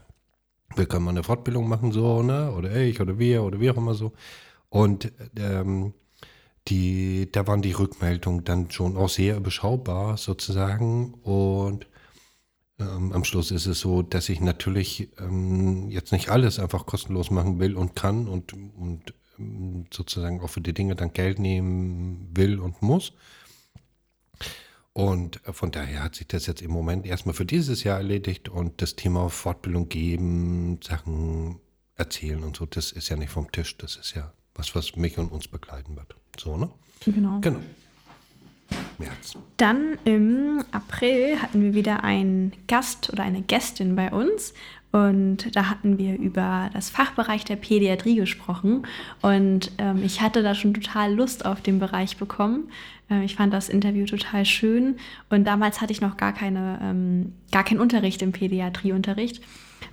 wir 0.76 0.86
können 0.86 1.06
mal 1.06 1.12
eine 1.12 1.24
Fortbildung 1.24 1.68
machen, 1.68 1.91
so, 1.91 2.24
ne? 2.24 2.52
Oder 2.52 2.76
ich 2.76 3.00
oder 3.02 3.20
wir 3.20 3.44
oder 3.44 3.60
wie 3.60 3.70
auch 3.70 3.78
immer 3.78 3.94
so. 3.94 4.14
Und 4.70 5.12
ähm, 5.38 5.94
die, 6.68 7.30
da 7.32 7.45
waren 7.48 7.62
die 7.62 7.74
Rückmeldungen 7.74 8.44
dann 8.44 8.72
schon 8.72 8.98
auch 8.98 9.10
sehr 9.10 9.38
überschaubar 9.38 10.18
sozusagen. 10.18 11.14
Und 11.24 11.88
ähm, 12.80 13.12
am 13.12 13.24
Schluss 13.24 13.52
ist 13.52 13.66
es 13.66 13.80
so, 13.80 14.02
dass 14.02 14.30
ich 14.30 14.40
natürlich 14.41 15.10
ähm, 15.20 15.90
jetzt 15.90 16.12
nicht 16.12 16.30
alles 16.30 16.60
einfach 16.60 16.86
kostenlos 16.86 17.32
machen 17.32 17.60
will 17.60 17.76
und 17.76 17.95
kann 17.95 18.28
und, 18.28 18.54
und 18.54 19.14
ähm, 19.38 19.86
sozusagen 19.91 20.41
auch 20.41 20.50
für 20.50 20.62
die 20.62 20.74
Dinge 20.74 20.95
dann 20.95 21.14
Geld 21.14 21.40
nehmen 21.40 22.30
will 22.34 22.60
und 22.60 22.82
muss. 22.82 23.14
Und 24.94 25.45
äh, 25.48 25.53
von 25.53 25.72
daher 25.72 26.03
hat 26.03 26.15
sich 26.15 26.28
das 26.28 26.45
jetzt 26.45 26.61
im 26.61 26.72
Moment 26.72 27.06
erstmal 27.06 27.34
für 27.34 27.45
dieses 27.45 27.84
Jahr 27.84 27.98
erledigt 27.98 28.49
und 28.49 28.82
das 28.82 28.95
Thema 28.95 29.30
Fortbildung 29.30 29.90
geben, 29.90 30.80
Sachen 30.84 31.60
erzählen 31.95 32.44
und 32.44 32.56
so, 32.56 32.65
das 32.65 32.91
ist 32.91 33.10
ja 33.10 33.18
nicht 33.18 33.30
vom 33.30 33.52
Tisch, 33.52 33.78
das 33.78 33.95
ist 33.95 34.15
ja 34.15 34.34
was, 34.56 34.76
was 34.76 34.95
mich 34.95 35.18
und 35.18 35.32
uns 35.32 35.48
begleiten 35.48 35.95
wird. 35.95 36.15
So, 36.40 36.57
ne? 36.57 36.70
Genau. 37.06 37.40
Genau. 37.41 37.60
März. 38.98 39.38
Dann 39.58 39.98
im 40.06 40.64
April 40.72 41.41
hatten 41.41 41.62
wir 41.62 41.74
wieder 41.74 42.04
einen 42.04 42.54
Gast 42.68 43.12
oder 43.12 43.24
eine 43.24 43.41
Gästin 43.41 43.95
bei 43.95 44.12
uns. 44.12 44.54
Und 44.91 45.56
da 45.56 45.72
hatten 45.72 45.98
wir 45.98 46.20
über 46.20 46.70
das 46.72 46.91
Fachbereich 46.91 47.45
der 47.45 47.56
Pädiatrie 47.56 48.16
gesprochen. 48.16 48.86
Und 49.24 49.72
ähm, 49.80 50.04
ich 50.04 50.22
hatte 50.22 50.44
da 50.44 50.54
schon 50.54 50.76
total 50.76 51.16
Lust 51.16 51.45
auf 51.48 51.62
den 51.62 51.80
Bereich 51.80 52.18
bekommen. 52.18 52.70
Äh, 53.10 53.26
ich 53.26 53.36
fand 53.36 53.52
das 53.52 53.70
Interview 53.70 54.06
total 54.06 54.45
schön. 54.45 54.98
Und 55.32 55.45
damals 55.45 55.82
hatte 55.82 55.91
ich 55.91 56.02
noch 56.02 56.16
gar, 56.16 56.32
keine, 56.32 56.80
ähm, 56.84 57.34
gar 57.52 57.64
keinen 57.64 57.80
Unterricht 57.80 58.22
im 58.22 58.34
Pädiatrieunterricht. 58.34 59.41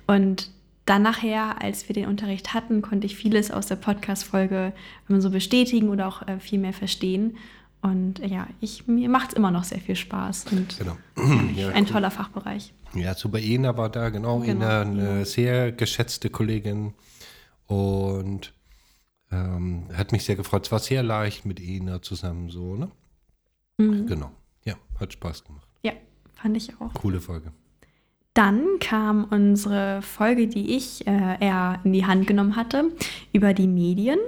Und 0.05 0.51
dann 0.85 1.01
nachher, 1.01 1.61
als 1.61 1.87
wir 1.89 1.93
den 1.95 2.07
Unterricht 2.07 2.53
hatten, 2.53 2.83
konnte 2.83 3.07
ich 3.07 3.15
vieles 3.15 3.49
aus 3.49 3.65
der 3.65 3.77
Podcast-Folge 3.77 4.73
so 5.07 5.31
bestätigen 5.31 5.89
oder 5.89 6.07
auch 6.07 6.27
äh, 6.27 6.39
viel 6.39 6.59
mehr 6.59 6.73
verstehen. 6.73 7.37
Und 7.81 8.19
ja, 8.19 8.47
ich, 8.59 8.87
mir 8.87 9.09
macht 9.09 9.29
es 9.29 9.33
immer 9.35 9.49
noch 9.49 9.63
sehr 9.63 9.79
viel 9.79 9.95
Spaß 9.95 10.45
und 10.51 10.77
genau. 10.77 10.97
ja, 11.55 11.69
ein 11.69 11.85
cool. 11.85 11.91
toller 11.91 12.11
Fachbereich. 12.11 12.73
Ja, 12.93 13.15
super. 13.15 13.39
Ina 13.39 13.75
war 13.75 13.89
da, 13.89 14.09
genau. 14.09 14.39
genau 14.39 14.51
Ina, 14.51 14.81
eine 14.81 15.25
sehr 15.25 15.71
geschätzte 15.71 16.29
Kollegin 16.29 16.93
und 17.65 18.53
ähm, 19.31 19.87
hat 19.93 20.11
mich 20.11 20.25
sehr 20.25 20.35
gefreut. 20.35 20.65
Es 20.65 20.71
war 20.71 20.79
sehr 20.79 21.01
leicht 21.01 21.45
mit 21.45 21.59
Ina 21.59 22.01
zusammen 22.01 22.49
so, 22.49 22.75
ne? 22.75 22.91
Mhm. 23.77 24.05
Genau. 24.05 24.31
Ja, 24.63 24.75
hat 24.99 25.13
Spaß 25.13 25.43
gemacht. 25.43 25.67
Ja, 25.81 25.93
fand 26.35 26.57
ich 26.57 26.79
auch. 26.79 26.93
Coole 26.93 27.19
Folge. 27.19 27.51
Dann 28.33 28.65
kam 28.79 29.25
unsere 29.25 30.01
Folge, 30.01 30.47
die 30.47 30.75
ich 30.75 31.05
äh, 31.05 31.37
eher 31.39 31.79
in 31.83 31.91
die 31.91 32.05
Hand 32.05 32.27
genommen 32.27 32.55
hatte, 32.55 32.91
über 33.33 33.53
die 33.53 33.67
Medien. 33.67 34.19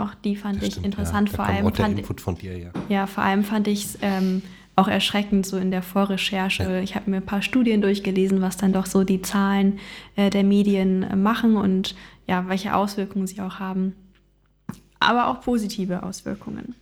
Auch 0.00 0.14
die 0.14 0.36
fand 0.36 0.56
das 0.56 0.68
ich 0.68 0.74
stimmt, 0.74 0.86
interessant. 0.86 1.30
Ja. 1.30 1.36
vor 1.36 1.44
allem 1.46 1.74
fand 1.74 1.98
Input 1.98 2.20
von 2.20 2.36
dir, 2.36 2.56
ja. 2.58 2.70
Ja, 2.88 3.06
vor 3.06 3.24
allem 3.24 3.44
fand 3.44 3.68
ich 3.68 3.84
es 3.84 3.98
ähm, 4.02 4.42
auch 4.76 4.88
erschreckend 4.88 5.46
so 5.46 5.56
in 5.56 5.70
der 5.70 5.82
Vorrecherche. 5.82 6.62
Ja. 6.64 6.80
Ich 6.80 6.94
habe 6.94 7.10
mir 7.10 7.18
ein 7.18 7.26
paar 7.26 7.42
Studien 7.42 7.80
durchgelesen, 7.80 8.40
was 8.40 8.56
dann 8.56 8.72
doch 8.72 8.86
so 8.86 9.04
die 9.04 9.22
Zahlen 9.22 9.78
äh, 10.16 10.30
der 10.30 10.44
Medien 10.44 11.02
äh, 11.02 11.16
machen 11.16 11.56
und 11.56 11.94
ja, 12.26 12.48
welche 12.48 12.74
Auswirkungen 12.74 13.26
sie 13.26 13.40
auch 13.40 13.58
haben. 13.58 13.94
Aber 15.00 15.28
auch 15.28 15.40
positive 15.42 16.02
Auswirkungen. 16.02 16.74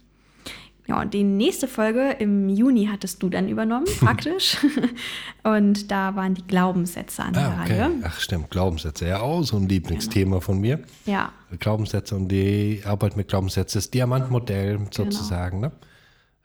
Ja, 0.89 1.01
und 1.01 1.15
die 1.15 1.23
nächste 1.23 1.69
Folge 1.69 2.17
im 2.19 2.49
Juni 2.49 2.89
hattest 2.91 3.23
du 3.23 3.29
dann 3.29 3.49
übernommen, 3.49 3.87
praktisch. 4.01 4.57
und 5.45 5.91
da 5.91 6.17
waren 6.17 6.35
die 6.35 6.47
Glaubenssätze 6.47 7.23
an 7.23 7.35
der 7.35 7.49
ah, 7.49 7.63
okay. 7.63 7.81
Reihe. 7.81 7.91
Ach 8.03 8.19
stimmt, 8.21 8.51
Glaubenssätze, 8.51 9.07
ja 9.07 9.21
auch 9.21 9.43
so 9.43 9.57
ein 9.57 9.69
Lieblingsthema 9.69 10.31
genau. 10.31 10.41
von 10.41 10.59
mir. 10.59 10.81
Ja. 11.07 11.33
Glaubenssätze 11.59 12.17
und 12.17 12.29
die 12.29 12.83
Arbeit 12.85 13.17
mit 13.17 13.29
Glaubenssätzen, 13.29 13.79
das 13.79 13.91
Diamantmodell 13.91 14.79
genau. 14.79 14.91
sozusagen. 14.91 15.61
Ne? 15.61 15.73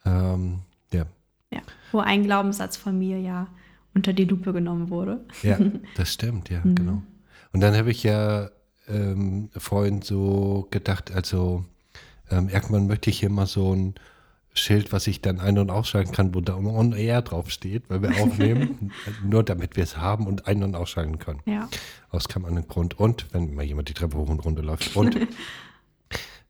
Ähm, 0.05 0.59
ja. 0.91 1.05
ja. 1.51 1.61
Wo 1.91 1.99
ein 1.99 2.23
Glaubenssatz 2.23 2.77
von 2.77 2.97
mir 2.97 3.19
ja 3.19 3.47
unter 3.95 4.13
die 4.13 4.25
Lupe 4.25 4.53
genommen 4.53 4.91
wurde. 4.91 5.25
Ja, 5.41 5.57
das 5.95 6.13
stimmt, 6.13 6.49
ja, 6.49 6.61
mhm. 6.63 6.75
genau. 6.75 7.01
Und 7.53 7.61
dann 7.61 7.75
habe 7.75 7.89
ich 7.89 8.03
ja 8.03 8.49
ähm, 8.87 9.49
vorhin 9.57 10.03
so 10.03 10.67
gedacht, 10.69 11.11
also 11.11 11.65
ähm, 12.29 12.49
irgendwann 12.49 12.87
möchte 12.87 13.09
ich 13.09 13.19
hier 13.19 13.29
mal 13.29 13.47
so 13.47 13.73
ein 13.73 13.95
Schild, 14.57 14.91
was 14.91 15.07
ich 15.07 15.21
dann 15.21 15.39
ein- 15.39 15.57
und 15.57 15.69
ausschalten 15.69 16.11
kann, 16.11 16.33
wo 16.33 16.41
da 16.41 16.55
On 16.55 16.93
Air 16.93 17.21
draufsteht, 17.21 17.83
weil 17.89 18.01
wir 18.01 18.21
aufnehmen, 18.21 18.91
nur 19.23 19.43
damit 19.43 19.75
wir 19.75 19.83
es 19.83 19.97
haben 19.97 20.27
und 20.27 20.47
ein- 20.47 20.63
und 20.63 20.75
ausschalten 20.75 21.19
können. 21.19 21.41
Ja. 21.45 21.69
Aus 22.09 22.27
keinem 22.27 22.45
anderen 22.45 22.67
Grund. 22.67 22.99
Und 22.99 23.27
wenn 23.31 23.53
mal 23.53 23.63
jemand 23.63 23.89
die 23.89 23.93
Treppe 23.93 24.17
hoch 24.17 24.29
und 24.29 24.39
runter 24.39 24.63
läuft. 24.63 24.95
Und 24.95 25.17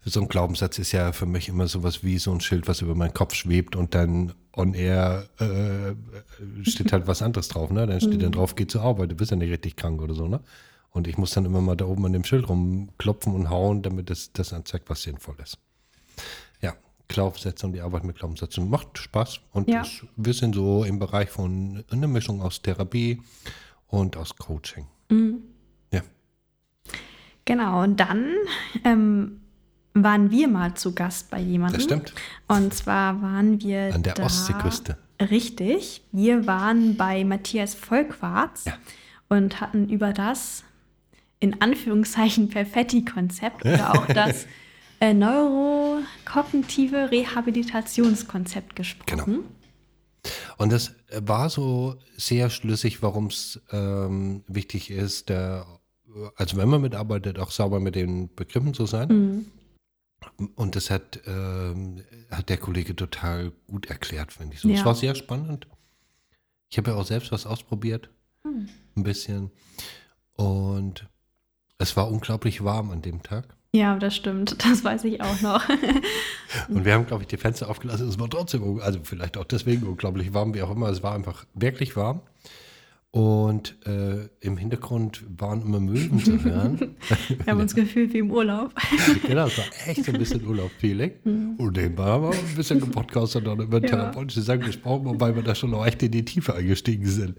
so 0.06 0.22
ein 0.22 0.28
Glaubenssatz 0.28 0.80
ist 0.80 0.92
ja 0.92 1.12
für 1.12 1.26
mich 1.26 1.50
immer 1.50 1.68
sowas 1.68 2.04
wie 2.04 2.18
so 2.18 2.32
ein 2.32 2.42
Schild, 2.42 2.68
was 2.68 2.82
über 2.82 2.96
meinen 2.96 3.14
Kopf 3.14 3.34
schwebt 3.34 3.76
und 3.76 3.94
dann 3.94 4.34
on 4.56 4.74
air 4.74 5.28
äh, 5.40 5.94
steht 6.64 6.92
halt 6.92 7.08
was 7.08 7.22
anderes 7.22 7.48
drauf, 7.50 7.70
ne? 7.70 7.86
Dann 7.86 8.00
steht 8.00 8.16
mhm. 8.16 8.20
dann 8.20 8.32
drauf, 8.32 8.56
geh 8.56 8.68
zur 8.68 8.82
Arbeit, 8.82 9.12
du 9.12 9.16
bist 9.16 9.32
ja 9.32 9.38
nicht 9.38 9.52
richtig 9.52 9.76
krank 9.76 10.02
oder 10.02 10.14
so, 10.14 10.28
ne? 10.28 10.42
Und 10.92 11.08
ich 11.08 11.18
muss 11.18 11.32
dann 11.32 11.46
immer 11.46 11.62
mal 11.62 11.76
da 11.76 11.86
oben 11.86 12.06
an 12.06 12.14
dem 12.14 12.24
Schild 12.24 12.50
rumklopfen 12.50 13.34
und 13.34 13.50
hauen, 13.50 13.84
damit 13.84 14.10
das, 14.10 14.32
das 14.34 14.54
anzeigt, 14.54 14.90
was 14.90 15.04
sinnvoll 15.04 15.36
ist. 15.44 15.60
Glaubenssätze 17.08 17.66
und 17.66 17.74
die 17.74 17.82
Arbeit 17.82 18.04
mit 18.04 18.18
Glaubenssätzen 18.18 18.70
macht 18.70 18.98
Spaß. 18.98 19.40
Und 19.52 19.70
ja. 19.70 19.80
das, 19.80 20.06
wir 20.16 20.34
sind 20.34 20.56
so 20.56 20.84
im 20.84 21.00
Bereich 21.00 21.30
von 21.30 21.84
einer 21.90 22.08
Mischung 22.08 22.42
aus 22.42 22.62
Therapie 22.62 23.22
und 23.88 24.18
aus 24.18 24.36
Coaching. 24.36 24.88
Mhm. 25.10 25.44
Ja. 25.92 26.02
Genau, 27.46 27.84
und 27.84 28.00
dann 28.00 28.34
ähm, 28.84 29.42
waren 29.94 30.32
wir 30.32 30.48
mal 30.48 30.74
zu 30.74 30.94
Gast 30.94 31.30
bei 31.30 31.40
jemandem. 31.40 31.78
Das 31.78 31.84
stimmt. 31.86 32.14
Und 32.48 32.74
zwar 32.74 33.22
waren 33.22 33.62
wir 33.62 33.94
an 33.94 34.04
der 34.04 34.16
da, 34.16 34.26
Ostseeküste. 34.26 34.98
Richtig. 35.22 36.04
Wir 36.12 36.46
waren 36.46 36.98
bei 36.98 37.24
Matthias 37.24 37.74
Volkwarts 37.74 38.66
Ja. 38.66 38.74
und 39.30 39.62
hatten 39.62 39.90
über 39.90 40.14
das 40.14 40.64
in 41.40 41.62
Anführungszeichen 41.62 42.50
Perfetti-Konzept 42.50 43.66
oder 43.66 43.94
auch 43.94 44.06
das 44.14 44.46
äh, 45.00 45.14
neurokognitive 45.14 47.12
Rehabilitationskonzept 47.12 48.76
gesprochen. 48.76 49.26
Genau. 49.26 49.44
Und 50.58 50.72
das 50.72 50.94
war 51.22 51.50
so 51.50 51.96
sehr 52.18 52.50
schlüssig, 52.50 53.02
warum 53.02 53.28
es 53.28 53.62
ähm, 53.72 54.44
wichtig 54.48 54.90
ist, 54.92 55.30
der, 55.30 55.66
also 56.36 56.58
wenn 56.58 56.68
man 56.70 56.82
mitarbeitet, 56.82 57.40
auch 57.40 57.52
sauber 57.52 57.80
mit 57.80 57.96
den 57.96 58.34
Begriffen 58.36 58.74
zu 58.74 58.86
sein. 58.86 59.08
Mhm. 59.10 59.46
Und 60.56 60.76
das 60.76 60.90
hat, 60.90 61.22
ähm, 61.26 62.04
hat 62.32 62.50
der 62.50 62.58
Kollege 62.58 62.96
total 62.96 63.52
gut 63.68 63.86
erklärt, 63.86 64.34
finde 64.34 64.56
ich 64.56 64.62
so. 64.62 64.70
Es 64.70 64.80
Ja. 64.80 64.86
war 64.86 64.96
sehr 64.96 65.16
spannend. 65.16 65.68
Ich 66.70 66.78
habe 66.78 66.92
ja 66.92 66.98
auch 66.98 67.06
selbst 67.06 67.32
was 67.32 67.46
ausprobiert. 67.46 68.10
Hm. 68.44 68.68
Ein 68.96 69.04
bisschen. 69.04 69.52
Und 70.34 71.08
es 71.78 71.96
war 71.96 72.12
unglaublich 72.12 72.64
warm 72.64 72.92
an 72.92 73.02
dem 73.02 73.24
Tag. 73.24 73.56
Ja, 73.74 73.98
das 73.98 74.16
stimmt. 74.16 74.58
Das 74.70 74.84
weiß 74.84 75.04
ich 75.06 75.22
auch 75.22 75.42
noch. 75.42 75.68
Und 76.70 76.86
wir 76.86 76.94
haben, 76.94 77.06
glaube 77.06 77.24
ich, 77.24 77.28
die 77.28 77.38
Fenster 77.38 77.70
aufgelassen. 77.70 78.08
Es 78.08 78.20
war 78.20 78.30
trotzdem, 78.30 78.80
also 78.82 79.00
vielleicht 79.04 79.38
auch 79.38 79.44
deswegen 79.44 79.84
unglaublich 79.88 80.34
warm, 80.34 80.54
wie 80.54 80.62
auch 80.62 80.72
immer. 80.72 80.90
Es 80.90 81.04
war 81.04 81.14
einfach 81.14 81.46
wirklich 81.54 81.96
warm. 81.96 82.22
Und 83.12 83.76
äh, 83.88 84.28
im 84.42 84.58
Hintergrund 84.58 85.24
waren 85.40 85.62
immer 85.62 85.80
Möwen 85.80 86.20
zu 86.24 86.44
hören. 86.44 86.96
Wir 87.30 87.48
haben 87.48 87.62
uns 87.62 87.74
gefühlt 87.74 88.14
wie 88.14 88.20
im 88.20 88.30
Urlaub. 88.32 88.74
genau, 89.26 89.48
es 89.48 89.58
war 89.58 89.66
echt 89.88 90.04
so 90.06 90.12
ein 90.12 90.20
bisschen 90.20 90.46
Urlaub-Feeling. 90.46 91.56
Und 91.58 91.78
nebenbei 91.78 92.04
haben 92.04 92.24
wir 92.24 92.30
auch 92.30 92.34
ein 92.36 92.56
bisschen 92.56 92.80
gepodcastet 92.80 93.48
und 93.48 93.62
über 93.62 93.82
Ja. 93.82 93.88
therapeutische 93.88 94.42
Sachen 94.42 94.60
gesprochen, 94.62 95.06
wobei 95.06 95.34
wir 95.36 95.42
da 95.42 95.56
schon 95.56 95.74
auch 95.74 95.86
echt 95.86 96.04
in 96.04 96.12
die 96.12 96.26
Tiefe 96.26 96.54
eingestiegen 96.54 97.06
sind. 97.08 97.38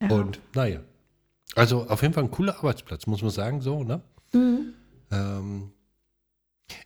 Ja. 0.00 0.08
Und 0.10 0.40
naja. 0.54 0.80
Also 1.56 1.86
auf 1.88 2.00
jeden 2.00 2.14
Fall 2.14 2.24
ein 2.24 2.30
cooler 2.30 2.56
Arbeitsplatz, 2.56 3.06
muss 3.06 3.20
man 3.22 3.30
sagen, 3.32 3.60
so, 3.60 3.82
ne? 3.82 4.00
Mhm. 4.32 4.72
Ähm, 5.12 5.72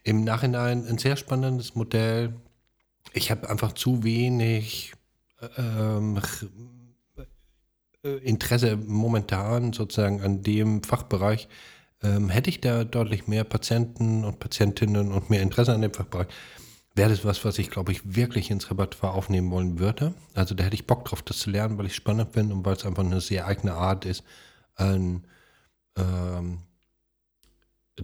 Im 0.02 0.24
Nachhinein 0.24 0.86
ein 0.86 0.98
sehr 0.98 1.16
spannendes 1.16 1.74
Modell. 1.74 2.34
Ich 3.12 3.30
habe 3.30 3.48
einfach 3.48 3.72
zu 3.72 4.02
wenig 4.02 4.92
ähm, 5.56 6.20
äh, 8.04 8.16
Interesse 8.18 8.76
momentan 8.76 9.72
sozusagen 9.72 10.22
an 10.22 10.42
dem 10.42 10.82
Fachbereich. 10.82 11.48
Ähm, 12.02 12.28
hätte 12.28 12.50
ich 12.50 12.60
da 12.60 12.84
deutlich 12.84 13.26
mehr 13.26 13.44
Patienten 13.44 14.24
und 14.24 14.38
Patientinnen 14.38 15.12
und 15.12 15.30
mehr 15.30 15.42
Interesse 15.42 15.72
an 15.72 15.80
dem 15.82 15.94
Fachbereich, 15.94 16.28
wäre 16.94 17.10
das 17.10 17.24
was, 17.24 17.44
was 17.44 17.58
ich, 17.58 17.70
glaube 17.70 17.92
ich, 17.92 18.16
wirklich 18.16 18.50
ins 18.50 18.70
Repertoire 18.70 19.14
aufnehmen 19.14 19.50
wollen 19.50 19.78
würde. 19.78 20.14
Also 20.34 20.54
da 20.54 20.64
hätte 20.64 20.74
ich 20.74 20.86
Bock 20.86 21.04
drauf, 21.04 21.22
das 21.22 21.38
zu 21.38 21.50
lernen, 21.50 21.78
weil 21.78 21.86
ich 21.86 21.94
spannend 21.94 22.32
finde 22.32 22.54
und 22.54 22.64
weil 22.64 22.74
es 22.74 22.84
einfach 22.84 23.04
eine 23.04 23.20
sehr 23.20 23.46
eigene 23.46 23.74
Art 23.74 24.04
ist, 24.04 24.24
an 24.74 25.24
ähm, 25.96 26.58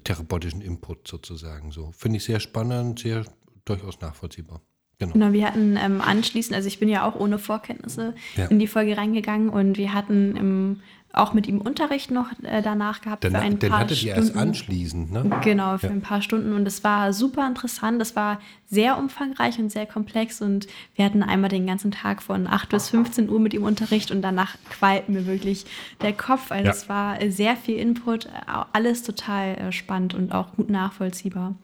therapeutischen 0.04 0.60
Input 0.60 1.06
sozusagen. 1.06 1.70
So 1.70 1.92
finde 1.92 2.16
ich 2.18 2.24
sehr 2.24 2.40
spannend, 2.40 3.00
sehr 3.00 3.24
durchaus 3.64 4.00
nachvollziehbar. 4.00 4.60
Genau. 4.98 5.12
Genau, 5.14 5.32
wir 5.32 5.46
hatten 5.46 5.76
ähm, 5.76 6.00
anschließend, 6.00 6.54
also 6.54 6.68
ich 6.68 6.78
bin 6.78 6.88
ja 6.88 7.08
auch 7.08 7.18
ohne 7.18 7.38
Vorkenntnisse 7.38 8.14
Ja. 8.36 8.46
in 8.46 8.58
die 8.58 8.66
Folge 8.68 8.96
reingegangen 8.96 9.48
und 9.48 9.76
wir 9.76 9.92
hatten 9.94 10.36
im, 10.36 10.80
auch 11.12 11.34
mit 11.34 11.46
ihm 11.46 11.60
Unterricht 11.60 12.10
noch 12.10 12.26
äh, 12.42 12.62
danach 12.62 13.00
gehabt 13.02 13.24
Den, 13.24 13.32
für 13.32 13.38
ein 13.38 13.58
den 13.58 13.70
paar 13.70 13.80
hattet 13.80 14.02
ihr 14.02 14.12
Stunden. 14.12 14.28
erst 14.30 14.36
anschließend, 14.36 15.12
ne? 15.12 15.40
Genau, 15.44 15.76
für 15.78 15.86
Ja. 15.88 15.92
ein 15.92 16.00
paar 16.00 16.22
Stunden 16.22 16.52
und 16.54 16.66
es 16.66 16.82
war 16.84 17.12
super 17.12 17.46
interessant. 17.46 18.00
Es 18.00 18.16
war 18.16 18.40
sehr 18.66 18.96
umfangreich 18.98 19.58
und 19.58 19.70
sehr 19.70 19.84
komplex 19.86 20.40
und 20.40 20.66
wir 20.94 21.04
hatten 21.04 21.22
einmal 21.22 21.50
den 21.50 21.66
ganzen 21.66 21.90
Tag 21.90 22.22
von 22.22 22.46
8 22.46 22.70
bis 22.70 22.88
15 22.88 23.28
Uhr 23.28 23.40
mit 23.40 23.52
ihm 23.54 23.64
Unterricht 23.64 24.10
und 24.10 24.22
danach 24.22 24.56
quallt 24.70 25.08
mir 25.08 25.26
wirklich 25.26 25.66
der 26.00 26.12
Kopf. 26.14 26.50
Also 26.50 26.64
Ja. 26.64 26.70
es 26.70 26.88
war 26.88 27.18
sehr 27.30 27.56
viel 27.56 27.76
Input, 27.76 28.28
alles 28.72 29.02
total 29.02 29.54
äh, 29.56 29.72
spannend 29.72 30.14
und 30.14 30.32
auch 30.32 30.52
gut 30.56 30.70
nachvollziehbar. 30.70 31.54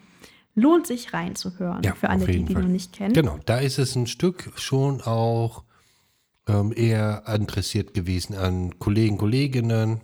Lohnt 0.55 0.87
sich 0.89 1.13
reinzuhören 1.15 1.83
Ja, 1.85 1.95
für 1.95 2.11
alle, 2.11 2.27
die, 2.27 2.43
die 2.45 2.53
Fall. 2.53 2.63
noch 2.65 2.69
nicht 2.69 2.93
kennen. 2.93 3.15
Genau, 3.15 3.39
da 3.47 3.59
ist 3.59 3.79
es 3.79 3.95
ein 3.95 4.07
Stück 4.09 4.51
schon 4.57 5.01
auch 5.01 5.63
ähm, 6.49 6.73
eher 6.75 7.23
interessiert 7.33 7.95
gewesen 7.95 8.35
an 8.35 8.79
Kollegen, 8.79 9.19
Kolleginnen. 9.19 10.01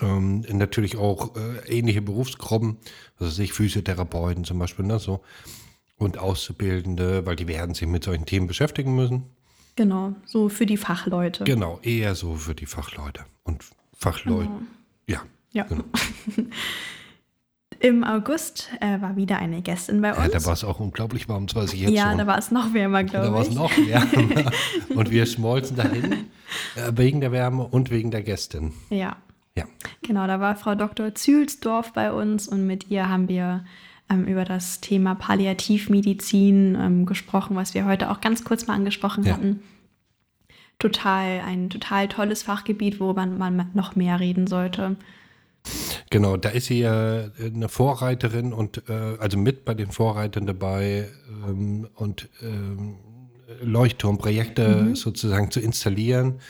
Ähm, 0.00 0.44
natürlich 0.52 0.96
auch 0.96 1.34
äh, 1.36 1.78
ähnliche 1.78 2.02
Berufsgruppen, 2.02 2.76
also 3.18 3.32
sich 3.32 3.52
Physiotherapeuten 3.54 4.44
zum 4.44 4.58
Beispiel, 4.58 4.84
ne, 4.84 4.98
so. 4.98 5.22
Und 5.96 6.18
Auszubildende, 6.18 7.24
weil 7.26 7.36
die 7.36 7.48
werden 7.48 7.74
sich 7.74 7.88
mit 7.88 8.04
solchen 8.04 8.26
Themen 8.26 8.46
beschäftigen 8.46 8.94
müssen. 8.94 9.24
Genau, 9.76 10.14
so 10.26 10.48
für 10.48 10.66
die 10.66 10.76
Fachleute. 10.76 11.44
Genau, 11.44 11.78
eher 11.82 12.14
so 12.14 12.34
für 12.34 12.54
die 12.54 12.66
Fachleute 12.66 13.24
und 13.44 13.64
Fachleute. 13.96 14.50
Ja, 15.06 15.22
Ja. 15.52 15.64
genau. 15.64 15.84
Im 17.80 18.02
August 18.02 18.70
äh, 18.80 19.00
war 19.00 19.14
wieder 19.16 19.38
eine 19.38 19.62
Gästin 19.62 20.00
bei 20.00 20.10
uns. 20.12 20.18
ja 20.20 20.28
da 20.40 20.44
war 20.44 20.52
es 20.52 20.64
auch 20.64 20.80
unglaublich 20.80 21.28
warm, 21.28 21.46
das 21.46 21.54
weiß 21.54 21.74
ich 21.74 21.80
jetzt 21.82 21.92
ja, 21.92 22.08
schon. 22.10 22.18
da 22.18 22.26
war 22.26 22.36
es 22.38 22.50
noch 22.50 22.74
wärmer, 22.74 23.04
Da 23.04 23.20
glaube 23.20 23.32
war 23.32 23.42
es 23.42 23.48
ich. 23.48 23.54
noch 23.54 23.70
wärmer. 23.76 24.50
und 24.96 25.10
wir 25.10 25.26
schmolzen 25.26 25.76
dahin, 25.76 26.12
äh, 26.74 26.92
wegen 26.96 27.20
der 27.20 27.30
Wärme 27.30 27.64
und 27.64 27.90
wegen 27.90 28.10
der 28.10 28.22
Gästin. 28.22 28.72
Ja, 28.90 29.16
Ja, 29.56 29.64
genau, 30.02 30.26
da 30.26 30.40
war 30.40 30.56
Frau 30.56 30.74
Dr. 30.74 31.14
Zühlsdorf 31.14 31.92
bei 31.92 32.12
uns 32.12 32.48
und 32.48 32.66
mit 32.66 32.90
ihr 32.90 33.08
haben 33.08 33.28
wir 33.28 33.64
ähm, 34.10 34.24
über 34.26 34.44
das 34.44 34.80
Thema 34.80 35.14
Palliativmedizin 35.14 36.74
ähm, 36.80 37.06
gesprochen, 37.06 37.54
was 37.56 37.74
wir 37.74 37.84
heute 37.84 38.10
auch 38.10 38.20
ganz 38.20 38.42
kurz 38.44 38.66
mal 38.66 38.74
angesprochen 38.74 39.22
Ja. 39.24 39.34
hatten. 39.34 39.62
Total, 40.80 41.40
ein 41.44 41.70
total 41.70 42.06
tolles 42.08 42.44
Fachgebiet, 42.44 43.00
worüber 43.00 43.26
man 43.26 43.70
noch 43.74 43.96
mehr 43.96 44.20
reden 44.20 44.46
sollte. 44.46 44.96
Genau. 46.10 46.36
Da 46.36 46.50
ist 46.50 46.66
sie 46.66 46.80
ja 46.80 47.20
äh, 47.20 47.30
eine 47.44 47.68
Vorreiterin 47.68 48.52
und 48.52 48.82
äh, 48.88 49.16
also 49.18 49.38
mit 49.38 49.64
bei 49.64 49.74
den 49.74 49.90
Vorreitern 49.90 50.46
dabei 50.46 51.08
ähm, 51.46 51.88
und 51.94 52.28
ähm, 52.42 52.96
Leuchtturmprojekte 53.62 54.94
sozusagen 54.94 55.50
zu 55.50 55.60
installieren. 55.60 56.40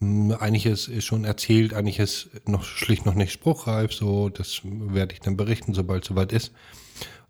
Ähm, 0.00 0.34
Einiges 0.38 0.88
ist 0.88 1.04
schon 1.04 1.24
erzählt, 1.24 1.74
einiges 1.74 2.30
noch 2.46 2.64
schlicht 2.64 3.06
noch 3.06 3.14
nicht 3.14 3.32
spruchreif. 3.32 3.92
So, 3.92 4.28
das 4.28 4.60
werde 4.64 5.14
ich 5.14 5.20
dann 5.20 5.36
berichten, 5.36 5.74
sobald 5.74 6.02
es 6.02 6.08
soweit 6.08 6.32
ist. 6.32 6.52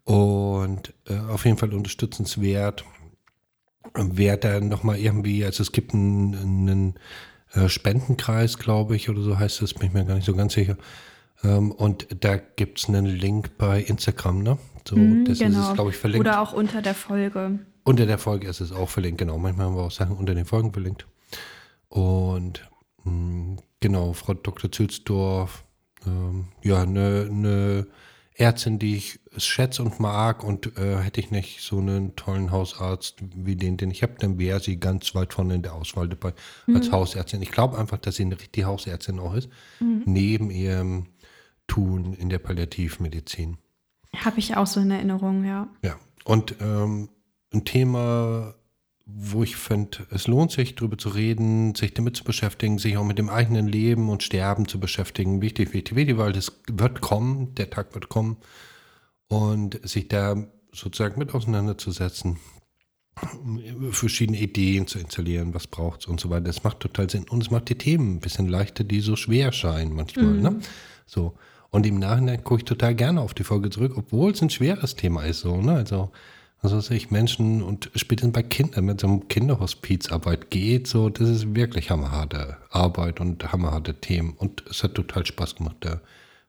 Und 0.04 0.94
äh, 1.08 1.18
auf 1.18 1.44
jeden 1.44 1.58
Fall 1.58 1.74
unterstützenswert. 1.74 2.84
Wer 3.94 4.36
da 4.36 4.60
nochmal 4.60 4.98
irgendwie, 4.98 5.44
also 5.44 5.62
es 5.62 5.72
gibt 5.72 5.94
einen, 5.94 6.34
einen 6.34 6.94
äh, 7.52 7.68
Spendenkreis, 7.68 8.58
glaube 8.58 8.96
ich, 8.96 9.08
oder 9.08 9.22
so 9.22 9.38
heißt 9.38 9.62
es, 9.62 9.74
bin 9.74 9.88
ich 9.88 9.94
mir 9.94 10.04
gar 10.04 10.14
nicht 10.14 10.26
so 10.26 10.34
ganz 10.34 10.54
sicher. 10.54 10.76
Ähm, 11.44 11.70
und 11.72 12.06
da 12.20 12.36
gibt 12.36 12.78
es 12.78 12.88
einen 12.88 13.06
Link 13.06 13.56
bei 13.58 13.80
Instagram, 13.82 14.42
ne? 14.42 14.58
So, 14.88 14.96
Mhm, 14.96 15.24
das 15.24 15.40
ist 15.40 15.56
es, 15.56 15.74
glaube 15.74 15.90
ich, 15.90 15.96
verlinkt. 15.96 16.26
Oder 16.26 16.40
auch 16.40 16.52
unter 16.52 16.80
der 16.82 16.94
Folge. 16.94 17.58
Unter 17.84 18.06
der 18.06 18.18
Folge 18.18 18.48
ist 18.48 18.60
es 18.60 18.72
auch 18.72 18.88
verlinkt, 18.88 19.18
genau. 19.18 19.38
Manchmal 19.38 19.66
haben 19.66 19.76
wir 19.76 19.82
auch 19.82 19.90
Sachen 19.90 20.16
unter 20.16 20.34
den 20.34 20.44
Folgen 20.44 20.72
verlinkt. 20.72 21.06
Und 21.88 22.68
mh, 23.04 23.56
genau, 23.80 24.12
Frau 24.12 24.34
Dr. 24.34 24.70
Zülsdorf, 24.72 25.64
ähm, 26.06 26.48
ja, 26.62 26.82
eine 26.82 27.28
ne 27.30 27.86
Ärztin, 28.38 28.78
die 28.78 28.96
ich 28.96 29.20
schätze 29.38 29.82
und 29.82 29.98
mag. 29.98 30.44
Und 30.44 30.76
äh, 30.76 30.98
hätte 30.98 31.20
ich 31.20 31.30
nicht 31.30 31.62
so 31.62 31.78
einen 31.78 32.16
tollen 32.16 32.50
Hausarzt 32.50 33.16
wie 33.34 33.56
den, 33.56 33.76
den 33.76 33.90
ich 33.90 34.02
habe, 34.02 34.14
dann 34.18 34.38
wäre 34.38 34.60
sie 34.60 34.78
ganz 34.78 35.14
weit 35.14 35.32
vorne 35.32 35.54
in 35.54 35.62
der 35.62 35.74
Auswahl 35.74 36.08
dabei 36.08 36.34
als 36.74 36.92
Hausärztin. 36.92 37.40
Ich 37.42 37.50
glaube 37.50 37.78
einfach, 37.78 37.98
dass 37.98 38.16
sie 38.16 38.24
eine 38.24 38.38
richtige 38.38 38.66
Hausärztin 38.66 39.18
auch 39.18 39.34
ist, 39.34 39.48
neben 40.04 40.50
ihrem 40.50 41.06
Tun 41.66 42.14
in 42.14 42.28
der 42.28 42.38
Palliativmedizin. 42.38 43.58
Habe 44.14 44.38
ich 44.38 44.56
auch 44.56 44.66
so 44.66 44.80
in 44.80 44.90
Erinnerung, 44.90 45.44
ja. 45.44 45.68
Ja, 45.82 45.96
und 46.24 46.56
ähm, 46.60 47.08
ein 47.52 47.64
Thema, 47.64 48.54
wo 49.04 49.42
ich 49.42 49.56
finde, 49.56 50.06
es 50.10 50.26
lohnt 50.26 50.50
sich, 50.50 50.74
darüber 50.74 50.98
zu 50.98 51.10
reden, 51.10 51.74
sich 51.74 51.94
damit 51.94 52.16
zu 52.16 52.24
beschäftigen, 52.24 52.78
sich 52.78 52.96
auch 52.96 53.04
mit 53.04 53.18
dem 53.18 53.28
eigenen 53.28 53.68
Leben 53.68 54.08
und 54.08 54.22
Sterben 54.22 54.66
zu 54.66 54.80
beschäftigen. 54.80 55.42
Wichtig, 55.42 55.72
wichtig, 55.72 55.96
wichtig, 55.96 56.18
weil 56.18 56.32
das 56.32 56.60
wird 56.68 57.00
kommen, 57.00 57.54
der 57.54 57.70
Tag 57.70 57.94
wird 57.94 58.08
kommen. 58.08 58.38
Und 59.28 59.80
sich 59.88 60.08
da 60.08 60.36
sozusagen 60.72 61.18
mit 61.18 61.34
auseinanderzusetzen, 61.34 62.38
verschiedene 63.90 64.38
Ideen 64.38 64.86
zu 64.86 64.98
installieren, 64.98 65.54
was 65.54 65.66
braucht 65.66 66.00
es 66.00 66.06
und 66.06 66.20
so 66.20 66.28
weiter. 66.28 66.44
Das 66.44 66.64
macht 66.64 66.80
total 66.80 67.08
Sinn. 67.08 67.26
Und 67.28 67.42
es 67.42 67.50
macht 67.50 67.68
die 67.68 67.78
Themen 67.78 68.16
ein 68.16 68.20
bisschen 68.20 68.48
leichter, 68.48 68.84
die 68.84 69.00
so 69.00 69.16
schwer 69.16 69.52
scheinen 69.52 69.94
manchmal. 69.94 70.34
Ne? 70.34 70.58
So. 71.06 71.36
Und 71.76 71.84
im 71.84 71.98
Nachhinein 71.98 72.42
gucke 72.42 72.60
ich 72.60 72.64
total 72.64 72.94
gerne 72.94 73.20
auf 73.20 73.34
die 73.34 73.44
Folge 73.44 73.68
zurück, 73.68 73.92
obwohl 73.96 74.32
es 74.32 74.40
ein 74.40 74.48
schweres 74.48 74.96
Thema 74.96 75.24
ist. 75.24 75.40
So, 75.40 75.60
ne? 75.60 75.72
Also, 75.72 76.10
also 76.62 76.78
was 76.78 76.86
weiß 76.86 76.96
ich, 76.96 77.10
Menschen 77.10 77.62
und 77.62 77.90
spätestens 77.94 78.32
bei 78.32 78.42
Kindern, 78.42 78.88
wenn 78.88 78.96
es 78.96 79.04
um 79.04 79.28
Kinderhospizarbeit 79.28 80.50
geht, 80.50 80.86
so, 80.86 81.10
das 81.10 81.28
ist 81.28 81.54
wirklich 81.54 81.90
hammerharte 81.90 82.56
Arbeit 82.70 83.20
und 83.20 83.52
hammerharte 83.52 83.92
Themen. 84.00 84.32
Und 84.38 84.64
es 84.70 84.82
hat 84.82 84.94
total 84.94 85.26
Spaß 85.26 85.56
gemacht, 85.56 85.76
da 85.80 86.00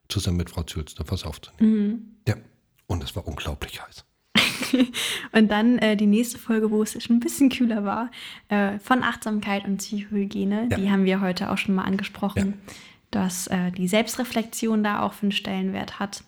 zusammen 0.07 0.37
mit 0.37 0.49
Frau 0.49 0.63
Zülsdorf 0.63 1.11
was 1.11 1.25
aufzunehmen. 1.25 2.21
Ja. 2.25 2.35
Und 2.85 3.03
es 3.03 3.13
war 3.17 3.27
unglaublich 3.27 3.81
heiß. 3.85 4.05
und 5.33 5.51
dann 5.51 5.77
äh, 5.79 5.97
die 5.97 6.05
nächste 6.05 6.37
Folge, 6.37 6.71
wo 6.71 6.81
es 6.83 7.03
schon 7.03 7.17
ein 7.17 7.19
bisschen 7.19 7.49
kühler 7.49 7.83
war, 7.83 8.11
äh, 8.47 8.79
von 8.79 9.03
Achtsamkeit 9.03 9.65
und 9.65 9.79
Psychohygiene. 9.79 10.69
Ja. 10.71 10.77
Die 10.77 10.89
haben 10.89 11.03
wir 11.03 11.19
heute 11.19 11.51
auch 11.51 11.57
schon 11.57 11.75
mal 11.75 11.83
angesprochen, 11.83 12.53
ja. 12.65 12.73
Dass 13.11 13.47
äh, 13.47 13.71
die 13.71 13.87
Selbstreflexion 13.87 14.83
da 14.83 15.01
auch 15.03 15.13
einen 15.21 15.31
Stellenwert 15.31 15.99
hat. 15.99 16.23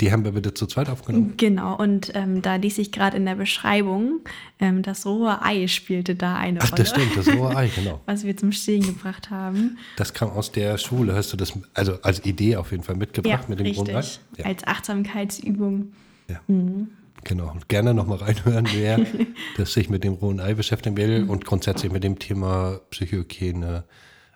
Die 0.00 0.10
haben 0.10 0.24
wir 0.24 0.34
wieder 0.34 0.54
zu 0.54 0.66
zweit 0.66 0.90
aufgenommen. 0.90 1.34
Genau, 1.36 1.76
und 1.76 2.10
ähm, 2.14 2.42
da 2.42 2.56
ließ 2.56 2.78
ich 2.78 2.90
gerade 2.90 3.16
in 3.16 3.24
der 3.24 3.36
Beschreibung, 3.36 4.20
ähm, 4.58 4.82
das 4.82 5.06
rohe 5.06 5.40
Ei 5.40 5.68
spielte 5.68 6.16
da 6.16 6.36
eine 6.36 6.60
Ach, 6.60 6.72
Rolle. 6.72 6.82
das 6.82 6.90
stimmt, 6.90 7.16
das 7.16 7.28
rohe 7.28 7.56
Ei, 7.56 7.70
genau. 7.74 8.00
Was 8.06 8.24
wir 8.24 8.36
zum 8.36 8.50
Stehen 8.50 8.84
gebracht 8.84 9.30
haben. 9.30 9.78
Das 9.96 10.12
kam 10.12 10.30
aus 10.30 10.50
der 10.50 10.78
Schule, 10.78 11.14
hast 11.14 11.32
du 11.32 11.36
das 11.36 11.52
also 11.74 11.94
als 12.02 12.24
Idee 12.24 12.56
auf 12.56 12.72
jeden 12.72 12.82
Fall 12.82 12.96
mitgebracht 12.96 13.44
ja, 13.44 13.48
mit 13.48 13.60
dem 13.60 13.66
richtig. 13.66 13.88
rohen 13.88 13.96
Ei? 13.96 14.04
Ja. 14.36 14.44
Als 14.46 14.66
Achtsamkeitsübung. 14.66 15.92
Ja. 16.28 16.40
Mhm. 16.48 16.88
Genau, 17.24 17.50
und 17.50 17.68
gerne 17.68 17.94
nochmal 17.94 18.18
reinhören, 18.18 18.68
wer 18.72 19.00
das 19.56 19.72
sich 19.72 19.88
mit 19.88 20.02
dem 20.02 20.14
rohen 20.14 20.40
Ei 20.40 20.54
beschäftigen 20.54 20.96
will 20.96 21.24
und 21.28 21.44
grundsätzlich 21.44 21.92
mit 21.92 22.04
dem 22.04 22.18
Thema 22.18 22.80
Psychohygiene, 22.90 23.84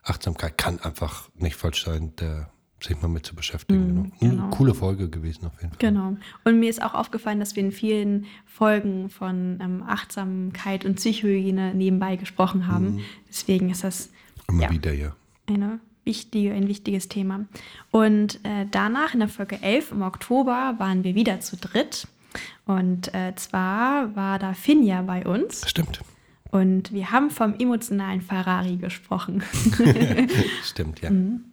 Achtsamkeit 0.02 0.58
kann 0.58 0.80
einfach 0.80 1.28
nicht 1.34 1.56
falsch 1.56 1.84
sein. 1.84 2.14
Der 2.16 2.50
sich 2.84 3.00
mal 3.00 3.08
mit 3.08 3.24
zu 3.24 3.36
beschäftigen. 3.36 3.94
Mm, 3.94 4.12
genau. 4.18 4.32
genau. 4.34 4.50
Coole 4.50 4.74
Folge 4.74 5.08
gewesen 5.08 5.46
auf 5.46 5.54
jeden 5.60 5.70
Fall. 5.70 5.78
Genau. 5.78 6.16
Und 6.44 6.58
mir 6.58 6.68
ist 6.68 6.82
auch 6.82 6.94
aufgefallen, 6.94 7.38
dass 7.38 7.54
wir 7.54 7.62
in 7.62 7.70
vielen 7.70 8.26
Folgen 8.44 9.08
von 9.08 9.60
ähm, 9.62 9.84
Achtsamkeit 9.86 10.84
und 10.84 10.96
Psychohygiene 10.96 11.74
nebenbei 11.74 12.16
gesprochen 12.16 12.66
haben. 12.66 12.96
Mm. 12.96 13.00
Deswegen 13.28 13.70
ist 13.70 13.84
das 13.84 14.10
immer 14.48 14.64
ja, 14.64 14.70
wieder 14.70 14.92
ja 14.92 15.14
eine 15.46 15.80
wichtige, 16.04 16.52
ein 16.52 16.68
wichtiges 16.68 17.08
Thema. 17.08 17.46
Und 17.90 18.44
äh, 18.44 18.66
danach 18.70 19.14
in 19.14 19.20
der 19.20 19.28
Folge 19.28 19.60
11 19.62 19.92
im 19.92 20.02
Oktober 20.02 20.74
waren 20.78 21.04
wir 21.04 21.14
wieder 21.14 21.40
zu 21.40 21.56
dritt. 21.56 22.06
Und 22.64 23.12
äh, 23.14 23.34
zwar 23.36 24.16
war 24.16 24.38
da 24.38 24.54
Finja 24.54 25.02
bei 25.02 25.26
uns. 25.26 25.68
Stimmt. 25.68 26.00
Und 26.52 26.92
wir 26.92 27.10
haben 27.10 27.30
vom 27.30 27.54
emotionalen 27.58 28.20
Ferrari 28.20 28.76
gesprochen. 28.76 29.42
Stimmt, 30.62 31.00
ja. 31.00 31.10
Mhm 31.10 31.52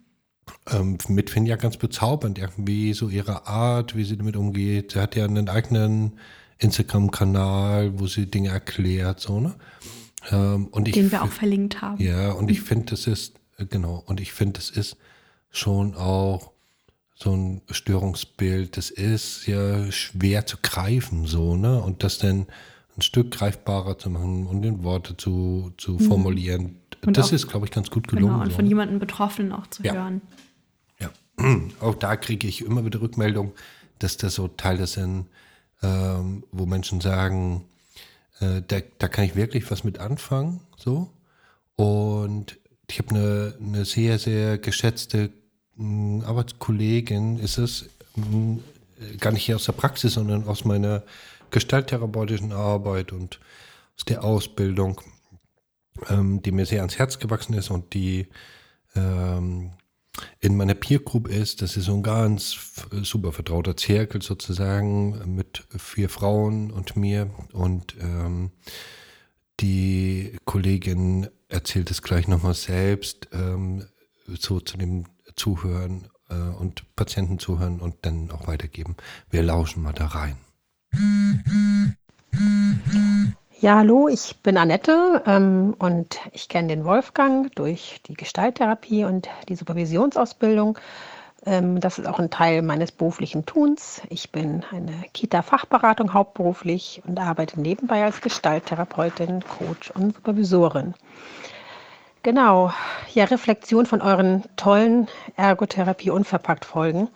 ähm, 0.71 0.97
mit 1.07 1.29
Finja 1.29 1.55
ganz 1.55 1.77
bezaubernd, 1.77 2.37
irgendwie 2.37 2.93
so 2.93 3.09
ihre 3.09 3.47
Art, 3.47 3.95
wie 3.95 4.03
sie 4.03 4.17
damit 4.17 4.35
umgeht. 4.35 4.91
Sie 4.93 4.99
hat 4.99 5.15
ja 5.15 5.25
einen 5.25 5.49
eigenen 5.49 6.13
Instagram-Kanal, 6.59 7.99
wo 7.99 8.07
sie 8.07 8.25
Dinge 8.25 8.49
erklärt, 8.49 9.19
so, 9.19 9.39
ne? 9.39 9.55
Ähm, 10.31 10.67
und 10.67 10.87
ich, 10.87 10.93
Den 10.93 11.11
wir 11.11 11.23
auch 11.23 11.29
verlinkt 11.29 11.81
haben. 11.81 12.01
Ja, 12.01 12.31
und 12.31 12.51
ich 12.51 12.61
finde, 12.61 12.87
das 12.87 13.07
ist, 13.07 13.35
äh, 13.57 13.65
genau, 13.65 14.03
und 14.05 14.19
ich 14.19 14.33
finde, 14.33 14.53
das 14.53 14.69
ist 14.69 14.97
schon 15.49 15.95
auch 15.95 16.51
so 17.15 17.33
ein 17.33 17.61
Störungsbild, 17.69 18.77
das 18.77 18.91
ist 18.91 19.45
ja 19.47 19.91
schwer 19.91 20.45
zu 20.45 20.57
greifen, 20.61 21.25
so, 21.25 21.55
ne? 21.55 21.81
Und 21.81 22.03
das 22.03 22.17
dann 22.17 22.47
ein 22.99 23.01
Stück 23.01 23.31
greifbarer 23.31 23.97
zu 23.97 24.09
machen 24.09 24.47
und 24.47 24.63
in 24.63 24.83
Worte 24.83 25.17
zu, 25.17 25.73
zu 25.77 25.93
mhm. 25.93 25.99
formulieren. 25.99 26.75
Und 27.05 27.17
das 27.17 27.29
auch, 27.29 27.33
ist, 27.33 27.47
glaube 27.47 27.65
ich, 27.65 27.71
ganz 27.71 27.89
gut 27.89 28.07
gelungen. 28.07 28.33
Genau, 28.33 28.43
und 28.43 28.53
von 28.53 28.65
so. 28.65 28.69
jemandem 28.69 28.99
Betroffenen 28.99 29.51
auch 29.51 29.67
zu 29.67 29.83
ja. 29.83 29.93
hören. 29.93 30.21
auch 31.81 31.95
da 31.95 32.15
kriege 32.15 32.47
ich 32.47 32.65
immer 32.65 32.85
wieder 32.85 33.01
Rückmeldung, 33.01 33.53
dass 33.99 34.17
das 34.17 34.35
so 34.35 34.47
Teile 34.47 34.87
sind, 34.87 35.27
ähm, 35.81 36.43
wo 36.51 36.65
Menschen 36.65 37.01
sagen, 37.01 37.65
äh, 38.39 38.61
da, 38.67 38.79
da 38.97 39.07
kann 39.07 39.25
ich 39.25 39.35
wirklich 39.35 39.69
was 39.71 39.83
mit 39.83 39.99
anfangen, 39.99 40.61
so. 40.77 41.09
Und 41.75 42.57
ich 42.89 42.99
habe 42.99 43.15
eine, 43.15 43.55
eine 43.61 43.85
sehr, 43.85 44.19
sehr 44.19 44.57
geschätzte 44.57 45.31
mh, 45.75 46.25
Arbeitskollegin, 46.25 47.39
ist 47.39 47.57
es, 47.57 47.89
mh, 48.15 48.59
gar 49.19 49.31
nicht 49.31 49.45
hier 49.45 49.55
aus 49.55 49.65
der 49.65 49.73
Praxis, 49.73 50.13
sondern 50.13 50.45
aus 50.45 50.65
meiner 50.65 51.03
gestalttherapeutischen 51.51 52.51
Arbeit 52.51 53.11
und 53.11 53.39
aus 53.95 54.05
der 54.05 54.23
Ausbildung, 54.23 55.01
ähm, 56.09 56.41
die 56.41 56.51
mir 56.51 56.65
sehr 56.65 56.81
ans 56.81 56.97
Herz 56.97 57.19
gewachsen 57.19 57.53
ist 57.53 57.69
und 57.69 57.93
die 57.93 58.27
ähm, 58.95 59.71
in 60.39 60.55
meiner 60.57 60.73
Peer 60.73 60.99
Group 60.99 61.27
ist. 61.27 61.61
Das 61.61 61.77
ist 61.77 61.85
so 61.85 61.93
ein 61.93 62.03
ganz 62.03 62.57
super 63.03 63.31
vertrauter 63.31 63.77
Zirkel 63.77 64.21
sozusagen 64.21 65.35
mit 65.35 65.63
vier 65.77 66.09
Frauen 66.09 66.71
und 66.71 66.95
mir. 66.95 67.29
Und 67.53 67.95
ähm, 68.01 68.51
die 69.59 70.37
Kollegin 70.45 71.27
erzählt 71.47 71.91
es 71.91 72.01
gleich 72.01 72.27
nochmal 72.27 72.53
selbst, 72.53 73.27
ähm, 73.33 73.85
so 74.27 74.59
zu 74.59 74.77
dem 74.77 75.05
Zuhören 75.35 76.07
äh, 76.29 76.35
und 76.35 76.95
Patienten 76.95 77.39
zuhören 77.39 77.79
und 77.79 77.95
dann 78.03 78.31
auch 78.31 78.47
weitergeben. 78.47 78.95
Wir 79.29 79.43
lauschen 79.43 79.83
mal 79.83 79.93
da 79.93 80.07
rein. 80.07 80.37
Ja, 83.61 83.75
hallo, 83.75 84.07
ich 84.07 84.37
bin 84.41 84.57
Annette 84.57 85.21
ähm, 85.25 85.75
und 85.79 86.19
ich 86.31 86.47
kenne 86.47 86.69
den 86.69 86.85
Wolfgang 86.85 87.53
durch 87.55 88.01
die 88.07 88.13
Gestalttherapie 88.13 89.03
und 89.03 89.27
die 89.49 89.55
Supervisionsausbildung. 89.55 90.79
Ähm, 91.45 91.79
das 91.81 91.99
ist 91.99 92.07
auch 92.07 92.19
ein 92.19 92.29
Teil 92.29 92.61
meines 92.61 92.93
beruflichen 92.93 93.45
Tuns. 93.45 94.01
Ich 94.09 94.31
bin 94.31 94.63
eine 94.71 94.93
Kita-Fachberatung 95.13 96.13
hauptberuflich 96.13 97.01
und 97.05 97.19
arbeite 97.19 97.59
nebenbei 97.59 98.03
als 98.05 98.21
Gestalttherapeutin, 98.21 99.43
Coach 99.43 99.91
und 99.91 100.15
Supervisorin. 100.15 100.93
Genau, 102.23 102.71
ja, 103.13 103.25
Reflexion 103.25 103.85
von 103.85 104.01
euren 104.01 104.43
tollen 104.55 105.07
Ergotherapie 105.35 106.11
unverpackt 106.11 106.65
Folgen. 106.65 107.09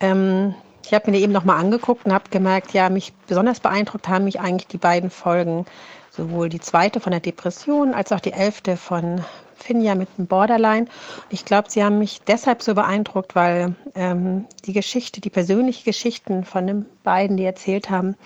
Ähm, 0.00 0.54
ich 0.84 0.94
habe 0.94 1.10
mir 1.10 1.16
die 1.16 1.22
eben 1.22 1.32
nochmal 1.32 1.58
angeguckt 1.58 2.06
und 2.06 2.12
habe 2.12 2.30
gemerkt, 2.30 2.72
ja, 2.72 2.88
mich 2.88 3.12
besonders 3.26 3.60
beeindruckt 3.60 4.08
haben 4.08 4.24
mich 4.24 4.40
eigentlich 4.40 4.68
die 4.68 4.78
beiden 4.78 5.10
Folgen, 5.10 5.66
sowohl 6.10 6.48
die 6.48 6.60
zweite 6.60 7.00
von 7.00 7.12
der 7.12 7.20
Depression 7.20 7.94
als 7.94 8.12
auch 8.12 8.20
die 8.20 8.32
elfte 8.32 8.76
von 8.76 9.24
Finja 9.56 9.94
mit 9.94 10.08
dem 10.18 10.26
Borderline. 10.26 10.86
Ich 11.28 11.44
glaube, 11.44 11.70
sie 11.70 11.84
haben 11.84 11.98
mich 11.98 12.22
deshalb 12.26 12.62
so 12.62 12.74
beeindruckt, 12.74 13.34
weil 13.34 13.74
ähm, 13.94 14.46
die 14.64 14.72
Geschichte, 14.72 15.20
die 15.20 15.30
persönliche 15.30 15.84
Geschichten 15.84 16.44
von 16.44 16.66
den 16.66 16.86
beiden, 17.04 17.36
die 17.36 17.44
erzählt 17.44 17.90
haben, 17.90 18.16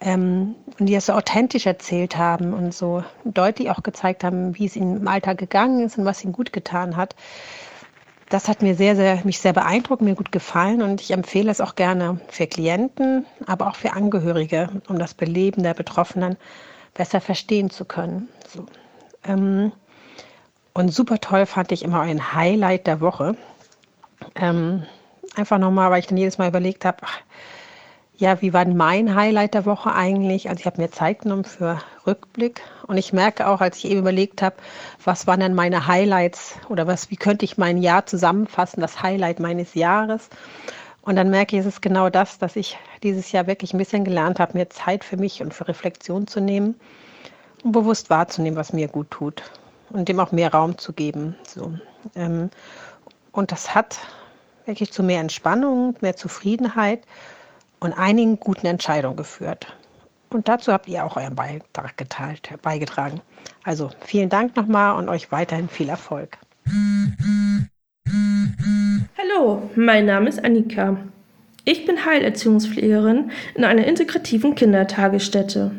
ähm, 0.00 0.56
und 0.78 0.86
die 0.86 0.94
es 0.94 1.06
so 1.06 1.12
authentisch 1.12 1.66
erzählt 1.66 2.16
haben 2.16 2.54
und 2.54 2.74
so 2.74 3.04
deutlich 3.24 3.70
auch 3.70 3.82
gezeigt 3.82 4.24
haben, 4.24 4.58
wie 4.58 4.66
es 4.66 4.74
ihnen 4.74 4.96
im 4.96 5.08
Alltag 5.08 5.38
gegangen 5.38 5.84
ist 5.84 5.98
und 5.98 6.04
was 6.04 6.24
ihnen 6.24 6.32
gut 6.32 6.52
getan 6.52 6.96
hat 6.96 7.14
das 8.32 8.48
hat 8.48 8.62
mir 8.62 8.74
sehr, 8.74 8.96
sehr, 8.96 9.20
mich 9.24 9.40
sehr 9.40 9.52
beeindruckt, 9.52 10.00
mir 10.00 10.14
gut 10.14 10.32
gefallen 10.32 10.80
und 10.80 11.02
ich 11.02 11.10
empfehle 11.10 11.50
es 11.50 11.60
auch 11.60 11.74
gerne 11.74 12.18
für 12.28 12.46
Klienten, 12.46 13.26
aber 13.46 13.66
auch 13.66 13.76
für 13.76 13.92
Angehörige, 13.92 14.70
um 14.88 14.98
das 14.98 15.12
Beleben 15.12 15.62
der 15.62 15.74
Betroffenen 15.74 16.38
besser 16.94 17.20
verstehen 17.20 17.68
zu 17.68 17.84
können. 17.84 18.30
So. 18.48 18.64
Ähm, 19.24 19.70
und 20.72 20.94
super 20.94 21.20
toll 21.20 21.44
fand 21.44 21.72
ich 21.72 21.82
immer 21.82 22.00
ein 22.00 22.32
Highlight 22.32 22.86
der 22.86 23.02
Woche. 23.02 23.36
Ähm, 24.34 24.84
einfach 25.36 25.58
nochmal, 25.58 25.90
weil 25.90 26.00
ich 26.00 26.06
dann 26.06 26.16
jedes 26.16 26.38
Mal 26.38 26.48
überlegt 26.48 26.86
habe, 26.86 26.98
ja, 28.16 28.40
wie 28.42 28.52
war 28.52 28.64
denn 28.64 28.76
mein 28.76 29.14
Highlight 29.14 29.54
der 29.54 29.66
Woche 29.66 29.92
eigentlich? 29.92 30.48
Also 30.48 30.60
ich 30.60 30.66
habe 30.66 30.80
mir 30.80 30.90
Zeit 30.90 31.20
genommen 31.20 31.44
für 31.44 31.80
Rückblick 32.06 32.62
und 32.86 32.98
ich 32.98 33.12
merke 33.12 33.46
auch, 33.48 33.60
als 33.60 33.78
ich 33.78 33.86
eben 33.86 34.00
überlegt 34.00 34.42
habe, 34.42 34.56
was 35.02 35.26
waren 35.26 35.40
denn 35.40 35.54
meine 35.54 35.86
Highlights 35.86 36.56
oder 36.68 36.86
was, 36.86 37.10
wie 37.10 37.16
könnte 37.16 37.44
ich 37.44 37.58
mein 37.58 37.78
Jahr 37.78 38.06
zusammenfassen, 38.06 38.80
das 38.80 39.02
Highlight 39.02 39.40
meines 39.40 39.74
Jahres. 39.74 40.28
Und 41.00 41.16
dann 41.16 41.30
merke 41.30 41.56
ich, 41.56 41.60
es 41.60 41.66
ist 41.66 41.82
genau 41.82 42.10
das, 42.10 42.38
dass 42.38 42.54
ich 42.54 42.78
dieses 43.02 43.32
Jahr 43.32 43.46
wirklich 43.46 43.74
ein 43.74 43.78
bisschen 43.78 44.04
gelernt 44.04 44.38
habe, 44.38 44.56
mir 44.56 44.70
Zeit 44.70 45.04
für 45.04 45.16
mich 45.16 45.42
und 45.42 45.52
für 45.52 45.66
Reflexion 45.66 46.26
zu 46.28 46.40
nehmen 46.40 46.76
und 47.64 47.72
bewusst 47.72 48.08
wahrzunehmen, 48.10 48.56
was 48.56 48.72
mir 48.72 48.88
gut 48.88 49.10
tut 49.10 49.42
und 49.90 50.08
dem 50.08 50.20
auch 50.20 50.32
mehr 50.32 50.52
Raum 50.52 50.78
zu 50.78 50.92
geben. 50.92 51.34
So. 51.44 51.72
Ähm, 52.14 52.50
und 53.32 53.50
das 53.50 53.74
hat 53.74 53.98
wirklich 54.64 54.92
zu 54.92 55.02
mehr 55.02 55.20
Entspannung, 55.20 55.96
mehr 56.00 56.14
Zufriedenheit 56.14 57.02
und 57.82 57.92
einigen 57.92 58.38
guten 58.38 58.66
Entscheidungen 58.66 59.16
geführt. 59.16 59.66
Und 60.30 60.48
dazu 60.48 60.72
habt 60.72 60.88
ihr 60.88 61.04
auch 61.04 61.16
euren 61.16 61.34
Beitrag 61.34 61.96
geteilt, 61.96 62.48
beigetragen. 62.62 63.20
Also 63.64 63.90
vielen 64.00 64.28
Dank 64.28 64.56
nochmal 64.56 64.96
und 64.96 65.08
euch 65.08 65.30
weiterhin 65.32 65.68
viel 65.68 65.88
Erfolg. 65.88 66.38
Hallo, 69.18 69.70
mein 69.74 70.06
Name 70.06 70.28
ist 70.28 70.42
Annika. 70.42 70.96
Ich 71.64 71.84
bin 71.84 72.04
Heilerziehungspflegerin 72.04 73.30
in 73.54 73.64
einer 73.64 73.84
integrativen 73.84 74.54
Kindertagesstätte. 74.54 75.72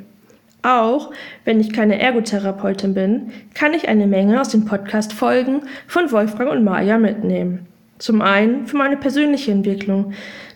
Auch 0.62 1.12
wenn 1.46 1.60
ich 1.60 1.74
keine 1.74 2.00
Ergotherapeutin 2.00 2.94
bin, 2.94 3.32
kann 3.54 3.74
ich 3.74 3.88
eine 3.90 4.08
Menge 4.08 4.40
aus 4.40 4.50
den 4.50 4.66
Podcast-Folgen 4.66 5.64
von 5.88 6.12
Wolfgang 6.12 6.52
und 6.52 6.64
Maja 6.64 6.98
mitnehmen. 6.98 7.68
Zum 7.98 8.22
einen 8.22 8.68
für 8.68 8.78
meine 8.78 8.98
persönliche 8.98 9.52
Entwicklung, 9.52 10.14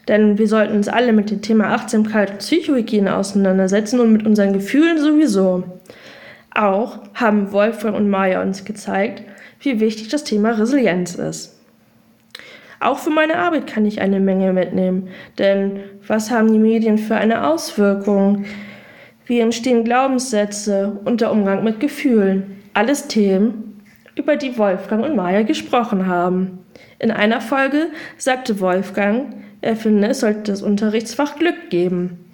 denn 0.07 0.37
wir 0.37 0.47
sollten 0.47 0.75
uns 0.75 0.87
alle 0.87 1.13
mit 1.13 1.29
dem 1.29 1.41
Thema 1.41 1.73
Achtsamkeit 1.73 2.31
und 2.31 2.37
Psychohygiene 2.39 3.15
auseinandersetzen 3.15 3.99
und 3.99 4.11
mit 4.11 4.25
unseren 4.25 4.53
Gefühlen 4.53 4.97
sowieso. 4.99 5.63
Auch 6.53 6.99
haben 7.13 7.51
Wolfgang 7.51 7.95
und 7.95 8.09
Maya 8.09 8.41
uns 8.41 8.65
gezeigt, 8.65 9.23
wie 9.59 9.79
wichtig 9.79 10.09
das 10.09 10.23
Thema 10.23 10.51
Resilienz 10.51 11.15
ist. 11.15 11.57
Auch 12.79 12.99
für 12.99 13.09
meine 13.09 13.37
Arbeit 13.37 13.67
kann 13.67 13.85
ich 13.85 14.01
eine 14.01 14.19
Menge 14.19 14.53
mitnehmen. 14.53 15.09
Denn 15.39 15.81
was 16.07 16.31
haben 16.31 16.51
die 16.51 16.59
Medien 16.59 16.97
für 16.97 17.15
eine 17.15 17.47
Auswirkung? 17.47 18.45
Wie 19.25 19.39
entstehen 19.39 19.83
Glaubenssätze 19.83 20.99
und 21.05 21.21
der 21.21 21.31
Umgang 21.31 21.63
mit 21.63 21.79
Gefühlen? 21.79 22.63
Alles 22.73 23.07
Themen, 23.07 23.83
über 24.15 24.35
die 24.35 24.57
Wolfgang 24.57 25.03
und 25.03 25.15
Maya 25.15 25.41
gesprochen 25.41 26.07
haben. 26.07 26.59
In 26.99 27.11
einer 27.11 27.41
Folge 27.41 27.87
sagte 28.17 28.59
Wolfgang, 28.59 29.33
er 29.67 29.75
finde, 29.75 30.07
es 30.07 30.21
sollte 30.21 30.51
das 30.51 30.61
Unterrichtsfach 30.61 31.35
Glück 31.35 31.69
geben. 31.69 32.25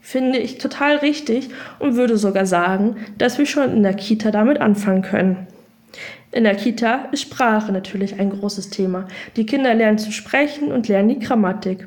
Finde 0.00 0.38
ich 0.38 0.58
total 0.58 0.96
richtig 0.96 1.48
und 1.78 1.94
würde 1.94 2.16
sogar 2.16 2.44
sagen, 2.44 2.96
dass 3.18 3.38
wir 3.38 3.46
schon 3.46 3.72
in 3.72 3.82
der 3.84 3.94
Kita 3.94 4.32
damit 4.32 4.60
anfangen 4.60 5.02
können. 5.02 5.46
In 6.32 6.42
der 6.42 6.56
Kita 6.56 7.08
ist 7.12 7.22
Sprache 7.22 7.70
natürlich 7.70 8.18
ein 8.18 8.30
großes 8.30 8.70
Thema. 8.70 9.06
Die 9.36 9.46
Kinder 9.46 9.74
lernen 9.74 9.98
zu 9.98 10.10
sprechen 10.10 10.72
und 10.72 10.88
lernen 10.88 11.08
die 11.08 11.18
Grammatik. 11.20 11.86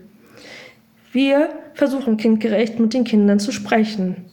Wir 1.11 1.49
versuchen 1.73 2.15
kindgerecht 2.15 2.80
mit 2.80 2.93
den 2.93 3.03
Kindern 3.03 3.39
zu 3.39 3.51
sprechen. 3.51 4.26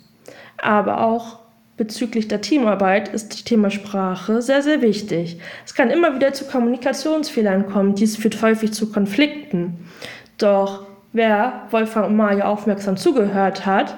Aber 0.58 1.04
auch 1.04 1.40
bezüglich 1.76 2.28
der 2.28 2.40
Teamarbeit 2.40 3.08
ist 3.08 3.32
das 3.32 3.44
Thema 3.44 3.70
Sprache 3.70 4.40
sehr, 4.42 4.62
sehr 4.62 4.80
wichtig. 4.80 5.38
Es 5.64 5.74
kann 5.74 5.90
immer 5.90 6.14
wieder 6.14 6.32
zu 6.32 6.46
Kommunikationsfehlern 6.46 7.66
kommen. 7.66 7.94
Dies 7.94 8.16
führt 8.16 8.40
häufig 8.42 8.72
zu 8.72 8.90
Konflikten. 8.90 9.88
Doch 10.38 10.86
wer 11.12 11.66
Wolfgang 11.70 12.08
und 12.08 12.16
Maja 12.16 12.46
aufmerksam 12.46 12.96
zugehört 12.96 13.66
hat, 13.66 13.96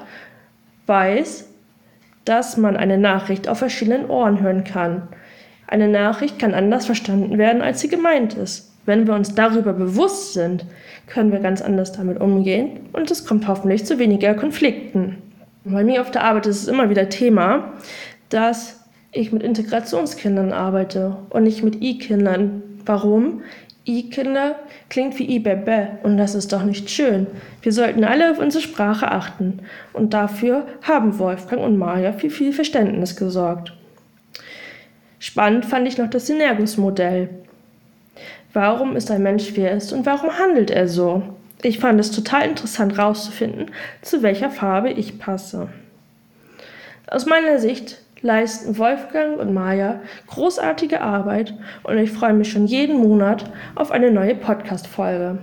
weiß, 0.86 1.48
dass 2.24 2.56
man 2.56 2.76
eine 2.76 2.98
Nachricht 2.98 3.48
auf 3.48 3.58
verschiedenen 3.58 4.08
Ohren 4.08 4.40
hören 4.40 4.64
kann. 4.64 5.08
Eine 5.66 5.88
Nachricht 5.88 6.38
kann 6.38 6.54
anders 6.54 6.86
verstanden 6.86 7.38
werden, 7.38 7.62
als 7.62 7.80
sie 7.80 7.88
gemeint 7.88 8.34
ist. 8.34 8.72
Wenn 8.86 9.06
wir 9.06 9.14
uns 9.14 9.34
darüber 9.34 9.74
bewusst 9.74 10.32
sind, 10.32 10.64
können 11.06 11.32
wir 11.32 11.40
ganz 11.40 11.60
anders 11.60 11.92
damit 11.92 12.20
umgehen 12.20 12.80
und 12.92 13.10
es 13.10 13.26
kommt 13.26 13.46
hoffentlich 13.46 13.84
zu 13.84 13.98
weniger 13.98 14.34
Konflikten. 14.34 15.18
Bei 15.64 15.84
mir 15.84 16.00
auf 16.00 16.10
der 16.10 16.24
Arbeit 16.24 16.46
ist 16.46 16.62
es 16.62 16.68
immer 16.68 16.88
wieder 16.88 17.10
Thema, 17.10 17.74
dass 18.30 18.84
ich 19.12 19.32
mit 19.32 19.42
Integrationskindern 19.42 20.52
arbeite 20.52 21.16
und 21.30 21.44
nicht 21.44 21.62
mit 21.62 21.82
I-Kindern. 21.82 22.62
Warum? 22.86 23.42
I-Kinder 23.88 24.56
klingt 24.90 25.18
wie 25.18 25.24
I-Bebe 25.36 25.98
und 26.02 26.18
das 26.18 26.34
ist 26.34 26.52
doch 26.52 26.62
nicht 26.62 26.90
schön. 26.90 27.26
Wir 27.62 27.72
sollten 27.72 28.04
alle 28.04 28.30
auf 28.30 28.38
unsere 28.38 28.62
Sprache 28.62 29.10
achten 29.10 29.60
und 29.92 30.14
dafür 30.14 30.66
haben 30.82 31.18
Wolfgang 31.18 31.62
und 31.62 31.78
Maja 31.78 32.12
für 32.12 32.30
viel 32.30 32.52
Verständnis 32.52 33.16
gesorgt. 33.16 33.72
Spannend 35.18 35.64
fand 35.64 35.88
ich 35.88 35.98
noch 35.98 36.10
das 36.10 36.26
Synergus-Modell. 36.26 37.30
Warum 38.52 38.96
ist 38.96 39.10
ein 39.10 39.22
Mensch, 39.22 39.56
wie 39.56 39.62
er 39.62 39.76
ist 39.76 39.92
und 39.92 40.06
warum 40.06 40.38
handelt 40.38 40.70
er 40.70 40.88
so? 40.88 41.22
Ich 41.62 41.80
fand 41.80 41.98
es 41.98 42.12
total 42.12 42.46
interessant 42.46 42.96
herauszufinden, 42.96 43.70
zu 44.02 44.22
welcher 44.22 44.50
Farbe 44.50 44.90
ich 44.90 45.18
passe. 45.18 45.68
Aus 47.08 47.26
meiner 47.26 47.58
Sicht 47.58 47.98
leisten 48.20 48.78
Wolfgang 48.78 49.38
und 49.38 49.54
Maja 49.54 50.00
großartige 50.26 51.00
Arbeit 51.00 51.54
und 51.84 51.98
ich 51.98 52.10
freue 52.10 52.34
mich 52.34 52.50
schon 52.50 52.66
jeden 52.66 52.98
Monat 52.98 53.50
auf 53.74 53.90
eine 53.90 54.10
neue 54.10 54.34
Podcast-Folge. 54.34 55.38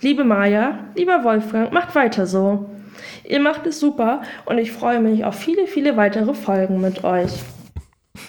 Liebe 0.00 0.24
Maja, 0.24 0.78
lieber 0.94 1.24
Wolfgang, 1.24 1.72
macht 1.72 1.94
weiter 1.94 2.26
so. 2.26 2.70
Ihr 3.24 3.40
macht 3.40 3.66
es 3.66 3.80
super 3.80 4.22
und 4.44 4.58
ich 4.58 4.72
freue 4.72 5.00
mich 5.00 5.24
auf 5.24 5.36
viele, 5.36 5.66
viele 5.66 5.96
weitere 5.96 6.34
Folgen 6.34 6.80
mit 6.80 7.04
euch. 7.04 7.32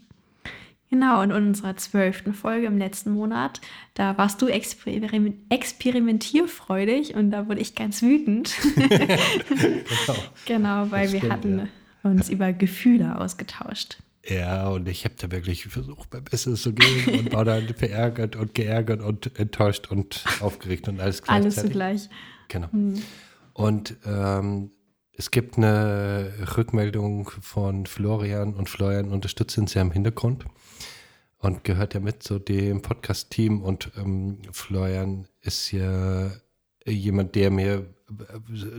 Genau, 0.89 1.21
in 1.21 1.33
unserer 1.33 1.75
zwölften 1.75 2.33
Folge 2.33 2.65
im 2.67 2.77
letzten 2.77 3.11
Monat, 3.11 3.59
da 3.93 4.17
warst 4.17 4.41
du 4.41 4.47
experiment 4.47 5.35
experimentierfreudig 5.49 7.13
und 7.13 7.31
da 7.31 7.49
wurde 7.49 7.59
ich 7.59 7.75
ganz 7.75 8.01
wütend. 8.01 8.55
genau. 8.75 10.15
genau, 10.45 10.91
weil 10.91 11.11
wir 11.11 11.23
hatten 11.23 11.59
ja. 11.59 11.67
Uns 12.07 12.29
über 12.29 12.53
Gefühle 12.53 13.19
ausgetauscht. 13.19 13.97
Ja, 14.25 14.67
und 14.67 14.89
ich 14.89 15.05
habe 15.05 15.15
da 15.17 15.31
wirklich 15.31 15.65
versucht, 15.67 16.11
mein 16.11 16.23
Bestes 16.23 16.61
zu 16.61 16.73
geben 16.73 17.19
und 17.19 17.33
war 17.33 17.45
dann 17.45 17.67
verärgert 17.77 18.35
und 18.35 18.53
geärgert 18.53 19.01
und 19.01 19.39
enttäuscht 19.39 19.89
und 19.89 20.25
aufgeregt 20.41 20.87
und 20.89 20.99
alles 20.99 21.21
gleichzeitig. 21.21 21.57
Alles 21.57 21.65
zugleich. 21.65 22.09
Genau. 22.49 22.71
Hm. 22.71 23.01
Und 23.53 23.95
ähm, 24.05 24.71
es 25.13 25.31
gibt 25.31 25.57
eine 25.57 26.31
Rückmeldung 26.57 27.29
von 27.41 27.85
Florian 27.85 28.53
und 28.53 28.69
Florian 28.69 29.09
unterstützt 29.09 29.57
uns 29.57 29.73
ja 29.73 29.81
im 29.81 29.91
Hintergrund 29.91 30.45
und 31.39 31.63
gehört 31.63 31.93
ja 31.93 31.99
mit 31.99 32.21
zu 32.21 32.37
dem 32.39 32.81
Podcast-Team. 32.81 33.61
Und 33.61 33.91
ähm, 33.97 34.39
Florian 34.51 35.27
ist 35.41 35.71
ja 35.71 36.31
jemand, 36.85 37.35
der 37.35 37.49
mir 37.49 37.85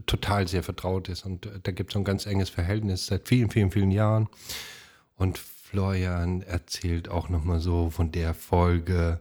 total 0.07 0.49
sehr 0.49 0.63
vertraut 0.63 1.09
ist. 1.09 1.25
Und 1.25 1.47
äh, 1.47 1.61
da 1.63 1.73
gibt 1.73 1.91
es 1.91 1.97
ein 1.97 2.05
ganz 2.05 2.27
enges 2.27 2.51
Verhältnis 2.51 3.07
seit 3.07 3.29
vielen, 3.29 3.51
vielen, 3.51 3.71
vielen 3.71 3.91
Jahren. 3.91 4.29
Und 5.17 5.39
Florian 5.39 6.43
erzählt 6.43 7.09
auch 7.09 7.29
nochmal 7.29 7.61
so 7.61 7.91
von 7.91 8.11
der 8.11 8.33
Folge 8.33 9.21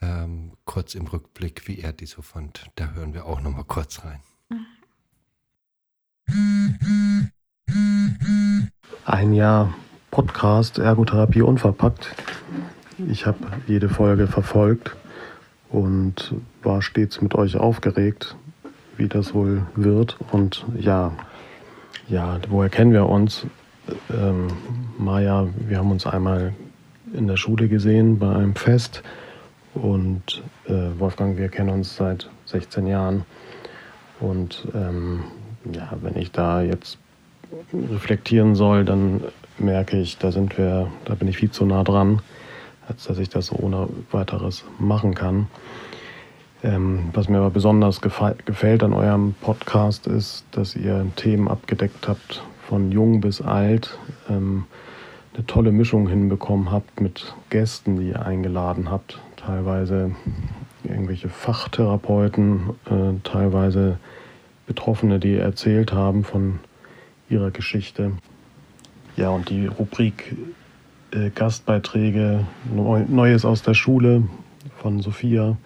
ähm, 0.00 0.52
kurz 0.64 0.94
im 0.94 1.06
Rückblick, 1.06 1.68
wie 1.68 1.80
er 1.80 1.92
die 1.92 2.06
so 2.06 2.22
fand. 2.22 2.70
Da 2.76 2.92
hören 2.92 3.14
wir 3.14 3.26
auch 3.26 3.40
nochmal 3.40 3.64
kurz 3.64 4.00
rein. 4.04 4.20
Ein 9.04 9.32
Jahr 9.32 9.74
Podcast 10.10 10.78
Ergotherapie 10.78 11.42
unverpackt. 11.42 12.14
Ich 13.08 13.26
habe 13.26 13.38
jede 13.66 13.88
Folge 13.88 14.26
verfolgt 14.26 14.96
und 15.70 16.34
war 16.62 16.82
stets 16.82 17.20
mit 17.20 17.34
euch 17.34 17.56
aufgeregt, 17.56 18.36
wie 18.98 19.08
das 19.08 19.32
wohl 19.32 19.62
wird. 19.74 20.16
Und 20.32 20.66
ja, 20.78 21.12
ja, 22.08 22.38
woher 22.48 22.68
kennen 22.68 22.92
wir 22.92 23.08
uns? 23.08 23.46
Ähm, 24.10 24.48
Maja, 24.98 25.48
wir 25.66 25.78
haben 25.78 25.90
uns 25.90 26.06
einmal 26.06 26.52
in 27.14 27.26
der 27.26 27.36
Schule 27.36 27.68
gesehen 27.68 28.18
bei 28.18 28.34
einem 28.34 28.54
Fest 28.54 29.02
und 29.74 30.42
äh, 30.66 30.98
Wolfgang, 30.98 31.38
wir 31.38 31.48
kennen 31.48 31.70
uns 31.70 31.96
seit 31.96 32.28
16 32.46 32.86
Jahren. 32.86 33.24
Und 34.20 34.66
ähm, 34.74 35.24
ja, 35.72 35.90
wenn 36.02 36.16
ich 36.16 36.32
da 36.32 36.60
jetzt 36.60 36.98
reflektieren 37.72 38.54
soll, 38.54 38.84
dann 38.84 39.22
merke 39.58 39.98
ich, 39.98 40.18
da 40.18 40.32
sind 40.32 40.58
wir, 40.58 40.88
da 41.04 41.14
bin 41.14 41.28
ich 41.28 41.38
viel 41.38 41.50
zu 41.50 41.64
nah 41.64 41.84
dran, 41.84 42.20
als 42.88 43.04
dass 43.04 43.18
ich 43.18 43.28
das 43.28 43.52
ohne 43.52 43.88
weiteres 44.10 44.64
machen 44.78 45.14
kann. 45.14 45.46
Ähm, 46.62 47.10
was 47.12 47.28
mir 47.28 47.38
aber 47.38 47.50
besonders 47.50 48.00
gefällt 48.00 48.82
an 48.82 48.92
eurem 48.92 49.34
Podcast 49.40 50.06
ist, 50.06 50.44
dass 50.50 50.74
ihr 50.74 51.06
Themen 51.14 51.46
abgedeckt 51.46 52.08
habt, 52.08 52.42
von 52.68 52.90
jung 52.90 53.20
bis 53.20 53.40
alt, 53.40 53.96
ähm, 54.28 54.64
eine 55.34 55.46
tolle 55.46 55.70
Mischung 55.70 56.08
hinbekommen 56.08 56.72
habt 56.72 57.00
mit 57.00 57.34
Gästen, 57.48 57.98
die 58.00 58.08
ihr 58.08 58.26
eingeladen 58.26 58.90
habt. 58.90 59.20
Teilweise 59.36 60.10
irgendwelche 60.82 61.28
Fachtherapeuten, 61.28 62.70
äh, 62.86 63.20
teilweise 63.22 63.98
Betroffene, 64.66 65.20
die 65.20 65.36
erzählt 65.36 65.92
haben 65.92 66.24
von 66.24 66.58
ihrer 67.30 67.52
Geschichte. 67.52 68.12
Ja, 69.16 69.30
und 69.30 69.48
die 69.48 69.66
Rubrik 69.66 70.36
äh, 71.12 71.30
Gastbeiträge, 71.30 72.46
Neu 72.74 73.04
Neues 73.08 73.44
aus 73.44 73.62
der 73.62 73.74
Schule 73.74 74.24
von 74.76 75.00
Sophia. 75.00 75.56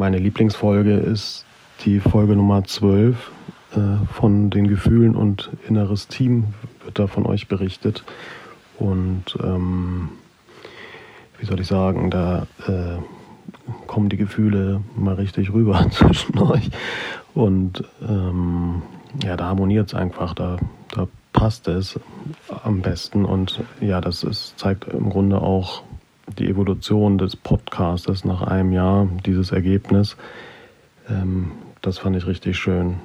Meine 0.00 0.16
Lieblingsfolge 0.16 0.94
ist 0.94 1.44
die 1.84 2.00
Folge 2.00 2.34
Nummer 2.34 2.64
12 2.64 3.30
äh, 3.72 3.76
von 4.14 4.48
den 4.48 4.66
Gefühlen 4.66 5.14
und 5.14 5.50
inneres 5.68 6.08
Team 6.08 6.54
wird 6.82 6.98
da 6.98 7.06
von 7.06 7.26
euch 7.26 7.48
berichtet. 7.48 8.02
Und 8.78 9.36
ähm, 9.44 10.08
wie 11.38 11.44
soll 11.44 11.60
ich 11.60 11.66
sagen, 11.66 12.08
da 12.08 12.46
äh, 12.66 12.96
kommen 13.86 14.08
die 14.08 14.16
Gefühle 14.16 14.80
mal 14.96 15.16
richtig 15.16 15.52
rüber 15.52 15.86
zwischen 15.90 16.38
euch. 16.38 16.70
Und 17.34 17.84
ähm, 18.00 18.80
ja, 19.22 19.36
da 19.36 19.48
harmoniert 19.48 19.88
es 19.88 19.94
einfach, 19.94 20.32
da, 20.32 20.56
da 20.94 21.08
passt 21.34 21.68
es 21.68 22.00
am 22.64 22.80
besten. 22.80 23.26
Und 23.26 23.62
ja, 23.82 24.00
das 24.00 24.24
ist, 24.24 24.58
zeigt 24.58 24.88
im 24.88 25.10
Grunde 25.10 25.42
auch 25.42 25.82
die 26.38 26.48
Evolution 26.48 27.18
des 27.18 27.36
Podcastes 27.36 28.24
nach 28.24 28.42
einem 28.42 28.72
Jahr, 28.72 29.08
dieses 29.24 29.52
Ergebnis. 29.52 30.16
Ähm, 31.08 31.52
das 31.82 31.98
fand 31.98 32.16
ich 32.16 32.26
richtig 32.26 32.58
schön 32.58 33.00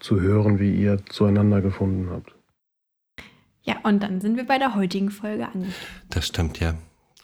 zu 0.00 0.20
hören, 0.20 0.58
wie 0.58 0.74
ihr 0.74 1.04
zueinander 1.06 1.60
gefunden 1.60 2.08
habt. 2.10 2.32
Ja, 3.62 3.76
und 3.82 4.02
dann 4.02 4.20
sind 4.20 4.36
wir 4.36 4.46
bei 4.46 4.58
der 4.58 4.74
heutigen 4.74 5.10
Folge 5.10 5.44
angekommen. 5.44 5.74
Das 6.08 6.26
stimmt, 6.26 6.60
ja. 6.60 6.74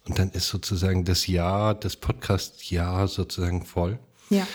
Und 0.06 0.18
dann 0.18 0.30
ist 0.30 0.48
sozusagen 0.48 1.04
das 1.04 1.26
Jahr, 1.26 1.74
das 1.74 1.96
Podcast-Jahr 1.96 3.08
sozusagen 3.08 3.64
voll. 3.64 3.98
Ja. 4.30 4.46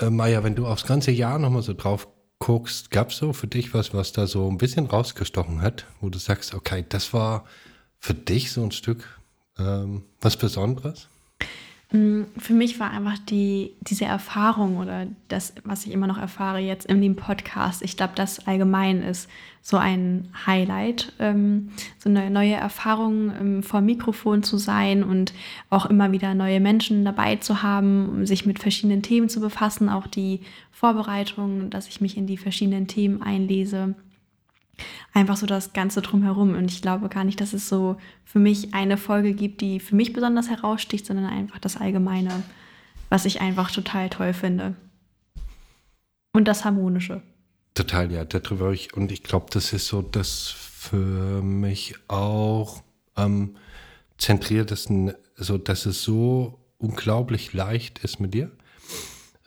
Äh, 0.00 0.10
Maja, 0.10 0.44
wenn 0.44 0.54
du 0.54 0.66
aufs 0.66 0.86
ganze 0.86 1.10
Jahr 1.10 1.38
nochmal 1.38 1.62
so 1.62 1.74
drauf 1.74 2.08
guckst, 2.38 2.90
gab 2.90 3.10
es 3.10 3.16
so 3.16 3.32
für 3.32 3.46
dich 3.46 3.74
was, 3.74 3.94
was 3.94 4.12
da 4.12 4.26
so 4.26 4.48
ein 4.48 4.58
bisschen 4.58 4.86
rausgestochen 4.86 5.62
hat, 5.62 5.86
wo 6.00 6.10
du 6.10 6.18
sagst, 6.18 6.54
okay, 6.54 6.84
das 6.88 7.12
war 7.12 7.44
für 7.98 8.14
dich 8.14 8.52
so 8.52 8.62
ein 8.62 8.70
Stück 8.70 9.18
ähm, 9.58 10.02
was 10.20 10.36
Besonderes? 10.36 11.08
Mm, 11.92 12.22
für 12.38 12.54
mich 12.54 12.80
war 12.80 12.90
einfach 12.90 13.18
die, 13.18 13.74
diese 13.80 14.04
Erfahrung 14.04 14.78
oder 14.78 15.06
das, 15.28 15.54
was 15.64 15.86
ich 15.86 15.92
immer 15.92 16.08
noch 16.08 16.18
erfahre 16.18 16.58
jetzt 16.58 16.86
in 16.86 17.00
dem 17.00 17.14
Podcast, 17.14 17.82
ich 17.82 17.96
glaube, 17.96 18.14
das 18.16 18.48
allgemein 18.48 19.02
ist 19.02 19.28
so 19.62 19.76
ein 19.76 20.28
Highlight, 20.44 21.12
ähm, 21.20 21.70
so 21.98 22.10
eine 22.10 22.30
neue 22.30 22.54
Erfahrung 22.54 23.32
ähm, 23.40 23.62
vor 23.62 23.80
Mikrofon 23.80 24.42
zu 24.42 24.58
sein 24.58 25.04
und 25.04 25.32
auch 25.70 25.86
immer 25.86 26.10
wieder 26.10 26.34
neue 26.34 26.58
Menschen 26.58 27.04
dabei 27.04 27.36
zu 27.36 27.62
haben, 27.62 28.08
um 28.08 28.26
sich 28.26 28.44
mit 28.44 28.58
verschiedenen 28.58 29.02
Themen 29.02 29.28
zu 29.28 29.40
befassen, 29.40 29.88
auch 29.88 30.08
die 30.08 30.40
Vorbereitung, 30.72 31.70
dass 31.70 31.88
ich 31.88 32.00
mich 32.00 32.16
in 32.16 32.26
die 32.26 32.38
verschiedenen 32.38 32.88
Themen 32.88 33.22
einlese 33.22 33.94
einfach 35.12 35.36
so 35.36 35.46
das 35.46 35.72
Ganze 35.72 36.02
drumherum. 36.02 36.54
Und 36.54 36.70
ich 36.70 36.82
glaube 36.82 37.08
gar 37.08 37.24
nicht, 37.24 37.40
dass 37.40 37.52
es 37.52 37.68
so 37.68 37.96
für 38.24 38.38
mich 38.38 38.74
eine 38.74 38.96
Folge 38.96 39.32
gibt, 39.34 39.60
die 39.60 39.80
für 39.80 39.94
mich 39.94 40.12
besonders 40.12 40.48
heraussticht, 40.48 41.06
sondern 41.06 41.26
einfach 41.26 41.58
das 41.58 41.76
Allgemeine, 41.76 42.42
was 43.08 43.24
ich 43.24 43.40
einfach 43.40 43.70
total 43.70 44.10
toll 44.10 44.32
finde. 44.32 44.74
Und 46.32 46.48
das 46.48 46.64
Harmonische. 46.64 47.22
Total, 47.74 48.10
ja, 48.10 48.24
darüber 48.24 48.72
ich, 48.72 48.94
und 48.94 49.10
ich 49.10 49.22
glaube, 49.22 49.46
das 49.50 49.72
ist 49.72 49.86
so 49.86 50.02
das 50.02 50.48
für 50.48 51.42
mich 51.42 51.94
auch 52.08 52.82
am 53.14 53.56
zentriertesten, 54.18 55.14
so 55.36 55.58
dass 55.58 55.86
es 55.86 56.02
so 56.02 56.60
unglaublich 56.78 57.52
leicht 57.52 58.00
ist 58.00 58.20
mit 58.20 58.34
dir. 58.34 58.50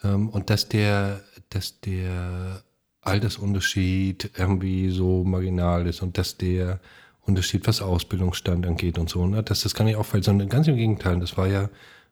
Ähm, 0.03 0.29
und 0.29 0.49
dass 0.49 0.67
der, 0.67 1.23
dass 1.49 1.79
der 1.81 2.63
Altersunterschied 3.07 4.31
irgendwie 4.37 4.89
so 4.89 5.23
marginal 5.23 5.87
ist 5.87 6.01
und 6.01 6.17
dass 6.17 6.37
der 6.37 6.79
Unterschied, 7.21 7.67
was 7.67 7.81
Ausbildungsstand 7.81 8.65
angeht 8.65 8.97
und 8.97 9.09
so, 9.09 9.25
ne, 9.25 9.43
dass 9.43 9.63
das 9.63 9.73
gar 9.73 9.85
nicht 9.85 9.95
auffällt, 9.95 10.25
sondern 10.25 10.49
ganz 10.49 10.67
im 10.67 10.75
Gegenteil. 10.75 11.19
Das 11.19 11.37
war 11.37 11.47
ja 11.47 11.63
ein 11.63 11.69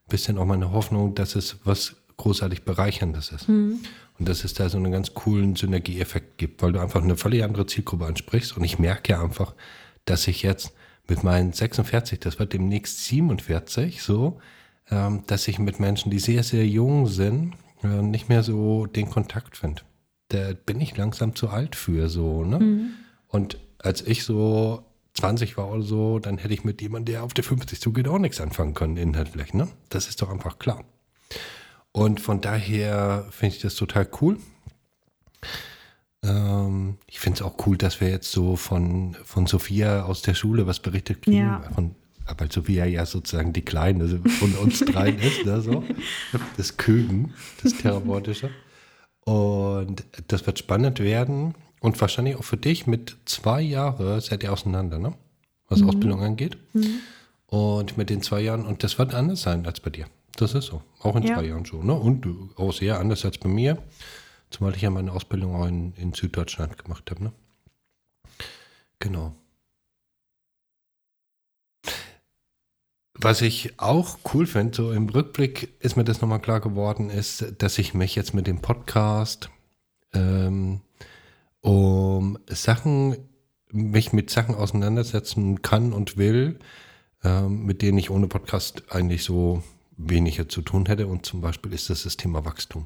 bisschen 0.09 0.37
auch 0.37 0.45
meine 0.45 0.71
Hoffnung, 0.71 1.13
dass 1.15 1.35
es 1.35 1.57
was 1.63 1.95
großartig 2.17 2.63
Bereicherndes 2.63 3.31
ist. 3.31 3.49
Mhm. 3.49 3.79
Und 4.17 4.29
dass 4.29 4.45
es 4.45 4.53
da 4.53 4.69
so 4.69 4.77
einen 4.77 4.93
ganz 4.93 5.13
coolen 5.13 5.57
Synergieeffekt 5.57 6.37
gibt, 6.37 6.61
weil 6.61 6.71
du 6.71 6.79
einfach 6.79 7.03
eine 7.03 7.17
völlig 7.17 7.43
andere 7.43 7.65
Zielgruppe 7.65 8.05
ansprichst. 8.05 8.55
Und 8.55 8.63
ich 8.63 8.79
merke 8.79 9.11
ja 9.11 9.21
einfach, 9.21 9.53
dass 10.05 10.27
ich 10.27 10.43
jetzt 10.43 10.73
mit 11.07 11.23
meinen 11.23 11.51
46, 11.51 12.21
das 12.21 12.39
wird 12.39 12.53
demnächst 12.53 13.05
47, 13.05 14.01
so, 14.01 14.39
ähm, 14.89 15.23
dass 15.27 15.49
ich 15.49 15.59
mit 15.59 15.81
Menschen, 15.81 16.11
die 16.11 16.19
sehr, 16.19 16.43
sehr 16.43 16.65
jung 16.65 17.07
sind, 17.07 17.53
äh, 17.83 18.01
nicht 18.01 18.29
mehr 18.29 18.43
so 18.43 18.85
den 18.85 19.09
Kontakt 19.09 19.57
finde 19.57 19.81
da 20.29 20.53
bin 20.53 20.81
ich 20.81 20.97
langsam 20.97 21.35
zu 21.35 21.49
alt 21.49 21.75
für 21.75 22.09
so, 22.09 22.43
ne? 22.43 22.59
Mhm. 22.59 22.89
Und 23.27 23.57
als 23.79 24.01
ich 24.01 24.23
so 24.23 24.83
20 25.15 25.57
war 25.57 25.69
oder 25.71 25.81
so, 25.81 26.19
dann 26.19 26.37
hätte 26.37 26.53
ich 26.53 26.63
mit 26.63 26.81
jemandem, 26.81 27.13
der 27.13 27.23
auf 27.23 27.33
der 27.33 27.43
50 27.43 27.79
zugeht, 27.79 28.07
auch 28.07 28.19
nichts 28.19 28.41
anfangen 28.41 28.73
können 28.73 28.97
inhaltlich, 28.97 29.53
ne? 29.53 29.67
Das 29.89 30.07
ist 30.07 30.21
doch 30.21 30.29
einfach 30.29 30.59
klar. 30.59 30.83
Und 31.91 32.19
von 32.19 32.41
daher 32.41 33.25
finde 33.31 33.55
ich 33.55 33.61
das 33.61 33.75
total 33.75 34.07
cool. 34.21 34.37
Ähm, 36.23 36.97
ich 37.07 37.19
finde 37.19 37.37
es 37.37 37.41
auch 37.41 37.55
cool, 37.65 37.77
dass 37.77 38.01
wir 38.01 38.09
jetzt 38.09 38.31
so 38.31 38.55
von, 38.55 39.15
von 39.23 39.45
Sophia 39.45 40.03
aus 40.03 40.21
der 40.21 40.33
Schule 40.33 40.67
was 40.67 40.79
berichtet 40.79 41.21
kriegen. 41.21 41.37
Ja. 41.37 41.63
Von, 41.73 41.95
weil 42.37 42.51
Sophia 42.51 42.85
ja 42.85 43.05
sozusagen 43.05 43.53
die 43.53 43.61
Kleine 43.61 44.07
von 44.39 44.53
uns 44.55 44.79
dreien 44.79 45.19
ist, 45.19 45.45
ne, 45.45 45.61
so. 45.61 45.83
Das 46.57 46.77
Kögen, 46.77 47.33
das 47.63 47.73
Therapeutische. 47.77 48.49
Und 49.25 50.03
das 50.27 50.45
wird 50.45 50.59
spannend 50.59 50.99
werden 50.99 51.55
und 51.79 51.99
wahrscheinlich 51.99 52.35
auch 52.35 52.43
für 52.43 52.57
dich 52.57 52.87
mit 52.87 53.17
zwei 53.25 53.61
Jahren 53.61 54.21
seid 54.21 54.43
ihr 54.43 54.53
auseinander, 54.53 54.99
ne? 54.99 55.13
Was 55.67 55.81
mhm. 55.81 55.89
Ausbildung 55.89 56.21
angeht. 56.21 56.57
Mhm. 56.73 56.99
Und 57.47 57.97
mit 57.97 58.09
den 58.09 58.21
zwei 58.21 58.41
Jahren, 58.41 58.65
und 58.65 58.83
das 58.83 58.97
wird 58.99 59.13
anders 59.13 59.41
sein 59.41 59.65
als 59.65 59.79
bei 59.79 59.89
dir. 59.89 60.05
Das 60.35 60.53
ist 60.53 60.65
so. 60.65 60.81
Auch 61.01 61.15
in 61.15 61.23
ja. 61.23 61.35
zwei 61.35 61.45
Jahren 61.45 61.65
schon. 61.65 61.85
Ne? 61.85 61.93
Und 61.93 62.27
auch 62.55 62.71
sehr 62.71 62.99
anders 62.99 63.25
als 63.25 63.37
bei 63.37 63.49
mir. 63.49 63.77
Zumal 64.49 64.75
ich 64.75 64.81
ja 64.81 64.89
meine 64.89 65.11
Ausbildung 65.11 65.55
auch 65.55 65.65
in, 65.65 65.93
in 65.93 66.13
Süddeutschland 66.13 66.77
gemacht 66.77 67.09
habe. 67.09 67.23
Ne? 67.23 67.31
Genau. 68.99 69.35
Was 73.17 73.41
ich 73.41 73.79
auch 73.79 74.17
cool 74.33 74.45
finde, 74.45 74.75
so 74.75 74.91
im 74.91 75.07
Rückblick 75.07 75.73
ist 75.79 75.95
mir 75.95 76.03
das 76.03 76.19
nochmal 76.19 76.41
klar 76.41 76.59
geworden, 76.59 77.09
ist, 77.09 77.45
dass 77.59 77.77
ich 77.77 77.93
mich 77.93 78.13
jetzt 78.15 78.33
mit 78.33 78.45
dem 78.45 78.59
Podcast 78.59 79.49
ähm, 80.13 80.81
um 81.61 82.37
Sachen, 82.47 83.15
mich 83.71 84.11
mit 84.11 84.29
Sachen 84.29 84.53
auseinandersetzen 84.53 85.61
kann 85.61 85.93
und 85.93 86.17
will, 86.17 86.59
ähm, 87.23 87.65
mit 87.65 87.81
denen 87.81 87.97
ich 87.97 88.09
ohne 88.09 88.27
Podcast 88.27 88.83
eigentlich 88.89 89.23
so 89.23 89.63
weniger 89.95 90.49
zu 90.49 90.61
tun 90.61 90.85
hätte. 90.85 91.07
Und 91.07 91.25
zum 91.25 91.39
Beispiel 91.39 91.71
ist 91.71 91.89
das 91.89 92.03
das 92.03 92.17
Thema 92.17 92.43
Wachstum. 92.43 92.85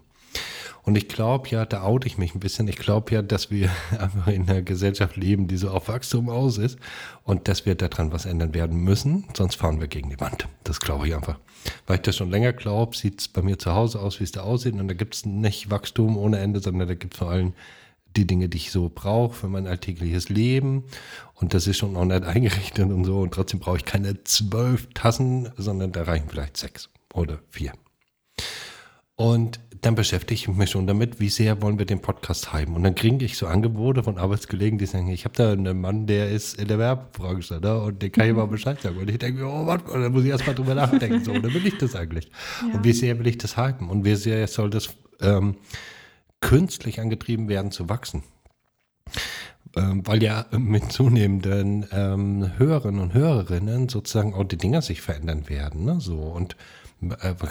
Und 0.84 0.96
ich 0.96 1.08
glaube 1.08 1.50
ja, 1.50 1.66
da 1.66 1.84
oute 1.84 2.08
ich 2.08 2.18
mich 2.18 2.34
ein 2.34 2.40
bisschen. 2.40 2.68
Ich 2.68 2.78
glaube 2.78 3.14
ja, 3.14 3.22
dass 3.22 3.52
wir 3.52 3.70
einfach 4.00 4.28
in 4.28 4.50
einer 4.50 4.62
Gesellschaft 4.62 5.18
leben, 5.18 5.48
die 5.48 5.58
so 5.58 5.70
auf 5.70 5.88
Wachstum 5.88 6.30
aus 6.30 6.58
ist 6.58 6.80
und 7.24 7.48
dass 7.48 7.66
wir 7.66 7.76
daran 7.76 8.12
was 8.12 8.26
ändern 8.26 8.54
werden 8.54 8.80
müssen, 8.80 9.26
sonst 9.36 9.56
fahren 9.56 9.80
wir 9.80 9.88
gegen 9.88 10.10
die 10.10 10.20
Wand. 10.20 10.48
Das 10.64 10.80
glaube 10.80 11.08
ich 11.08 11.16
einfach. 11.16 11.38
Weil 11.86 11.98
ich 11.98 12.02
das 12.04 12.16
schon 12.16 12.32
länger 12.32 12.54
glaube, 12.54 12.96
sieht 12.96 13.22
es 13.22 13.28
bei 13.28 13.42
mir 13.42 13.60
zu 13.60 13.74
Hause 13.74 14.00
aus, 14.00 14.20
wie 14.20 14.24
es 14.24 14.32
da 14.32 14.42
aussieht. 14.42 14.74
Und 14.74 14.88
da 14.88 14.94
gibt 14.94 15.16
es 15.16 15.26
nicht 15.26 15.70
Wachstum 15.70 16.18
ohne 16.18 16.40
Ende, 16.40 16.60
sondern 16.60 16.88
da 16.88 16.96
gibt 16.96 17.14
es 17.14 17.20
vor 17.20 17.30
allem 17.30 17.54
die 18.16 18.26
Dinge, 18.26 18.50
die 18.50 18.58
ich 18.58 18.72
so 18.72 18.90
brauche 18.94 19.36
für 19.36 19.48
mein 19.48 19.68
alltägliches 19.68 20.30
Leben. 20.30 20.86
Und 21.36 21.54
das 21.54 21.68
ist 21.68 21.78
schon 21.78 21.96
auch 21.96 22.06
nicht 22.06 22.24
eingerichtet 22.26 22.90
und 22.90 23.04
so. 23.04 23.20
Und 23.22 23.34
trotzdem 23.34 23.60
brauche 23.60 23.78
ich 23.78 23.86
keine 23.86 24.24
zwölf 24.24 24.88
Tassen, 24.94 25.52
sondern 25.58 25.92
da 25.92 26.04
reichen 26.04 26.30
vielleicht 26.30 26.58
sechs 26.58 26.90
oder 27.14 27.40
vier. 27.52 27.74
Und 29.16 29.60
dann 29.82 29.96
beschäftige 29.96 30.34
ich 30.34 30.48
mich 30.48 30.70
schon 30.70 30.88
damit, 30.88 31.20
wie 31.20 31.30
sehr 31.30 31.62
wollen 31.62 31.80
wir 31.80 31.86
den 31.86 32.02
Podcast 32.02 32.54
hypen. 32.54 32.76
Und 32.76 32.84
dann 32.84 32.96
kriege 32.96 33.24
ich 33.24 33.38
so 33.38 33.48
Angebote 33.48 34.04
von 34.04 34.18
Arbeitskollegen, 34.18 34.78
die 34.78 34.86
sagen, 34.86 35.10
ich 35.10 35.24
habe 35.24 35.36
da 35.36 35.52
einen 35.54 35.80
Mann, 35.80 36.06
der 36.06 36.30
ist 36.30 36.60
in 36.60 36.68
der 36.68 36.80
Werbebranche, 36.80 37.60
ne? 37.62 37.80
und 37.80 38.02
den 38.02 38.12
kann 38.12 38.28
ich 38.28 38.36
mal 38.36 38.46
mhm. 38.46 38.52
Bescheid 38.52 38.82
sagen. 38.82 38.98
Und 38.98 39.10
ich 39.10 39.20
denke, 39.20 39.46
oh 39.46 39.64
Mann, 39.64 39.82
da 39.86 40.10
muss 40.10 40.24
ich 40.24 40.30
erst 40.30 40.46
mal 40.46 40.54
drüber 40.54 40.76
nachdenken, 40.76 41.24
so, 41.24 41.32
oder 41.32 41.54
will 41.54 41.66
ich 41.66 41.78
das 41.78 41.96
eigentlich? 41.96 42.30
Ja. 42.68 42.76
Und 42.76 42.84
wie 42.84 42.94
sehr 42.94 43.18
will 43.20 43.28
ich 43.28 43.38
das 43.38 43.56
hypen? 43.56 43.90
Und 43.90 44.04
wie 44.04 44.16
sehr 44.16 44.46
soll 44.48 44.70
das 44.70 44.90
ähm, 45.22 45.56
künstlich 46.42 47.00
angetrieben 47.00 47.48
werden 47.48 47.72
zu 47.72 47.88
wachsen? 47.88 48.24
Ähm, 49.78 50.06
weil 50.06 50.22
ja 50.24 50.46
mit 50.52 50.92
zunehmenden 50.92 51.86
ähm, 51.92 52.52
Hörerinnen 52.58 53.00
und 53.00 53.14
Hörerinnen 53.14 53.88
sozusagen 53.88 54.34
auch 54.34 54.44
die 54.44 54.58
Dinger 54.58 54.82
sich 54.82 55.02
verändern 55.02 55.48
werden, 55.48 55.86
ne? 55.86 56.00
so, 56.00 56.18
und 56.18 56.56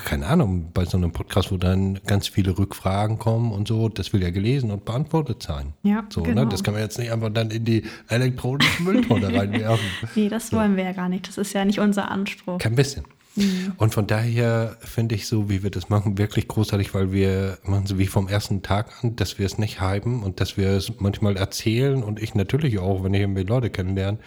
keine 0.05 0.27
Ahnung, 0.27 0.73
bei 0.75 0.85
so 0.85 0.99
einem 0.99 1.13
Podcast, 1.13 1.51
wo 1.51 1.57
dann 1.57 2.01
ganz 2.07 2.29
viele 2.29 2.59
Rückfragen 2.59 3.19
kommen 3.19 3.53
und 3.53 3.67
so, 3.67 3.89
das 3.89 4.13
will 4.13 4.23
ja 4.23 4.31
gelesen 4.31 4.71
und 4.71 4.85
beantwortet 4.85 5.43
sein. 5.43 5.73
Ja, 5.83 6.05
so, 6.11 6.21
ne? 6.21 6.29
genau. 6.29 6.45
Ne? 6.45 6.49
Das 6.51 6.63
kann 6.63 6.75
man 6.75 6.83
jetzt 6.83 6.99
nicht 6.99 7.11
einfach 7.11 7.31
dann 7.33 7.51
in 7.51 7.65
die 7.65 7.85
elektronische 8.09 8.83
Mülltonne 8.83 9.33
reinwerfen. 9.35 9.87
nee, 10.15 10.29
das 10.29 10.53
wollen 10.53 10.77
wir 10.77 10.85
ja 10.85 10.93
gar 10.93 11.09
nicht. 11.09 11.29
Das 11.29 11.39
ist 11.39 11.55
ja 11.55 11.65
nicht 11.65 11.81
unser 11.81 12.11
Anspruch. 12.11 12.59
Kein 12.59 12.75
bisschen. 12.75 13.05
Mhm. 13.37 13.73
Und 13.79 13.95
von 13.95 14.07
daher 14.07 14.77
finde 14.81 15.15
ich 15.15 15.27
so, 15.27 15.49
wie 15.49 15.63
wir 15.63 15.71
das 15.71 15.89
machen, 15.89 16.19
wirklich 16.19 16.47
großartig, 16.47 16.93
weil 16.93 17.13
wir 17.13 17.59
machen 17.65 17.87
so 17.87 17.99
wie 17.99 18.07
vom 18.07 18.29
ersten 18.29 18.63
Tag 18.63 19.03
an, 19.03 19.17
dass 19.17 19.39
wir 19.39 19.47
es 19.47 19.57
nicht 19.57 19.81
hypen 19.81 20.23
und 20.23 20.41
dass 20.41 20.59
wir 20.59 20.71
es 20.71 20.93
manchmal 20.99 21.37
erzählen 21.37 22.03
und 22.03 22.21
ich 22.21 22.35
natürlich 22.35 22.79
auch, 22.79 23.03
wenn 23.03 23.15
ich 23.15 23.21
irgendwie 23.21 23.45
Leute 23.45 23.71
kennenlerne, 23.71 24.19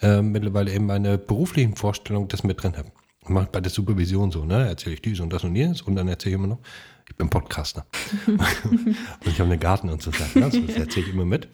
äh, 0.00 0.22
mittlerweile 0.22 0.72
eben 0.72 0.86
meine 0.86 1.18
beruflichen 1.18 1.74
Vorstellungen 1.74 2.28
das 2.28 2.44
mit 2.44 2.62
drin 2.62 2.76
habe 2.76 2.90
mache 3.28 3.48
bei 3.50 3.60
der 3.60 3.70
Supervision 3.70 4.30
so, 4.30 4.44
ne? 4.44 4.68
Erzähle 4.68 4.94
ich 4.94 5.02
dies 5.02 5.20
und 5.20 5.32
das 5.32 5.44
und 5.44 5.54
jenes 5.54 5.82
und 5.82 5.96
dann 5.96 6.08
erzähle 6.08 6.34
ich 6.34 6.38
immer 6.38 6.48
noch, 6.48 6.60
ich 7.08 7.16
bin 7.16 7.30
Podcaster. 7.30 7.86
und 8.26 8.96
ich 9.26 9.40
habe 9.40 9.50
einen 9.50 9.60
Garten 9.60 9.88
und 9.88 10.02
so. 10.02 10.10
Ne? 10.10 10.18
Das 10.34 10.54
erzähle 10.54 11.06
ich 11.06 11.12
immer 11.12 11.24
mit. 11.24 11.48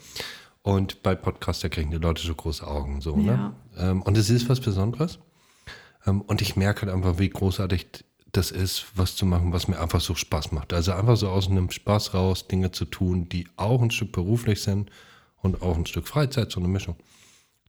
Und 0.62 1.02
bei 1.02 1.14
Podcaster 1.14 1.68
kriegen 1.68 1.90
die 1.90 1.98
Leute 1.98 2.22
so 2.22 2.34
große 2.34 2.66
Augen. 2.66 3.01
So, 3.01 3.16
ne? 3.16 3.55
ja. 3.76 3.94
ne? 3.94 4.02
und 4.02 4.16
es 4.16 4.30
ist 4.30 4.48
was 4.48 4.60
Besonderes. 4.60 5.18
Ähm, 6.06 6.22
und 6.22 6.42
ich 6.42 6.56
merke 6.56 6.82
halt 6.82 6.94
einfach, 6.94 7.18
wie 7.18 7.28
großartig 7.28 7.86
das 8.32 8.51
ist, 8.51 8.86
was 8.94 9.14
zu 9.16 9.26
machen, 9.26 9.52
was 9.52 9.68
mir 9.68 9.78
einfach 9.78 10.01
so 10.01 10.14
Spaß 10.14 10.52
macht. 10.52 10.72
Also 10.72 10.92
einfach 10.92 11.16
so 11.16 11.28
aus 11.28 11.48
einem 11.48 11.70
Spaß 11.70 12.14
raus 12.14 12.48
Dinge 12.48 12.72
zu 12.72 12.84
tun, 12.84 13.28
die 13.28 13.46
auch 13.56 13.80
ein 13.80 13.90
Stück 13.90 14.12
beruflich 14.12 14.62
sind 14.62 14.90
und 15.36 15.62
auch 15.62 15.76
ein 15.76 15.86
Stück 15.86 16.09
Freizeit, 16.09 16.51
so 16.51 16.60
eine 16.60 16.68
Mischung. 16.68 16.96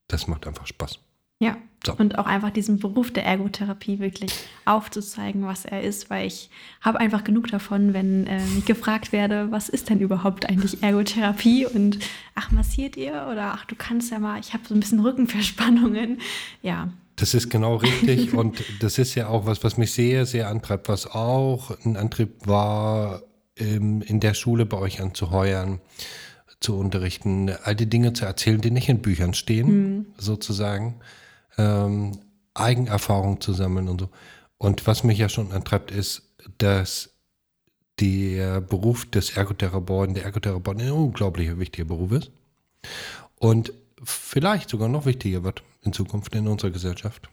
Das 0.07 0.27
macht 0.27 0.48
einfach 0.48 0.65
Spaß. 0.65 0.99
Ja. 1.40 1.57
So. 1.86 1.94
Und 1.94 2.18
auch 2.18 2.26
einfach 2.26 2.49
diesen 2.49 2.80
Beruf 2.80 3.12
der 3.12 3.26
Ergotherapie 3.26 3.99
wirklich 3.99 4.32
aufzuzeigen, 4.66 5.45
was 5.45 5.66
er 5.66 5.82
ist, 5.82 6.10
weil 6.10 6.28
ich 6.28 6.49
habe 6.82 6.99
einfach 6.99 7.24
genug 7.24 7.48
davon, 7.48 7.94
wenn 7.94 8.28
äh, 8.28 8.41
ich 8.57 8.66
gefragt 8.66 9.12
werde, 9.12 9.52
was 9.52 9.70
ist 9.70 9.90
denn 9.90 9.99
überhaupt 9.99 10.49
eigentlich 10.49 10.82
Ergotherapie 10.82 11.66
und 11.66 11.99
ach, 12.34 12.52
massiert 12.52 12.98
ihr 12.98 13.28
oder 13.32 13.53
ach, 13.53 13.66
du 13.66 13.76
kannst 13.76 14.12
ja 14.12 14.20
mal, 14.20 14.40
ich 14.40 14.53
habe 14.53 14.64
so 14.68 14.74
ein 14.74 14.80
bisschen 14.80 14.99
Rückenverspannungen. 14.99 16.20
Ja. 16.62 16.90
Das 17.18 17.34
ist 17.34 17.49
genau 17.49 17.78
richtig 17.78 18.34
und 18.36 18.64
das 18.80 18.98
ist 18.98 19.16
ja 19.16 19.28
auch 19.28 19.45
was, 19.45 19.64
was 19.64 19.78
mich 19.78 19.91
sehr, 19.91 20.26
sehr 20.26 20.49
antreibt, 20.49 20.90
was 20.90 21.07
auch 21.07 21.72
ein 21.86 21.98
Antrieb 21.98 22.48
war, 22.48 23.22
ähm, 23.57 24.02
in 24.02 24.20
der 24.20 24.34
Schule 24.34 24.66
bei 24.66 24.78
euch 24.78 25.02
anzuheuern 25.02 25.80
zu 26.60 26.76
unterrichten, 26.76 27.52
all 27.64 27.76
die 27.76 27.90
Dinge 27.90 28.14
zu 28.14 28.26
erzählen, 28.26 28.60
die 28.60 28.72
nicht 28.72 28.90
in 28.90 29.02
Büchern 29.02 29.34
stehen, 29.34 29.68
mhm. 29.68 30.06
sozusagen 30.18 30.95
ähm, 31.57 32.19
Eigenerfahrung 32.53 33.41
zu 33.41 33.53
sammeln 33.53 33.88
und 33.88 34.02
so. 34.02 34.10
Und 34.57 34.88
was 34.88 35.03
mich 35.03 35.18
ja 35.18 35.30
schon 35.30 35.52
antreibt, 35.52 35.91
ist, 35.91 36.23
dass 36.57 37.10
der 37.99 38.61
Beruf 38.61 39.06
des 39.06 39.36
Ergotherapeuten, 39.36 40.15
der 40.15 40.26
Ergotherapeut 40.26 40.80
ein 40.80 40.91
unglaublich 40.91 41.57
wichtiger 41.57 41.86
Beruf 41.86 42.11
ist. 42.11 42.32
Und 43.38 43.73
vielleicht 44.03 44.69
sogar 44.69 44.90
noch 44.90 45.06
wichtiger 45.06 45.44
wird 45.44 45.64
in 45.82 45.94
Zukunft 45.94 46.36
in 46.36 46.48
unserer 46.48 46.72
Gesellschaft. 46.72 47.30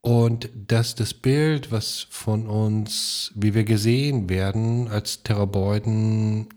Und 0.00 0.50
dass 0.68 0.94
das 0.94 1.14
Bild, 1.14 1.72
was 1.72 2.06
von 2.10 2.46
uns, 2.46 3.32
wie 3.34 3.54
wir 3.54 3.64
gesehen 3.64 4.28
werden 4.28 4.88
als 4.88 5.22
Therapeuten, 5.22 6.48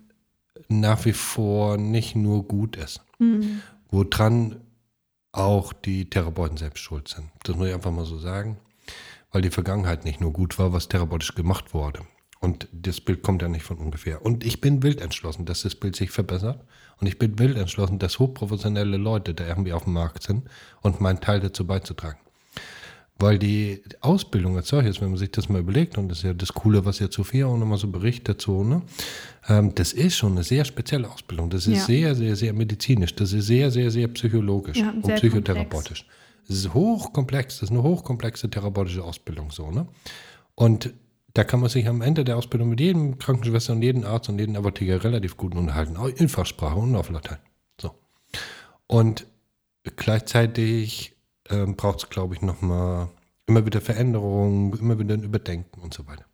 nach 0.68 1.06
wie 1.06 1.14
vor 1.14 1.78
nicht 1.78 2.16
nur 2.16 2.44
gut 2.44 2.76
ist. 2.76 3.02
Mhm. 3.18 3.62
Woran 3.90 4.62
auch 5.32 5.74
die 5.74 6.10
Therapeuten 6.10 6.58
selbst 6.58 6.82
schuld 6.82 7.08
sind. 7.08 7.30
Das 7.44 7.56
muss 7.56 7.68
ich 7.68 7.74
einfach 7.74 7.92
mal 7.92 8.06
so 8.06 8.18
sagen. 8.18 8.58
Weil 9.32 9.44
die 9.44 9.52
Vergangenheit 9.52 10.06
nicht 10.06 10.22
nur 10.22 10.34
gut 10.34 10.58
war, 10.58 10.74
was 10.74 10.88
therapeutisch 10.88 11.36
gemacht 11.36 11.74
wurde. 11.74 12.02
Und 12.40 12.68
das 12.72 13.02
Bild 13.02 13.22
kommt 13.22 13.42
ja 13.42 13.48
nicht 13.48 13.64
von 13.64 13.78
ungefähr. 13.78 14.26
Und 14.26 14.46
ich 14.46 14.62
bin 14.62 14.82
wild 14.82 15.02
entschlossen, 15.02 15.46
dass 15.46 15.62
das 15.62 15.76
Bild 15.76 15.96
sich 15.96 16.10
verbessert. 16.10 16.66
Und 17.00 17.08
ich 17.08 17.20
bin 17.20 17.38
wild 17.38 17.58
entschlossen, 17.58 18.00
dass 18.00 18.18
hochprofessionelle 18.18 18.98
Leute 18.98 19.34
da 19.34 19.46
irgendwie 19.46 19.74
auf 19.74 19.84
dem 19.84 19.94
Markt 19.94 20.24
sind 20.24 20.50
und 20.82 21.02
meinen 21.02 21.22
Teil 21.22 21.42
dazu 21.42 21.68
beizutragen. 21.68 22.20
Weil 23.20 23.38
die 23.38 23.82
Ausbildung 24.00 24.56
als 24.56 24.70
solches, 24.70 25.02
wenn 25.02 25.10
man 25.10 25.18
sich 25.18 25.32
das 25.32 25.50
mal 25.50 25.60
überlegt, 25.60 25.98
und 25.98 26.08
das 26.08 26.20
ist 26.20 26.24
ja 26.24 26.34
das 26.34 26.54
Coole, 26.54 26.86
was 26.86 27.00
jetzt 27.00 27.16
Sophia 27.16 27.48
auch 27.48 27.58
nochmal 27.58 27.78
so 27.78 27.90
berichtet, 27.90 28.42
so, 28.42 28.64
ne? 28.64 28.82
Ähm, 29.50 29.76
das 29.76 29.92
ist 29.92 30.16
schon 30.16 30.34
eine 30.34 30.44
sehr 30.44 30.64
spezielle 30.64 31.10
Ausbildung. 31.10 31.50
Das 31.50 31.68
ist 31.68 31.78
ja. 31.80 31.84
sehr, 31.84 32.16
sehr, 32.16 32.36
sehr 32.36 32.54
medizinisch. 32.54 33.14
Das 33.16 33.34
ist 33.34 33.48
sehr, 33.48 33.72
sehr, 33.72 33.92
sehr 33.92 34.08
psychologisch 34.08 34.78
ja, 34.78 34.92
und 34.92 35.14
psychotherapeutisch. 35.16 36.06
Es 36.48 36.56
ist 36.56 36.74
hochkomplex. 36.74 37.60
Das 37.60 37.64
ist 37.64 37.72
eine 37.72 37.84
hochkomplexe 37.84 38.50
therapeutische 38.50 39.04
Ausbildung, 39.04 39.52
so, 39.52 39.70
ne? 39.70 39.86
Und 40.56 40.94
da 41.34 41.44
kann 41.44 41.60
man 41.60 41.70
sich 41.70 41.88
am 41.88 42.02
Ende 42.02 42.24
der 42.24 42.38
Ausbildung 42.38 42.70
mit 42.70 42.80
jedem 42.80 43.18
Krankenschwester 43.20 43.74
und 43.74 43.82
jedem 43.82 44.04
Arzt 44.04 44.30
und 44.30 44.40
jedem 44.40 44.56
Apotheker 44.56 45.04
relativ 45.04 45.38
gut 45.38 45.56
unterhalten, 45.56 45.98
auch 45.98 46.08
in 46.08 46.30
Fachsprache 46.30 46.78
und 46.78 46.96
auf 46.96 47.10
Latein. 47.10 47.38
So. 47.80 47.92
Und 48.88 49.26
gleichzeitig 49.96 51.16
ähm, 51.50 51.76
braucht 51.76 52.04
es, 52.04 52.10
glaube 52.10 52.36
ich, 52.36 52.42
nochmal 52.42 53.10
immer 53.48 53.66
wieder 53.66 53.82
Veränderungen, 53.82 54.74
immer 54.74 55.00
wieder 55.00 55.16
ein 55.16 55.24
Überdenken 55.24 55.82
und 55.82 55.94
so 55.94 56.08
weiter. 56.08 56.26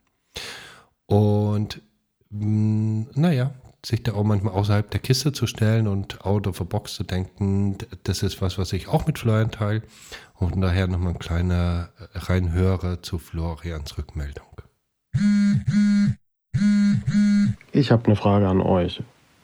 Und 1.05 1.81
mh, 2.29 2.45
mm, 2.45 3.07
naja, 3.15 3.51
sich 3.85 4.03
da 4.03 4.13
auch 4.13 4.23
manchmal 4.23 4.53
außerhalb 4.53 4.89
der 4.89 4.99
Kiste 4.99 5.31
zu 5.31 5.47
stellen 5.47 5.87
und 5.87 6.25
out 6.25 6.47
of 6.47 6.59
a 6.59 6.63
box 6.63 6.95
zu 6.95 7.03
denken, 7.03 7.77
das 8.03 8.23
ist 8.23 8.41
was, 8.41 8.57
was 8.57 8.73
ich 8.73 8.87
auch 8.87 9.05
mit 9.05 9.19
Florian 9.19 9.51
teile. 9.51 9.83
Und 10.33 10.59
daher 10.59 10.87
nochmal 10.87 11.13
ein 11.13 11.19
kleiner 11.19 11.89
Reinhörer 12.13 13.01
zu 13.03 13.19
Florians 13.19 13.97
Rückmeldung. 13.97 14.45
Ich 17.71 17.91
habe 17.91 18.05
eine 18.05 18.15
Frage 18.15 18.47
an 18.47 18.61
euch. 18.61 19.01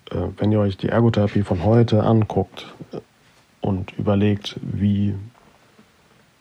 Äh, 0.09 0.27
wenn 0.37 0.51
ihr 0.51 0.59
euch 0.59 0.77
die 0.77 0.89
Ergotherapie 0.89 1.43
von 1.43 1.63
heute 1.63 2.03
anguckt 2.03 2.73
äh, 2.91 2.99
und 3.61 3.97
überlegt, 3.97 4.59
wie 4.61 5.15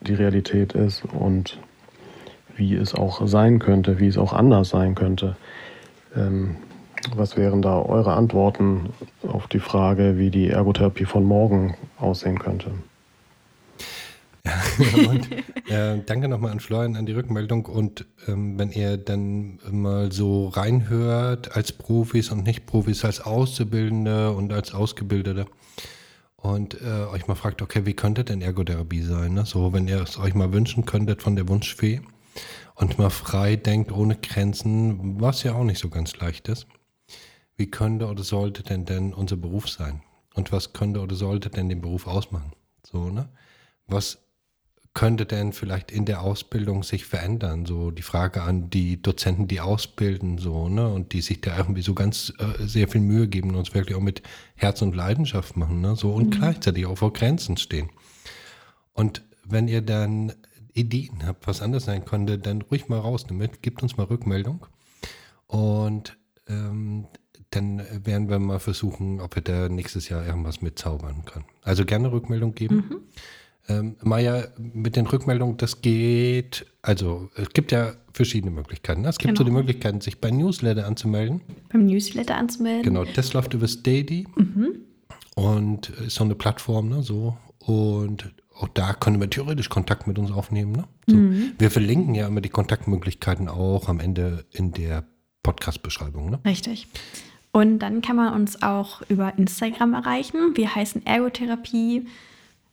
die 0.01 0.15
Realität 0.15 0.73
ist 0.73 1.05
und 1.05 1.59
wie 2.57 2.75
es 2.75 2.95
auch 2.95 3.27
sein 3.27 3.59
könnte, 3.59 3.99
wie 3.99 4.07
es 4.07 4.19
auch 4.19 4.33
anders 4.33 4.71
sein 4.71 4.95
könnte, 4.95 5.37
ähm, 6.15 6.57
was 7.17 7.37
wären 7.37 7.63
da 7.63 7.81
eure 7.81 8.13
Antworten 8.13 8.91
auf 9.27 9.47
die 9.47 9.61
Frage, 9.61 10.19
wie 10.19 10.31
die 10.31 10.49
Ergotherapie 10.49 11.07
von 11.07 11.25
morgen 11.25 11.75
aussehen 11.99 12.39
könnte? 12.39 12.73
und, 15.09 15.29
äh, 15.71 15.99
danke 16.05 16.29
nochmal 16.29 16.53
an 16.53 16.61
Florian 16.61 16.97
an 16.97 17.07
die 17.07 17.13
Rückmeldung. 17.13 17.67
Und 17.67 18.07
ähm, 18.27 18.59
wenn 18.59 18.71
ihr 18.71 18.97
dann 18.97 19.59
mal 19.71 20.13
so 20.13 20.49
reinhört 20.49 21.57
als 21.57 21.73
Profis 21.73 22.31
und 22.31 22.45
nicht 22.45 22.67
Profis, 22.67 23.05
als 23.05 23.21
Auszubildende 23.21 24.33
und 24.33 24.53
als 24.53 24.75
Ausgebildete 24.75 25.47
und 26.43 26.81
äh, 26.81 27.07
euch 27.11 27.27
mal 27.27 27.35
fragt, 27.35 27.63
okay, 27.63 27.85
wie 27.85 27.95
könnte 27.95 28.25
denn 28.25 28.41
Ergotherapie 28.41 29.03
sein? 29.03 29.35
Ne? 29.35 29.45
So, 29.45 29.73
wenn 29.73 29.89
ihr 29.89 30.03
es 30.03 30.19
euch 30.19 30.35
mal 30.35 30.53
wünschen 30.53 30.87
könntet 30.87 31.23
von 31.23 31.37
der 31.37 31.49
Wunschfee 31.49 32.01
und 32.75 32.99
mal 32.99 33.11
frei 33.11 33.57
denkt, 33.57 33.93
ohne 33.93 34.17
Grenzen, 34.17 35.21
was 35.21 35.43
ja 35.43 35.55
auch 35.55 35.65
nicht 35.65 35.79
so 35.79 35.91
ganz 35.91 36.17
leicht 36.19 36.49
ist. 36.49 36.67
Wie 37.57 37.71
könnte 37.71 38.07
oder 38.07 38.23
sollte 38.23 38.63
denn 38.63 38.87
denn 38.87 39.13
unser 39.13 39.37
Beruf 39.37 39.69
sein? 39.69 40.03
Und 40.35 40.51
was 40.51 40.73
könnte 40.73 41.01
oder 41.01 41.15
sollte 41.15 41.51
denn 41.51 41.69
den 41.69 41.83
Beruf 41.83 42.07
ausmachen? 42.07 42.53
So, 42.85 43.11
ne? 43.11 43.29
Was 43.87 44.19
könnte 44.93 45.25
denn 45.25 45.53
vielleicht 45.53 45.93
in 45.93 46.05
der 46.05 46.21
Ausbildung 46.23 46.83
sich 46.83 47.05
verändern? 47.05 47.65
So 47.65 47.91
die 47.91 48.03
Frage 48.03 48.43
an 48.43 48.71
die 48.71 49.01
Dozenten, 49.01 49.47
die 49.47 49.61
ausbilden, 49.61 50.39
so, 50.39 50.69
ne, 50.69 50.89
und 50.89 51.13
die 51.13 51.21
sich 51.21 51.41
da 51.41 51.57
irgendwie 51.57 51.83
so 51.83 51.95
ganz 51.95 52.33
äh, 52.39 52.67
sehr 52.67 52.89
viel 52.89 53.01
Mühe 53.01 53.29
geben 53.29 53.51
und 53.51 53.57
uns 53.57 53.75
wirklich 53.75 53.97
auch 53.97 54.03
mit 54.03 54.23
Herz 54.57 54.83
und 54.83 54.97
Leidenschaft 54.97 55.57
machen, 55.57 55.81
ne, 55.81 55.95
so 55.97 56.13
und 56.13 56.27
mhm. 56.27 56.31
gleichzeitig 56.31 56.87
auch 56.87 56.99
vor 56.99 57.13
Grenzen 57.13 57.57
stehen. 57.57 57.91
Und 58.93 59.23
wenn 59.45 59.69
ihr 59.69 59.83
dann 59.83 60.33
Ideen 60.75 61.27
habt, 61.27 61.47
was 61.47 61.63
anders 61.63 61.85
sein 61.85 62.05
könnte, 62.05 62.39
dann 62.39 62.63
ruhig 62.63 62.89
mal 62.89 62.99
raus 62.99 63.27
damit, 63.27 63.63
gebt 63.63 63.83
uns 63.83 63.97
mal 63.97 64.05
Rückmeldung. 64.05 64.67
Und 65.47 66.17
ähm, 66.49 67.07
dann 67.51 67.83
werden 68.07 68.29
wir 68.29 68.39
mal 68.39 68.61
versuchen, 68.61 69.21
ob 69.21 69.35
wir 69.35 69.43
da 69.43 69.69
nächstes 69.69 70.09
Jahr 70.09 70.25
irgendwas 70.25 70.63
mitzaubern 70.63 71.25
können. 71.25 71.47
Also 71.63 71.85
gerne 71.85 72.13
Rückmeldung 72.13 72.55
geben. 72.55 72.77
Mhm. 72.77 73.01
Ähm, 73.71 73.97
Maja, 74.03 74.49
mit 74.59 74.97
den 74.97 75.07
Rückmeldungen, 75.07 75.57
das 75.57 75.81
geht, 75.81 76.67
also 76.83 77.31
es 77.37 77.51
gibt 77.51 77.71
ja 77.71 77.93
verschiedene 78.13 78.51
Möglichkeiten. 78.51 79.03
Ne? 79.03 79.09
Es 79.09 79.19
gibt 79.19 79.29
genau. 79.29 79.39
so 79.39 79.45
die 79.45 79.53
Möglichkeit, 79.53 80.03
sich 80.03 80.21
bei 80.21 80.31
Newsletter 80.31 80.87
anzumelden. 80.87 81.41
Beim 81.73 81.87
Newsletter 81.87 82.37
anzumelden. 82.37 82.83
Genau, 82.83 83.05
das 83.05 83.33
läuft 83.33 83.55
über 83.55 83.69
Steady 83.69 84.27
mhm. 84.35 84.81
und 85.37 85.91
ist 85.91 86.17
so 86.17 86.25
eine 86.25 86.35
Plattform, 86.35 86.89
ne, 86.89 87.03
so. 87.03 87.37
Und 87.59 88.35
auch 88.59 88.69
da 88.69 88.93
können 88.93 89.21
wir 89.21 89.31
theoretisch 89.31 89.69
Kontakt 89.69 90.07
mit 90.07 90.19
uns 90.19 90.33
aufnehmen. 90.33 90.73
Ne? 90.73 90.85
So. 91.07 91.17
Mhm. 91.17 91.53
Wir 91.59 91.71
verlinken 91.71 92.15
ja 92.15 92.27
immer 92.27 92.41
die 92.41 92.49
Kontaktmöglichkeiten 92.49 93.49
auch 93.49 93.89
am 93.89 94.01
Ende 94.01 94.47
in 94.51 94.73
der 94.73 95.05
Podcast-Beschreibung. 95.43 96.31
Ne? 96.31 96.41
Richtig. 96.45 96.89
Und 97.53 97.79
dann 97.81 98.03
kann 98.03 98.17
man 98.17 98.35
uns 98.35 98.63
auch 98.63 99.03
über 99.09 99.37
Instagram 99.39 99.95
erreichen. 99.95 100.57
Wir 100.57 100.75
heißen 100.75 101.07
Ergotherapie 101.07 102.07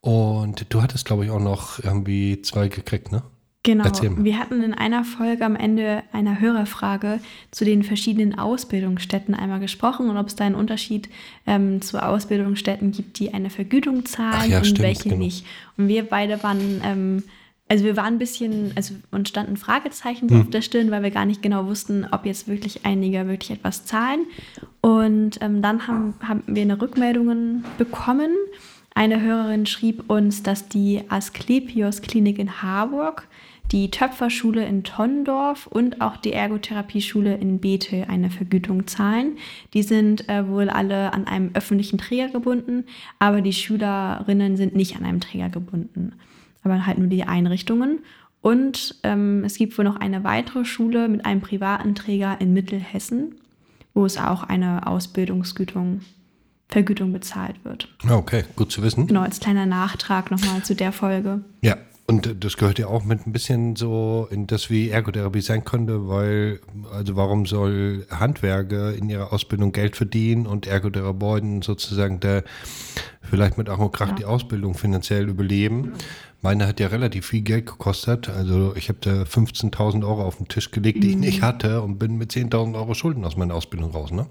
Und 0.01 0.67
du 0.69 0.81
hattest, 0.81 1.05
glaube 1.05 1.25
ich, 1.25 1.31
auch 1.31 1.39
noch 1.39 1.83
irgendwie 1.83 2.41
zwei 2.41 2.67
gekriegt, 2.67 3.11
ne? 3.11 3.23
Genau. 3.65 3.83
Wir 4.17 4.37
hatten 4.37 4.61
in 4.61 4.75
einer 4.75 5.03
Folge 5.03 5.43
am 5.43 5.55
Ende 5.55 6.03
einer 6.13 6.39
Hörerfrage 6.39 7.19
zu 7.49 7.65
den 7.65 7.81
verschiedenen 7.81 8.37
Ausbildungsstätten 8.37 9.33
einmal 9.33 9.59
gesprochen 9.59 10.07
und 10.07 10.17
ob 10.17 10.27
es 10.27 10.35
da 10.35 10.45
einen 10.45 10.53
Unterschied 10.53 11.09
ähm, 11.47 11.81
zu 11.81 12.01
Ausbildungsstätten 12.01 12.91
gibt, 12.91 13.17
die 13.17 13.33
eine 13.33 13.49
Vergütung 13.49 14.05
zahlen 14.05 14.51
ja, 14.51 14.59
und 14.59 14.65
stimmt, 14.65 14.83
welche 14.83 15.09
genau. 15.09 15.17
nicht. 15.17 15.47
Und 15.77 15.87
wir 15.87 16.03
beide 16.03 16.43
waren, 16.43 16.79
ähm, 16.83 17.23
also 17.67 17.85
wir 17.85 17.97
waren 17.97 18.13
ein 18.13 18.19
bisschen, 18.19 18.71
also 18.75 18.93
uns 19.09 19.29
standen 19.29 19.57
Fragezeichen 19.57 20.29
hm. 20.29 20.41
auf 20.41 20.49
der 20.51 20.61
Stirn, 20.61 20.91
weil 20.91 21.01
wir 21.01 21.09
gar 21.09 21.25
nicht 21.25 21.41
genau 21.41 21.65
wussten, 21.65 22.05
ob 22.11 22.27
jetzt 22.27 22.47
wirklich 22.47 22.85
einige 22.85 23.27
wirklich 23.27 23.49
etwas 23.49 23.83
zahlen. 23.85 24.27
Und 24.81 25.39
ähm, 25.41 25.63
dann 25.63 25.87
haben, 25.87 26.13
haben 26.21 26.43
wir 26.45 26.61
eine 26.61 26.79
Rückmeldung 26.79 27.63
bekommen. 27.79 28.29
Eine 28.93 29.21
Hörerin 29.21 29.65
schrieb 29.65 30.07
uns, 30.07 30.43
dass 30.43 30.69
die 30.69 31.01
Asklepios 31.09 32.03
Klinik 32.03 32.37
in 32.37 32.61
Harburg 32.61 33.27
die 33.71 33.89
Töpferschule 33.89 34.65
in 34.65 34.83
Tondorf 34.83 35.67
und 35.67 36.01
auch 36.01 36.17
die 36.17 36.33
Ergotherapieschule 36.33 37.35
in 37.35 37.59
Bethel 37.59 38.05
eine 38.07 38.29
Vergütung 38.29 38.87
zahlen. 38.87 39.37
Die 39.73 39.83
sind 39.83 40.29
äh, 40.29 40.47
wohl 40.47 40.69
alle 40.69 41.13
an 41.13 41.25
einem 41.25 41.51
öffentlichen 41.53 41.97
Träger 41.97 42.29
gebunden, 42.29 42.85
aber 43.19 43.41
die 43.41 43.53
Schülerinnen 43.53 44.55
sind 44.57 44.75
nicht 44.75 44.95
an 44.95 45.05
einem 45.05 45.19
Träger 45.19 45.49
gebunden, 45.49 46.13
aber 46.63 46.85
halt 46.85 46.99
nur 46.99 47.07
die 47.07 47.23
Einrichtungen. 47.23 47.99
Und 48.41 48.95
ähm, 49.01 49.43
es 49.43 49.57
gibt 49.57 49.75
wohl 49.77 49.85
noch 49.85 49.95
eine 49.95 50.23
weitere 50.23 50.65
Schule 50.65 51.07
mit 51.07 51.25
einem 51.25 51.41
privaten 51.41 51.95
Träger 51.95 52.39
in 52.39 52.53
Mittelhessen, 52.53 53.35
wo 53.95 54.05
es 54.05 54.17
auch 54.17 54.43
eine 54.43 54.85
Ausbildungsgütung 54.85 56.01
Vergütung 56.67 57.13
bezahlt 57.13 57.63
wird. 57.63 57.87
Ah, 58.07 58.15
Okay, 58.15 58.43
gut 58.55 58.71
zu 58.71 58.81
wissen. 58.81 59.07
Genau, 59.07 59.21
als 59.21 59.39
kleiner 59.39 59.65
Nachtrag 59.65 60.31
nochmal 60.31 60.63
zu 60.63 60.75
der 60.75 60.91
Folge. 60.91 61.41
Ja, 61.61 61.77
und 62.07 62.43
das 62.43 62.57
gehört 62.57 62.77
ja 62.77 62.87
auch 62.87 63.03
mit 63.03 63.25
ein 63.25 63.31
bisschen 63.31 63.75
so 63.75 64.27
in 64.29 64.45
das, 64.45 64.69
wie 64.69 64.89
Ergotherapie 64.89 65.41
sein 65.41 65.65
könnte, 65.65 66.07
weil, 66.07 66.59
also 66.91 67.15
warum 67.15 67.47
soll 67.47 68.05
Handwerker 68.11 68.93
in 68.93 69.09
ihrer 69.09 69.33
Ausbildung 69.33 69.71
Geld 69.71 69.95
verdienen 69.95 70.45
und 70.45 70.67
Ergotherapeuten 70.67 71.63
sozusagen 71.63 72.19
der 72.19 72.43
vielleicht 73.23 73.57
mit 73.57 73.69
Ach 73.69 73.79
und 73.79 73.91
Krach 73.91 74.09
Ja. 74.09 74.15
die 74.15 74.25
Ausbildung 74.25 74.75
finanziell 74.75 75.27
überleben? 75.27 75.93
Meine 76.43 76.67
hat 76.67 76.79
ja 76.79 76.87
relativ 76.87 77.25
viel 77.25 77.41
Geld 77.41 77.65
gekostet. 77.65 78.29
Also 78.29 78.75
ich 78.75 78.89
habe 78.89 78.99
da 79.01 79.23
15.000 79.23 80.05
Euro 80.07 80.21
auf 80.21 80.37
den 80.37 80.47
Tisch 80.47 80.69
gelegt, 80.69 81.03
die 81.03 81.09
ich 81.09 81.17
nicht 81.17 81.41
hatte 81.41 81.81
und 81.81 81.97
bin 81.97 82.17
mit 82.17 82.31
10.000 82.31 82.75
Euro 82.75 82.93
Schulden 82.93 83.25
aus 83.25 83.35
meiner 83.35 83.55
Ausbildung 83.55 83.89
raus. 83.89 84.11
Ne? 84.11 84.27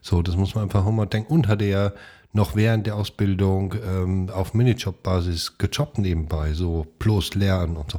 So, 0.00 0.22
das 0.22 0.36
muss 0.36 0.54
man 0.54 0.62
einfach 0.62 0.88
mal 0.88 1.06
denken. 1.06 1.32
Und 1.32 1.48
hatte 1.48 1.64
ja 1.64 1.90
noch 2.36 2.54
während 2.54 2.86
der 2.86 2.94
Ausbildung 2.94 3.74
ähm, 3.84 4.30
auf 4.30 4.54
Minijob-Basis 4.54 5.58
gejobbt 5.58 5.98
nebenbei, 5.98 6.52
so 6.52 6.86
plus 7.00 7.34
lernen 7.34 7.76
und 7.76 7.90
so. 7.90 7.98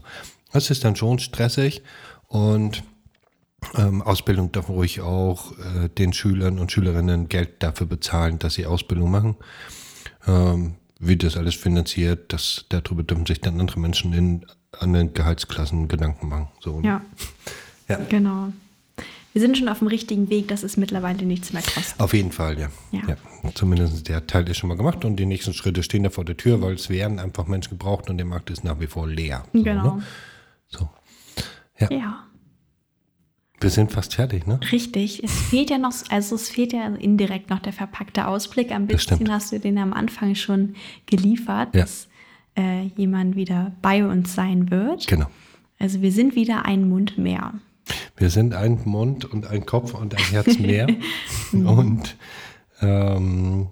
Das 0.53 0.69
ist 0.69 0.85
dann 0.85 0.95
schon 0.95 1.19
stressig 1.19 1.81
und 2.27 2.84
ähm, 3.76 4.01
Ausbildung 4.01 4.51
darf 4.51 4.69
ruhig 4.69 5.01
auch 5.01 5.51
äh, 5.57 5.89
den 5.89 6.14
Schülern 6.14 6.59
und 6.59 6.72
Schülerinnen 6.72 7.27
Geld 7.27 7.61
dafür 7.64 7.88
bezahlen, 7.88 8.39
dass 8.39 8.53
sie 8.53 8.65
Ausbildung 8.65 9.11
machen. 9.11 9.35
Ähm, 10.27 10.76
wie 10.99 11.18
das 11.18 11.35
alles 11.35 11.55
finanziert, 11.55 12.31
das, 12.31 12.65
darüber 12.69 13.03
dürfen 13.03 13.26
sich 13.26 13.41
dann 13.41 13.59
andere 13.59 13.80
Menschen 13.80 14.14
in 14.14 14.45
anderen 14.80 15.14
Gehaltsklassen 15.14 15.88
Gedanken 15.88 16.30
machen. 16.30 16.47
So, 16.59 16.80
ne? 16.80 16.88
Ja. 16.88 17.01
Ja. 17.89 17.97
Genau. 18.09 18.53
Wir 19.38 19.41
sind 19.41 19.55
schon 19.55 19.69
auf 19.69 19.77
dem 19.77 19.88
richtigen 19.88 20.31
Weg, 20.31 20.47
dass 20.47 20.64
es 20.64 20.77
mittlerweile 20.77 21.23
nichts 21.23 21.53
mehr 21.53 21.61
kostet. 21.61 21.99
Auf 21.99 22.15
jeden 22.15 22.31
Fall, 22.31 22.57
ja. 22.59 22.69
Ja. 22.91 23.18
Zumindest 23.53 24.07
der 24.09 24.26
Teil 24.26 24.49
ist 24.49 24.57
schon 24.57 24.68
mal 24.68 24.77
gemacht 24.77 25.05
und 25.05 25.18
die 25.18 25.27
nächsten 25.27 25.53
Schritte 25.53 25.84
stehen 25.84 26.01
da 26.01 26.09
vor 26.09 26.26
der 26.26 26.35
Tür, 26.38 26.59
weil 26.64 26.73
es 26.73 26.89
werden 26.89 27.19
einfach 27.19 27.45
Menschen 27.45 27.69
gebraucht 27.77 28.09
und 28.09 28.18
der 28.18 28.26
Markt 28.26 28.49
ist 28.49 28.64
nach 28.64 28.80
wie 28.80 28.88
vor 28.88 29.07
leer. 29.07 29.43
So, 29.53 29.61
Genau. 29.61 29.95
Ne? 29.97 30.03
So. 30.69 30.89
Ja. 31.80 31.88
Ja, 31.91 32.23
Wir 33.61 33.69
sind 33.69 33.91
fast 33.91 34.15
fertig, 34.15 34.47
ne? 34.47 34.59
richtig. 34.72 35.23
Es 35.23 35.31
fehlt 35.39 35.69
ja 35.69 35.77
noch, 35.77 35.93
also 36.09 36.34
es 36.34 36.49
fehlt 36.49 36.73
ja 36.73 36.88
indirekt 36.95 37.51
noch 37.51 37.59
der 37.59 37.73
verpackte 37.73 38.26
Ausblick. 38.26 38.72
Ein 38.72 38.88
bisschen 38.88 39.31
hast 39.31 39.51
du 39.51 39.59
den 39.59 39.77
am 39.77 39.93
Anfang 39.93 40.34
schon 40.34 40.73
geliefert, 41.05 41.76
Ja. 41.76 41.81
dass 41.81 42.07
äh, 42.57 42.88
jemand 42.95 43.35
wieder 43.35 43.72
bei 43.84 44.03
uns 44.03 44.34
sein 44.34 44.72
wird. 44.72 45.05
Genau. 45.05 45.27
Also 45.77 46.01
wir 46.01 46.11
sind 46.11 46.34
wieder 46.34 46.65
ein 46.65 46.89
Mund 46.89 47.19
mehr. 47.19 47.53
Wir 48.15 48.30
sind 48.30 48.53
ein 48.53 48.80
Mund 48.85 49.26
und 49.26 49.47
ein 49.47 49.65
Kopf 49.65 49.93
und 49.93 50.15
ein 50.15 50.23
Herz 50.31 50.57
mehr. 50.59 50.88
und 51.53 52.15
ähm, 52.81 53.68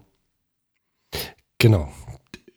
genau. 1.57 1.89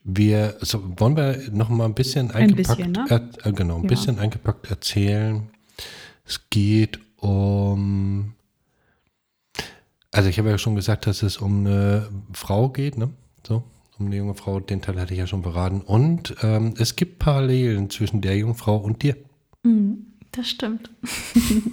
Wir 0.05 0.57
so, 0.61 0.83
wollen 0.99 1.17
wir 1.17 1.51
noch 1.53 1.69
mal 1.69 1.85
ein 1.85 1.95
bisschen 1.95 2.31
Ein 2.31 2.51
eingepackt, 2.51 2.79
bisschen, 2.79 2.93
ne? 2.93 3.31
äh, 3.45 3.53
genau, 3.53 3.77
ein 3.77 3.83
Ja. 3.83 3.89
bisschen 3.89 4.19
eingepackt 4.19 4.71
erzählen. 4.71 5.51
Es 6.25 6.49
geht 6.49 6.99
um, 7.19 8.35
also 10.11 10.29
ich 10.31 10.39
habe 10.39 10.49
ja 10.51 10.57
schon 10.59 10.75
gesagt, 10.77 11.07
dass 11.07 11.23
es 11.23 11.37
um 11.37 11.67
eine 11.67 12.09
Frau 12.33 12.71
geht, 12.71 12.97
ne? 12.97 13.11
So, 13.47 13.63
um 13.99 14.07
eine 14.07 14.17
junge 14.17 14.35
Frau. 14.35 14.61
Den 14.61 14.81
Teil 14.81 14.99
hatte 14.99 15.13
ich 15.13 15.19
ja 15.19 15.27
schon 15.27 15.43
beraten. 15.43 15.81
Und 15.83 16.37
ähm, 16.43 16.75
es 16.79 16.97
gibt 16.97 17.19
Parallelen 17.19 17.91
zwischen 17.91 18.21
der 18.23 18.37
jungen 18.37 18.55
Frau 18.55 18.77
und 18.77 19.03
dir. 19.03 19.17
Mhm, 19.63 20.07
das 20.33 20.49
stimmt. 20.49 20.91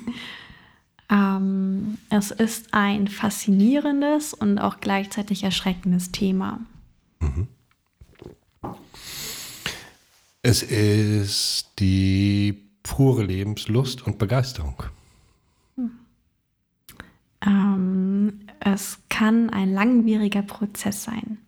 ähm, 1.10 1.98
es 2.10 2.32
ist 2.32 2.74
ein 2.74 3.08
faszinierendes 3.08 4.34
und 4.34 4.60
auch 4.60 4.80
gleichzeitig 4.80 5.44
erschreckendes 5.44 6.12
Thema. 6.12 6.60
Es 10.42 10.62
ist 10.62 11.72
die 11.80 12.70
pure 12.84 13.24
Lebenslust 13.24 14.06
und 14.06 14.18
Begeisterung. 14.18 14.84
Ähm, 17.42 18.42
es 18.60 19.00
kann 19.10 19.50
ein 19.50 19.74
langwieriger 19.74 20.42
Prozess 20.42 21.04
sein. 21.04 21.40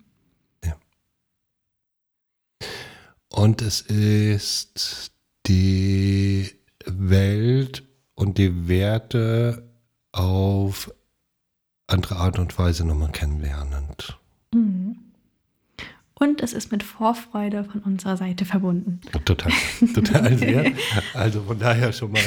Und 3.37 3.61
es 3.61 3.81
ist 3.81 5.11
die 5.45 6.56
Welt 6.87 7.83
und 8.15 8.37
die 8.37 8.67
Werte 8.67 9.69
auf 10.11 10.91
andere 11.87 12.17
Art 12.17 12.39
und 12.39 12.57
Weise 12.57 12.85
nochmal 12.85 13.11
kennenlernend. 13.11 14.17
Mhm. 14.53 14.97
Und 16.19 16.41
es 16.41 16.53
ist 16.53 16.71
mit 16.71 16.81
Vorfreude 16.81 17.63
von 17.63 17.81
unserer 17.81 18.17
Seite 18.17 18.43
verbunden. 18.43 19.01
Total, 19.23 19.51
total 19.93 20.37
sehr. 20.37 20.71
Also 21.13 21.43
von 21.43 21.59
daher 21.59 21.93
schon 21.93 22.11
mal 22.11 22.23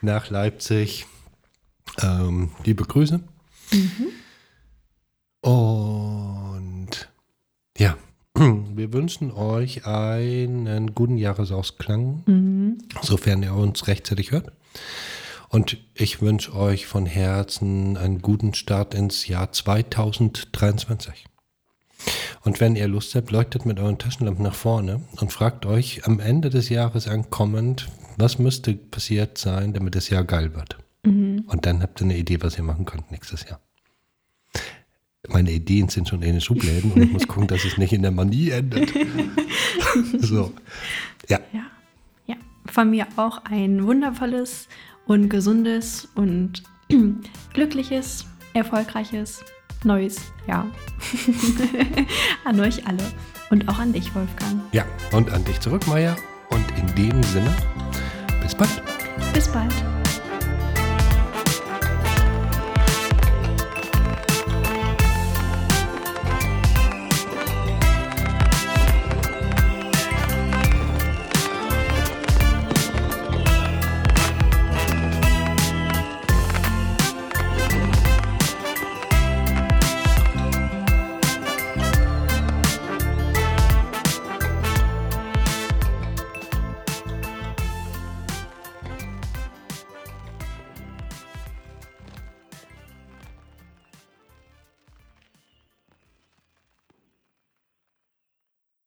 nach 0.00 0.30
Leipzig 0.30 1.06
ähm, 2.00 2.50
liebe 2.64 2.84
Grüße. 2.84 3.20
Und 5.42 7.10
ja, 7.76 7.96
wir 8.74 8.92
wünschen 8.92 9.30
euch 9.30 9.86
einen 9.86 10.94
guten 10.94 11.16
Jahresausklang, 11.18 12.22
Mhm. 12.26 12.78
sofern 13.02 13.42
ihr 13.42 13.54
uns 13.54 13.86
rechtzeitig 13.86 14.30
hört. 14.32 14.52
Und 15.48 15.76
ich 15.94 16.22
wünsche 16.22 16.54
euch 16.54 16.86
von 16.86 17.04
Herzen 17.04 17.96
einen 17.98 18.22
guten 18.22 18.54
Start 18.54 18.94
ins 18.94 19.26
Jahr 19.26 19.52
2023. 19.52 21.26
Und 22.44 22.58
wenn 22.60 22.74
ihr 22.74 22.88
Lust 22.88 23.14
habt, 23.14 23.30
leuchtet 23.30 23.66
mit 23.66 23.78
euren 23.78 23.98
Taschenlampen 23.98 24.42
nach 24.42 24.54
vorne 24.54 25.02
und 25.20 25.30
fragt 25.32 25.66
euch 25.66 26.06
am 26.06 26.18
Ende 26.20 26.50
des 26.50 26.68
Jahres 26.70 27.06
ankommend, 27.06 27.88
was 28.16 28.38
müsste 28.38 28.74
passiert 28.74 29.38
sein, 29.38 29.72
damit 29.74 29.94
das 29.94 30.08
Jahr 30.08 30.24
geil 30.24 30.54
wird. 30.54 30.78
Und 31.46 31.66
dann 31.66 31.82
habt 31.82 32.00
ihr 32.00 32.04
eine 32.06 32.16
Idee, 32.16 32.38
was 32.40 32.56
ihr 32.56 32.64
machen 32.64 32.84
könnt 32.84 33.10
nächstes 33.10 33.44
Jahr. 33.48 33.60
Meine 35.28 35.52
Ideen 35.52 35.88
sind 35.88 36.08
schon 36.08 36.20
in 36.22 36.32
den 36.32 36.40
Schubläden 36.40 36.90
und 36.92 37.02
ich 37.02 37.12
muss 37.12 37.28
gucken, 37.28 37.46
dass 37.46 37.64
es 37.64 37.78
nicht 37.78 37.92
in 37.92 38.02
der 38.02 38.10
Manie 38.10 38.50
endet. 38.50 38.92
so. 40.18 40.52
Ja, 41.28 41.38
Ja. 41.52 41.62
ja, 42.26 42.34
von 42.66 42.90
mir 42.90 43.06
auch 43.14 43.44
ein 43.44 43.86
wundervolles 43.86 44.66
und 45.06 45.28
gesundes 45.28 46.08
und 46.16 46.64
glückliches, 47.54 48.26
erfolgreiches 48.54 49.44
neues 49.84 50.16
Jahr. 50.48 50.66
an 52.44 52.58
euch 52.58 52.84
alle 52.88 53.04
und 53.50 53.68
auch 53.68 53.78
an 53.78 53.92
dich, 53.92 54.12
Wolfgang. 54.16 54.60
ja. 54.72 54.84
Und 55.12 55.30
an 55.30 55.44
dich 55.44 55.60
zurück, 55.60 55.86
Maya. 55.86 56.16
Und 56.50 56.64
in 56.76 56.86
dem 56.96 57.22
Sinne, 57.22 57.54
bis 58.42 58.56
bald. 58.56 58.82
Bis 59.32 59.46
bald. 59.48 59.72